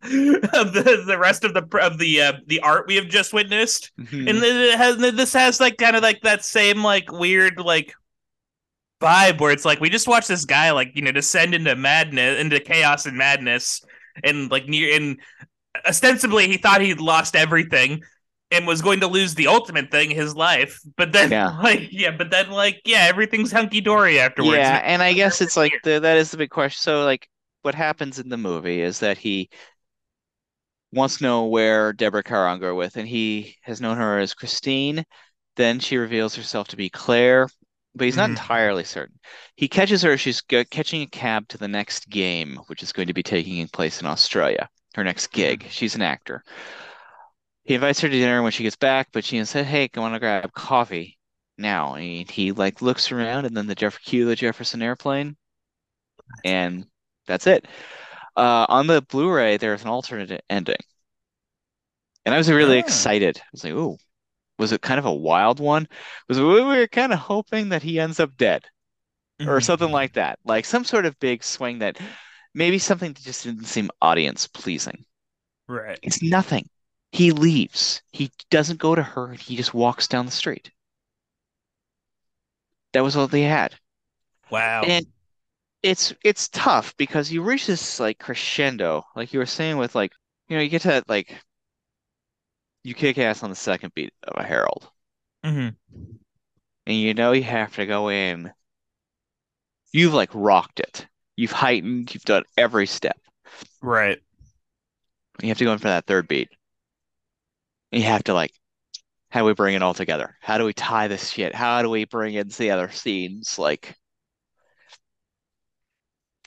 of 0.54 0.72
the 0.72 1.02
the 1.06 1.18
rest 1.18 1.44
of 1.44 1.54
the 1.54 1.62
of 1.82 1.98
the 1.98 2.20
uh, 2.20 2.32
the 2.46 2.60
art 2.60 2.86
we 2.86 2.96
have 2.96 3.08
just 3.08 3.32
witnessed 3.32 3.90
And 4.28 4.38
hmm. 4.38 4.44
it 4.44 4.76
has 4.76 4.96
this 4.96 5.32
has 5.32 5.60
like 5.60 5.76
kind 5.76 5.96
of 5.96 6.02
like 6.02 6.20
that 6.22 6.44
same 6.44 6.82
like 6.82 7.10
weird 7.10 7.58
like 7.58 7.94
vibe 9.00 9.40
where 9.40 9.50
it's 9.50 9.64
like 9.64 9.80
we 9.80 9.88
just 9.88 10.06
watched 10.06 10.28
this 10.28 10.44
guy 10.44 10.70
like 10.72 10.92
you 10.94 11.02
know 11.02 11.12
descend 11.12 11.54
into 11.54 11.74
madness 11.74 12.38
into 12.38 12.60
chaos 12.60 13.06
and 13.06 13.16
madness 13.16 13.82
and 14.22 14.50
like 14.50 14.68
near 14.68 14.94
and 14.94 15.18
ostensibly 15.86 16.46
he 16.46 16.58
thought 16.58 16.82
he'd 16.82 17.00
lost 17.00 17.34
everything 17.34 18.02
and 18.50 18.66
was 18.66 18.82
going 18.82 19.00
to 19.00 19.06
lose 19.06 19.34
the 19.34 19.46
ultimate 19.46 19.90
thing 19.90 20.10
his 20.10 20.34
life 20.34 20.80
but 20.96 21.12
then 21.12 21.30
Yeah. 21.30 21.58
like 21.62 21.88
yeah 21.90 22.10
but 22.10 22.30
then 22.30 22.50
like 22.50 22.82
yeah 22.84 23.06
everything's 23.08 23.52
hunky-dory 23.52 24.20
afterwards 24.20 24.58
Yeah, 24.58 24.82
and 24.84 25.02
I 25.02 25.12
guess 25.14 25.40
it's 25.40 25.56
like 25.56 25.72
the, 25.82 26.00
that 26.00 26.18
is 26.18 26.30
the 26.30 26.36
big 26.36 26.50
question. 26.50 26.80
So 26.80 27.04
like 27.04 27.28
what 27.62 27.74
happens 27.74 28.18
in 28.18 28.28
the 28.28 28.36
movie 28.36 28.80
is 28.80 29.00
that 29.00 29.18
he 29.18 29.50
wants 30.92 31.18
to 31.18 31.24
know 31.24 31.46
where 31.46 31.92
Deborah 31.92 32.22
Carr 32.22 32.58
go 32.58 32.74
with, 32.74 32.96
and 32.96 33.08
he 33.08 33.56
has 33.62 33.80
known 33.80 33.96
her 33.96 34.18
as 34.18 34.34
Christine. 34.34 35.04
Then 35.56 35.80
she 35.80 35.96
reveals 35.96 36.34
herself 36.34 36.68
to 36.68 36.76
be 36.76 36.90
Claire, 36.90 37.48
but 37.94 38.04
he's 38.04 38.16
not 38.16 38.30
Mhm. 38.30 38.30
entirely 38.30 38.84
certain. 38.84 39.18
He 39.56 39.68
catches 39.68 40.02
her, 40.02 40.16
she's 40.16 40.40
go- 40.40 40.64
catching 40.64 41.02
a 41.02 41.06
cab 41.06 41.48
to 41.48 41.58
the 41.58 41.68
next 41.68 42.08
game, 42.08 42.56
which 42.68 42.82
is 42.82 42.92
going 42.92 43.08
to 43.08 43.14
be 43.14 43.22
taking 43.22 43.66
place 43.68 44.00
in 44.00 44.06
Australia, 44.06 44.68
her 44.94 45.04
next 45.04 45.28
gig. 45.32 45.66
She's 45.70 45.94
an 45.94 46.02
actor. 46.02 46.42
He 47.64 47.72
invites 47.74 48.00
her 48.00 48.08
to 48.10 48.14
dinner 48.14 48.42
when 48.42 48.52
she 48.52 48.64
gets 48.64 48.76
back, 48.76 49.08
but 49.12 49.24
she 49.24 49.42
said, 49.46 49.64
Hey, 49.64 49.88
I 49.94 50.00
want 50.00 50.12
to 50.14 50.20
grab 50.20 50.52
coffee 50.52 51.18
now. 51.56 51.94
And 51.94 52.04
he, 52.04 52.26
he 52.28 52.52
like 52.52 52.82
looks 52.82 53.10
around 53.10 53.46
and 53.46 53.56
then 53.56 53.66
the 53.66 53.74
Jeff 53.74 53.98
cue 54.02 54.26
the 54.26 54.36
Jefferson 54.36 54.82
airplane, 54.82 55.38
and 56.44 56.86
that's 57.26 57.46
it. 57.46 57.66
Uh, 58.40 58.66
on 58.68 58.88
the 58.88 59.02
Blu-ray, 59.02 59.56
there's 59.58 59.82
an 59.82 59.88
alternate 59.88 60.44
ending. 60.50 60.80
And 62.24 62.34
I 62.34 62.38
was 62.38 62.50
really 62.50 62.78
Ah. 62.78 62.80
excited. 62.80 63.38
I 63.38 63.48
was 63.52 63.64
like, 63.64 63.72
ooh, 63.74 63.98
was 64.58 64.72
it 64.72 64.82
kind 64.82 64.98
of 64.98 65.06
a 65.06 65.14
wild 65.14 65.60
one? 65.60 65.88
Was 66.28 66.38
we 66.40 66.62
were 66.62 66.88
kind 66.88 67.12
of 67.12 67.18
hoping 67.20 67.70
that 67.70 67.82
he 67.84 68.00
ends 68.00 68.20
up 68.20 68.36
dead 68.36 68.64
or 69.46 69.60
Mhm. 69.60 69.62
something 69.62 69.92
like 69.92 70.14
that. 70.14 70.38
Like 70.44 70.64
some 70.66 70.84
sort 70.84 71.06
of 71.06 71.18
big 71.20 71.44
swing 71.44 71.80
that 71.80 71.98
maybe 72.54 72.78
something 72.78 73.12
that 73.14 73.22
just 73.24 73.44
didn't 73.44 73.66
seem 73.66 73.90
audience 74.02 74.46
pleasing. 74.48 75.06
right 75.68 76.00
It's 76.02 76.22
nothing. 76.22 76.68
He 77.12 77.32
leaves. 77.32 78.02
He 78.12 78.30
doesn't 78.50 78.78
go 78.80 78.94
to 78.94 79.02
her. 79.02 79.32
He 79.32 79.56
just 79.56 79.72
walks 79.74 80.06
down 80.08 80.26
the 80.26 80.32
street. 80.32 80.70
That 82.92 83.02
was 83.02 83.16
all 83.16 83.26
they 83.26 83.42
had. 83.42 83.80
wow 84.50 84.82
And 84.86 85.06
it's 85.82 86.12
it's 86.22 86.48
tough 86.48 86.96
because 86.96 87.32
you 87.32 87.42
reach 87.42 87.66
this 87.66 88.00
like 88.00 88.18
crescendo, 88.18 89.04
like 89.16 89.32
you 89.32 89.38
were 89.38 89.46
saying 89.46 89.78
with 89.78 89.94
like, 89.94 90.12
you 90.48 90.56
know, 90.56 90.62
you 90.62 90.68
get 90.68 90.82
to 90.82 90.88
that 90.88 91.08
like 91.08 91.34
you 92.82 92.94
kick 92.94 93.18
ass 93.18 93.42
on 93.42 93.50
the 93.50 93.56
second 93.56 93.94
beat 93.94 94.12
of 94.24 94.34
a 94.36 94.46
Harold. 94.46 94.90
Mhm. 95.44 95.76
And 96.86 96.96
you 96.96 97.14
know 97.14 97.32
you 97.32 97.42
have 97.42 97.74
to 97.76 97.86
go 97.86 98.10
in. 98.10 98.52
You've 99.92 100.14
like 100.14 100.30
rocked 100.34 100.80
it. 100.80 101.06
You've 101.36 101.52
heightened, 101.52 102.12
you've 102.14 102.24
done 102.24 102.44
every 102.56 102.86
step. 102.86 103.18
right 103.80 104.18
You 105.42 105.48
have 105.48 105.58
to 105.58 105.64
go 105.64 105.72
in 105.72 105.78
for 105.78 105.88
that 105.88 106.06
third 106.06 106.28
beat. 106.28 106.50
And 107.92 108.02
you 108.02 108.08
have 108.08 108.24
to 108.24 108.34
like, 108.34 108.52
how 109.30 109.40
do 109.40 109.46
we 109.46 109.54
bring 109.54 109.74
it 109.74 109.82
all 109.82 109.94
together? 109.94 110.36
How 110.40 110.58
do 110.58 110.64
we 110.64 110.72
tie 110.72 111.08
this 111.08 111.30
shit? 111.30 111.54
How 111.54 111.82
do 111.82 111.88
we 111.90 112.04
bring 112.04 112.34
in 112.34 112.48
the 112.48 112.70
other 112.70 112.90
scenes? 112.90 113.58
Like 113.58 113.96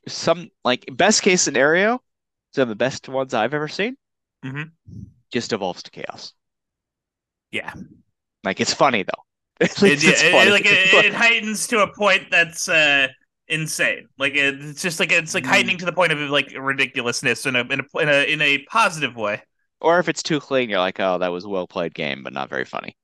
some 0.07 0.49
like 0.63 0.85
best 0.93 1.21
case 1.23 1.41
scenario, 1.41 2.01
some 2.55 2.63
of 2.63 2.69
the 2.69 2.75
best 2.75 3.09
ones 3.09 3.34
I've 3.34 3.53
ever 3.53 3.67
seen, 3.67 3.97
Mhm. 4.43 4.71
just 5.34 5.51
evolves 5.51 5.84
to 5.84 5.91
chaos. 5.91 6.34
yeah 7.51 7.73
Like 8.43 8.59
it's 8.59 8.73
funny 8.73 9.03
though. 9.03 9.23
It, 9.81 10.03
it's 10.03 10.23
it- 10.23 10.23
funny. 10.23 10.51
like 10.51 10.65
it, 10.65 11.05
it 11.05 11.13
heightens 11.13 11.67
to 11.67 11.80
a 11.81 11.93
point 11.93 12.30
that's 12.31 12.69
uh 12.69 13.07
insane 13.49 14.07
like 14.17 14.34
it, 14.35 14.55
it's 14.63 14.81
just 14.81 14.99
like 14.99 15.11
it's 15.11 15.34
like 15.34 15.43
Mm. 15.43 15.47
heightening 15.49 15.77
to 15.80 15.85
the 15.85 15.91
point 15.93 16.11
of 16.13 16.19
like 16.30 16.53
ridiculousness 16.57 17.45
in 17.45 17.55
a 17.55 17.61
in 17.61 17.81
a 17.81 17.99
in 17.99 18.09
a, 18.09 18.34
in 18.34 18.41
a 18.41 18.59
positive 18.65 19.15
way 19.15 19.41
Or 19.81 19.99
if 19.99 20.09
it's 20.09 20.23
too 20.23 20.39
clean, 20.39 20.67
you're 20.71 20.80
like, 20.80 20.99
oh, 20.99 21.19
that 21.19 21.27
was 21.31 21.43
a 21.45 21.49
well 21.49 21.67
played 21.67 21.93
game, 21.93 22.23
but 22.23 22.34
not 22.34 22.49
very 22.49 22.65
funny. 22.65 22.97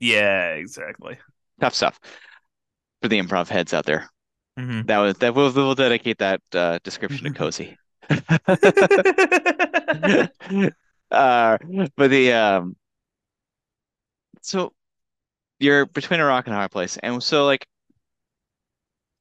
yeah 0.00 0.50
exactly 0.54 1.18
Tough 1.60 1.74
stuff 1.74 2.00
for 3.00 3.08
the 3.08 3.18
improv 3.18 3.48
heads 3.48 3.72
out 3.72 3.86
there. 3.86 4.10
Mhm. 4.58 4.86
That 4.86 4.98
was 4.98 5.18
that 5.18 5.34
we'll, 5.34 5.52
we'll 5.52 5.74
dedicate 5.74 6.18
that 6.18 6.40
uh, 6.54 6.78
description 6.82 7.24
to 7.24 7.30
Cozy. 7.30 7.76
uh, 11.10 11.58
but 11.96 12.10
the 12.10 12.32
um, 12.32 12.76
so 14.42 14.72
you're 15.60 15.86
between 15.86 16.20
a 16.20 16.24
rock 16.26 16.46
and 16.46 16.54
a 16.54 16.58
hard 16.58 16.70
place, 16.70 16.96
and 16.98 17.22
so 17.22 17.46
like 17.46 17.66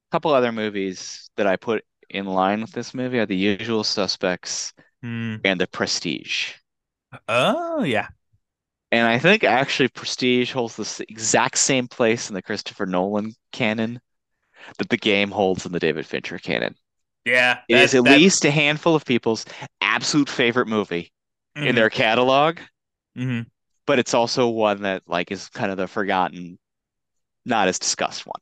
a 0.09 0.11
couple 0.11 0.33
other 0.33 0.51
movies 0.51 1.29
that 1.37 1.47
I 1.47 1.55
put 1.57 1.83
in 2.09 2.25
line 2.25 2.61
with 2.61 2.71
this 2.71 2.93
movie 2.93 3.19
are 3.19 3.25
The 3.25 3.35
Usual 3.35 3.83
Suspects 3.83 4.73
Hmm. 5.01 5.35
and 5.43 5.59
The 5.61 5.67
Prestige. 5.67 6.53
oh 7.27 7.83
yeah 7.83 8.07
And 8.91 9.07
I 9.07 9.19
think 9.19 9.43
actually 9.43 9.89
Prestige 9.89 10.51
holds 10.53 10.75
the 10.77 11.05
exact 11.09 11.57
same 11.57 11.87
place 11.87 12.29
in 12.29 12.35
the 12.35 12.41
Christopher 12.41 12.85
Nolan 12.85 13.33
canon 13.51 13.99
that 14.77 14.89
the 14.89 14.97
game 14.97 15.31
holds 15.31 15.65
in 15.65 15.71
the 15.71 15.79
David 15.79 16.05
Fincher 16.05 16.37
canon. 16.37 16.75
yeah 17.25 17.59
It 17.67 17.77
is 17.77 17.95
at 17.95 18.03
that- 18.03 18.17
least 18.19 18.45
a 18.45 18.51
handful 18.51 18.95
of 18.95 19.03
people's 19.05 19.45
absolute 19.81 20.29
favorite 20.29 20.67
movie 20.67 21.11
in 21.55 21.63
Mhm. 21.63 21.75
their 21.75 21.89
catalog, 21.89 22.59
Mhm. 23.17 23.47
but 23.87 23.97
it's 23.99 24.13
also 24.13 24.47
one 24.47 24.81
that 24.83 25.01
like 25.07 25.31
is 25.31 25.49
kind 25.49 25.71
of 25.71 25.77
the 25.77 25.87
forgotten 25.87 26.59
not 27.45 27.67
as 27.67 27.79
discussed 27.79 28.25
one. 28.25 28.41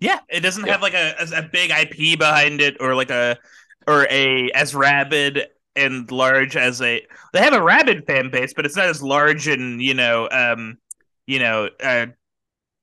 Yeah, 0.00 0.18
it 0.28 0.40
doesn't 0.40 0.66
Yeah. 0.66 0.72
have 0.72 0.82
like 0.82 0.94
a, 0.94 1.14
a 1.18 1.38
a 1.38 1.42
big 1.42 1.70
IP 1.70 2.16
behind 2.18 2.60
it, 2.60 2.76
or 2.80 2.94
like 2.94 3.10
a 3.10 3.38
or 3.86 4.06
a 4.10 4.50
as 4.52 4.74
rabid 4.74 5.48
and 5.76 6.10
large 6.10 6.56
as 6.56 6.80
a. 6.82 7.06
They 7.32 7.40
have 7.40 7.52
a 7.54 7.62
rabid 7.62 8.06
fan 8.06 8.30
base, 8.30 8.52
but 8.54 8.64
it's 8.66 8.76
not 8.76 8.86
as 8.86 9.02
large 9.02 9.46
and 9.46 9.80
you 9.82 9.94
know, 9.94 10.28
um, 10.30 10.78
you 11.26 11.38
know, 11.38 11.70
uh, 11.82 12.06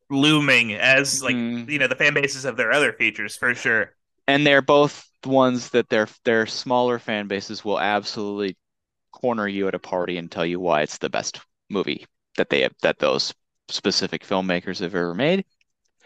looming 0.10 0.74
as 0.74 1.22
like 1.24 1.38
Mhm. 1.38 1.70
you 1.70 1.80
know 1.80 1.88
the 1.88 1.96
fan 1.96 2.14
bases 2.14 2.46
of 2.46 2.58
their 2.58 2.72
other 2.72 2.94
features 2.94 3.36
for 3.36 3.54
sure. 3.56 3.96
and 4.28 4.46
they're 4.46 4.62
both 4.62 5.08
ones 5.26 5.70
that 5.70 5.90
their 5.90 6.08
their 6.26 6.46
smaller 6.46 7.00
fan 7.00 7.28
bases 7.28 7.64
will 7.64 7.80
absolutely 7.80 8.58
corner 9.14 9.48
you 9.48 9.68
at 9.68 9.76
a 9.76 9.80
party 9.80 10.18
and 10.18 10.32
tell 10.32 10.46
you 10.46 10.60
why 10.60 10.82
it's 10.82 10.98
the 11.00 11.10
best 11.10 11.42
movie 11.70 12.06
that 12.38 12.50
they 12.50 12.62
have 12.62 12.74
that 12.82 13.00
those 13.00 13.34
specific 13.70 14.24
filmmakers 14.24 14.80
have 14.80 14.96
ever 14.96 15.14
made. 15.16 15.46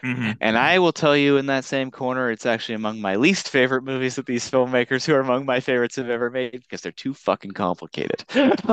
Mhm. 0.02 0.38
And 0.40 0.56
I 0.58 0.78
will 0.78 0.92
tell 0.92 1.16
you 1.16 1.36
in 1.36 1.46
that 1.46 1.64
same 1.64 1.90
corner, 1.90 2.30
it's 2.30 2.46
actually 2.46 2.76
among 2.76 3.00
my 3.00 3.16
least 3.16 3.48
favorite 3.48 3.82
movies 3.82 4.16
that 4.16 4.26
these 4.26 4.48
filmmakers 4.50 5.04
who 5.04 5.14
are 5.14 5.20
among 5.20 5.46
my 5.46 5.60
favorites 5.60 5.96
have 5.96 6.10
ever 6.10 6.30
made 6.30 6.52
because 6.62 6.80
they're 6.80 6.92
too 6.92 7.14
fucking 7.14 7.52
complicated. 7.52 8.24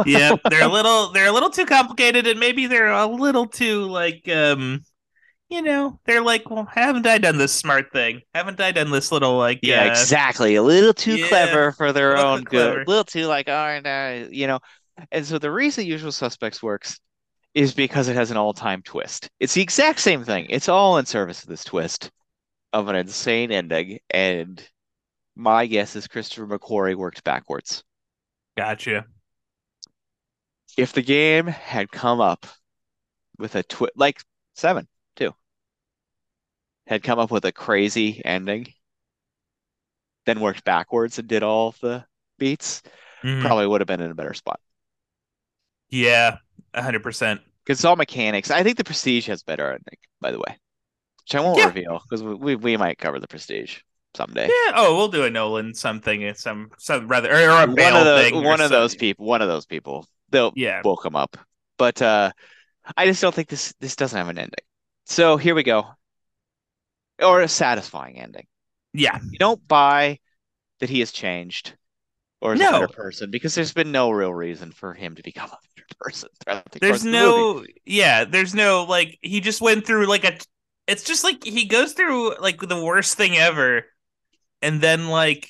yeah, 0.04 0.34
they're 0.48 0.64
a 0.64 0.68
little 0.72 1.12
they're 1.12 1.28
a 1.28 1.32
little 1.32 1.50
too 1.50 1.66
complicated, 1.66 2.28
and 2.28 2.40
maybe 2.40 2.68
they're 2.68 2.92
a 2.92 3.08
little 3.08 3.48
too 3.48 3.84
like 3.86 4.28
um, 4.30 4.84
you 5.50 5.62
know, 5.62 6.00
they're 6.06 6.22
like, 6.22 6.50
well, 6.50 6.66
haven't 6.66 7.06
I 7.06 7.18
done 7.18 7.38
this 7.38 7.54
smart 7.54 7.92
thing? 7.92 8.22
Haven't 8.34 8.60
I 8.60 8.72
done 8.72 8.92
this 8.92 9.12
little 9.12 9.38
like 9.38 9.60
Yeah, 9.62 9.84
uh, 9.84 9.92
exactly. 9.92 10.56
A 10.56 10.64
little 10.64 10.94
too 10.94 11.18
yeah, 11.18 11.28
clever 11.28 11.72
for 11.72 11.94
their 11.94 12.18
own 12.18 12.44
good. 12.44 12.50
clever. 12.50 12.82
A 12.82 12.86
little 12.86 13.04
too 13.04 13.26
like, 13.28 13.48
oh, 13.48 13.80
no, 13.84 14.28
you 14.32 14.48
know. 14.48 14.60
And 15.12 15.26
so 15.26 15.38
the 15.38 15.52
reason 15.52 15.86
Usual 15.86 16.12
Suspects 16.12 16.64
works 16.64 17.00
is 17.54 17.74
because 17.74 18.08
it 18.08 18.16
has 18.16 18.32
an 18.32 18.38
all-time 18.38 18.82
twist. 18.82 19.30
It's 19.40 19.54
the 19.54 19.62
exact 19.62 20.00
same 20.00 20.24
thing. 20.24 20.48
It's 20.50 20.70
all 20.70 20.98
in 20.98 21.06
service 21.06 21.44
of 21.44 21.50
this 21.50 21.64
twist 21.64 22.12
of 22.74 22.88
an 22.88 22.96
insane 22.96 23.52
ending. 23.52 24.00
And 24.10 24.62
my 25.36 25.66
guess 25.66 25.96
is 25.96 26.08
Christopher 26.08 26.48
McQuarrie 26.48 26.96
worked 26.96 27.24
backwards. 27.24 27.84
Gotcha. 28.58 29.06
If 30.78 30.92
the 30.94 31.02
game 31.02 31.48
had 31.48 31.92
come 31.92 32.20
up 32.20 32.46
with 33.38 33.56
a 33.56 33.64
twist, 33.64 33.94
like 33.96 34.22
Seven, 34.56 34.88
had 36.88 37.04
come 37.04 37.20
up 37.20 37.32
with 37.32 37.46
a 37.46 37.52
crazy 37.52 38.22
ending, 38.24 38.68
then 40.26 40.40
worked 40.40 40.64
backwards 40.64 41.20
and 41.20 41.28
did 41.28 41.44
all 41.44 41.74
the 41.82 42.06
beats, 42.38 42.82
Mhm. 43.24 43.42
probably 43.42 43.68
would 43.68 43.82
have 43.82 43.88
been 43.88 44.02
in 44.02 44.12
a 44.12 44.16
better 44.16 44.34
spot. 44.34 44.60
Yeah, 45.90 46.38
hundred 46.76 47.04
percent. 47.04 47.42
Because 47.64 47.80
it's 47.80 47.86
all 47.86 47.96
mechanics. 47.96 48.52
I 48.52 48.64
think 48.64 48.78
the 48.78 48.84
Prestige 48.84 49.28
has 49.28 49.44
better 49.44 49.66
ending, 49.68 49.98
by 50.22 50.32
the 50.32 50.38
way, 50.40 50.58
which 51.24 51.36
I 51.36 51.40
won't 51.42 51.58
Yeah. 51.60 51.66
reveal 51.68 52.00
because 52.04 52.24
we, 52.24 52.34
we 52.36 52.56
we 52.56 52.78
might 52.78 52.98
cover 52.98 53.20
the 53.20 53.28
Prestige 53.28 53.80
someday. 54.16 54.48
Yeah. 54.48 54.74
Oh, 54.76 54.96
we'll 54.98 55.08
do 55.10 55.24
a 55.24 55.30
Nolan 55.30 55.74
something. 55.74 56.22
It's 56.22 56.42
some 56.42 56.72
some 56.78 57.08
rather 57.08 57.32
or, 57.32 57.36
or 57.50 57.64
a 57.64 57.66
One 57.68 57.76
Bale 57.76 57.96
of 57.98 58.22
thing. 58.22 58.44
one 58.44 58.62
of 58.62 58.70
those 58.70 58.96
people, 58.96 59.26
one 59.26 59.42
of 59.42 59.48
those 59.48 59.66
people, 59.66 60.08
they'll 60.30 60.54
Yeah. 60.56 60.82
will 60.84 60.98
come 60.98 61.16
up. 61.16 61.38
But 61.78 62.02
uh, 62.02 62.32
I 62.98 63.06
just 63.06 63.22
don't 63.22 63.34
think 63.34 63.50
this 63.50 63.74
this 63.80 63.96
doesn't 63.96 64.18
have 64.18 64.30
an 64.30 64.38
ending. 64.38 64.54
So 65.06 65.38
here 65.38 65.56
we 65.56 65.64
go, 65.64 65.88
or 67.22 67.42
a 67.42 67.48
satisfying 67.48 68.20
ending. 68.20 68.48
Yeah. 68.94 69.20
You 69.30 69.38
don't 69.38 69.66
buy 69.68 70.20
that 70.80 70.90
he 70.90 71.00
has 71.00 71.12
changed 71.12 71.76
or 72.42 72.54
is 72.54 72.60
a 72.60 72.64
better 72.64 72.88
person 72.88 73.32
because 73.32 73.56
there's 73.56 73.74
been 73.74 73.92
no 73.92 74.12
real 74.12 74.34
reason 74.34 74.72
for 74.72 74.94
him 74.94 75.16
to 75.16 75.24
become 75.24 75.50
a 75.50 75.58
better 75.76 75.88
person 76.00 76.30
throughout 76.44 76.70
the 76.72 76.80
There's 76.80 76.98
of 77.06 77.06
the 77.06 77.12
no. 77.12 77.66
Yeah. 77.86 78.26
There's 78.26 78.54
no 78.54 78.84
like. 78.84 79.18
He 79.22 79.42
just 79.42 79.62
went 79.62 79.86
through 79.86 80.08
like 80.08 80.24
a. 80.24 80.38
It's 80.88 81.04
just 81.04 81.24
like 81.24 81.44
he 81.44 81.66
goes 81.66 81.94
through 81.94 82.38
like 82.40 82.60
the 82.60 82.84
worst 82.84 83.18
thing 83.18 83.38
ever, 83.38 83.86
and 84.62 84.82
then 84.82 85.08
like 85.08 85.50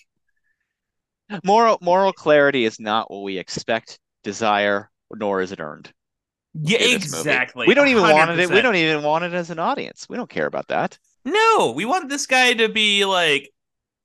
Moral 1.44 1.78
moral 1.82 2.14
clarity 2.14 2.66
is 2.66 2.80
not 2.80 3.10
what 3.10 3.24
we 3.24 3.38
expect, 3.38 4.00
desire, 4.24 4.90
nor 5.12 5.42
is 5.42 5.52
it 5.52 5.60
earned. 5.60 5.92
yeah, 6.54 6.78
in 6.78 7.00
this 7.00 7.12
movie. 7.12 7.34
exactly. 7.34 7.68
We 7.68 7.74
don't 7.74 7.88
even 7.88 8.04
want 8.04 8.32
it. 8.32 8.50
We 8.50 8.62
don't 8.62 8.76
even 8.76 9.04
want 9.04 9.24
it 9.24 9.34
as 9.34 9.50
an 9.50 9.60
audience. 9.60 10.08
We 10.10 10.18
don't 10.18 10.30
care 10.30 10.46
about 10.46 10.68
that. 10.70 10.98
No, 11.26 11.74
we 11.76 11.86
want 11.86 12.10
this 12.10 12.28
guy 12.28 12.54
to 12.54 12.70
be 12.70 13.04
like, 13.06 13.52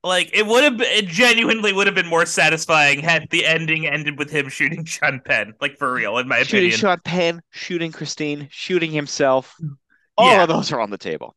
like 0.03 0.31
it 0.33 0.47
would 0.47 0.65
have. 0.65 0.81
It 0.81 1.07
genuinely 1.07 1.73
would 1.73 1.87
have 1.87 1.95
been 1.95 2.09
more 2.09 2.25
satisfying 2.27 3.01
had 3.01 3.29
the 3.31 3.45
ending 3.45 3.87
ended 3.87 4.19
with 4.19 4.31
him 4.31 4.49
shooting 4.49 4.85
Sean 4.85 5.21
Penn, 5.25 5.53
like 5.61 5.77
for 5.77 5.93
real, 5.93 6.17
in 6.19 6.27
my 6.27 6.43
Shooting 6.43 6.71
opinion. 6.71 6.71
Shooting 6.71 6.81
Sean 6.81 7.01
Penn, 7.05 7.43
shooting 7.51 7.93
Christine, 7.93 8.49
shooting 8.51 8.91
himself. 8.91 9.55
All 10.17 10.31
Yeah. 10.31 10.43
of 10.43 10.49
those 10.49 10.73
are 10.73 10.81
on 10.81 10.91
the 10.91 10.99
table. 10.99 11.37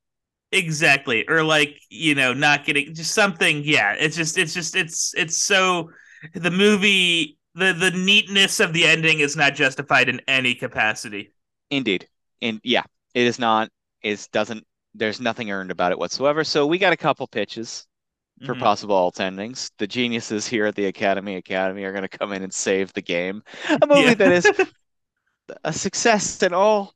Exactly, 0.51 1.27
or 1.27 1.43
like 1.43 1.79
you 1.89 2.15
know, 2.15 2.33
not 2.33 2.63
getting 2.63 2.93
just 2.93 3.13
something. 3.13 3.63
Yeah, 3.65 3.93
it's 3.93 4.15
just, 4.15 4.37
it's 4.37 4.53
just, 4.53 4.75
it's, 4.75 5.13
it's 5.15 5.37
so 5.37 5.89
the 6.33 6.51
movie. 6.51 7.37
The, 7.55 7.71
the 7.71 7.91
neatness 7.91 8.59
of 8.59 8.73
the 8.73 8.83
ending 8.85 9.19
is 9.19 9.35
not 9.35 9.53
justified 9.53 10.09
in 10.09 10.21
any 10.27 10.55
capacity. 10.55 11.33
Indeed. 11.69 12.07
And 12.41 12.59
yeah, 12.63 12.81
it 13.13 13.27
is 13.27 13.37
not. 13.37 13.69
It 14.01 14.27
doesn't. 14.31 14.65
There's 14.95 15.19
nothing 15.19 15.51
earned 15.51 15.71
about 15.71 15.91
it 15.91 15.99
whatsoever. 15.99 16.43
So 16.43 16.67
we 16.67 16.77
got 16.77 16.93
a 16.93 16.97
couple 16.97 17.27
pitches 17.27 17.87
for 18.43 18.55
Mhm. 18.55 18.59
possible 18.59 18.95
alt 18.95 19.19
endings. 19.19 19.71
The 19.79 19.87
geniuses 19.87 20.47
here 20.47 20.65
at 20.65 20.75
the 20.75 20.87
Academy 20.87 21.37
Academy 21.37 21.83
are 21.85 21.91
going 21.93 22.07
to 22.07 22.17
come 22.17 22.33
in 22.33 22.43
and 22.43 22.53
save 22.53 22.93
the 22.93 23.01
game. 23.03 23.43
A 23.81 23.87
movie 23.87 24.01
Yeah. 24.03 24.15
that 24.15 24.31
is 24.31 24.51
a 25.63 25.73
success 25.73 26.41
in 26.43 26.53
all 26.53 26.93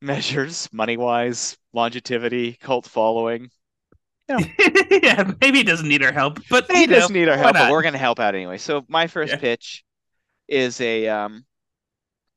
measures, 0.00 0.68
money 0.72 0.96
wise, 0.96 1.56
longevity, 1.72 2.54
cult 2.60 2.86
following. 2.86 3.50
yeah, 4.28 5.32
maybe 5.40 5.58
he 5.58 5.64
doesn't 5.64 5.88
need 5.88 6.02
our 6.02 6.12
help, 6.12 6.40
but 6.50 6.68
He 6.70 6.82
you 6.82 6.86
know, 6.88 6.96
doesn't 6.98 7.14
need 7.14 7.28
our 7.28 7.36
help, 7.38 7.54
but 7.54 7.70
we're 7.70 7.82
going 7.82 7.92
to 7.92 7.98
help 7.98 8.18
out 8.18 8.34
anyway. 8.34 8.58
So 8.58 8.84
my 8.88 9.06
first 9.06 9.32
Yeah. 9.32 9.38
pitch 9.38 9.84
is 10.48 10.80
a 10.80 11.08
um 11.08 11.44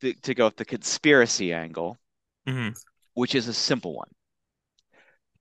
th- 0.01 0.21
to 0.23 0.33
go 0.35 0.45
with 0.45 0.57
the 0.57 0.65
conspiracy 0.65 1.53
angle, 1.53 1.97
Mhm. 2.45 2.73
Which 3.19 3.35
is 3.35 3.49
a 3.49 3.53
simple 3.53 3.93
one. 3.93 4.07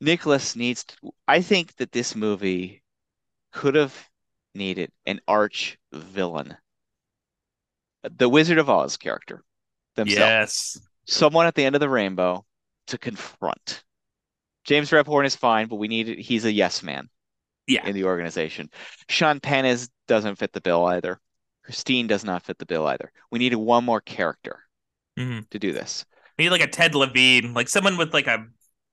Nicholas 0.01 0.57
needs 0.57 0.83
to, 0.83 0.97
I 1.29 1.41
think 1.43 1.77
that 1.77 1.93
this 1.93 2.17
movie 2.17 2.83
could 3.53 3.77
have 3.77 3.95
needed 4.53 4.91
an 5.07 5.21
arch 5.29 5.79
villain. 5.93 6.57
The 8.03 8.29
Wizard 8.29 8.59
of 8.59 8.69
Oz 8.69 8.97
character 8.97 9.45
themselves. 9.95 10.19
Yes. 10.19 10.79
Someone 11.07 11.47
at 11.47 11.55
the 11.55 11.65
end 11.65 11.77
of 11.77 11.81
the 11.81 11.89
rainbow 11.89 12.45
to 12.89 12.99
confront. 12.99 13.85
James 14.65 14.91
Rebhorn 14.91 15.25
is 15.25 15.37
fine, 15.37 15.69
but 15.69 15.77
we 15.77 15.87
need 15.87 16.19
he's 16.19 16.47
a 16.47 16.53
yes 16.53 16.83
man 16.83 17.09
Yeah. 17.69 17.87
in 17.87 17.95
the 17.95 18.05
organization. 18.05 18.71
Sean 19.09 19.39
Penn 19.39 19.65
is 19.65 19.89
doesn't 20.09 20.35
fit 20.35 20.53
the 20.53 20.61
bill 20.61 20.85
either. 20.85 21.21
Christine 21.63 22.09
does 22.09 22.25
not 22.25 22.43
fit 22.43 22.59
the 22.59 22.67
bill 22.67 22.89
either. 22.89 23.13
We 23.31 23.39
needed 23.39 23.57
one 23.57 23.85
more 23.85 24.01
character 24.01 24.65
Mhm. 25.17 25.49
to 25.51 25.59
do 25.61 25.73
this. 25.73 26.05
Maybe 26.39 26.51
like 26.51 26.61
a 26.63 26.69
Ted 26.69 26.95
Levine, 26.95 27.53
like 27.53 27.69
someone 27.69 27.97
with 27.97 28.15
like 28.15 28.29
a 28.29 28.47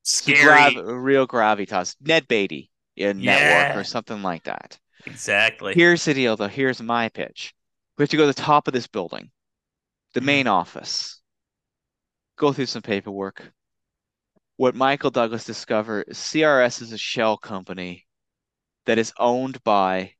scary. 0.03 0.43
grav- 0.43 0.85
real 0.85 1.27
gravitas. 1.27 1.95
Ned 2.01 2.27
Beatty 2.27 2.71
in 2.95 3.19
Yeah. 3.19 3.37
Network 3.37 3.77
or 3.77 3.83
something 3.83 4.21
like 4.23 4.43
that. 4.45 4.79
Exactly. 5.05 5.73
Here's 5.75 6.03
the 6.03 6.15
deal, 6.15 6.35
though. 6.35 6.47
Here's 6.47 6.81
my 6.81 7.09
pitch. 7.09 7.53
We 7.97 8.03
have 8.03 8.09
to 8.09 8.17
go 8.17 8.23
to 8.23 8.27
the 8.33 8.41
top 8.41 8.67
of 8.67 8.73
this 8.73 8.87
building, 8.87 9.31
the 10.13 10.21
Mhm. 10.21 10.25
main 10.25 10.47
office, 10.47 11.21
go 12.37 12.51
through 12.51 12.65
some 12.65 12.81
paperwork. 12.81 13.51
What 14.57 14.73
Michael 14.73 15.11
Douglas 15.11 15.43
discovered 15.45 16.07
CRS 16.15 16.81
is 16.81 16.91
a 16.91 16.97
shell 16.97 17.37
company 17.37 18.07
that 18.85 18.97
is 18.97 19.13
owned 19.19 19.63
by 19.63 20.14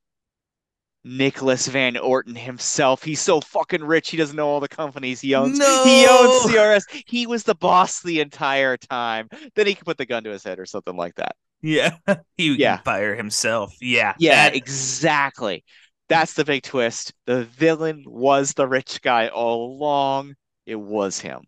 Nicholas 1.08 1.68
Van 1.68 1.96
Orton 1.98 2.36
himself. 2.36 3.04
He's 3.04 3.22
so 3.22 3.40
fucking 3.40 3.84
rich, 3.84 4.10
he 4.10 4.18
doesn't 4.18 4.36
know 4.36 4.48
all 4.48 4.60
the 4.60 4.68
companies 4.68 5.22
he 5.22 5.36
owns. 5.36 5.58
He 5.60 6.08
owns 6.10 6.52
CRS. 6.52 6.84
He 7.06 7.28
was 7.28 7.44
the 7.44 7.54
boss 7.56 8.02
the 8.02 8.20
entire 8.22 8.76
time. 8.76 9.30
Then 9.56 9.68
he 9.68 9.76
could 9.76 9.86
put 9.86 9.98
the 9.98 10.06
gun 10.08 10.24
to 10.24 10.32
his 10.32 10.44
head 10.44 10.60
or 10.60 10.66
something 10.66 10.98
like 10.98 11.14
that. 11.16 11.36
Yeah. 11.62 11.96
he 12.38 12.56
Yeah. 12.56 12.78
fire 12.82 13.16
himself. 13.16 13.74
Yeah. 13.80 14.16
Yeah, 14.18 14.50
That- 14.50 14.56
exactly. 14.56 15.64
That's 16.10 16.34
the 16.34 16.44
big 16.46 16.64
twist. 16.64 17.14
The 17.26 17.46
villain 17.46 18.04
was 18.06 18.54
the 18.54 18.68
rich 18.68 19.02
guy 19.02 19.28
all 19.28 19.74
along. 19.76 20.36
It 20.66 20.76
was 20.76 21.20
him. 21.20 21.42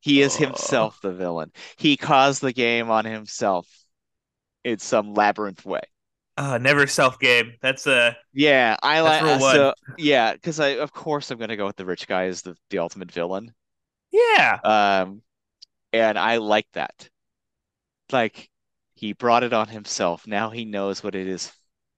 He 0.00 0.20
is 0.22 0.36
Oh. 0.36 0.46
himself 0.46 0.98
the 1.02 1.12
villain. 1.12 1.52
He 1.76 1.96
caused 1.96 2.40
the 2.42 2.52
game 2.52 2.90
on 2.90 3.04
himself 3.04 3.68
in 4.64 4.78
some 4.78 5.14
labyrinth 5.14 5.64
way. 5.64 5.80
Uh, 6.36 6.58
never 6.58 6.86
self 6.86 7.18
game. 7.18 7.52
That's 7.60 7.86
a 7.86 8.16
Yeah, 8.32 8.76
I 8.82 9.00
like 9.00 9.40
so 9.40 9.74
yeah, 9.98 10.32
because 10.32 10.58
I 10.60 10.68
of 10.68 10.92
course 10.92 11.30
I'm 11.30 11.38
gonna 11.38 11.56
go 11.56 11.66
with 11.66 11.76
the 11.76 11.84
rich 11.86 12.06
guy 12.06 12.24
as 12.26 12.42
the, 12.42 12.56
the 12.70 12.78
ultimate 12.78 13.10
villain. 13.12 13.54
yeah. 14.10 14.60
Um, 14.64 15.22
and 15.92 16.18
I 16.18 16.38
like 16.38 16.68
that. 16.74 17.10
Like 18.12 18.48
he 18.94 19.12
brought 19.12 19.42
it 19.42 19.52
on 19.52 19.66
himself. 19.68 20.24
Now 20.26 20.50
he 20.50 20.64
knows 20.64 21.02
what 21.02 21.14
it 21.16 21.26
is, 21.26 21.52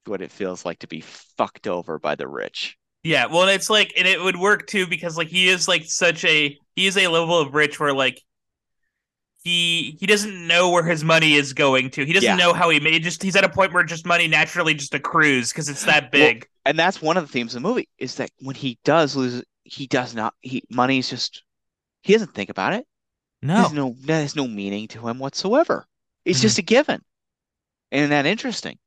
what 0.06 0.23
it 0.23 0.32
feels 0.32 0.65
like 0.65 0.78
to 0.81 0.86
be 0.86 1.02
fucked 1.02 1.66
over 1.66 1.98
by 1.98 2.15
the 2.15 2.27
rich. 2.28 2.78
Yeah, 3.02 3.27
well, 3.27 3.48
it's 3.48 3.69
like, 3.69 3.93
and 3.97 4.09
it 4.09 4.20
would 4.20 4.36
work 4.36 4.66
too 4.66 4.86
because 4.86 5.19
like 5.19 5.28
he 5.28 5.48
is 5.48 5.69
like 5.69 5.85
such 5.85 6.24
a 6.24 6.59
he 6.74 6.86
is 6.86 6.97
a 6.97 7.09
level 7.09 7.39
of 7.39 7.55
rich 7.55 7.78
where 7.78 7.93
like 7.93 8.20
he 9.45 9.97
he 10.01 10.07
doesn't 10.07 10.47
know 10.47 10.71
where 10.71 10.85
his 10.85 11.05
money 11.05 11.35
is 11.35 11.53
going 11.53 11.91
to. 11.91 12.05
He 12.05 12.12
doesn't 12.12 12.37
Yeah. 12.37 12.37
know 12.37 12.53
how 12.55 12.71
he 12.71 12.81
made. 12.81 13.03
Just 13.03 13.23
he's 13.23 13.37
at 13.37 13.45
a 13.45 13.49
point 13.49 13.73
where 13.73 13.85
just 13.85 14.07
money 14.07 14.27
naturally 14.29 14.75
just 14.75 14.95
accrues 14.95 15.53
because 15.53 15.69
it's 15.69 15.85
that 15.85 16.11
big. 16.11 16.49
and 16.65 16.79
that's 16.79 17.03
one 17.03 17.16
of 17.16 17.25
the 17.27 17.33
themes 17.33 17.55
of 17.55 17.62
the 17.62 17.69
movie 17.69 17.89
is 17.99 18.16
that 18.16 18.31
when 18.41 18.57
he 18.57 18.79
does 18.85 19.16
lose, 19.16 19.45
he 19.65 19.87
does 19.87 20.15
not. 20.15 20.35
He 20.41 20.65
money's 20.71 21.09
just 21.11 21.43
he 22.03 22.12
doesn't 22.15 22.35
think 22.35 22.51
about 22.51 22.75
it. 22.75 22.87
no, 23.43 23.57
There's 23.62 23.73
no 23.73 23.97
there's 24.01 24.37
no 24.37 24.47
meaning 24.49 24.89
to 24.89 25.09
him 25.09 25.19
whatsoever. 25.19 25.87
It's 26.25 26.41
Mhm. 26.41 26.43
just 26.43 26.59
a 26.59 26.62
given. 26.62 27.05
Isn't 27.91 28.11
that 28.11 28.27
interesting. 28.27 28.79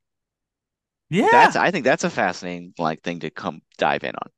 yeah, 1.10 1.28
That's 1.30 1.56
I 1.56 1.70
think 1.70 1.84
that's 1.84 2.04
a 2.04 2.10
fascinating 2.10 2.74
like 2.78 3.02
thing 3.02 3.20
to 3.20 3.30
come 3.30 3.62
dive 3.78 4.04
in 4.04 4.14
on. 4.14 4.30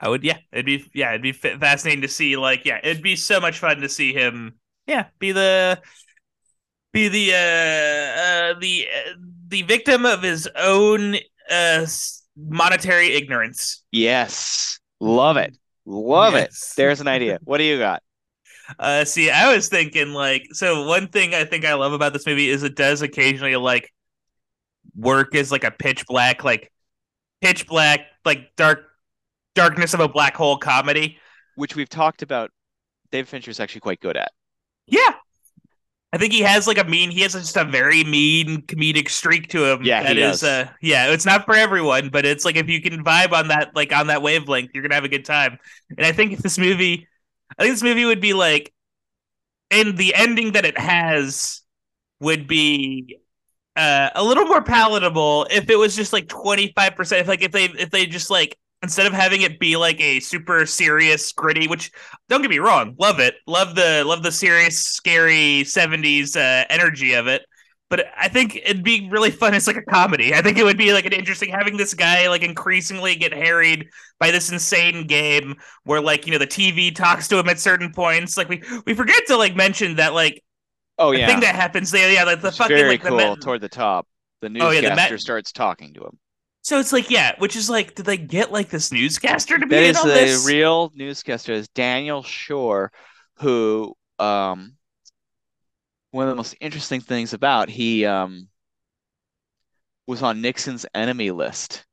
I 0.00 0.08
would. 0.08 0.22
Yeah, 0.24 0.38
it'd 0.52 0.66
be 0.66 0.84
yeah, 0.94 1.10
it'd 1.10 1.22
be 1.22 1.32
fascinating 1.32 2.02
to 2.02 2.08
see. 2.08 2.36
Like, 2.36 2.64
yeah, 2.64 2.78
it'd 2.82 3.02
be 3.02 3.16
so 3.16 3.40
much 3.40 3.58
fun 3.58 3.78
to 3.80 3.88
see 3.88 4.12
him. 4.12 4.58
Yeah, 4.88 5.06
be 5.18 5.32
the 5.32 5.80
be 6.92 7.08
the 7.08 7.34
uh, 7.34 8.54
uh 8.56 8.58
the 8.58 8.88
uh, 8.88 9.12
the 9.48 9.62
victim 9.62 10.06
of 10.06 10.22
his 10.22 10.48
own 10.56 11.16
uh 11.50 11.86
monetary 12.36 13.14
ignorance. 13.14 13.84
Yes. 13.92 14.80
Love 15.00 15.36
it. 15.36 15.56
Love 15.84 16.34
it. 16.34 16.54
There's 16.76 17.00
an 17.00 17.08
idea. 17.08 17.38
What 17.44 17.58
do 17.58 17.64
you 17.64 17.78
got? 17.78 18.02
Uh, 18.78 19.04
see, 19.04 19.30
I 19.30 19.54
was 19.54 19.68
thinking 19.68 20.12
like, 20.12 20.46
so 20.52 20.86
one 20.86 21.08
thing 21.08 21.34
I 21.34 21.44
think 21.44 21.64
I 21.64 21.74
love 21.74 21.92
about 21.92 22.12
this 22.12 22.26
movie 22.26 22.50
is 22.50 22.62
it 22.62 22.76
does 22.76 23.00
occasionally 23.00 23.56
like 23.56 23.92
work 24.94 25.34
as 25.34 25.50
like 25.50 25.64
a 25.64 25.70
pitch 25.70 26.06
black, 26.06 26.44
like 26.44 26.70
pitch 27.40 27.66
black, 27.66 28.00
like 28.24 28.54
dark 28.56 28.84
darkness 29.54 29.94
of 29.94 30.00
a 30.00 30.08
black 30.08 30.36
hole 30.36 30.58
comedy. 30.58 31.18
Which 31.54 31.74
we've 31.74 31.88
talked 31.88 32.22
about 32.22 32.50
David 33.10 33.48
is 33.48 33.58
actually 33.58 33.80
quite 33.80 34.00
good 34.00 34.16
at. 34.16 34.32
Yeah, 34.88 35.14
I 36.12 36.16
think 36.16 36.32
he 36.32 36.40
has 36.40 36.66
like 36.66 36.78
a 36.78 36.84
mean. 36.84 37.10
He 37.10 37.20
has 37.20 37.34
just 37.34 37.56
a 37.56 37.64
very 37.64 38.02
mean 38.02 38.62
comedic 38.62 39.10
streak 39.10 39.48
to 39.48 39.64
him. 39.64 39.82
Yeah, 39.82 40.00
he 40.00 40.06
that 40.08 40.16
is, 40.16 40.40
does. 40.40 40.44
uh, 40.44 40.70
yeah, 40.80 41.12
it's 41.12 41.26
not 41.26 41.44
for 41.44 41.54
everyone, 41.54 42.08
but 42.08 42.24
it's 42.24 42.44
like 42.44 42.56
if 42.56 42.68
you 42.68 42.80
can 42.80 43.04
vibe 43.04 43.32
on 43.32 43.48
that, 43.48 43.76
like 43.76 43.92
on 43.92 44.06
that 44.06 44.22
wavelength, 44.22 44.70
you're 44.72 44.82
gonna 44.82 44.94
have 44.94 45.04
a 45.04 45.08
good 45.08 45.26
time. 45.26 45.58
And 45.96 46.06
I 46.06 46.12
think 46.12 46.32
if 46.32 46.38
this 46.38 46.56
movie, 46.58 47.06
I 47.58 47.62
think 47.62 47.74
this 47.74 47.82
movie 47.82 48.06
would 48.06 48.22
be 48.22 48.32
like, 48.32 48.72
and 49.70 49.98
the 49.98 50.14
ending 50.14 50.52
that 50.52 50.64
it 50.64 50.78
has 50.78 51.60
would 52.20 52.46
be 52.46 53.18
uh, 53.76 54.08
a 54.14 54.24
little 54.24 54.46
more 54.46 54.62
palatable 54.62 55.46
if 55.50 55.68
it 55.68 55.76
was 55.76 55.94
just 55.94 56.14
like 56.14 56.26
25%. 56.26 57.20
If 57.20 57.28
like 57.28 57.42
if 57.42 57.52
they 57.52 57.66
if 57.66 57.90
they 57.90 58.06
just 58.06 58.30
like 58.30 58.56
instead 58.82 59.06
of 59.06 59.12
having 59.12 59.42
it 59.42 59.58
be 59.58 59.76
like 59.76 60.00
a 60.00 60.20
super 60.20 60.66
serious, 60.66 61.32
gritty, 61.32 61.66
which 61.68 61.90
don't 62.28 62.42
get 62.42 62.50
me 62.50 62.58
wrong, 62.58 62.94
love 62.98 63.20
it. 63.20 63.36
Love 63.46 63.74
the 63.74 64.04
love 64.04 64.22
the 64.22 64.32
serious, 64.32 64.78
scary 64.78 65.64
70s 65.64 66.36
uh, 66.36 66.64
energy 66.70 67.14
of 67.14 67.26
it. 67.26 67.42
But 67.90 68.06
I 68.18 68.28
think 68.28 68.56
it'd 68.56 68.84
be 68.84 69.08
really 69.10 69.30
fun 69.30 69.54
as 69.54 69.66
like 69.66 69.76
a 69.76 69.82
comedy. 69.82 70.34
I 70.34 70.42
think 70.42 70.58
it 70.58 70.64
would 70.64 70.76
be 70.76 70.92
like 70.92 71.06
an 71.06 71.14
interesting 71.14 71.48
having 71.48 71.78
this 71.78 71.94
guy 71.94 72.28
like 72.28 72.42
increasingly 72.42 73.16
get 73.16 73.32
harried 73.32 73.88
by 74.20 74.30
this 74.30 74.50
insane 74.52 75.06
game 75.06 75.54
where 75.84 76.00
like 76.00 76.26
you 76.26 76.32
know 76.32 76.38
the 76.38 76.46
TV 76.46 76.90
talks 76.90 77.28
to 77.28 77.38
him 77.38 77.48
at 77.48 77.58
certain 77.58 77.90
points. 77.92 78.36
Like 78.36 78.48
we 78.50 78.62
we 78.86 78.94
forget 78.94 79.26
to 79.28 79.36
like 79.38 79.56
mention 79.56 79.96
that 79.96 80.12
like 80.12 80.42
Oh 80.98 81.12
the 81.12 81.20
yeah. 81.20 81.26
thing 81.26 81.40
that 81.40 81.54
happens 81.54 81.90
there, 81.90 82.12
yeah, 82.12 82.24
like 82.24 82.42
the 82.42 82.50
It's 82.50 82.56
fucking 82.56 82.86
very 82.86 82.86
like 82.86 83.02
the 83.02 83.10
cool 83.10 83.36
toward 83.36 83.60
the 83.60 83.68
top. 83.68 84.08
The 84.40 84.48
Oh, 84.60 84.70
yeah, 84.70 84.82
the 84.82 84.90
newscaster 84.90 85.18
starts 85.18 85.52
talking 85.52 85.94
to 85.94 86.04
him. 86.04 86.18
So 86.68 86.78
it's 86.78 86.92
like, 86.92 87.08
yeah, 87.08 87.32
which 87.38 87.56
is 87.56 87.70
like, 87.70 87.94
did 87.94 88.04
they 88.04 88.18
get 88.18 88.52
like 88.52 88.68
this 88.68 88.92
newscaster 88.92 89.56
to 89.58 89.66
be 89.66 89.74
That 89.74 89.84
in 89.84 89.90
is 89.92 89.96
on 89.96 90.06
the 90.08 90.12
this? 90.12 90.44
real 90.46 90.92
newscaster 90.94 91.54
is 91.54 91.66
Daniel 91.68 92.22
Schorr, 92.22 92.92
who 93.38 93.94
um 94.18 94.74
one 96.10 96.24
of 96.26 96.30
the 96.30 96.36
most 96.36 96.56
interesting 96.60 97.00
things 97.00 97.32
about 97.32 97.70
he 97.70 98.04
um 98.04 98.48
was 100.06 100.22
on 100.22 100.42
Nixon's 100.42 100.84
enemy 100.94 101.30
list. 101.30 101.86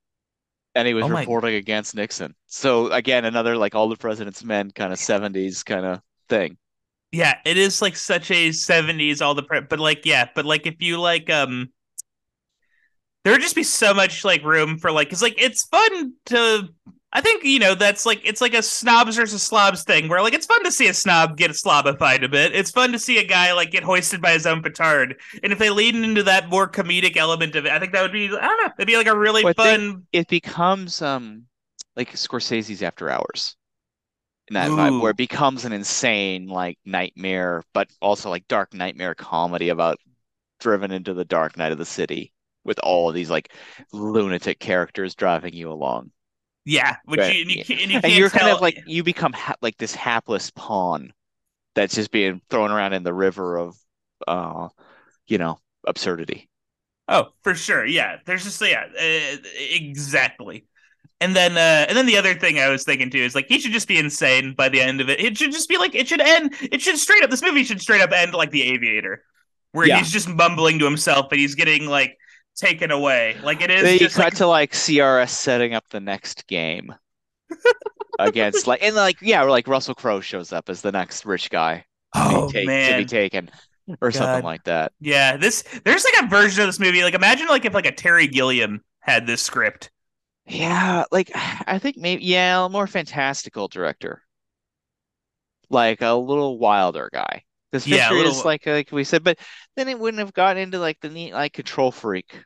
And 0.75 0.85
he 0.85 0.93
was 0.93 1.05
Oh 1.05 1.07
my- 1.07 1.21
reporting 1.21 1.55
against 1.55 1.95
Nixon. 1.95 2.35
So 2.47 2.91
again, 2.91 3.23
another 3.23 3.55
like 3.55 3.75
all 3.75 3.87
the 3.87 3.95
president's 3.95 4.43
men 4.43 4.71
kind 4.71 4.91
of 4.91 4.99
70s 4.99 5.63
kind 5.63 5.85
of 5.85 6.01
thing. 6.27 6.57
Yeah, 7.13 7.37
it 7.45 7.55
is 7.55 7.81
like 7.81 7.95
such 7.95 8.29
a 8.29 8.49
70s 8.51 9.21
all 9.21 9.35
the 9.35 9.43
pre- 9.43 9.61
but 9.61 9.79
like 9.79 10.05
yeah, 10.05 10.27
but 10.35 10.43
like 10.43 10.67
if 10.67 10.81
you 10.81 10.99
like 10.99 11.29
um 11.29 11.69
there 13.25 13.33
would 13.33 13.41
just 13.41 13.55
be 13.55 13.63
so 13.63 13.93
much 13.93 14.23
like 14.23 14.43
room 14.43 14.77
for 14.77 14.91
like 14.91 15.09
cuz 15.09 15.21
like 15.21 15.35
it's 15.37 15.65
fun 15.65 16.13
to 16.27 16.69
I 17.15 17.21
think 17.21 17.45
you 17.45 17.59
know 17.59 17.75
that's 17.75 18.05
like 18.05 18.19
it's 18.25 18.41
like 18.41 18.53
a 18.53 18.61
snobs 18.61 19.15
versus 19.15 19.41
slobs 19.41 19.83
thing 19.83 20.09
where 20.09 20.21
like 20.21 20.33
it's 20.33 20.45
fun 20.45 20.63
to 20.65 20.71
see 20.71 20.87
a 20.87 20.93
snob 20.93 21.37
get 21.37 21.51
slobified 21.51 22.23
a 22.23 22.27
bit. 22.27 22.53
It's 22.53 22.71
fun 22.71 22.91
to 22.91 22.99
see 22.99 23.17
a 23.19 23.23
guy 23.23 23.53
like 23.53 23.71
get 23.71 23.83
hoisted 23.83 24.21
by 24.21 24.33
his 24.33 24.45
own 24.45 24.61
petard. 24.61 25.15
And 25.41 25.53
if 25.53 25.57
they 25.57 25.69
lean 25.69 26.03
into 26.03 26.23
that 26.23 26.49
more 26.49 26.69
comedic 26.69 27.15
element 27.15 27.55
of 27.55 27.65
it, 27.65 27.71
I 27.71 27.79
think 27.79 27.93
that 27.93 28.01
would 28.01 28.11
be 28.11 28.25
I 28.25 28.29
don't 28.29 28.65
know, 28.65 28.73
it'd 28.77 28.87
be 28.87 28.97
like 28.97 29.07
a 29.07 29.17
really 29.17 29.45
Well, 29.45 29.53
fun 29.53 30.05
It 30.11 30.27
becomes 30.27 31.01
um 31.01 31.45
like 31.95 32.11
Scorsese's 32.11 32.83
After 32.83 33.09
Hours. 33.09 33.55
In 34.49 34.53
that 34.55 34.69
vibe, 34.69 35.01
where 35.01 35.11
it 35.11 35.17
becomes 35.17 35.65
an 35.65 35.71
insane 35.71 36.47
like 36.47 36.77
nightmare, 36.85 37.63
but 37.73 37.89
also 38.01 38.29
like 38.29 38.47
dark 38.47 38.73
nightmare 38.75 39.15
comedy 39.15 39.69
about 39.69 39.97
driven 40.59 40.91
into 40.91 41.15
the 41.15 41.25
dark 41.25 41.57
night 41.57 41.71
of 41.71 41.79
the 41.79 41.85
city 41.85 42.33
with 42.65 42.79
all 42.79 43.09
of 43.09 43.15
these 43.15 43.29
like 43.29 43.53
lunatic 43.93 44.59
characters 44.59 45.15
driving 45.15 45.53
you 45.53 45.71
along. 45.71 46.11
yeah, 46.65 46.97
which 47.05 47.21
Right, 47.21 47.33
you, 47.33 47.41
and 47.41 47.51
you, 47.51 47.57
yeah. 47.57 47.63
can't, 47.63 47.81
and 47.81 47.91
you 47.91 48.01
And 48.03 48.13
you're 48.13 48.29
kind 48.29 48.49
of 48.49 48.61
like 48.61 48.79
you 48.85 49.03
become 49.03 49.33
ha 49.33 49.55
like 49.61 49.77
this 49.77 49.95
hapless 49.95 50.51
pawn 50.51 51.13
that's 51.75 51.95
just 51.95 52.11
being 52.11 52.41
thrown 52.49 52.71
around 52.71 52.93
in 52.93 53.03
the 53.03 53.13
river 53.13 53.57
of 53.57 53.77
uh 54.27 54.69
you 55.27 55.37
know 55.39 55.59
absurdity. 55.87 56.49
Oh, 57.07 57.29
for 57.43 57.53
sure. 57.53 57.85
Yeah. 57.85 58.17
There's 58.25 58.43
just 58.43 58.61
yeah, 58.61 58.85
uh, 58.99 59.37
exactly. 59.69 60.65
And 61.21 61.35
then 61.35 61.53
uh 61.57 61.87
and 61.89 61.97
then 61.97 62.05
the 62.07 62.17
other 62.17 62.35
thing 62.35 62.59
I 62.59 62.69
was 62.69 62.83
thinking 62.85 63.09
too 63.11 63.19
is 63.19 63.35
like 63.35 63.47
he 63.47 63.59
should 63.59 63.73
just 63.73 63.87
be 63.87 63.97
insane 63.99 64.55
by 64.55 64.69
the 64.69 64.81
end 64.81 65.01
of 65.01 65.09
it. 65.09 65.19
It 65.19 65.37
should 65.37 65.51
just 65.51 65.69
be 65.69 65.77
like 65.77 65.95
it 65.95 66.07
should 66.07 66.21
end 66.21 66.53
it 66.61 66.81
should 66.81 66.97
straight 66.97 67.23
up 67.23 67.31
this 67.31 67.41
movie 67.43 67.63
should 67.63 67.81
straight 67.81 68.01
up 68.01 68.11
end 68.13 68.33
like 68.35 68.51
the 68.51 68.63
aviator 68.63 69.23
where 69.73 69.87
Yeah. 69.87 69.97
he's 69.99 70.11
just 70.11 70.29
mumbling 70.29 70.79
to 70.79 70.85
himself 70.85 71.27
and 71.31 71.41
he's 71.41 71.55
getting 71.55 71.87
like 71.87 72.17
taken 72.55 72.91
away. 72.91 73.37
Like 73.43 73.61
it 73.61 73.69
is 73.69 73.83
Then 73.83 73.93
you 73.93 73.99
just 73.99 74.15
cut 74.15 74.25
like 74.25 74.35
to 74.35 74.47
like 74.47 74.71
CRS 74.71 75.29
setting 75.29 75.73
up 75.73 75.87
the 75.89 75.99
next 75.99 76.47
game 76.47 76.93
against 78.19 78.67
like 78.67 78.81
and 78.83 78.95
like 78.95 79.17
yeah, 79.21 79.43
like 79.43 79.67
Russell 79.67 79.95
Crowe 79.95 80.21
shows 80.21 80.51
up 80.53 80.69
as 80.69 80.81
the 80.81 80.91
next 80.91 81.25
rich 81.25 81.49
guy 81.49 81.85
to 82.13 82.29
be 82.29 82.35
oh 82.35 82.49
take- 82.49 82.67
to 82.67 82.97
be 82.97 83.05
taken 83.05 83.49
or 84.01 84.11
something 84.11 84.43
like 84.43 84.63
that. 84.63 84.91
Yeah, 84.99 85.37
this 85.37 85.63
there's 85.83 86.05
like 86.05 86.23
a 86.23 86.27
version 86.27 86.61
of 86.61 86.67
this 86.67 86.79
movie. 86.79 87.03
Like 87.03 87.13
imagine 87.13 87.47
like 87.47 87.65
if 87.65 87.73
like 87.73 87.85
a 87.85 87.91
Terry 87.91 88.27
Gilliam 88.27 88.83
had 88.99 89.27
this 89.27 89.41
script. 89.41 89.91
Yeah, 90.47 91.05
like 91.11 91.31
I 91.35 91.79
think 91.79 91.97
maybe 91.97 92.23
yeah, 92.23 92.65
a 92.65 92.69
more 92.69 92.87
fantastical 92.87 93.67
director, 93.67 94.21
like 95.69 96.01
a 96.01 96.13
little 96.13 96.57
wilder 96.57 97.09
guy. 97.11 97.43
Because 97.83 97.97
Yeah, 97.97 98.11
is 98.29 98.45
like 98.45 98.65
like 98.65 98.91
we 98.91 99.03
said, 99.03 99.23
but 99.23 99.37
then 99.75 99.89
it 99.89 99.99
wouldn't 99.99 100.19
have 100.19 100.33
gotten 100.33 100.61
into 100.63 100.79
like 100.79 100.99
the 101.01 101.09
neat 101.09 101.33
like 101.33 101.53
control 101.53 101.91
freak 101.91 102.43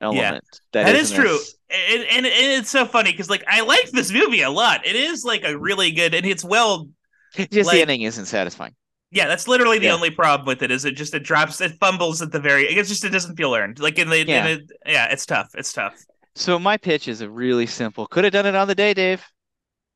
element. 0.00 0.44
That 0.72 0.94
is 0.94 1.10
isn't 1.10 1.24
true. 1.24 1.34
as- 1.34 1.54
And, 1.70 2.02
and, 2.04 2.26
and 2.26 2.52
it's 2.60 2.70
so 2.70 2.86
funny 2.86 3.10
because 3.12 3.28
like 3.30 3.44
I 3.48 3.62
like 3.62 3.90
this 3.90 4.12
movie 4.12 4.42
a 4.42 4.50
lot. 4.50 4.86
It 4.86 4.96
is 4.96 5.24
like 5.24 5.42
a 5.44 5.56
really 5.58 5.90
good 5.90 6.14
and 6.14 6.24
it's 6.26 6.44
well 6.44 6.88
Just 7.34 7.52
like- 7.66 7.74
the 7.74 7.82
ending 7.82 8.02
isn't 8.02 8.26
satisfying. 8.26 8.74
Yeah, 9.10 9.26
that's 9.26 9.48
literally 9.48 9.78
the 9.78 9.86
Yeah. 9.86 9.94
only 9.94 10.10
problem 10.10 10.46
with 10.46 10.62
it. 10.62 10.70
Is 10.70 10.84
it 10.84 10.92
just 10.94 11.14
it 11.14 11.24
drops, 11.24 11.62
it 11.62 11.72
fumbles 11.80 12.20
at 12.20 12.30
the 12.30 12.38
very. 12.40 12.64
It's 12.66 12.90
just 12.90 13.04
it 13.04 13.08
doesn't 13.08 13.36
feel 13.36 13.54
earned. 13.54 13.78
Like 13.80 13.98
in 13.98 14.10
the, 14.10 14.26
Yeah. 14.26 14.46
in 14.46 14.58
it, 14.58 14.70
yeah, 14.84 15.06
it's 15.10 15.24
tough. 15.24 15.48
It's 15.54 15.72
tough. 15.72 15.94
So 16.34 16.58
my 16.58 16.76
pitch 16.76 17.08
is 17.08 17.22
a 17.22 17.28
really 17.30 17.64
simple. 17.66 18.06
Could 18.06 18.24
have 18.24 18.34
done 18.34 18.44
it 18.44 18.54
on 18.54 18.68
the 18.68 18.74
day, 18.74 18.92
Dave. 18.92 19.24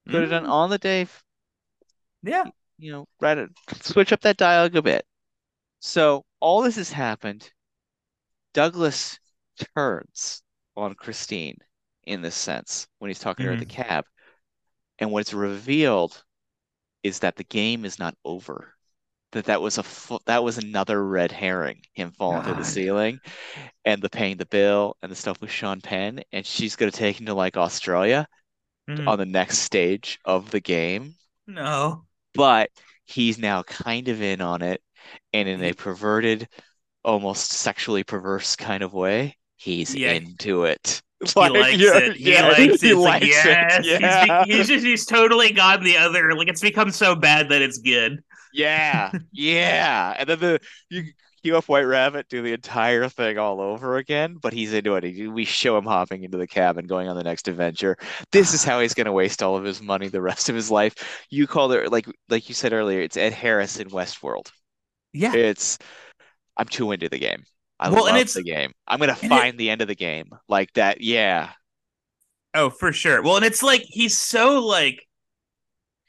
Could 0.08 0.22
have 0.22 0.30
done 0.30 0.44
Mm, 0.44 0.50
on 0.50 0.70
the 0.70 0.78
day. 0.78 1.06
Yeah, 2.22 2.44
You 2.82 2.92
know, 2.92 3.08
right. 3.20 3.48
Switch 3.80 4.12
up 4.12 4.20
that 4.22 4.36
dialogue 4.36 4.76
a 4.76 4.82
bit. 4.82 5.06
So 5.80 6.24
all 6.40 6.62
this 6.62 6.76
has 6.76 6.92
happened. 6.92 7.52
Douglas 8.54 9.18
turns 9.74 10.42
on 10.74 10.94
Christine 10.94 11.58
in 12.04 12.22
this 12.22 12.34
sense 12.34 12.88
when 12.98 13.10
he's 13.10 13.18
talking 13.18 13.44
to 13.44 13.48
her 13.48 13.52
at 13.52 13.58
the 13.58 13.66
cab, 13.66 14.06
and 14.98 15.12
what's 15.12 15.34
revealed 15.34 16.24
is 17.02 17.20
that 17.20 17.36
the 17.36 17.44
game 17.44 17.84
is 17.84 17.98
not 17.98 18.16
over. 18.24 18.74
That 19.32 19.46
that 19.46 19.62
was 19.62 19.78
a 19.78 19.84
fu- 19.84 20.20
that 20.26 20.44
was 20.44 20.58
another 20.58 21.04
red 21.06 21.32
herring, 21.32 21.82
him 21.94 22.12
falling 22.12 22.44
through 22.44 22.54
the 22.56 22.64
ceiling, 22.64 23.20
and 23.84 24.02
the 24.02 24.10
paying 24.10 24.38
the 24.38 24.46
bill 24.46 24.96
and 25.02 25.12
the 25.12 25.16
stuff 25.16 25.40
with 25.40 25.50
Sean 25.50 25.80
Penn, 25.80 26.22
and 26.32 26.46
she's 26.46 26.76
gonna 26.76 26.92
take 26.92 27.20
him 27.20 27.26
to 27.26 27.34
like 27.34 27.56
Australia 27.56 28.28
Mhm. 28.88 29.08
on 29.08 29.18
the 29.18 29.26
next 29.26 29.58
stage 29.60 30.18
of 30.24 30.50
the 30.50 30.60
game, 30.60 31.16
no. 31.46 32.06
But 32.34 32.70
he's 33.04 33.38
now 33.38 33.62
kind 33.62 34.08
of 34.08 34.22
in 34.22 34.40
on 34.40 34.62
it, 34.62 34.82
and 35.32 35.48
in 35.48 35.62
a 35.62 35.70
mm-hmm. 35.70 35.82
perverted, 35.82 36.48
almost 37.04 37.50
sexually 37.50 38.04
perverse 38.04 38.56
kind 38.56 38.82
of 38.82 38.92
way, 38.92 39.36
he's 39.56 39.94
Yeah. 39.94 40.12
into 40.12 40.64
it. 40.64 41.02
He 41.24 41.40
likes 41.48 41.78
it. 41.80 42.16
He 42.16 42.34
likes 42.42 42.82
it. 42.82 42.96
Like, 42.96 43.22
yes. 43.24 43.86
He's, 44.46 44.56
he's 44.56 44.68
just 44.68 44.84
he's 44.84 45.06
totally 45.06 45.52
gone 45.52 45.84
the 45.84 45.96
other. 45.96 46.34
Like 46.34 46.48
it's 46.48 46.60
become 46.60 46.90
so 46.90 47.14
bad 47.14 47.48
that 47.50 47.62
it's 47.62 47.78
good. 47.78 48.22
Yeah, 48.52 49.12
yeah. 49.32 50.14
And 50.18 50.28
then 50.28 50.38
the 50.38 50.60
you 50.90 51.04
queue 51.42 51.56
up 51.56 51.68
White 51.68 51.82
Rabbit, 51.82 52.28
do 52.28 52.42
the 52.42 52.52
entire 52.52 53.08
thing 53.08 53.38
all 53.38 53.60
over 53.60 53.96
again, 53.96 54.36
but 54.40 54.52
he's 54.52 54.72
into 54.72 54.94
it. 54.96 55.28
We 55.30 55.44
show 55.44 55.76
him 55.76 55.84
hopping 55.84 56.22
into 56.24 56.38
the 56.38 56.46
cabin, 56.46 56.86
going 56.86 57.08
on 57.08 57.16
the 57.16 57.22
next 57.24 57.48
adventure. 57.48 57.96
This 58.30 58.54
is 58.54 58.64
how 58.64 58.80
he's 58.80 58.94
going 58.94 59.06
to 59.06 59.12
waste 59.12 59.42
all 59.42 59.56
of 59.56 59.64
his 59.64 59.82
money 59.82 60.08
the 60.08 60.22
rest 60.22 60.48
of 60.48 60.54
his 60.54 60.70
life. 60.70 61.26
You 61.30 61.46
called 61.46 61.72
it 61.72 61.90
like 61.90 62.06
like 62.28 62.48
you 62.48 62.54
said 62.54 62.72
earlier. 62.72 63.00
It's 63.00 63.16
Ed 63.16 63.32
Harris 63.32 63.78
in 63.78 63.88
Westworld. 63.90 64.50
Yeah. 65.12 65.34
It's 65.34 65.78
I'm 66.56 66.66
too 66.66 66.92
into 66.92 67.08
the 67.08 67.18
game. 67.18 67.44
I 67.80 67.88
Well, 67.88 68.06
and 68.06 68.12
love 68.14 68.20
it's- 68.20 68.34
the 68.34 68.42
game. 68.44 68.72
I'm 68.86 69.00
gonna 69.00 69.16
and 69.22 69.24
it- 69.24 69.28
find 69.28 69.58
the 69.58 69.70
end 69.70 69.82
of 69.82 69.88
the 69.88 69.94
game 69.96 70.26
like 70.48 70.72
that. 70.74 71.00
Yeah, 71.00 71.50
Oh, 72.54 72.68
for 72.70 72.92
sure. 72.92 73.22
Well, 73.22 73.36
and 73.36 73.44
it's 73.46 73.62
like 73.62 73.82
he's 73.86 74.18
so 74.18 74.60
like 74.60 75.06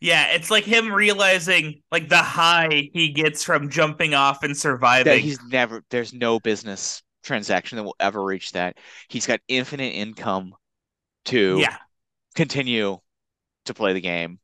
yeah, 0.04 0.28
it's 0.32 0.52
like 0.52 0.66
him 0.66 0.92
realizing 0.92 1.82
like 1.92 2.10
the 2.10 2.18
high 2.18 2.90
he 2.94 3.10
gets 3.10 3.44
from 3.44 3.70
jumping 3.70 4.14
off 4.14 4.44
and 4.44 4.56
surviving. 4.56 5.06
that 5.12 5.20
he's 5.20 5.42
never. 5.46 5.82
There's 5.90 6.14
no 6.14 6.40
business 6.42 7.02
transaction 7.24 7.78
that 7.78 7.84
will 7.84 7.96
ever 8.02 8.22
reach 8.22 8.52
that. 8.52 8.78
He's 9.08 9.26
got 9.26 9.40
infinite 9.48 9.94
income 9.96 10.54
to 11.26 11.58
Yeah. 11.60 11.78
continue 12.36 12.98
to 13.66 13.74
play 13.74 13.94
the 13.94 14.02
game 14.02 14.40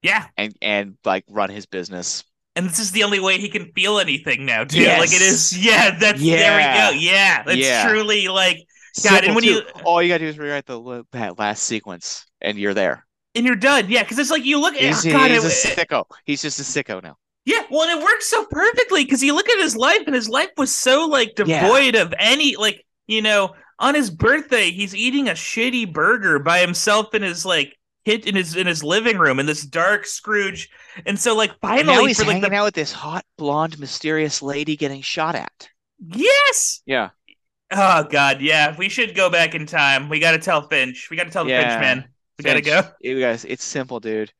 Yeah. 0.00 0.28
and 0.38 0.56
and 0.62 0.96
like 1.04 1.24
run 1.28 1.50
his 1.50 1.66
business. 1.66 2.24
And 2.56 2.66
this 2.66 2.78
is 2.78 2.90
the 2.92 3.04
only 3.04 3.20
way 3.20 3.38
he 3.38 3.48
can 3.50 3.70
feel 3.72 3.98
anything 3.98 4.46
now, 4.46 4.64
too. 4.64 4.80
Yes. 4.80 4.98
Like 4.98 5.12
it 5.12 5.20
is 5.22 5.56
yeah, 5.64 5.98
that's 5.98 6.22
Yeah. 6.22 6.36
there 6.36 6.56
we 6.56 6.94
go. 6.94 7.00
Yeah. 7.00 7.42
That's 7.42 7.58
Yeah. 7.58 7.86
truly 7.86 8.28
like 8.28 8.58
God, 9.02 9.24
and 9.24 9.34
when 9.34 9.44
too. 9.44 9.50
you- 9.50 9.62
all 9.84 10.02
you 10.02 10.08
gotta 10.08 10.24
do 10.24 10.28
is 10.28 10.38
rewrite 10.38 10.64
the 10.66 11.04
that 11.12 11.38
last 11.38 11.64
sequence, 11.64 12.24
and 12.40 12.58
you're 12.58 12.74
there. 12.74 13.06
And 13.34 13.46
you're 13.46 13.56
done. 13.56 13.86
Yeah, 13.88 14.02
because 14.02 14.18
it's 14.18 14.30
like 14.30 14.44
you 14.44 14.60
look 14.60 14.74
at 14.74 14.80
He's, 14.82 15.06
oh, 15.06 15.10
God, 15.12 15.30
he's 15.30 15.44
it- 15.44 15.74
a 15.74 15.80
sicko. 15.86 16.04
He's 16.24 16.42
just 16.42 16.60
a 16.60 16.62
sicko 16.62 17.02
now. 17.02 17.16
Yeah, 17.44 17.62
well, 17.70 17.88
and 17.88 17.98
it 18.00 18.04
works 18.04 18.28
so 18.28 18.44
perfectly 18.50 19.04
because 19.04 19.22
you 19.22 19.34
look 19.34 19.48
at 19.48 19.58
his 19.58 19.76
life, 19.76 20.02
and 20.06 20.14
his 20.14 20.28
life 20.28 20.50
was 20.56 20.70
so 20.72 21.06
like 21.06 21.32
Yeah. 21.44 21.62
devoid 21.62 21.94
of 21.96 22.14
any 22.18 22.56
like 22.56 22.84
you 23.06 23.22
know. 23.22 23.54
On 23.78 23.96
his 23.96 24.10
birthday, 24.10 24.70
he's 24.70 24.94
eating 24.94 25.28
a 25.28 25.32
shitty 25.32 25.92
burger 25.92 26.38
by 26.38 26.60
himself 26.60 27.14
in 27.16 27.22
his 27.22 27.44
like 27.44 27.76
hit 28.04 28.26
in 28.28 28.36
his 28.36 28.54
in 28.54 28.68
his 28.68 28.84
living 28.84 29.18
room 29.18 29.40
in 29.40 29.46
this 29.46 29.66
dark 29.66 30.06
Scrooge, 30.06 30.68
and 31.04 31.18
so 31.18 31.34
like 31.34 31.50
And 31.50 31.58
now 31.86 31.94
finally 31.94 32.08
he's 32.08 32.18
for 32.18 32.24
like 32.26 32.34
hanging 32.34 32.50
the 32.50 32.56
out 32.56 32.64
with 32.66 32.74
this 32.74 32.92
hot, 32.92 33.24
blonde, 33.38 33.76
mysterious 33.80 34.40
lady 34.40 34.76
getting 34.76 35.02
shot 35.02 35.34
at. 35.34 35.68
yes, 35.98 36.82
Yeah. 36.86 37.10
oh 37.72 38.04
god, 38.04 38.40
yeah, 38.40 38.76
we 38.78 38.88
should 38.88 39.16
go 39.16 39.30
back 39.30 39.54
in 39.56 39.66
time. 39.66 40.08
We 40.08 40.20
got 40.20 40.32
to 40.32 40.38
tell 40.38 40.68
Finch. 40.68 41.08
We 41.10 41.16
got 41.16 41.24
to 41.24 41.30
tell 41.30 41.44
the 41.44 41.50
Yeah. 41.50 41.70
Finch 41.70 41.80
man. 41.80 42.08
We 42.38 42.44
got 42.44 42.54
to 42.54 42.60
go. 42.62 42.82
You 43.00 43.20
guys, 43.20 43.44
it's 43.44 43.64
simple, 43.64 44.00
dude. 44.00 44.32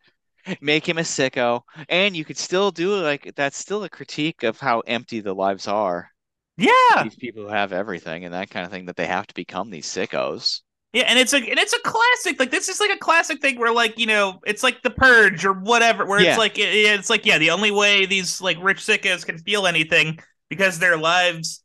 Make 0.60 0.88
him 0.88 0.98
a 0.98 1.02
sicko, 1.02 1.62
and 1.88 2.16
you 2.16 2.24
could 2.24 2.36
still 2.38 2.72
do 2.72 2.96
like 2.96 3.32
that's 3.36 3.56
still 3.56 3.84
a 3.84 3.88
critique 3.88 4.42
of 4.42 4.58
how 4.58 4.80
empty 4.80 5.20
the 5.20 5.34
lives 5.34 5.68
are. 5.68 6.10
Yeah, 6.56 7.04
These 7.04 7.14
people 7.16 7.44
who 7.44 7.48
have 7.48 7.72
everything 7.72 8.24
and 8.24 8.34
that 8.34 8.50
kind 8.50 8.66
of 8.66 8.72
thing 8.72 8.86
that 8.86 8.96
they 8.96 9.06
have 9.06 9.26
to 9.28 9.34
become 9.34 9.70
these 9.70 9.86
sickos. 9.86 10.60
Yeah, 10.92 11.04
and 11.06 11.18
it's 11.18 11.32
a 11.32 11.36
and 11.38 11.58
it's 11.58 11.72
a 11.72 11.80
classic. 11.80 12.38
Like 12.40 12.50
this 12.50 12.68
is 12.68 12.80
like 12.80 12.90
a 12.90 12.98
classic 12.98 13.40
thing 13.40 13.58
where 13.58 13.72
like 13.72 13.98
you 13.98 14.06
know 14.06 14.40
it's 14.44 14.62
like 14.62 14.82
the 14.82 14.90
purge 14.90 15.44
or 15.44 15.52
whatever. 15.52 16.04
Where 16.04 16.20
Yeah. 16.20 16.30
it's 16.30 16.38
like 16.38 16.58
it- 16.58 16.74
it's 16.74 17.08
like 17.08 17.24
yeah, 17.24 17.38
the 17.38 17.50
only 17.50 17.70
way 17.70 18.04
these 18.06 18.40
like 18.40 18.58
rich 18.60 18.78
sickos 18.80 19.24
can 19.24 19.38
feel 19.38 19.66
anything 19.66 20.18
because 20.50 20.78
their 20.78 20.96
lives 20.96 21.62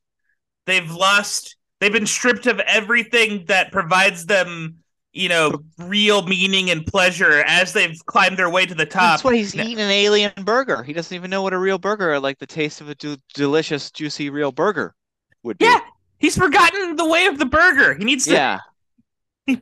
they've 0.66 0.90
lost. 0.90 1.58
They've 1.80 1.91
been 1.94 2.08
stripped 2.08 2.48
of 2.48 2.60
everything 2.62 3.45
that 3.48 3.72
provides 3.72 4.26
them 4.26 4.78
you 5.14 5.30
know 5.30 5.52
real 5.80 6.22
meaning 6.28 6.70
and 6.70 6.86
pleasure 6.86 7.42
as 7.48 7.74
they've 7.74 7.98
climbed 8.06 8.38
their 8.38 8.50
way 8.50 8.66
to 8.66 8.76
the 8.76 8.86
top. 8.86 9.14
That's 9.14 9.24
why 9.24 9.36
he's 9.36 9.56
eating 9.56 9.80
an 9.80 9.90
alien 9.90 10.32
burger. 10.44 10.84
He 10.84 10.94
doesn't 10.94 11.16
even 11.16 11.30
know 11.30 11.42
what 11.42 11.54
a 11.54 11.58
real 11.58 11.78
burger, 11.78 12.20
like 12.20 12.38
the 12.40 12.46
taste 12.48 12.82
of 12.82 12.90
a 12.90 12.96
du- 12.96 13.18
delicious, 13.34 13.90
juicy 13.92 14.30
real 14.30 14.52
burger, 14.52 14.94
would 15.44 15.58
be. 15.58 15.66
Yeah, 15.66 15.80
he's 16.20 16.38
forgotten 16.38 16.96
the 16.96 17.08
way 17.08 17.26
of 17.26 17.38
the 17.40 17.46
burger. 17.46 17.96
He 17.96 18.04
needs 18.04 18.26
to 18.26 18.34
Yeah. 18.34 18.60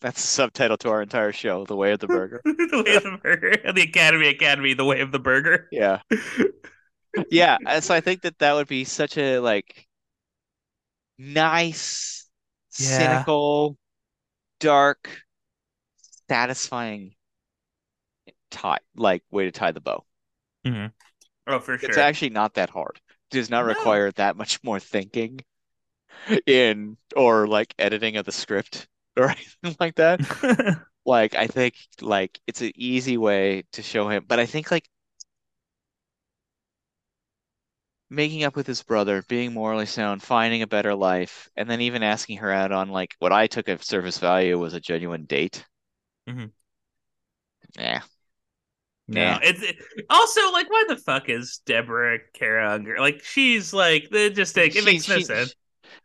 That's 0.00 0.20
the 0.20 0.26
subtitle 0.28 0.76
to 0.78 0.90
our 0.90 1.00
entire 1.00 1.32
show, 1.32 1.64
The 1.64 1.76
Way 1.76 1.92
of 1.92 1.98
the 1.98 2.06
Burger. 2.06 2.42
the 2.44 2.82
way 2.84 2.94
of 2.96 3.02
the 3.04 3.18
burger. 3.22 3.56
The 3.72 3.82
Academy 3.82 4.28
Academy, 4.28 4.74
the 4.74 4.84
way 4.84 5.00
of 5.00 5.12
the 5.12 5.18
burger. 5.18 5.66
Yeah. 5.72 6.00
Yeah, 7.30 7.56
so 7.80 7.94
I 7.94 8.00
think 8.00 8.22
that 8.22 8.38
that 8.40 8.54
would 8.54 8.66
be 8.68 8.84
such 8.84 9.16
a 9.16 9.38
like 9.38 9.86
nice, 11.16 12.26
Yeah. 12.78 12.98
cynical, 12.98 13.76
dark, 14.60 15.22
satisfying 16.28 17.14
tie 18.50 18.78
like 18.96 19.22
way 19.30 19.44
to 19.44 19.52
tie 19.52 19.72
the 19.72 19.80
bow. 19.80 20.04
Mm-hmm. 20.66 20.86
Oh, 21.46 21.58
for 21.60 21.78
sure. 21.78 21.88
It's 21.88 21.98
actually 21.98 22.30
not 22.30 22.54
that 22.54 22.70
hard. 22.70 23.00
It 23.08 23.34
does 23.34 23.50
not 23.50 23.64
No. 23.64 23.66
require 23.66 24.10
that 24.12 24.36
much 24.36 24.62
more 24.64 24.80
thinking 24.80 25.40
in 26.46 26.96
or 27.16 27.46
like 27.46 27.74
editing 27.78 28.16
of 28.16 28.24
the 28.24 28.32
script 28.32 28.88
or 29.16 29.30
anything 29.30 29.76
like 29.80 29.96
that. 29.96 30.20
Like 31.06 31.34
I 31.34 31.46
think 31.48 31.74
like 32.00 32.40
it's 32.46 32.62
an 32.62 32.72
easy 32.76 33.18
way 33.18 33.64
to 33.72 33.82
show 33.82 34.08
him, 34.08 34.24
but 34.26 34.38
I 34.40 34.46
think 34.46 34.70
like 34.70 34.88
making 38.14 38.44
up 38.44 38.56
with 38.56 38.66
his 38.66 38.82
brother, 38.82 39.22
being 39.28 39.52
morally 39.52 39.86
sound, 39.86 40.22
finding 40.22 40.62
a 40.62 40.66
better 40.66 40.94
life, 40.94 41.48
and 41.56 41.68
then 41.68 41.80
even 41.80 42.02
asking 42.02 42.38
her 42.38 42.50
out 42.52 42.72
on 42.72 42.90
like 42.90 43.14
what 43.18 43.32
I 43.32 43.46
took 43.46 43.68
at 43.68 43.82
surface 43.84 44.18
value 44.18 44.58
was 44.58 44.74
a 44.74 44.80
genuine 44.80 45.24
date. 45.24 45.64
Mhm. 46.28 46.52
Yeah. 47.78 48.02
No, 49.06 49.20
Yeah. 49.20 49.38
it's 49.42 49.62
it, 49.62 49.76
also 50.08 50.50
like 50.52 50.70
why 50.70 50.84
the 50.88 50.96
fuck 50.96 51.28
is 51.28 51.60
Deborah 51.66 52.18
Kara 52.32 52.72
Unger? 52.72 52.98
Like 52.98 53.22
she's 53.22 53.72
like 53.72 54.08
it 54.12 54.30
just 54.34 54.56
like, 54.56 54.74
it 54.74 54.80
She- 54.80 54.84
makes 54.84 55.08
no 55.08 55.18
she- 55.18 55.24
sense. 55.24 55.54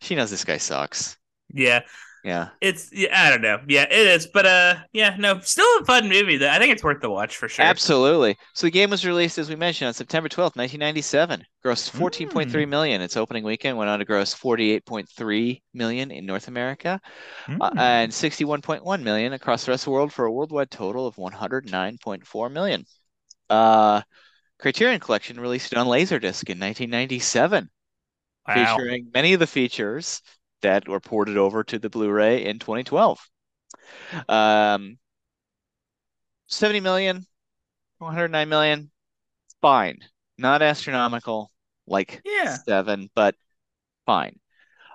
She 0.02 0.16
knows 0.16 0.30
this 0.30 0.46
guy 0.46 0.58
sucks. 0.58 1.18
Yeah, 1.54 1.82
Yeah. 2.24 2.50
it's 2.60 2.90
yeah, 2.92 3.26
I 3.26 3.30
don't 3.30 3.42
know. 3.42 3.60
Yeah, 3.68 3.84
it 3.84 3.94
is, 4.08 4.28
but 4.28 4.46
uh, 4.46 4.76
yeah, 4.92 5.16
no, 5.18 5.40
still 5.40 5.66
a 5.80 5.86
fun 5.86 6.10
movie. 6.10 6.38
That 6.38 6.54
I 6.56 6.60
think 6.60 6.74
it's 6.74 6.84
worth 6.84 7.02
the 7.02 7.10
watch 7.10 7.38
for 7.38 7.48
sure. 7.48 7.64
Absolutely. 7.66 8.38
So 8.54 8.68
the 8.68 8.72
game 8.72 8.90
was 8.90 9.06
released, 9.06 9.38
as 9.38 9.50
we 9.50 9.56
mentioned, 9.56 9.88
on 9.88 9.94
September 9.94 10.28
12th, 10.30 10.56
1997. 10.56 11.44
Grossed 11.66 11.90
Hmm. 11.92 11.98
14.3 11.98 12.66
million. 12.68 13.02
Its 13.02 13.16
opening 13.18 13.44
weekend 13.44 13.78
went 13.78 13.90
on 13.90 14.00
to 14.00 14.06
gross 14.06 14.34
48.3 14.34 15.62
million 15.74 16.12
in 16.12 16.26
North 16.26 16.48
America 16.48 17.00
uh, 17.62 17.72
Mm. 17.72 17.78
and 17.78 18.14
61.1 18.14 19.04
million 19.04 19.34
across 19.34 19.66
the 19.66 19.72
rest 19.72 19.84
of 19.84 19.86
the 19.86 19.92
world 19.92 20.14
for 20.14 20.26
a 20.26 20.32
worldwide 20.32 20.72
total 20.72 21.08
of 21.08 21.18
109.4 21.18 22.50
million. 22.52 22.86
Uh, 23.50 24.02
Criterion 24.60 25.00
Collection 25.00 25.40
released 25.40 25.72
it 25.72 25.78
on 25.78 25.88
Laserdisc 25.88 26.50
in 26.50 26.60
1997, 26.60 27.70
wow. 28.48 28.54
featuring 28.78 29.10
many 29.14 29.34
of 29.34 29.40
the 29.40 29.48
features 29.48 30.22
that 30.62 30.88
were 30.88 31.00
ported 31.00 31.38
over 31.38 31.64
to 31.66 31.80
the 31.80 31.90
Blu-ray 31.90 32.46
in 32.46 32.60
2012. 32.60 33.20
Um, 34.28 34.98
70 36.48 36.80
million, 36.80 37.26
109 38.00 38.50
million, 38.50 38.92
fine. 39.62 40.00
Not 40.38 40.62
astronomical 40.62 41.52
like 41.88 42.22
Yeah. 42.26 42.58
seven, 42.58 43.10
but 43.16 43.36
fine. 44.06 44.40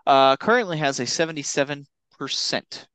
Uh, 0.07 0.37
currently 0.37 0.79
has 0.79 1.01
a 1.01 1.07
77% 1.07 2.89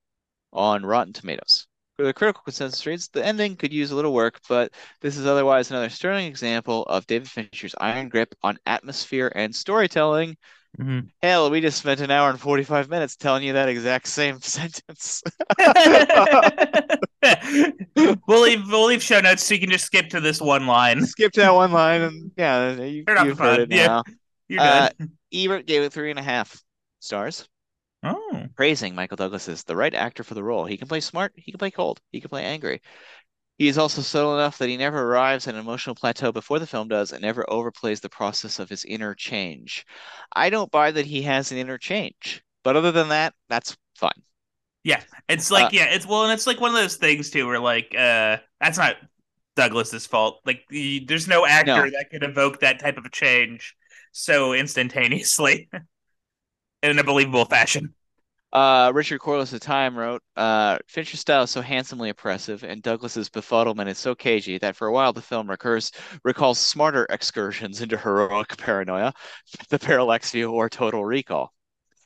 on 0.53 0.85
Rotten 0.85 1.13
Tomatoes. 1.13 1.67
For 1.97 2.05
the 2.05 2.13
critical 2.13 2.43
consensus 2.43 2.85
reads, 2.85 3.09
the 3.09 3.25
ending 3.25 3.57
could 3.57 3.73
use 3.73 3.91
a 3.91 3.95
little 3.95 4.13
work, 4.13 4.39
but 4.47 4.73
this 5.01 5.17
is 5.17 5.25
otherwise 5.25 5.69
another 5.69 5.89
sterling 5.89 6.27
example 6.27 6.83
of 6.85 7.05
David 7.07 7.29
Fincher's 7.29 7.75
iron 7.79 8.09
grip 8.09 8.33
on 8.41 8.57
atmosphere 8.65 9.31
and 9.35 9.53
storytelling. 9.55 10.37
Mhm. 10.77 11.09
Hell, 11.21 11.49
we 11.49 11.61
just 11.61 11.79
spent 11.79 11.99
an 11.99 12.11
hour 12.11 12.29
and 12.29 12.39
45 12.39 12.89
minutes 12.89 13.15
telling 13.15 13.43
you 13.43 13.53
that 13.53 13.69
exact 13.69 14.07
same 14.07 14.39
sentence. 14.41 15.23
we'll 18.27 18.41
leave 18.41 18.67
we'll 18.67 18.85
leave 18.85 19.03
show 19.03 19.19
notes 19.19 19.43
so 19.43 19.53
you 19.53 19.59
can 19.59 19.71
just 19.71 19.85
skip 19.85 20.09
to 20.09 20.19
this 20.19 20.39
one 20.39 20.67
line. 20.67 21.05
Skip 21.05 21.31
to 21.33 21.41
that 21.41 21.53
one 21.53 21.71
line 21.71 22.01
and 22.01 22.31
yeah, 22.37 22.73
you, 22.81 23.05
Turn 23.05 23.17
off 23.17 23.25
you've 23.25 23.37
the 23.37 23.43
heard 23.43 23.59
it 23.59 23.71
yeah. 23.71 23.87
now. 23.87 24.03
You're 24.47 24.61
Uh. 24.61 24.89
Ebert 25.33 25.67
gave 25.67 25.83
it 25.83 25.93
three 25.93 26.09
and 26.09 26.17
a 26.17 26.23
half 26.23 26.59
stars, 26.99 27.47
oh, 28.03 28.45
praising 28.55 28.95
Michael 28.95 29.17
Douglas 29.17 29.47
as 29.47 29.63
the 29.63 29.75
right 29.75 29.93
actor 29.93 30.23
for 30.23 30.33
the 30.33 30.43
role. 30.43 30.65
He 30.65 30.77
can 30.77 30.87
play 30.87 31.01
smart, 31.01 31.33
he 31.35 31.51
can 31.51 31.59
play 31.59 31.71
cold, 31.71 31.99
he 32.11 32.19
can 32.19 32.29
play 32.29 32.45
angry. 32.45 32.81
He 33.59 33.67
is 33.67 33.77
also 33.77 34.01
subtle 34.01 34.33
enough 34.33 34.57
that 34.57 34.69
he 34.69 34.75
never 34.77 35.03
arrives 35.03 35.47
at 35.47 35.53
an 35.53 35.59
emotional 35.59 35.93
plateau 35.95 36.31
before 36.31 36.57
the 36.57 36.65
film 36.65 36.87
does 36.87 37.11
and 37.11 37.21
never 37.21 37.45
overplays 37.47 38.01
the 38.01 38.09
process 38.09 38.57
of 38.57 38.69
his 38.69 38.85
inner 38.85 39.13
change. 39.13 39.85
I 40.33 40.49
don't 40.49 40.71
buy 40.71 40.89
that 40.89 41.05
he 41.05 41.21
has 41.23 41.51
an 41.51 41.59
inner 41.59 41.77
change, 41.77 42.43
but 42.63 42.75
other 42.75 42.91
than 42.91 43.09
that, 43.09 43.35
that's 43.47 43.77
fine. 43.95 44.23
yeah. 44.83 45.01
It's 45.27 45.51
like 45.51 45.67
Uh, 45.67 45.69
yeah. 45.71 45.85
It's 45.85 46.05
well, 46.05 46.23
and 46.23 46.33
it's 46.33 46.47
like 46.47 46.59
one 46.61 46.71
of 46.71 46.75
those 46.77 46.95
things 46.95 47.29
too, 47.29 47.47
where 47.47 47.59
like 47.59 47.93
uh, 47.97 48.37
that's 48.61 48.77
not 48.77 48.95
Douglas's 49.55 50.07
fault. 50.07 50.41
Like 50.45 50.63
the, 50.69 51.05
there's 51.07 51.27
no 51.27 51.45
actor 51.45 51.85
No. 51.85 51.89
that 51.91 52.09
could 52.11 52.23
evoke 52.23 52.61
that 52.61 52.79
type 52.79 52.97
of 52.97 53.11
change 53.11 53.75
so 54.11 54.53
instantaneously 54.53 55.69
in 56.83 56.99
a 56.99 57.03
believable 57.03 57.45
fashion. 57.45 57.93
Uh, 58.51 58.91
Richard 58.95 59.19
Corliss 59.19 59.53
of 59.53 59.59
Time 59.61 59.95
wrote, 59.97 60.23
uh, 60.35 60.77
Fincher's 60.87 61.19
style 61.19 61.43
is 61.43 61.51
so 61.51 61.61
handsomely 61.61 62.09
oppressive, 62.09 62.63
and 62.63 62.81
Douglas's 62.81 63.29
befuddlement 63.29 63.87
is 63.87 63.97
so 63.99 64.15
cagey 64.15 64.57
that 64.59 64.75
for 64.75 64.87
a 64.87 64.91
while 64.91 65.13
the 65.13 65.21
film 65.21 65.49
recurs, 65.49 65.91
recalls 66.23 66.57
smarter 66.59 67.05
excursions 67.09 67.81
into 67.81 67.97
heroic 67.97 68.57
paranoia, 68.57 69.13
the 69.69 69.77
parallax 69.79 70.31
view, 70.31 70.51
or 70.51 70.67
total 70.69 71.05
recall. 71.05 71.53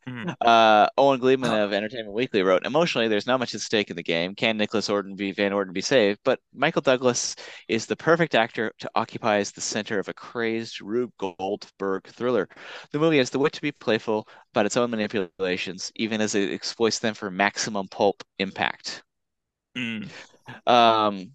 Mhm. 0.07 0.35
Uh, 0.41 0.89
Owen 0.97 1.19
Gleiberman 1.21 1.63
of 1.63 1.71
Entertainment 1.71 2.13
Weekly 2.13 2.43
wrote, 2.43 2.65
Emotionally, 2.65 3.07
there's 3.07 3.27
not 3.27 3.39
much 3.39 3.55
at 3.55 3.61
stake 3.61 3.89
in 3.89 3.95
the 3.95 4.03
game. 4.03 4.35
Can 4.35 4.57
Nicholas 4.57 4.89
Orton 4.89 5.15
be 5.15 5.31
Van 5.31 5.53
Orton 5.53 5.73
be 5.73 5.81
saved? 5.81 6.19
But 6.25 6.39
Michael 6.53 6.81
Douglas 6.81 7.35
is 7.69 7.85
the 7.85 7.95
perfect 7.95 8.35
actor 8.35 8.73
to 8.79 8.91
occupy 8.95 9.37
as 9.37 9.51
the 9.51 9.61
center 9.61 9.99
of 9.99 10.09
a 10.09 10.13
crazed 10.13 10.81
Rube 10.81 11.11
Goldberg 11.17 12.05
thriller. 12.07 12.49
The 12.91 12.99
movie 12.99 13.17
has 13.19 13.29
the 13.29 13.39
wit 13.39 13.53
to 13.53 13.61
be 13.61 13.71
playful 13.71 14.27
about 14.53 14.65
its 14.65 14.75
own 14.75 14.91
manipulations, 14.91 15.91
even 15.95 16.19
as 16.19 16.35
it 16.35 16.51
exploits 16.51 16.99
them 16.99 17.13
for 17.13 17.31
maximum 17.31 17.87
pulp 17.87 18.23
impact. 18.39 19.03
Mm. 19.77 20.09
Um, 20.67 21.31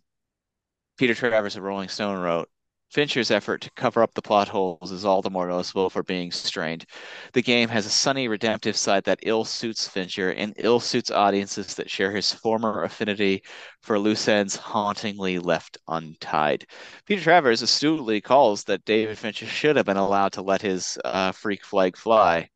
Peter 0.99 1.15
Travers 1.15 1.57
of 1.57 1.63
Rolling 1.63 1.89
Stone 1.89 2.19
wrote, 2.19 2.49
Fincher's 2.91 3.31
effort 3.31 3.61
to 3.61 3.71
cover 3.73 4.03
up 4.03 4.15
the 4.15 4.23
plot 4.23 4.49
holes 4.49 4.91
is 4.91 5.05
all 5.05 5.21
the 5.21 5.29
more 5.29 5.49
noticeable 5.49 5.91
for 5.91 6.03
being 6.03 6.33
strained. 6.33 6.87
The 7.35 7.43
game 7.43 7.69
has 7.69 7.85
a 7.85 7.91
sunny, 7.91 8.29
redemptive 8.29 8.77
side 8.77 9.05
that 9.05 9.19
ill 9.23 9.45
suits 9.45 9.87
Fincher 9.87 10.31
and 10.31 10.55
ill 10.57 10.81
suits 10.81 11.11
audiences 11.11 11.75
that 11.75 11.91
share 11.91 12.13
his 12.13 12.33
former 12.33 12.85
affinity 12.85 13.43
for 13.83 13.99
loose 13.99 14.27
ends 14.27 14.57
hauntingly 14.57 15.39
left 15.39 15.77
untied. 15.87 16.67
Peter 17.05 17.21
Travers 17.21 17.61
astutely 17.61 18.23
calls 18.23 18.65
that 18.65 18.85
David 18.87 19.19
Fincher 19.19 19.47
should 19.47 19.77
have 19.77 19.87
been 19.87 19.99
allowed 19.99 20.33
to 20.33 20.43
let 20.43 20.63
his 20.63 20.99
uh, 21.05 21.33
freak 21.33 21.67
flag 21.67 21.95
fly, 21.97 22.49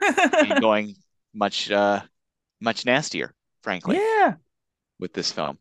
and 0.00 0.60
going 0.60 0.94
much, 1.32 1.70
uh, 1.70 2.02
much 2.60 2.84
nastier, 2.84 3.34
frankly 3.62 3.96
yeah. 3.96 4.34
with 4.98 5.14
this 5.14 5.32
film. 5.32 5.58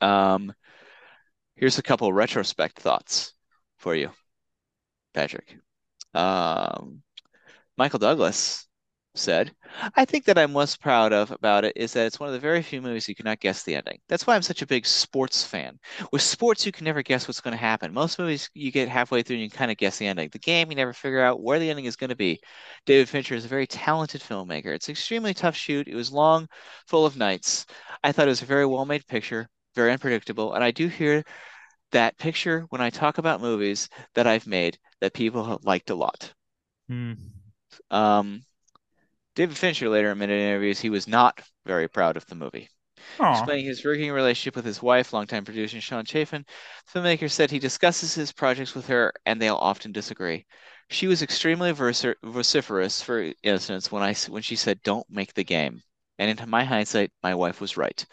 Um, 0.00 0.52
here's 1.62 1.78
a 1.78 1.82
couple 1.82 2.12
retrospect 2.12 2.80
thoughts 2.80 3.34
for 3.76 3.94
you, 3.94 4.10
Patrick. 5.14 5.56
Um, 6.12 7.04
Michael 7.78 8.00
Douglas 8.00 8.66
said, 9.14 9.54
I 9.94 10.04
think 10.04 10.24
that 10.24 10.38
I'm 10.38 10.52
most 10.52 10.80
proud 10.80 11.12
of 11.12 11.30
about 11.30 11.64
it 11.64 11.74
is 11.76 11.92
that 11.92 12.06
it's 12.06 12.18
one 12.18 12.28
of 12.28 12.32
the 12.32 12.40
very 12.40 12.62
few 12.62 12.82
movies 12.82 13.08
you 13.08 13.14
cannot 13.14 13.38
guess 13.38 13.62
the 13.62 13.76
ending. 13.76 14.00
That's 14.08 14.26
why 14.26 14.34
I'm 14.34 14.42
such 14.42 14.62
a 14.62 14.66
big 14.66 14.84
sports 14.84 15.44
fan. 15.44 15.78
With 16.10 16.22
sports, 16.22 16.66
you 16.66 16.72
can 16.72 16.84
never 16.84 17.00
guess 17.00 17.28
what's 17.28 17.40
going 17.40 17.52
to 17.52 17.64
happen. 17.64 17.94
Most 17.94 18.18
movies, 18.18 18.50
you 18.54 18.72
get 18.72 18.88
halfway 18.88 19.22
through 19.22 19.36
and 19.36 19.44
you 19.44 19.48
kind 19.48 19.70
of 19.70 19.76
guess 19.76 19.98
the 19.98 20.08
ending. 20.08 20.30
The 20.32 20.40
game, 20.40 20.68
you 20.68 20.74
never 20.74 20.92
figure 20.92 21.22
out 21.22 21.44
where 21.44 21.60
the 21.60 21.70
ending 21.70 21.84
is 21.84 21.94
going 21.94 22.10
to 22.10 22.16
be. 22.16 22.40
David 22.86 23.08
Fincher 23.08 23.36
is 23.36 23.44
a 23.44 23.48
very 23.48 23.68
talented 23.68 24.20
filmmaker. 24.20 24.74
It's 24.74 24.88
an 24.88 24.92
extremely 24.94 25.32
tough 25.32 25.54
shoot. 25.54 25.86
It 25.86 25.94
was 25.94 26.10
long, 26.10 26.48
full 26.88 27.06
of 27.06 27.16
nights. 27.16 27.66
I 28.02 28.10
thought 28.10 28.26
it 28.26 28.30
was 28.30 28.42
a 28.42 28.46
very 28.46 28.66
well 28.66 28.84
made 28.84 29.06
picture, 29.06 29.48
very 29.76 29.92
unpredictable. 29.92 30.54
And 30.54 30.64
I 30.64 30.72
do 30.72 30.88
hear 30.88 31.22
that 31.92 32.18
picture 32.18 32.66
when 32.70 32.80
I 32.80 32.90
talk 32.90 33.18
about 33.18 33.40
movies 33.40 33.88
that 34.14 34.26
I've 34.26 34.46
made 34.46 34.78
that 35.00 35.14
people 35.14 35.44
have 35.44 35.64
liked 35.64 35.90
a 35.90 35.94
lot. 35.94 36.32
Mm. 36.90 37.16
Um, 37.90 38.42
David 39.34 39.56
Fincher 39.56 39.88
later 39.88 40.10
admitted 40.10 40.38
in 40.38 40.48
interviews 40.48 40.80
he 40.80 40.90
was 40.90 41.08
not 41.08 41.40
very 41.64 41.88
proud 41.88 42.16
of 42.16 42.26
the 42.26 42.34
movie. 42.34 42.68
Aw. 43.18 43.32
Explaining 43.38 43.66
his 43.66 43.84
working 43.84 44.12
relationship 44.12 44.54
with 44.54 44.64
his 44.64 44.82
wife, 44.82 45.12
longtime 45.12 45.44
producer 45.44 45.78
Ceán 45.78 46.06
Chaffin, 46.06 46.44
the 46.92 47.00
filmmaker 47.00 47.30
said 47.30 47.50
he 47.50 47.58
discusses 47.58 48.14
his 48.14 48.32
projects 48.32 48.74
with 48.74 48.86
her 48.86 49.12
and 49.26 49.40
they'll 49.40 49.56
often 49.56 49.92
disagree. 49.92 50.46
She 50.88 51.06
was 51.06 51.22
extremely 51.22 51.72
vociferous, 51.72 53.02
for 53.02 53.32
instance, 53.42 53.90
when 53.90 54.02
I 54.02 54.14
when 54.28 54.42
she 54.42 54.56
said, 54.56 54.82
"Don't 54.82 55.08
make 55.08 55.32
the 55.34 55.44
game." 55.44 55.82
And 56.18 56.38
in 56.40 56.50
my 56.50 56.64
hindsight, 56.64 57.12
my 57.22 57.34
wife 57.34 57.60
was 57.60 57.76
right. 57.76 58.04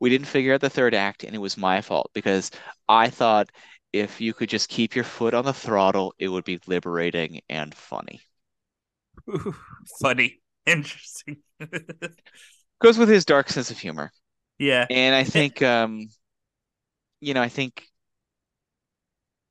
We 0.00 0.10
didn't 0.10 0.26
figure 0.28 0.54
out 0.54 0.60
the 0.62 0.70
third 0.70 0.94
act, 0.94 1.24
and 1.24 1.34
it 1.34 1.38
was 1.38 1.56
my 1.56 1.80
fault 1.82 2.10
because 2.14 2.50
I 2.88 3.10
thought 3.10 3.50
if 3.92 4.20
you 4.20 4.34
could 4.34 4.48
just 4.50 4.68
keep 4.68 4.94
your 4.96 5.04
foot 5.04 5.34
on 5.34 5.44
the 5.44 5.54
throttle, 5.54 6.14
it 6.18 6.28
would 6.28 6.44
be 6.44 6.60
liberating 6.66 7.42
and 7.48 7.74
funny. 7.74 8.22
Ooh, 9.28 9.54
Funny. 10.00 10.40
Interesting. 10.66 11.38
Goes 12.80 12.98
with 12.98 13.08
his 13.08 13.24
dark 13.24 13.48
sense 13.48 13.70
of 13.70 13.78
humor. 13.78 14.10
yeah. 14.58 14.88
And 14.90 15.14
I 15.14 15.24
think, 15.24 15.62
um, 15.62 16.08
you 17.20 17.34
know, 17.34 17.42
I 17.42 17.48
think 17.48 17.86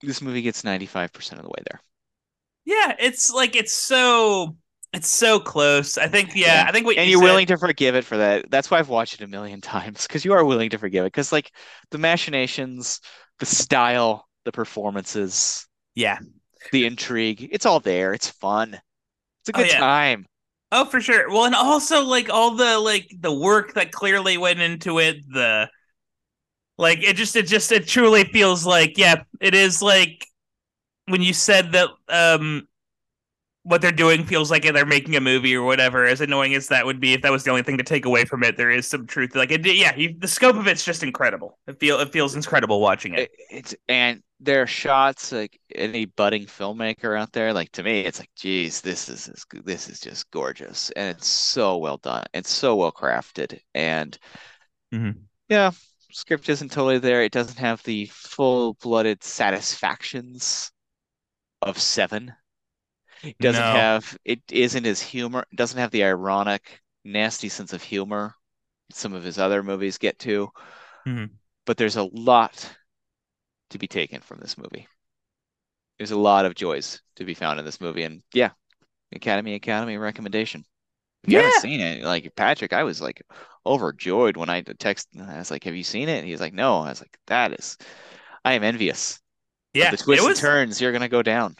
this 0.02 0.22
movie 0.22 0.42
gets 0.42 0.64
95% 0.66 1.40
of 1.40 1.44
the 1.46 1.50
way 1.52 1.64
there. 1.70 1.80
Yeah, 2.66 2.96
it's 3.00 3.32
like 3.32 3.56
it's 3.56 3.74
so 3.74 4.56
it's 4.94 5.10
so 5.10 5.40
close. 5.40 5.98
I 5.98 6.08
think 6.08 6.36
yeah, 6.36 6.64
Yeah. 6.64 6.66
I 6.68 6.72
think 6.72 6.86
what 6.86 6.98
And 6.98 7.06
you 7.06 7.12
you're 7.12 7.20
said- 7.22 7.26
willing 7.26 7.48
to 7.48 7.58
forgive 7.58 7.96
it 7.96 8.06
for 8.06 8.18
that. 8.18 8.50
That's 8.50 8.72
why 8.72 8.80
I've 8.80 8.90
watched 8.90 9.16
it 9.16 9.22
a 9.22 9.28
million 9.28 9.62
times 9.76 10.08
because 10.08 10.26
you 10.26 10.34
are 10.34 10.44
willing 10.46 10.70
to 10.72 10.78
forgive 10.78 11.06
it. 11.06 11.14
Because, 11.14 11.32
like, 11.32 11.52
the 11.92 11.98
machinations, 11.98 13.00
the 13.40 13.46
style, 13.46 14.28
the 14.46 14.52
performances, 14.52 15.68
Yeah. 15.96 16.20
the 16.72 16.86
intrigue, 16.86 17.50
it's 17.52 17.66
all 17.66 17.80
there. 17.80 18.14
It's 18.14 18.30
fun. 18.30 18.74
It's 19.42 19.50
a 19.50 19.58
Oh, 19.58 19.64
good 19.64 19.72
yeah. 19.72 19.80
time. 19.80 20.26
Oh, 20.72 20.86
for 20.86 21.02
sure. 21.02 21.30
Well, 21.30 21.46
and 21.46 21.56
also 21.56 22.04
like 22.04 22.30
all 22.30 22.52
the 22.56 22.78
like 22.80 23.10
the 23.20 23.34
work 23.34 23.74
that 23.74 23.92
clearly 23.92 24.38
went 24.38 24.60
into 24.60 25.00
it, 25.00 25.18
the 25.28 25.68
like 26.78 27.00
it 27.04 27.16
just 27.16 27.36
it 27.36 27.48
just 27.48 27.72
it 27.72 27.88
truly 27.88 28.24
feels 28.26 28.66
like 28.66 28.98
yeah, 28.98 29.24
it 29.42 29.56
is 29.56 29.82
like 29.82 30.26
when 31.08 31.22
you 31.24 31.34
said 31.34 31.72
that 31.72 31.90
um 32.08 32.68
what 33.70 33.82
they're 33.82 33.92
doing 33.92 34.26
feels 34.26 34.52
like 34.52 34.64
they're 34.64 34.86
making 34.86 35.16
a 35.16 35.22
movie 35.22 35.56
or 35.56 35.64
whatever. 35.64 36.06
As 36.06 36.22
annoying 36.22 36.56
as 36.56 36.68
that 36.70 36.86
would 36.86 37.00
be, 37.00 37.14
if 37.14 37.22
that 37.22 37.32
was 37.32 37.44
the 37.44 37.52
only 37.52 37.64
thing 37.64 37.78
to 37.78 37.84
take 37.84 38.06
away 38.06 38.26
from 38.26 38.44
it, 38.44 38.58
there 38.58 38.72
is 38.72 38.88
some 38.88 39.06
truth. 39.08 39.36
Like 39.36 39.52
it, 39.52 39.66
yeah, 39.66 39.96
you, 39.96 40.16
the 40.18 40.28
scope 40.28 40.56
of 40.56 40.68
it's 40.68 40.84
just 40.84 41.04
incredible. 41.04 41.58
It 41.68 41.80
feel 41.80 42.00
it 42.00 42.12
feels 42.12 42.36
incredible 42.36 42.82
watching 42.82 43.14
it. 43.14 43.20
It- 43.22 43.32
it's 43.52 43.76
and 43.88 44.22
there 44.40 44.62
are 44.62 44.68
shots 44.68 45.32
like 45.32 45.60
any 45.76 46.06
budding 46.06 46.46
filmmaker 46.46 47.20
out 47.20 47.32
there 47.34 47.52
like 47.52 47.72
to 47.74 47.84
me 47.84 48.02
it's 48.02 48.20
like 48.20 48.30
geez 48.36 48.80
this 48.82 49.10
is 49.10 49.28
is- 49.28 49.46
this 49.66 49.90
is 49.90 50.00
just 50.00 50.30
gorgeous 50.32 50.92
and 50.92 51.10
it's 51.10 51.28
so 51.28 51.78
well 51.78 51.98
done 51.98 52.24
it's 52.34 52.50
so 52.52 52.76
well 52.76 52.92
crafted 52.92 53.60
and 53.74 54.18
Mhm. 54.94 55.24
yeah 55.50 55.72
script 56.12 56.50
isn't 56.50 56.72
totally 56.72 57.00
there 57.00 57.24
it 57.24 57.32
doesn't 57.32 57.58
have 57.60 57.84
the 57.84 58.06
full-blooded 58.08 59.24
satisfactions 59.24 60.72
of 61.62 61.78
Seven 61.78 62.34
it 63.24 63.38
doesn't 63.40 63.68
No. 63.68 63.68
have 63.68 64.18
it 64.26 64.42
isn't 64.52 64.86
as 64.86 65.02
humor 65.02 65.46
doesn't 65.56 65.80
have 65.80 65.92
the 65.92 66.04
ironic 66.04 66.82
nasty 67.04 67.50
sense 67.50 67.74
of 67.74 67.84
humor 67.84 68.36
some 68.92 69.14
of 69.14 69.24
his 69.24 69.40
other 69.40 69.64
movies 69.64 69.98
get 69.98 70.20
to 70.20 70.50
Mhm. 71.06 71.40
but 71.66 71.78
there's 71.78 71.96
a 71.96 72.04
lot 72.04 72.76
to 73.70 73.80
be 73.80 73.88
taken 73.88 74.22
from 74.22 74.40
this 74.40 74.58
movie. 74.58 74.88
There's 76.00 76.10
a 76.12 76.18
lot 76.18 76.46
of 76.46 76.56
joys 76.56 77.00
to 77.18 77.24
be 77.26 77.36
found 77.36 77.60
in 77.60 77.66
this 77.66 77.80
movie, 77.82 78.02
and 78.04 78.24
yeah, 78.34 78.52
Academy 79.14 79.56
Academy 79.56 79.98
recommendation. 79.98 80.66
If 81.24 81.32
you 81.32 81.38
Yeah. 81.38 81.40
haven't 81.40 81.54
seen 81.54 81.82
it, 81.82 82.04
like 82.04 82.36
Patrick, 82.36 82.74
I 82.74 82.84
was 82.84 83.02
like 83.02 83.22
overjoyed 83.66 84.38
when 84.38 84.50
I 84.50 84.62
text. 84.64 85.10
I 85.20 85.40
was 85.40 85.52
like, 85.52 85.66
"Have 85.66 85.76
you 85.76 85.84
seen 85.86 86.10
it?" 86.10 86.20
And 86.20 86.28
he's 86.28 86.42
like, 86.42 86.54
"No." 86.54 86.82
I 86.82 86.90
was 86.90 87.02
like, 87.02 87.18
"That 87.28 87.54
is, 87.60 87.78
I 88.46 88.54
am 88.54 88.64
envious 88.64 89.22
Yeah, 89.74 89.92
the 89.92 89.98
twists 89.98 90.28
it 90.28 90.36
and 90.38 90.38
turns 90.38 90.82
you're 90.82 90.94
gonna 90.94 91.10
go 91.10 91.24
down." 91.24 91.58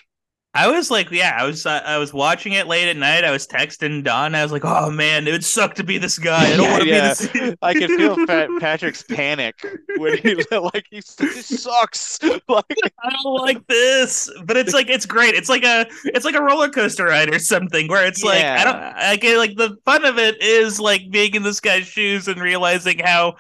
I 0.56 0.68
was 0.68 0.90
like, 0.90 1.12
yeah, 1.12 1.38
I 1.40 1.46
was 1.46 1.68
uh, 1.68 1.82
I 1.86 2.00
was 2.00 2.12
watching 2.12 2.54
it 2.54 2.66
late 2.66 2.88
at 2.90 2.98
night. 2.98 3.24
I 3.24 3.30
was 3.30 3.46
texting 3.46 4.04
Don. 4.04 4.34
I 4.34 4.42
was 4.42 4.52
like, 4.52 4.66
oh 4.66 4.90
man, 4.90 5.28
it 5.28 5.32
would 5.32 5.46
suck 5.46 5.76
to 5.76 5.84
be 5.84 6.00
this 6.00 6.18
guy. 6.18 6.54
I 6.54 6.58
don't 6.58 6.66
Yeah, 6.66 6.72
want 6.72 6.84
to 6.84 6.90
yeah. 6.90 7.14
be 7.14 7.40
this. 7.50 7.56
I 7.62 7.74
could 7.76 7.90
feel 7.92 8.26
Pat- 8.26 8.50
Patrick's 8.60 9.04
panic 9.04 9.54
when 9.98 10.18
he 10.18 10.36
like 10.52 10.88
he 10.90 11.02
sucks." 11.02 12.20
Like, 12.50 12.66
I 13.04 13.10
don't 13.24 13.36
like 13.42 13.66
this, 13.68 14.30
but 14.46 14.58
it's 14.58 14.74
like 14.74 14.90
it's 14.90 15.06
great. 15.06 15.36
It's 15.36 15.50
like 15.50 15.64
a 15.64 15.86
it's 16.06 16.26
like 16.26 16.36
a 16.36 16.42
roller 16.42 16.70
coaster 16.70 17.06
ride 17.06 17.32
or 17.34 17.38
something 17.38 17.88
where 17.88 18.06
it's 18.08 18.24
like 18.24 18.44
I 18.44 18.64
don't 18.64 18.82
like 18.98 19.24
it- 19.24 19.38
like 19.38 19.56
the 19.56 19.78
fun 19.86 20.04
of 20.04 20.18
it 20.18 20.42
is 20.42 20.80
like 20.80 21.12
being 21.12 21.36
in 21.36 21.44
this 21.44 21.60
guy's 21.60 21.86
shoes 21.86 22.28
and 22.28 22.42
realizing 22.42 22.98
how 23.00 23.36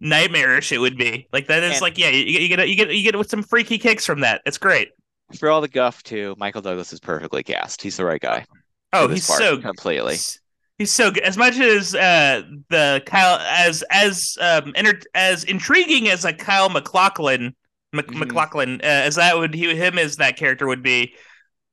nightmarish 0.00 0.70
it 0.72 0.78
would 0.78 0.96
be. 0.96 1.26
Like 1.32 1.48
that 1.48 1.64
is 1.64 1.72
And- 1.72 1.82
like 1.82 1.98
yeah, 1.98 2.08
you, 2.10 2.24
you 2.24 2.48
get 2.56 2.68
you 2.68 2.76
get 2.76 2.94
you 2.94 3.02
get 3.02 3.18
with 3.18 3.30
some 3.30 3.42
freaky 3.42 3.78
kicks 3.78 4.06
from 4.06 4.20
that. 4.20 4.42
It's 4.46 4.58
great. 4.58 4.90
For 5.38 5.50
all 5.50 5.60
the 5.60 5.68
guff 5.68 6.02
too, 6.02 6.34
Michael 6.38 6.62
Douglas 6.62 6.92
is 6.92 7.00
perfectly 7.00 7.42
cast. 7.42 7.82
He's 7.82 7.96
the 7.96 8.04
right 8.04 8.20
guy. 8.20 8.44
Oh, 8.92 9.08
he's 9.08 9.26
part, 9.26 9.38
so 9.40 9.58
completely. 9.58 10.14
He's, 10.78 10.90
so 10.90 11.10
good. 11.10 11.22
As 11.22 11.36
much 11.36 11.58
as 11.58 11.94
uh, 11.94 12.42
the 12.68 13.02
Kyle, 13.06 13.38
as 13.40 13.82
as 13.90 14.36
um, 14.40 14.72
enter, 14.74 15.00
as 15.14 15.44
intriguing 15.44 16.08
as 16.08 16.24
a 16.24 16.32
Kyle 16.32 16.68
MacLachlan, 16.68 17.54
Mc, 17.92 18.06
Mhm. 18.08 18.18
MacLachlan, 18.18 18.80
uh, 18.82 18.84
as 18.86 19.14
that 19.14 19.36
would 19.38 19.54
he 19.54 19.74
him 19.76 19.98
as 19.98 20.16
that 20.16 20.36
character 20.36 20.66
would 20.66 20.82
be, 20.82 21.14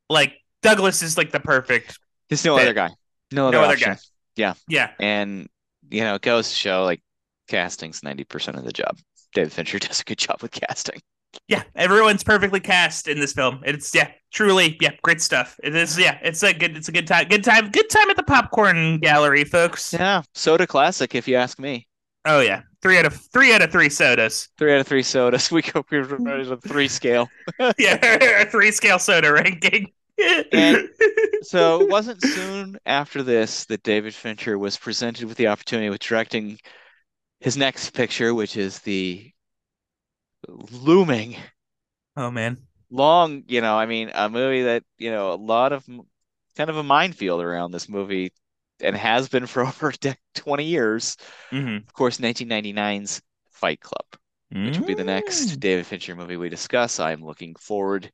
like 0.10 0.34
Douglas 0.62 1.02
is 1.02 1.18
like 1.18 1.32
the 1.32 1.40
perfect. 1.40 1.98
There's 2.30 2.46
no 2.46 2.56
Fit. 2.58 2.64
other 2.66 2.74
guy. 2.74 2.90
No 3.32 3.48
other 3.48 3.58
No 3.58 3.64
other 3.64 3.76
guy. 3.78 3.98
Yeah, 4.36 4.54
Yeah. 4.68 4.92
And 5.00 5.48
you 5.90 6.02
know, 6.02 6.16
it 6.16 6.22
goes 6.22 6.50
to 6.50 6.56
show 6.56 6.84
like 6.84 7.02
casting's 7.48 8.02
90% 8.02 8.58
of 8.58 8.64
the 8.64 8.72
job. 8.72 8.98
David 9.34 9.52
Fincher 9.52 9.80
does 9.80 10.02
a 10.02 10.04
good 10.04 10.20
job 10.20 10.42
with 10.42 10.52
casting. 10.52 11.02
Yeah, 11.48 11.64
everyone's 11.76 12.24
perfectly 12.24 12.60
cast 12.60 13.08
in 13.08 13.20
this 13.20 13.34
film. 13.34 13.62
It's 13.66 13.94
yeah, 13.94 14.12
truly 14.32 14.78
yeah, 14.82 14.92
great 15.02 15.22
stuff. 15.22 15.60
It 15.64 15.76
is 15.76 15.98
yeah, 15.98 16.18
it's 16.22 16.44
a 16.44 16.54
good 16.54 16.76
it's 16.78 16.90
a 16.90 16.92
good 16.92 17.08
time, 17.08 17.28
good 17.28 17.44
time, 17.44 17.70
good 17.70 17.90
time 17.90 18.10
at 18.10 18.18
the 18.18 18.24
popcorn 18.24 19.00
gallery, 19.00 19.44
folks. 19.44 19.94
Yeah, 19.94 20.24
soda 20.34 20.66
classic 20.68 21.16
if 21.16 21.28
you 21.28 21.36
ask 21.36 21.60
me. 21.60 21.88
Oh 22.26 22.42
yeah, 22.42 22.62
three 22.82 22.98
out 22.98 23.06
of 23.06 23.14
three 23.14 23.54
out 23.54 23.62
of 23.62 23.72
three 23.72 23.90
sodas. 23.90 24.50
Three 24.58 24.74
out 24.74 24.82
of 24.82 24.88
three 24.88 25.04
sodas. 25.04 25.52
We 25.60 25.62
go 25.62 25.84
running 25.92 26.52
a 26.52 26.58
three 26.58 26.88
scale. 26.88 27.30
yeah, 27.78 28.44
three 28.52 28.72
scale 28.72 29.00
soda 29.00 29.32
ranking. 29.32 29.92
And 30.52 30.90
so 31.44 31.82
it 31.82 31.90
wasn't 31.90 32.22
soon 32.22 32.78
after 32.86 33.24
this 33.24 33.66
that 33.66 33.84
David 33.84 34.14
Fincher 34.14 34.58
was 34.58 34.78
presented 34.78 35.28
with 35.28 35.38
the 35.38 35.48
opportunity 35.48 35.88
of 35.88 35.98
directing 36.00 36.60
his 37.40 37.56
next 37.56 37.92
picture, 37.92 38.34
which 38.34 38.58
is 38.58 38.80
the 38.80 39.32
looming 40.48 41.38
oh 42.16 42.30
man, 42.32 42.58
long, 42.90 43.44
you 43.48 43.62
know, 43.62 43.78
I 43.78 43.86
mean, 43.86 44.12
a 44.14 44.30
movie 44.30 44.64
that, 44.64 44.84
you 44.98 45.12
know, 45.12 45.34
a 45.34 45.36
lot 45.36 45.72
of 45.74 45.86
kind 46.56 46.70
of 46.70 46.78
a 46.78 46.84
minefield 46.84 47.42
around 47.42 47.72
this 47.72 47.90
movie 47.90 48.32
and 48.82 48.96
has 48.96 49.30
been 49.30 49.46
for 49.48 49.64
over 49.66 49.94
20 50.36 50.66
years. 50.66 51.18
hmm 51.52 51.90
Of 51.90 51.94
course, 51.94 52.20
1999's 52.20 53.22
Fight 53.52 53.82
Club, 53.82 54.06
which 54.64 54.80
will 54.80 54.86
be 54.86 54.96
the 54.96 55.04
next 55.04 55.58
Mm. 55.58 55.60
David 55.60 55.86
Fincher 55.88 56.16
movie 56.16 56.38
we 56.38 56.50
discuss. 56.50 57.00
I'm 57.00 57.24
looking 57.26 57.56
forward 57.56 58.12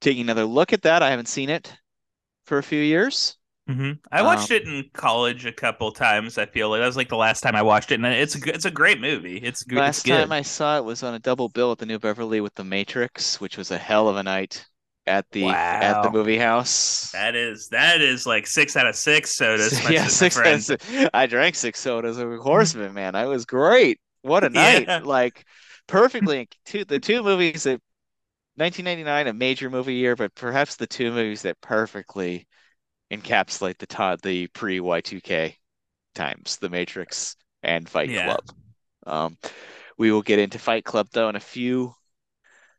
taking 0.00 0.22
another 0.22 0.44
look 0.46 0.72
at 0.72 0.82
that. 0.82 1.02
I 1.02 1.10
haven't 1.10 1.28
seen 1.28 1.50
it 1.50 1.74
for 2.44 2.58
a 2.58 2.64
few 2.64 2.80
years. 2.82 3.36
Hmm 3.66 3.92
I 4.12 4.22
watched 4.22 4.50
Um, 4.50 4.52
it 4.52 4.62
in 4.62 4.90
college 4.92 5.44
a 5.44 5.52
couple 5.52 5.90
times. 5.92 6.38
I 6.38 6.46
feel 6.46 6.70
like 6.70 6.80
that 6.80 6.86
was 6.86 6.96
like 6.96 7.08
the 7.08 7.16
last 7.16 7.40
time 7.40 7.56
I 7.56 7.62
watched 7.62 7.90
it, 7.90 7.96
and 7.96 8.06
it's 8.06 8.36
a, 8.36 8.54
it's 8.54 8.64
a 8.64 8.70
great 8.70 9.00
movie. 9.00 9.38
It's 9.38 9.62
good. 9.64 9.78
Last 9.78 9.86
it's 9.86 10.02
good. 10.02 10.30
time 10.30 10.32
I 10.32 10.42
saw 10.42 10.76
it 10.78 10.84
was 10.84 11.02
on 11.02 11.14
a 11.14 11.18
double 11.18 11.48
bill 11.48 11.72
at 11.72 11.78
the 11.78 11.86
New 11.86 11.98
Beverly 11.98 12.40
with 12.40 12.54
The 12.54 12.64
Matrix, 12.64 13.40
which 13.40 13.56
was 13.56 13.70
a 13.70 13.78
hell 13.78 14.08
of 14.08 14.16
a 14.16 14.22
night 14.22 14.66
at 15.06 15.30
the 15.30 15.60
at 15.80 16.00
the 16.02 16.10
movie 16.10 16.38
house. 16.38 17.12
That 17.12 17.34
is 17.34 17.68
that 17.68 18.00
is 18.02 18.26
like 18.26 18.46
six 18.46 18.76
out 18.76 18.86
of 18.86 18.94
six 18.96 19.36
sodas. 19.36 19.80
yeah, 19.90 20.06
six. 20.06 20.34
friend. 20.36 20.62
six- 20.62 20.84
I 21.14 21.26
drank 21.26 21.54
six 21.54 21.80
sodas 21.80 22.18
of 22.18 22.38
Horseman, 22.40 22.92
man. 22.94 23.14
I 23.14 23.26
was 23.26 23.46
great. 23.46 24.00
What 24.22 24.44
a 24.44 24.50
night! 24.50 24.88
Yeah. 24.88 25.00
Like 25.04 25.44
perfectly 25.86 26.48
two 26.64 26.84
the 26.84 26.98
two 27.00 27.22
movies 27.22 27.62
that 27.64 27.80
1999, 28.56 29.26
a 29.28 29.32
major 29.32 29.70
movie 29.70 29.94
year, 29.94 30.16
but 30.16 30.34
perhaps 30.34 30.76
the 30.76 30.86
two 30.86 31.10
movies 31.12 31.42
that 31.42 31.60
perfectly 31.60 32.46
encapsulate 33.10 33.78
the 33.78 33.86
to 33.86 34.18
the 34.22 34.46
pre 34.48 34.80
Y2K 34.80 35.56
times, 36.14 36.56
The 36.58 36.68
Matrix 36.68 37.36
and 37.62 37.88
Fight 37.88 38.10
Yeah. 38.10 38.36
Club. 38.36 38.56
Um, 39.06 39.38
we 39.98 40.10
will 40.10 40.22
get 40.22 40.38
into 40.38 40.58
Fight 40.58 40.84
Club 40.84 41.08
though 41.12 41.28
in 41.28 41.36
a 41.36 41.40
few 41.40 41.94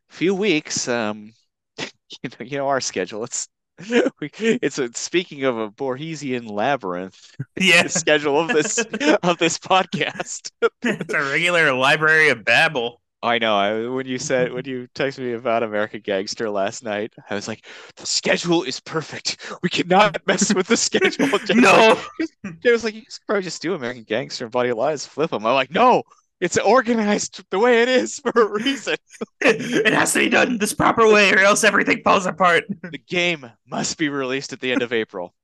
few 0.08 0.34
weeks. 0.34 0.88
Um, 0.88 1.32
you 1.78 2.30
know, 2.30 2.44
you 2.46 2.58
know 2.58 2.68
our 2.68 2.80
schedule. 2.80 3.24
It's 3.24 3.48
we, 4.20 4.30
it's 4.32 4.78
a, 4.78 4.92
speaking 4.94 5.44
of 5.44 5.56
a 5.56 5.70
Borgesian 5.70 6.50
labyrinth 6.50 7.34
Yeah, 7.60 7.84
the 7.84 7.88
schedule 7.88 8.40
of 8.40 8.48
this 8.48 8.78
of 9.22 9.38
this 9.38 9.58
podcast. 9.58 10.50
it's 10.82 11.14
a 11.14 11.30
regular 11.30 11.72
library 11.72 12.30
of 12.30 12.44
Babel. 12.44 13.00
I 13.22 13.38
know. 13.38 13.56
I, 13.56 13.88
when 13.88 14.06
you 14.06 14.18
said 14.18 14.52
when 14.52 14.64
you 14.66 14.88
texted 14.94 15.20
me 15.20 15.32
about 15.32 15.62
American 15.62 16.00
Gangster 16.00 16.48
last 16.50 16.84
night, 16.84 17.12
I 17.28 17.34
was 17.34 17.48
like, 17.48 17.66
the 17.96 18.06
schedule 18.06 18.62
is 18.62 18.78
perfect. 18.80 19.38
We 19.62 19.68
cannot 19.68 20.24
mess 20.26 20.54
with 20.54 20.68
the 20.68 20.76
schedule. 20.76 21.28
No, 21.54 22.00
like, 22.44 22.60
Jay 22.60 22.70
was 22.72 22.84
like, 22.84 22.94
you 22.94 23.02
could 23.02 23.10
probably 23.26 23.42
just 23.42 23.60
do 23.62 23.74
American 23.74 24.04
Gangster 24.04 24.44
and 24.44 24.52
Body 24.52 24.68
of 24.68 24.76
Lies, 24.78 25.04
flip 25.06 25.30
them. 25.30 25.44
I'm 25.46 25.54
like, 25.54 25.70
no, 25.72 26.04
it's 26.40 26.56
organized 26.58 27.42
the 27.50 27.58
way 27.58 27.82
it 27.82 27.88
is 27.88 28.20
for 28.20 28.30
a 28.36 28.46
reason. 28.46 28.96
it 29.40 29.92
has 29.92 30.12
to 30.12 30.20
be 30.20 30.28
done 30.28 30.58
this 30.58 30.72
proper 30.72 31.10
way, 31.12 31.32
or 31.32 31.38
else 31.38 31.64
everything 31.64 32.02
falls 32.04 32.26
apart. 32.26 32.64
The 32.82 32.98
game 32.98 33.50
must 33.66 33.98
be 33.98 34.08
released 34.08 34.52
at 34.52 34.60
the 34.60 34.70
end 34.70 34.82
of 34.82 34.92
April. 34.92 35.34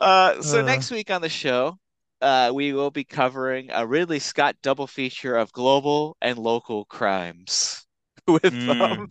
Uh, 0.00 0.40
so 0.42 0.60
Uh. 0.60 0.62
next 0.62 0.90
week 0.90 1.10
on 1.10 1.20
the 1.20 1.28
show, 1.28 1.78
uh, 2.26 2.52
we 2.54 2.72
will 2.72 2.90
be 2.90 3.04
covering 3.04 3.70
a 3.72 3.86
Ridley 3.86 4.18
Scott 4.18 4.56
double 4.62 4.86
feature 4.86 5.36
of 5.36 5.52
global 5.52 6.16
and 6.20 6.38
local 6.38 6.84
crimes 6.86 7.86
with 8.28 8.54
Mm. 8.54 8.70
um, 8.80 9.08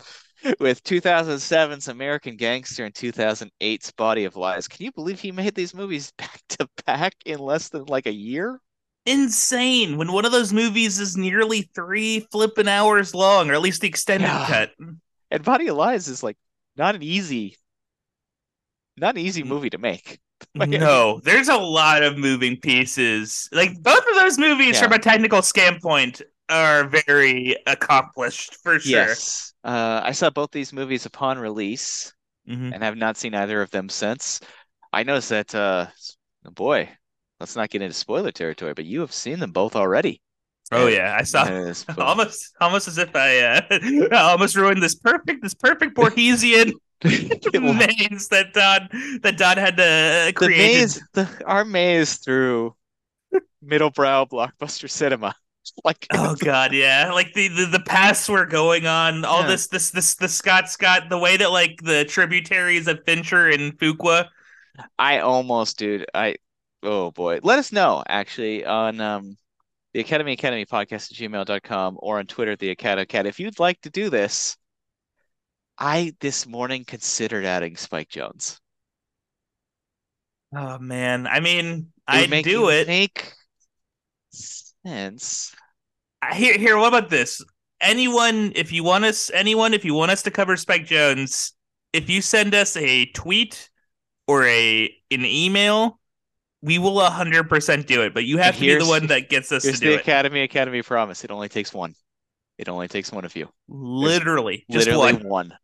with 0.59 0.83
2007's 0.83 1.87
American 1.87 2.37
Gangster 2.37 2.85
and 2.85 2.93
2008's 2.95 3.91
Body 3.91 4.25
of 4.25 4.35
Lies. 4.35 4.67
Can 4.67 4.85
you 4.85 4.91
believe 4.91 5.19
he 5.19 5.31
made 5.31 5.55
these 5.55 5.73
movies 5.73 6.11
back 6.17 6.41
to 6.49 6.69
back 6.85 7.15
in 7.25 7.39
less 7.39 7.69
than 7.69 7.85
like 7.85 8.07
a 8.07 8.13
year? 8.13 8.59
Insane 9.07 9.97
when 9.97 10.11
one 10.11 10.25
of 10.25 10.31
those 10.31 10.53
movies 10.53 10.99
is 10.99 11.15
nearly 11.17 11.63
three 11.75 12.21
flipping 12.31 12.67
hours 12.67 13.13
long, 13.15 13.49
or 13.49 13.53
at 13.53 13.61
least 13.61 13.81
the 13.81 13.87
extended 13.87 14.27
Yeah. 14.27 14.45
cut. 14.45 14.71
And 15.31 15.43
Body 15.43 15.67
of 15.67 15.77
Lies 15.77 16.07
is 16.07 16.23
like 16.23 16.37
not 16.75 16.95
an 16.95 17.03
easy, 17.03 17.57
not 18.97 19.15
an 19.15 19.21
easy 19.21 19.43
Mm. 19.43 19.47
movie 19.47 19.69
to 19.69 19.77
make. 19.77 20.19
Like, 20.55 20.69
No, 20.69 21.19
there's 21.23 21.49
a 21.49 21.57
lot 21.57 22.03
of 22.03 22.17
moving 22.17 22.57
pieces. 22.57 23.49
Like 23.51 23.81
both 23.81 23.99
of 24.07 24.15
those 24.15 24.37
movies, 24.37 24.75
Yeah. 24.75 24.83
from 24.83 24.93
a 24.93 24.99
technical 24.99 25.41
standpoint, 25.41 26.21
are 26.49 26.87
very 26.87 27.55
accomplished 27.67 28.55
for 28.63 28.79
sure. 28.79 28.91
Yes. 29.07 29.53
Uh, 29.63 30.01
I 30.03 30.11
saw 30.11 30.29
both 30.29 30.51
these 30.51 30.71
movies 30.73 31.05
upon 31.05 31.39
release. 31.39 32.11
Mhm. 32.47 32.73
and 32.75 32.83
have 32.83 32.95
not 32.95 33.17
seen 33.17 33.33
either 33.33 33.59
of 33.63 33.71
them 33.71 33.89
since. 33.89 34.39
I 34.93 35.01
noticed 35.01 35.29
that, 35.29 35.55
uh, 35.55 35.87
boy, 36.51 36.87
let's 37.39 37.55
not 37.55 37.71
get 37.71 37.81
into 37.81 37.95
spoiler 37.95 38.31
territory, 38.31 38.75
but 38.75 38.85
you 38.85 38.99
have 39.01 39.11
seen 39.11 39.39
them 39.39 39.51
both 39.51 39.75
already. 39.75 40.21
Oh 40.71 40.85
yeah, 40.87 41.15
I 41.19 41.23
saw 41.23 41.45
Yes, 41.47 41.85
almost 41.97 42.53
almost 42.61 42.87
as 42.87 42.99
if 42.99 43.15
I 43.15 43.39
uh, 43.39 43.61
almost 44.31 44.55
ruined 44.55 44.81
this 44.83 44.93
perfect 44.93 45.41
this 45.41 45.55
perfect 45.55 45.95
Borgesian 45.97 46.73
maze 47.03 48.27
that 48.29 48.53
Don 48.53 48.89
that 49.21 49.37
Don 49.37 49.57
had 49.57 49.79
uh, 49.79 50.25
the 50.27 50.33
created. 50.35 50.57
maze, 50.57 51.03
the, 51.13 51.29
our 51.45 51.65
maze 51.65 52.15
through 52.15 52.75
middle 53.61 53.89
brow 53.91 54.25
blockbuster 54.25 54.89
cinema. 54.89 55.33
Like, 55.83 56.05
Oh 56.13 56.35
god, 56.35 56.73
yeah. 56.73 57.11
Like 57.11 57.33
the, 57.33 57.47
the 57.47 57.65
the 57.65 57.79
paths 57.79 58.29
were 58.29 58.45
going 58.45 58.85
on, 58.85 59.25
all 59.25 59.41
Yeah. 59.41 59.47
this 59.47 59.67
this 59.67 59.89
this 59.89 60.13
the 60.13 60.27
Scott 60.29 60.69
Scott, 60.69 61.09
the 61.09 61.17
way 61.17 61.37
that 61.37 61.51
like 61.51 61.79
the 61.81 62.05
tributaries 62.05 62.87
of 62.87 63.03
Fincher 63.03 63.47
and 63.49 63.75
Fuqua. 63.79 64.27
I 64.99 65.19
almost, 65.19 65.79
dude, 65.79 66.05
I, 66.13 66.35
oh 66.83 67.09
boy. 67.09 67.39
Let 67.41 67.57
us 67.57 67.71
know, 67.71 68.03
actually, 68.07 68.63
on 68.63 69.01
um, 69.01 69.37
the 69.95 70.01
Academy 70.01 70.33
Academy 70.33 70.67
podcast 70.67 71.11
at 71.11 71.17
gmail.com 71.17 71.97
or 71.99 72.19
on 72.19 72.27
Twitter, 72.27 72.55
the 72.55 72.69
Academy 72.69 73.07
Cat. 73.07 73.25
If 73.25 73.39
you'd 73.39 73.59
like 73.59 73.81
to 73.81 73.89
do 73.89 74.11
this, 74.11 74.57
I 75.77 76.13
this 76.19 76.47
morning 76.47 76.85
considered 76.85 77.45
adding 77.45 77.75
Spike 77.75 78.09
Jonze. 78.09 78.59
Oh 80.55 80.77
man, 80.79 81.27
I 81.27 81.39
mean, 81.41 81.91
I'd 82.07 82.43
do 82.43 82.69
it. 82.69 82.87
Make 82.87 83.33
sense. 84.31 85.53
Uh, 86.21 86.33
here, 86.33 86.57
here. 86.57 86.77
What 86.77 86.87
about 86.87 87.09
this? 87.09 87.43
Anyone, 87.81 88.53
if 88.55 88.71
you 88.71 88.83
want 88.83 89.03
us, 89.03 89.29
anyone, 89.31 89.73
if 89.73 89.83
you 89.83 89.93
want 89.93 90.11
us 90.11 90.23
to 90.23 90.31
cover 90.31 90.55
Spike 90.55 90.85
Jones, 90.85 91.53
if 91.91 92.09
you 92.09 92.21
send 92.21 92.55
us 92.55 92.77
a 92.77 93.07
tweet 93.07 93.69
or 94.27 94.45
a 94.45 94.85
an 95.11 95.25
email, 95.25 95.99
we 96.61 96.79
will 96.79 96.99
hundred 97.01 97.49
percent 97.49 97.85
do 97.85 98.01
it. 98.03 98.13
But 98.13 98.23
you 98.23 98.37
have 98.37 98.55
And 98.55 98.55
to 98.55 98.61
be 98.61 98.75
the 98.75 98.85
one 98.85 99.07
that 99.07 99.29
gets 99.29 99.51
us 99.51 99.63
to 99.63 99.73
do 99.73 99.89
the 99.89 99.93
it. 99.95 100.01
Academy 100.01 100.41
Academy 100.43 100.81
promise. 100.83 101.23
It 101.25 101.31
only 101.31 101.49
takes 101.49 101.73
one. 101.73 101.95
It 102.57 102.69
only 102.69 102.87
takes 102.87 103.11
one 103.11 103.25
of 103.25 103.35
you. 103.35 103.49
Literally, 103.67 104.65
just 104.71 104.87
Literally 104.87 105.13
one. 105.13 105.27
one. 105.27 105.57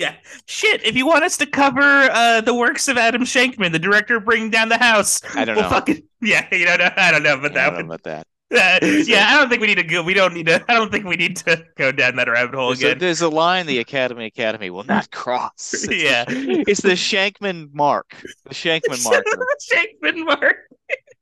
Yeah. 0.00 0.14
Shit. 0.46 0.84
If 0.84 0.96
you 0.96 1.06
want 1.06 1.24
us 1.24 1.36
to 1.36 1.46
cover 1.46 1.80
uh, 1.82 2.40
the 2.40 2.54
works 2.54 2.88
of 2.88 2.96
Adam 2.96 3.22
Shankman, 3.22 3.72
the 3.72 3.78
director 3.78 4.16
of 4.16 4.24
Bringing 4.24 4.50
Down 4.50 4.68
the 4.70 4.78
House, 4.78 5.20
I 5.36 5.44
don't 5.44 5.56
we'll 5.56 5.64
know. 5.64 5.70
fucking 5.70 6.02
yeah. 6.22 6.46
You 6.50 6.64
don't 6.66 6.78
know. 6.78 6.90
I 6.96 7.10
don't 7.10 7.22
know 7.22 7.34
about 7.34 7.50
I 7.52 7.54
that 7.54 7.74
know 7.74 7.80
about 7.80 8.02
that. 8.04 8.26
Uh, 8.52 8.78
yeah, 8.82 9.28
I 9.28 9.36
don't 9.38 9.48
think 9.48 9.60
we 9.60 9.68
need 9.68 9.76
to 9.76 9.84
go. 9.84 10.02
We 10.02 10.12
don't 10.12 10.34
need 10.34 10.46
to. 10.46 10.64
I 10.68 10.74
don't 10.74 10.90
think 10.90 11.04
we 11.04 11.14
need 11.14 11.36
to 11.36 11.64
go 11.76 11.92
down 11.92 12.16
that 12.16 12.28
rabbit 12.28 12.54
hole 12.56 12.68
There's 12.68 12.82
a, 12.82 12.86
again. 12.86 12.98
there's 12.98 13.20
a 13.20 13.28
line 13.28 13.66
the 13.66 13.78
Academy 13.78 14.26
Academy 14.26 14.70
will 14.70 14.82
not 14.82 15.08
cross. 15.12 15.72
It's 15.72 15.86
the- 15.86 15.96
Yeah. 15.96 16.24
It's 16.28 16.80
the 16.80 16.92
Shankman 16.96 17.72
mark. 17.74 18.16
The 18.46 18.54
Shankman 18.54 19.04
marker. 19.04 19.46
Shankman 19.72 20.24
mark. 20.24 20.56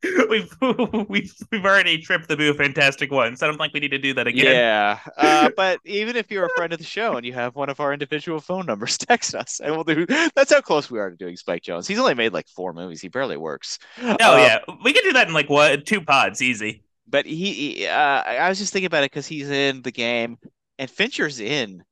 We've 0.28 0.48
we've 1.08 1.34
we've 1.50 1.64
already 1.64 1.98
tripped 1.98 2.28
the 2.28 2.36
boo 2.36 2.54
fantastic 2.54 3.10
once. 3.10 3.42
I 3.42 3.48
don't 3.48 3.58
think 3.58 3.74
we 3.74 3.80
need 3.80 3.90
to 3.90 3.98
do 3.98 4.14
that 4.14 4.28
again. 4.28 4.46
Yeah. 4.46 5.00
Uh, 5.16 5.50
but 5.56 5.80
even 5.84 6.14
if 6.16 6.30
you're 6.30 6.44
a 6.44 6.50
friend 6.50 6.72
of 6.72 6.78
the 6.78 6.84
show 6.84 7.16
and 7.16 7.26
you 7.26 7.32
have 7.32 7.56
one 7.56 7.68
of 7.68 7.80
our 7.80 7.92
individual 7.92 8.40
phone 8.40 8.66
numbers, 8.66 8.96
text 8.98 9.34
us 9.34 9.60
and 9.60 9.74
we'll 9.74 9.84
do 9.84 10.06
that's 10.06 10.52
how 10.52 10.60
close 10.60 10.88
we 10.90 11.00
are 11.00 11.10
to 11.10 11.16
doing 11.16 11.36
Spike 11.36 11.62
Jonze. 11.62 11.88
He's 11.88 11.98
only 11.98 12.14
made 12.14 12.32
like 12.32 12.46
four 12.48 12.72
movies. 12.72 13.00
He 13.00 13.08
barely 13.08 13.36
works. 13.36 13.78
Oh 14.20 14.36
Uh, 14.36 14.36
yeah, 14.36 14.58
we 14.84 14.92
could 14.92 15.02
do 15.02 15.12
that 15.14 15.26
in 15.28 15.34
like 15.34 15.50
what 15.50 15.84
two 15.84 16.00
pods, 16.00 16.40
easy. 16.42 16.84
But 17.08 17.26
he, 17.26 17.52
he 17.52 17.86
uh, 17.86 18.22
I 18.24 18.36
I 18.36 18.48
was 18.48 18.58
just 18.58 18.72
thinking 18.72 18.86
about 18.86 19.02
it 19.02 19.10
because 19.10 19.26
he's 19.26 19.50
in 19.50 19.82
the 19.82 19.90
game 19.90 20.38
and 20.78 20.90
Fincher's 20.90 21.40
in 21.40 21.82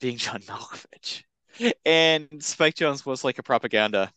being 0.00 0.16
John 0.16 0.40
Malkovich. 0.42 1.24
And 1.84 2.42
Spike 2.42 2.74
Jonze 2.74 3.04
was 3.04 3.24
like 3.24 3.38
a 3.38 3.42
propaganda, 3.42 4.12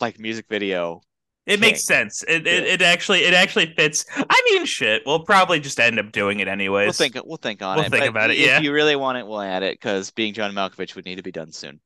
like 0.00 0.18
music 0.18 0.46
video 0.48 1.02
It 1.46 1.60
makes 1.60 1.84
sense. 1.84 2.22
It, 2.22 2.46
it 2.46 2.64
it 2.64 2.82
actually 2.82 3.20
it 3.24 3.34
actually 3.34 3.74
fits. 3.74 4.06
I 4.16 4.42
mean, 4.50 4.64
shit. 4.64 5.02
We'll 5.04 5.24
probably 5.24 5.60
just 5.60 5.78
end 5.78 5.98
up 5.98 6.10
doing 6.10 6.40
it 6.40 6.48
anyways. 6.48 6.86
We'll 6.86 6.92
think 7.10 7.26
we'll 7.26 7.36
think 7.36 7.60
on 7.62 7.76
it. 7.78 7.80
We'll 7.80 7.86
it. 7.86 7.90
think 7.90 8.02
but 8.04 8.08
about 8.08 8.30
it, 8.30 8.38
If 8.38 8.46
yeah. 8.46 8.60
you 8.60 8.72
really 8.72 8.96
want 8.96 9.18
it, 9.18 9.26
we'll 9.26 9.40
add 9.42 9.62
it 9.62 9.74
because 9.78 10.10
being 10.10 10.32
John 10.32 10.52
Malkovich 10.54 10.94
would 10.96 11.04
need 11.04 11.16
to 11.16 11.22
be 11.22 11.32
done 11.32 11.52
soon. 11.52 11.80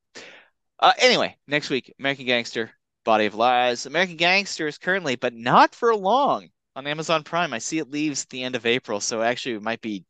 Uh, 0.78 0.92
anyway, 0.98 1.36
next 1.48 1.70
week, 1.70 1.92
American 1.98 2.26
Gangster, 2.26 2.70
Body 3.04 3.26
of 3.26 3.34
Lies. 3.34 3.86
American 3.86 4.16
Gangster 4.16 4.68
is 4.68 4.78
currently, 4.78 5.16
but 5.16 5.34
not 5.34 5.74
for 5.74 5.94
long, 5.96 6.48
on 6.76 6.86
Amazon 6.86 7.24
Prime. 7.24 7.52
I 7.52 7.58
see 7.58 7.78
it 7.78 7.90
leaves 7.90 8.22
at 8.22 8.28
the 8.28 8.44
end 8.44 8.54
of 8.54 8.64
April, 8.64 9.00
so 9.00 9.22
actually 9.22 9.56
it 9.56 9.62
might 9.62 9.80
be 9.80 10.04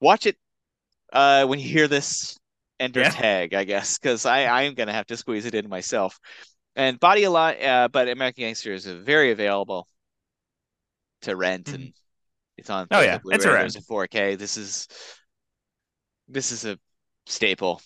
watch 0.00 0.26
it 0.26 0.36
uh 1.12 1.46
when 1.46 1.58
you 1.58 1.68
hear 1.68 1.88
this 1.88 2.38
enter 2.78 3.00
Yeah. 3.00 3.10
tag, 3.10 3.54
I 3.54 3.64
guess, 3.64 3.98
because 3.98 4.24
I 4.26 4.44
I 4.44 4.62
am 4.62 4.74
gonna 4.74 4.92
have 4.92 5.06
to 5.06 5.16
squeeze 5.16 5.46
it 5.46 5.54
in 5.54 5.68
myself. 5.68 6.18
And 6.76 7.00
Body 7.00 7.24
of 7.24 7.32
Lies, 7.32 7.62
uh, 7.64 7.88
but 7.88 8.08
American 8.08 8.42
Gangster 8.44 8.72
is 8.72 8.84
very 8.86 9.32
available 9.32 9.88
to 11.22 11.34
rent 11.34 11.68
and 11.68 11.92
it's 12.58 12.70
on 12.70 12.86
Oh, 12.90 13.00
yeah, 13.00 13.14
a 13.14 13.16
it's 13.16 13.22
Blu-ray, 13.44 13.52
around. 13.54 13.60
there's 13.62 13.76
a 13.76 13.80
4K. 13.82 14.38
This 14.38 14.56
is 14.56 14.86
this 16.28 16.52
is 16.52 16.64
a 16.64 16.78
staple. 17.26 17.80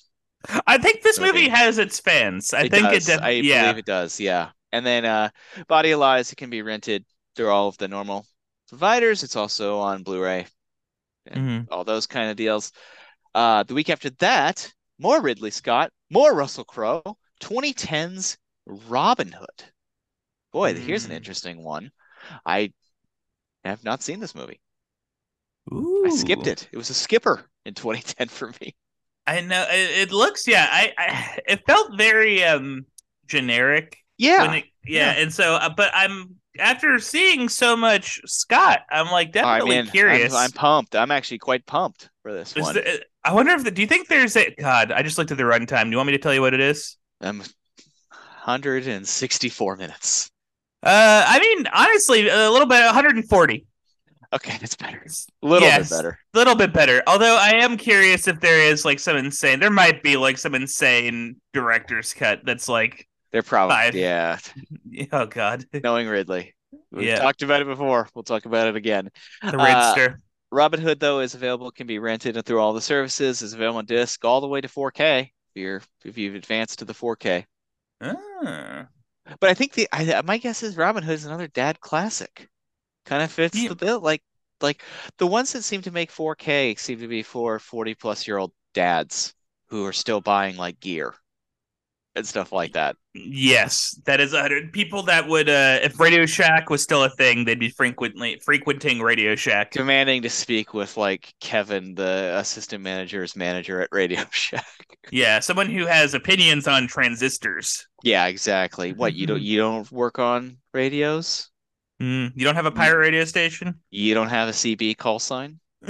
I 0.66 0.78
think 0.78 1.02
this 1.02 1.18
movie 1.18 1.32
Movie. 1.32 1.48
has 1.48 1.78
its 1.78 2.00
fans. 2.00 2.54
I 2.54 2.62
It 2.62 2.70
think 2.70 2.84
does. 2.88 3.08
it. 3.08 3.12
Def- 3.12 3.22
I 3.22 3.30
yeah. 3.30 3.62
believe 3.64 3.78
it 3.78 3.86
does. 3.86 4.18
Yeah. 4.18 4.50
And 4.72 4.84
then 4.86 5.04
uh, 5.04 5.28
Body 5.68 5.90
of 5.90 6.00
Lies, 6.00 6.32
it 6.32 6.36
can 6.36 6.50
be 6.50 6.62
rented 6.62 7.04
through 7.36 7.48
all 7.50 7.68
of 7.68 7.76
the 7.78 7.88
normal 7.88 8.26
providers. 8.68 9.22
It's 9.22 9.36
also 9.36 9.78
on 9.80 10.02
Blu-ray, 10.02 10.46
Mhm. 11.30 11.66
all 11.70 11.84
those 11.84 12.06
kind 12.06 12.30
of 12.30 12.36
deals. 12.36 12.72
Uh, 13.34 13.62
the 13.64 13.74
week 13.74 13.90
after 13.90 14.10
that, 14.20 14.72
more 14.98 15.20
Ridley 15.20 15.50
Scott, 15.50 15.92
more 16.10 16.34
Russell 16.34 16.64
Crowe, 16.64 17.18
2010's 17.40 18.38
Robin 18.66 19.32
Hood. 19.32 19.64
Boy, 20.52 20.74
here's 20.74 21.04
an 21.04 21.12
Mm. 21.12 21.16
interesting 21.16 21.62
one. 21.64 21.90
I 22.44 22.72
have 23.64 23.84
not 23.84 24.02
seen 24.02 24.20
this 24.20 24.34
movie. 24.34 24.60
I 25.72 26.10
skipped 26.10 26.46
it. 26.46 26.68
It 26.72 26.76
was 26.76 26.90
a 26.90 26.94
skipper 26.94 27.48
in 27.64 27.74
2010 27.74 28.28
for 28.28 28.52
me. 28.60 28.74
I 29.26 29.40
know 29.42 29.64
it, 29.70 30.08
it 30.08 30.12
looks. 30.12 30.48
Yeah, 30.48 30.66
I, 30.70 30.92
I. 30.98 31.38
It 31.46 31.62
felt 31.66 31.96
very 31.96 32.42
um 32.42 32.86
generic. 33.26 33.96
Yeah. 34.18 34.42
When 34.46 34.54
it, 34.56 34.64
yeah, 34.84 35.12
yeah. 35.14 35.22
and 35.22 35.32
so, 35.32 35.54
uh, 35.54 35.68
but 35.68 35.90
I'm 35.94 36.36
after 36.58 36.98
seeing 36.98 37.48
so 37.48 37.76
much 37.76 38.20
Scott, 38.26 38.80
I'm 38.90 39.06
like 39.10 39.28
I 39.28 39.30
definitely 39.30 39.76
mean, 39.76 39.86
curious. 39.86 40.34
I'm, 40.34 40.44
I'm 40.46 40.50
pumped. 40.52 40.96
I'm 40.96 41.10
actually 41.10 41.38
quite 41.38 41.64
pumped 41.66 42.10
for 42.22 42.32
this 42.32 42.56
Is 42.56 42.62
one. 42.64 42.74
the- 42.74 43.04
I 43.22 43.34
wonder 43.34 43.52
if 43.52 43.62
the. 43.64 43.70
Do 43.70 43.82
you 43.82 43.88
think 43.88 44.08
there's 44.08 44.34
a 44.36 44.52
God? 44.58 44.90
I 44.90 45.02
just 45.02 45.18
looked 45.18 45.30
at 45.30 45.36
the 45.36 45.44
runtime. 45.44 45.84
Do 45.84 45.90
you 45.90 45.96
want 45.98 46.06
me 46.08 46.12
to 46.14 46.18
tell 46.18 46.34
you 46.34 46.40
what 46.40 46.54
it 46.54 46.60
is? 46.60 46.96
Um, 47.20 47.42
164 48.44 49.76
minutes. 49.76 50.30
Uh, 50.82 51.24
I 51.26 51.38
mean, 51.38 51.66
honestly, 51.72 52.28
a 52.28 52.50
little 52.50 52.66
bit, 52.66 52.84
140. 52.84 53.66
Okay, 54.32 54.56
that's 54.60 54.76
better. 54.76 55.04
A 55.42 55.46
little 55.46 55.66
Yes. 55.68 55.88
bit 55.90 55.96
better. 55.96 56.18
A 56.34 56.38
little 56.38 56.54
bit 56.54 56.72
better. 56.72 57.02
Although 57.06 57.36
I 57.36 57.50
am 57.56 57.76
curious 57.76 58.28
if 58.28 58.40
there 58.40 58.60
is 58.60 58.84
like 58.84 59.00
some 59.00 59.16
insane. 59.16 59.58
There 59.60 59.70
might 59.70 60.02
be 60.02 60.16
like 60.16 60.38
some 60.38 60.54
insane 60.54 61.36
director's 61.52 62.14
cut 62.14 62.40
that's 62.44 62.68
like, 62.68 63.08
They're 63.32 63.42
probably 63.42 63.74
Five. 63.76 63.94
yeah. 63.96 64.38
oh 65.12 65.26
God, 65.26 65.64
Knowing 65.82 66.06
Ridley, 66.06 66.54
we've 66.92 67.08
Yeah. 67.08 67.18
talked 67.18 67.42
about 67.42 67.60
it 67.60 67.66
before. 67.66 68.08
We'll 68.14 68.22
talk 68.22 68.44
about 68.46 68.68
it 68.68 68.76
again. 68.76 69.10
Uh, 69.42 69.50
Ridster. 69.52 70.16
Robin 70.52 70.80
Hood 70.80 70.98
though 71.00 71.20
is 71.20 71.34
available, 71.34 71.70
can 71.72 71.86
be 71.86 71.98
rented 71.98 72.42
through 72.44 72.58
all 72.60 72.72
the 72.72 72.80
services. 72.80 73.42
Is 73.42 73.52
available 73.52 73.78
on 73.78 73.84
disc 73.86 74.24
all 74.24 74.40
the 74.40 74.48
way 74.48 74.60
to 74.60 74.68
4K. 74.68 75.22
If 75.22 75.30
you're 75.60 75.82
if 76.04 76.16
you've 76.16 76.34
advanced 76.36 76.78
to 76.80 76.84
the 76.84 76.94
4K. 76.94 77.44
Ah. 78.00 78.88
But 79.40 79.50
I 79.50 79.54
think 79.54 79.72
the 79.72 79.88
I, 79.92 80.22
my 80.22 80.38
guess 80.38 80.62
is 80.62 80.76
Robin 80.76 81.02
Hood 81.02 81.14
is 81.14 81.24
another 81.26 81.48
dad 81.48 81.80
classic. 81.80 82.48
Kind 83.06 83.22
of 83.22 83.32
fits 83.32 83.64
Yeah. 83.64 83.68
the 83.68 83.76
bill. 83.76 84.00
Like 84.00 84.22
like 84.60 84.82
the 85.18 85.26
ones 85.28 85.52
that 85.52 85.62
seem 85.64 85.82
to 85.82 85.90
make 85.92 86.10
4K 86.10 86.74
seem 86.76 87.00
to 87.00 87.08
be 87.08 87.22
for 87.22 87.58
40 87.58 87.94
plus 87.94 88.26
year 88.28 88.38
old 88.38 88.52
dads 88.74 89.34
who 89.68 89.86
are 89.86 89.92
still 89.94 90.20
buying 90.22 90.56
like 90.56 90.80
gear 90.80 91.16
and 92.20 92.28
stuff 92.28 92.52
like 92.52 92.72
that. 92.72 92.96
Yes, 93.14 94.00
that 94.06 94.20
is 94.20 94.32
a 94.32 94.40
hundred 94.40 94.72
people 94.72 95.02
that 95.04 95.28
would. 95.28 95.48
uh 95.48 95.78
If 95.82 95.98
Radio 95.98 96.26
Shack 96.26 96.70
was 96.70 96.82
still 96.82 97.02
a 97.02 97.10
thing, 97.10 97.44
they'd 97.44 97.58
be 97.58 97.70
frequently 97.70 98.40
frequenting 98.44 99.00
Radio 99.00 99.34
Shack. 99.34 99.72
Demanding 99.72 100.22
to 100.22 100.30
speak 100.30 100.74
with 100.74 100.96
like 100.96 101.34
Kevin, 101.40 101.94
the 101.94 102.34
assistant 102.36 102.84
manager's 102.84 103.34
manager 103.34 103.82
at 103.82 103.88
Radio 103.90 104.22
Shack. 104.30 104.64
Yeah, 105.10 105.40
someone 105.40 105.70
who 105.70 105.86
has 105.86 106.14
opinions 106.14 106.68
on 106.68 106.86
transistors. 106.86 107.86
Yeah, 108.04 108.26
exactly. 108.26 108.92
What 108.92 109.14
you 109.14 109.26
don't 109.26 109.42
you 109.50 109.58
don't 109.58 109.90
work 109.90 110.18
on 110.18 110.58
radios? 110.72 111.48
Mm, 112.00 112.32
you 112.34 112.44
don't 112.44 112.54
have 112.54 112.66
a 112.66 112.70
pirate 112.70 112.98
radio 112.98 113.24
station? 113.24 113.74
You 113.90 114.14
don't 114.14 114.28
have 114.28 114.48
a 114.48 114.52
CB 114.52 114.96
call 114.96 115.18
sign? 115.18 115.58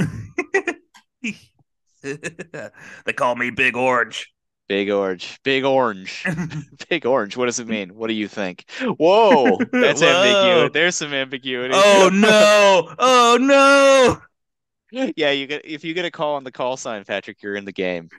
they 2.02 3.12
call 3.14 3.36
me 3.36 3.50
Big 3.50 3.76
Orange. 3.76 4.32
Big 4.70 4.88
orange. 4.88 5.38
Big 5.42 5.64
orange. 5.64 6.30
Big 6.88 7.04
orange. 7.04 7.36
What 7.36 7.46
does 7.46 7.58
it 7.58 7.66
mean? 7.66 7.94
What 7.96 8.06
do 8.08 8.14
you 8.14 8.28
think? 8.28 8.64
Whoa, 8.98 9.58
that's 9.80 10.02
Whoa. 10.02 10.02
ambiguity. 10.02 10.72
There's 10.72 10.96
some 10.96 11.12
ambiguity. 11.12 11.74
oh 11.74 12.10
no! 12.12 12.94
Oh 12.98 13.38
no! 13.40 14.22
yeah, 15.16 15.30
you 15.30 15.46
get 15.46 15.64
if 15.64 15.84
you 15.84 15.94
get 15.94 16.04
a 16.04 16.10
call 16.10 16.34
on 16.36 16.44
the 16.44 16.52
call 16.52 16.76
sign, 16.76 17.04
Patrick, 17.04 17.42
you're 17.42 17.56
in 17.56 17.64
the 17.64 17.72
game. 17.72 18.10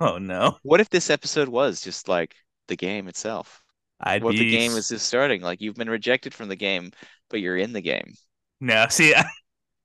Oh 0.00 0.18
no! 0.18 0.58
What 0.62 0.80
if 0.80 0.88
this 0.88 1.10
episode 1.10 1.48
was 1.48 1.82
just 1.82 2.08
like 2.08 2.34
the 2.68 2.76
game 2.76 3.08
itself? 3.08 3.62
I'd 4.00 4.24
What 4.24 4.34
if 4.36 4.38
be 4.38 4.44
the 4.44 4.46
game 4.46 4.76
is 4.76 4.88
just 4.88 5.06
starting? 5.06 5.42
Like 5.42 5.60
you've 5.60 5.76
been 5.76 5.90
rejected 5.90 6.34
from 6.34 6.48
the 6.48 6.56
game, 6.56 6.92
but 7.28 7.40
you're 7.40 7.56
in 7.58 7.72
the 7.72 7.80
game. 7.82 8.14
no. 8.60 8.86
See, 8.88 9.14
I, 9.14 9.24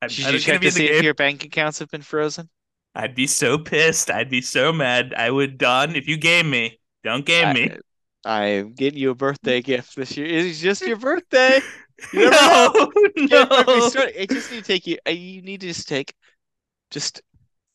Should 0.08 0.28
I'm 0.28 0.34
you 0.34 0.40
check 0.40 0.62
to 0.62 0.72
see 0.72 0.88
if 0.88 1.02
your 1.02 1.14
bank 1.14 1.44
accounts 1.46 1.80
have 1.80 1.90
been 1.90 2.02
frozen? 2.02 2.50
I'd 2.96 3.16
be 3.16 3.28
so 3.28 3.58
pissed. 3.58 4.10
I'd 4.10 4.30
be 4.30 4.42
so 4.42 4.72
mad. 4.74 5.14
I 5.16 5.30
would 5.30 5.58
Don 5.58 5.96
if 5.96 6.08
you 6.08 6.18
game 6.18 6.50
me. 6.50 6.80
Don't 7.04 7.26
game 7.26 7.54
me. 7.54 7.70
I, 8.24 8.46
I'm 8.46 8.74
getting 8.74 9.00
you 9.00 9.12
a 9.12 9.16
birthday 9.16 9.62
gift 9.62 9.96
this 9.96 10.18
year. 10.18 10.26
It's 10.28 10.60
just 10.60 10.86
your 10.88 10.98
birthday. 10.98 11.62
You. 12.12 12.30
No, 12.30 12.92
no. 13.16 13.48
It 14.16 14.30
just 14.30 14.52
need 14.52 14.58
to 14.58 14.64
take 14.64 14.88
you. 14.88 14.98
uh, 15.08 15.12
You 15.12 15.42
need 15.42 15.62
to 15.62 15.68
just 15.68 15.88
take 15.88 16.14
just 16.92 17.22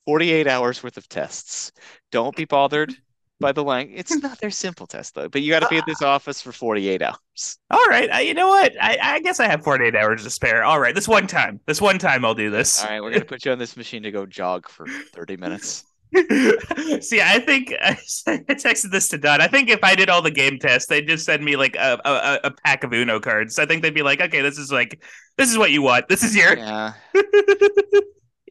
48 0.06 0.46
hours 0.46 0.82
worth 0.82 0.96
of 0.96 1.08
tests. 1.08 1.72
Don't 2.12 2.36
be 2.36 2.44
bothered 2.44 2.94
by 3.40 3.52
the 3.52 3.64
length. 3.64 3.92
It's 3.96 4.14
not 4.22 4.38
their 4.40 4.50
simple 4.50 4.86
test 4.86 5.14
though. 5.14 5.28
But 5.28 5.42
you 5.42 5.50
got 5.50 5.60
to 5.60 5.68
be 5.68 5.78
at 5.78 5.86
this 5.86 6.02
uh-uh. 6.02 6.10
office 6.10 6.40
for 6.40 6.52
48 6.52 7.02
hours. 7.02 7.58
All 7.70 7.86
right. 7.88 8.10
I, 8.10 8.20
you 8.20 8.34
know 8.34 8.48
what? 8.48 8.72
I, 8.80 8.98
I 9.00 9.20
guess 9.20 9.40
I 9.40 9.48
have 9.48 9.64
48 9.64 9.96
hours 9.96 10.24
to 10.24 10.30
spare. 10.30 10.62
All 10.62 10.80
right. 10.80 10.94
This 10.94 11.08
one 11.08 11.26
time. 11.26 11.60
This 11.66 11.80
one 11.80 11.98
time 11.98 12.24
I'll 12.24 12.34
do 12.34 12.50
this. 12.50 12.82
All 12.82 12.90
right, 12.90 13.02
we're 13.02 13.10
gonna 13.10 13.24
put 13.26 13.44
you 13.44 13.52
on 13.52 13.58
this 13.58 13.76
machine 13.76 14.02
to 14.02 14.10
go 14.10 14.26
jog 14.26 14.68
for 14.68 14.86
30 14.86 15.36
minutes. 15.36 15.84
See, 16.14 17.20
I 17.20 17.38
think 17.38 17.72
I 17.80 17.94
texted 18.48 18.90
this 18.90 19.06
to 19.08 19.18
Don. 19.18 19.40
I 19.40 19.46
think 19.46 19.68
if 19.68 19.78
I 19.84 19.94
did 19.94 20.10
all 20.10 20.22
the 20.22 20.30
game 20.32 20.58
tests, 20.58 20.88
they'd 20.88 21.06
just 21.06 21.24
send 21.24 21.44
me 21.44 21.54
like 21.54 21.76
a, 21.76 22.00
a, 22.04 22.48
a 22.48 22.50
pack 22.50 22.82
of 22.82 22.92
Uno 22.92 23.20
cards. 23.20 23.60
I 23.60 23.66
think 23.66 23.82
they'd 23.82 23.94
be 23.94 24.02
like, 24.02 24.20
okay, 24.20 24.40
this 24.40 24.58
is 24.58 24.72
like, 24.72 25.00
this 25.38 25.48
is 25.48 25.56
what 25.56 25.70
you 25.70 25.82
want. 25.82 26.08
This 26.08 26.24
is 26.24 26.34
your. 26.34 26.56
Yeah. 26.56 26.94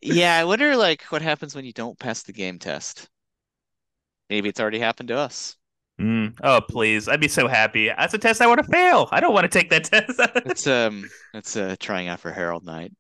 Yeah, 0.02 0.38
I 0.38 0.46
wonder 0.46 0.76
like 0.76 1.04
what 1.04 1.22
happens 1.22 1.56
when 1.56 1.66
you 1.66 1.74
don't 1.74 2.00
pass 2.00 2.24
the 2.24 2.34
game 2.34 2.60
test. 2.60 3.10
Maybe 4.30 4.50
it's 4.50 4.60
already 4.60 4.80
happened 4.80 5.10
to 5.10 5.18
us. 5.18 5.56
Mm, 6.00 6.38
oh, 6.44 6.62
please. 6.62 7.10
I'd 7.10 7.20
be 7.20 7.28
so 7.28 7.48
happy. 7.48 7.88
That's 7.88 8.14
a 8.14 8.18
test 8.18 8.42
I 8.42 8.48
want 8.48 8.64
to 8.64 8.72
fail. 8.72 9.10
I 9.12 9.20
don't 9.20 9.34
want 9.34 9.52
to 9.52 9.60
take 9.60 9.70
that 9.72 9.84
test. 9.86 10.20
It's 10.46 10.66
um 10.66 11.10
it's 11.34 11.58
uh 11.58 11.76
trying 11.80 12.08
out 12.08 12.20
for 12.20 12.32
Harold 12.32 12.66
Night. 12.66 12.94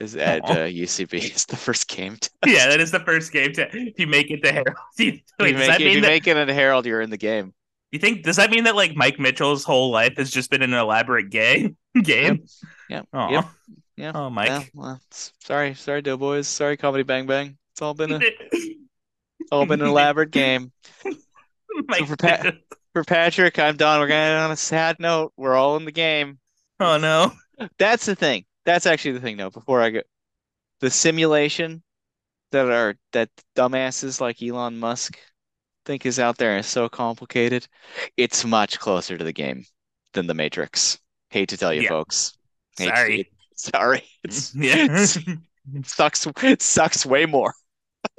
Is 0.00 0.16
at 0.16 0.44
uh, 0.44 0.56
UCB. 0.66 1.12
It's 1.24 1.44
the 1.44 1.56
first 1.56 1.86
game 1.86 2.16
test. 2.16 2.32
yeah, 2.46 2.68
that 2.68 2.80
is 2.80 2.90
the 2.90 3.00
first 3.00 3.30
game. 3.30 3.52
To, 3.52 3.68
if 3.72 3.98
you 3.98 4.06
make 4.06 4.30
it 4.30 4.42
to 4.42 4.52
Harold. 4.52 4.76
Wait, 4.98 5.22
you 5.38 5.54
make, 5.54 5.54
it, 5.54 5.80
if 5.80 5.94
you 5.94 6.00
that, 6.00 6.08
make 6.08 6.26
it 6.26 6.36
into 6.36 6.54
Harold, 6.54 6.86
you're 6.86 7.00
in 7.00 7.10
the 7.10 7.16
game. 7.16 7.52
you 7.92 7.98
think, 7.98 8.24
does 8.24 8.36
that 8.36 8.50
mean 8.50 8.64
that 8.64 8.74
like 8.74 8.96
Mike 8.96 9.20
Mitchell's 9.20 9.64
whole 9.64 9.90
life 9.90 10.16
has 10.16 10.30
just 10.30 10.50
been 10.50 10.62
an 10.62 10.74
elaborate 10.74 11.30
game? 11.30 11.76
game? 12.02 12.44
Yep. 12.90 13.08
Aw. 13.12 13.30
Yep. 13.30 13.44
Yeah. 13.96 14.12
Oh, 14.14 14.30
Mike. 14.30 14.48
Well, 14.48 14.68
well, 14.74 15.00
sorry, 15.10 15.74
sorry, 15.74 16.02
Doughboys. 16.02 16.48
Sorry, 16.48 16.76
Comedy 16.76 17.04
Bang 17.04 17.26
Bang. 17.26 17.56
It's 17.72 17.82
all 17.82 17.94
been 17.94 18.12
a 18.12 18.20
all 19.52 19.66
been 19.66 19.80
an 19.80 19.88
elaborate 19.88 20.30
game. 20.30 20.72
Mike 21.86 22.06
for 22.06 22.16
Mitchell. 22.22 22.52
For 22.92 23.04
Patrick, 23.04 23.58
I'm 23.58 23.76
Don. 23.76 24.00
We're 24.00 24.06
gonna 24.08 24.38
on 24.44 24.50
a 24.52 24.56
sad 24.56 24.96
note. 25.00 25.32
We're 25.36 25.56
all 25.56 25.76
in 25.76 25.84
the 25.84 25.92
game. 25.92 26.38
Oh 26.80 26.96
no. 26.98 27.32
That's 27.78 28.06
the 28.06 28.14
thing. 28.14 28.44
That's 28.64 28.86
actually 28.86 29.12
the 29.12 29.20
thing, 29.20 29.36
though. 29.36 29.50
Before 29.50 29.80
I 29.82 29.90
go, 29.90 30.00
the 30.80 30.90
simulation 30.90 31.82
that 32.52 32.66
are 32.70 32.96
that 33.12 33.30
dumbasses 33.56 34.20
like 34.20 34.42
Elon 34.42 34.78
Musk 34.78 35.18
think 35.86 36.06
is 36.06 36.18
out 36.18 36.38
there 36.38 36.56
is 36.56 36.66
so 36.66 36.88
complicated. 36.88 37.66
It's 38.16 38.44
much 38.44 38.78
closer 38.78 39.18
to 39.18 39.24
the 39.24 39.32
game 39.32 39.64
than 40.14 40.26
the 40.26 40.34
Matrix. 40.34 40.98
Hate 41.30 41.48
to 41.50 41.56
tell 41.56 41.74
you, 41.74 41.82
Yeah. 41.82 41.88
folks. 41.88 42.38
Hate 42.78 42.88
Sorry. 42.88 43.30
sorry. 43.56 44.04
It's, 44.22 44.54
Yeah. 44.54 44.86
it 44.88 45.86
sucks. 45.86 46.26
It 46.42 46.62
sucks 46.62 47.04
way 47.04 47.26
more. 47.26 47.54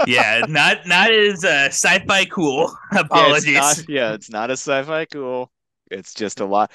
Yeah, 0.07 0.41
not 0.49 0.86
not 0.88 1.12
as 1.12 1.44
uh, 1.44 1.68
sci-fi 1.68 2.26
cool. 2.26 2.72
Yeah, 2.94 2.99
Apologies. 3.02 3.56
it's 3.56 3.78
not, 3.80 3.90
yeah, 3.90 4.14
it's 4.14 4.30
not 4.30 4.49
a 4.49 4.53
sci-fi 4.53 5.06
cool. 5.06 5.52
It's 5.91 6.14
just 6.14 6.40
a 6.40 6.45
lot. 6.45 6.72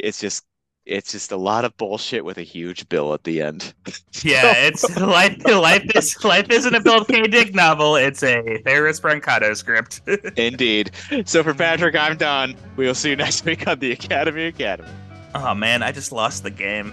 it's 0.00 0.20
just 0.20 0.44
it's 0.84 1.12
just 1.12 1.30
a 1.30 1.36
lot 1.36 1.64
of 1.64 1.76
bullshit 1.76 2.24
with 2.24 2.38
a 2.38 2.42
huge 2.42 2.88
bill 2.88 3.14
at 3.14 3.22
the 3.22 3.40
end. 3.40 3.72
Yeah, 4.24 4.52
it's 4.56 4.96
life. 5.00 5.36
Life 5.46 5.86
is 5.94 6.24
life 6.24 6.50
isn't 6.50 6.74
a 6.74 6.80
Phil 6.80 7.04
K. 7.04 7.22
Dick 7.28 7.54
novel. 7.54 7.94
It's 7.96 8.22
a 8.24 8.58
Ferris 8.64 8.98
Brancato 8.98 9.56
script. 9.56 10.00
Indeed. 10.36 10.90
So 11.24 11.42
for 11.44 11.54
Patrick, 11.54 11.94
I'm 11.94 12.16
done. 12.16 12.56
We 12.76 12.86
will 12.86 12.94
see 12.96 13.10
you 13.10 13.16
next 13.16 13.44
week 13.44 13.68
on 13.68 13.78
the 13.78 13.92
Academy 13.92 14.46
Academy. 14.46 14.88
oh 15.36 15.54
man, 15.54 15.82
I 15.84 15.92
just 15.92 16.10
lost 16.10 16.42
the 16.42 16.50
game. 16.50 16.92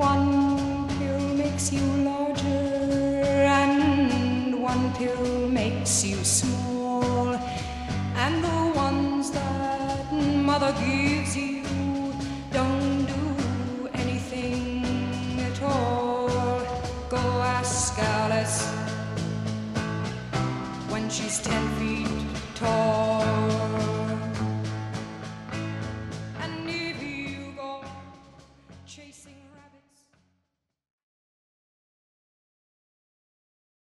One 0.00 0.88
pill 0.96 1.20
makes 1.36 1.70
you 1.70 1.84
larger, 2.02 2.46
and 3.60 4.62
one 4.62 4.94
pill 4.94 5.46
makes 5.48 6.02
you 6.02 6.16
small. 6.24 7.34
And 8.16 8.42
the 8.42 8.72
ones 8.74 9.30
that 9.30 10.10
mother 10.10 10.72
gives 10.80 11.36
you 11.36 11.62
don't 12.50 13.04
do 13.04 13.90
anything 13.92 15.38
at 15.40 15.62
all. 15.62 16.28
Go 17.10 17.24
ask 17.58 17.98
Alice 17.98 18.66
when 20.88 21.10
she's 21.10 21.42
ten 21.42 21.64
feet 21.78 22.08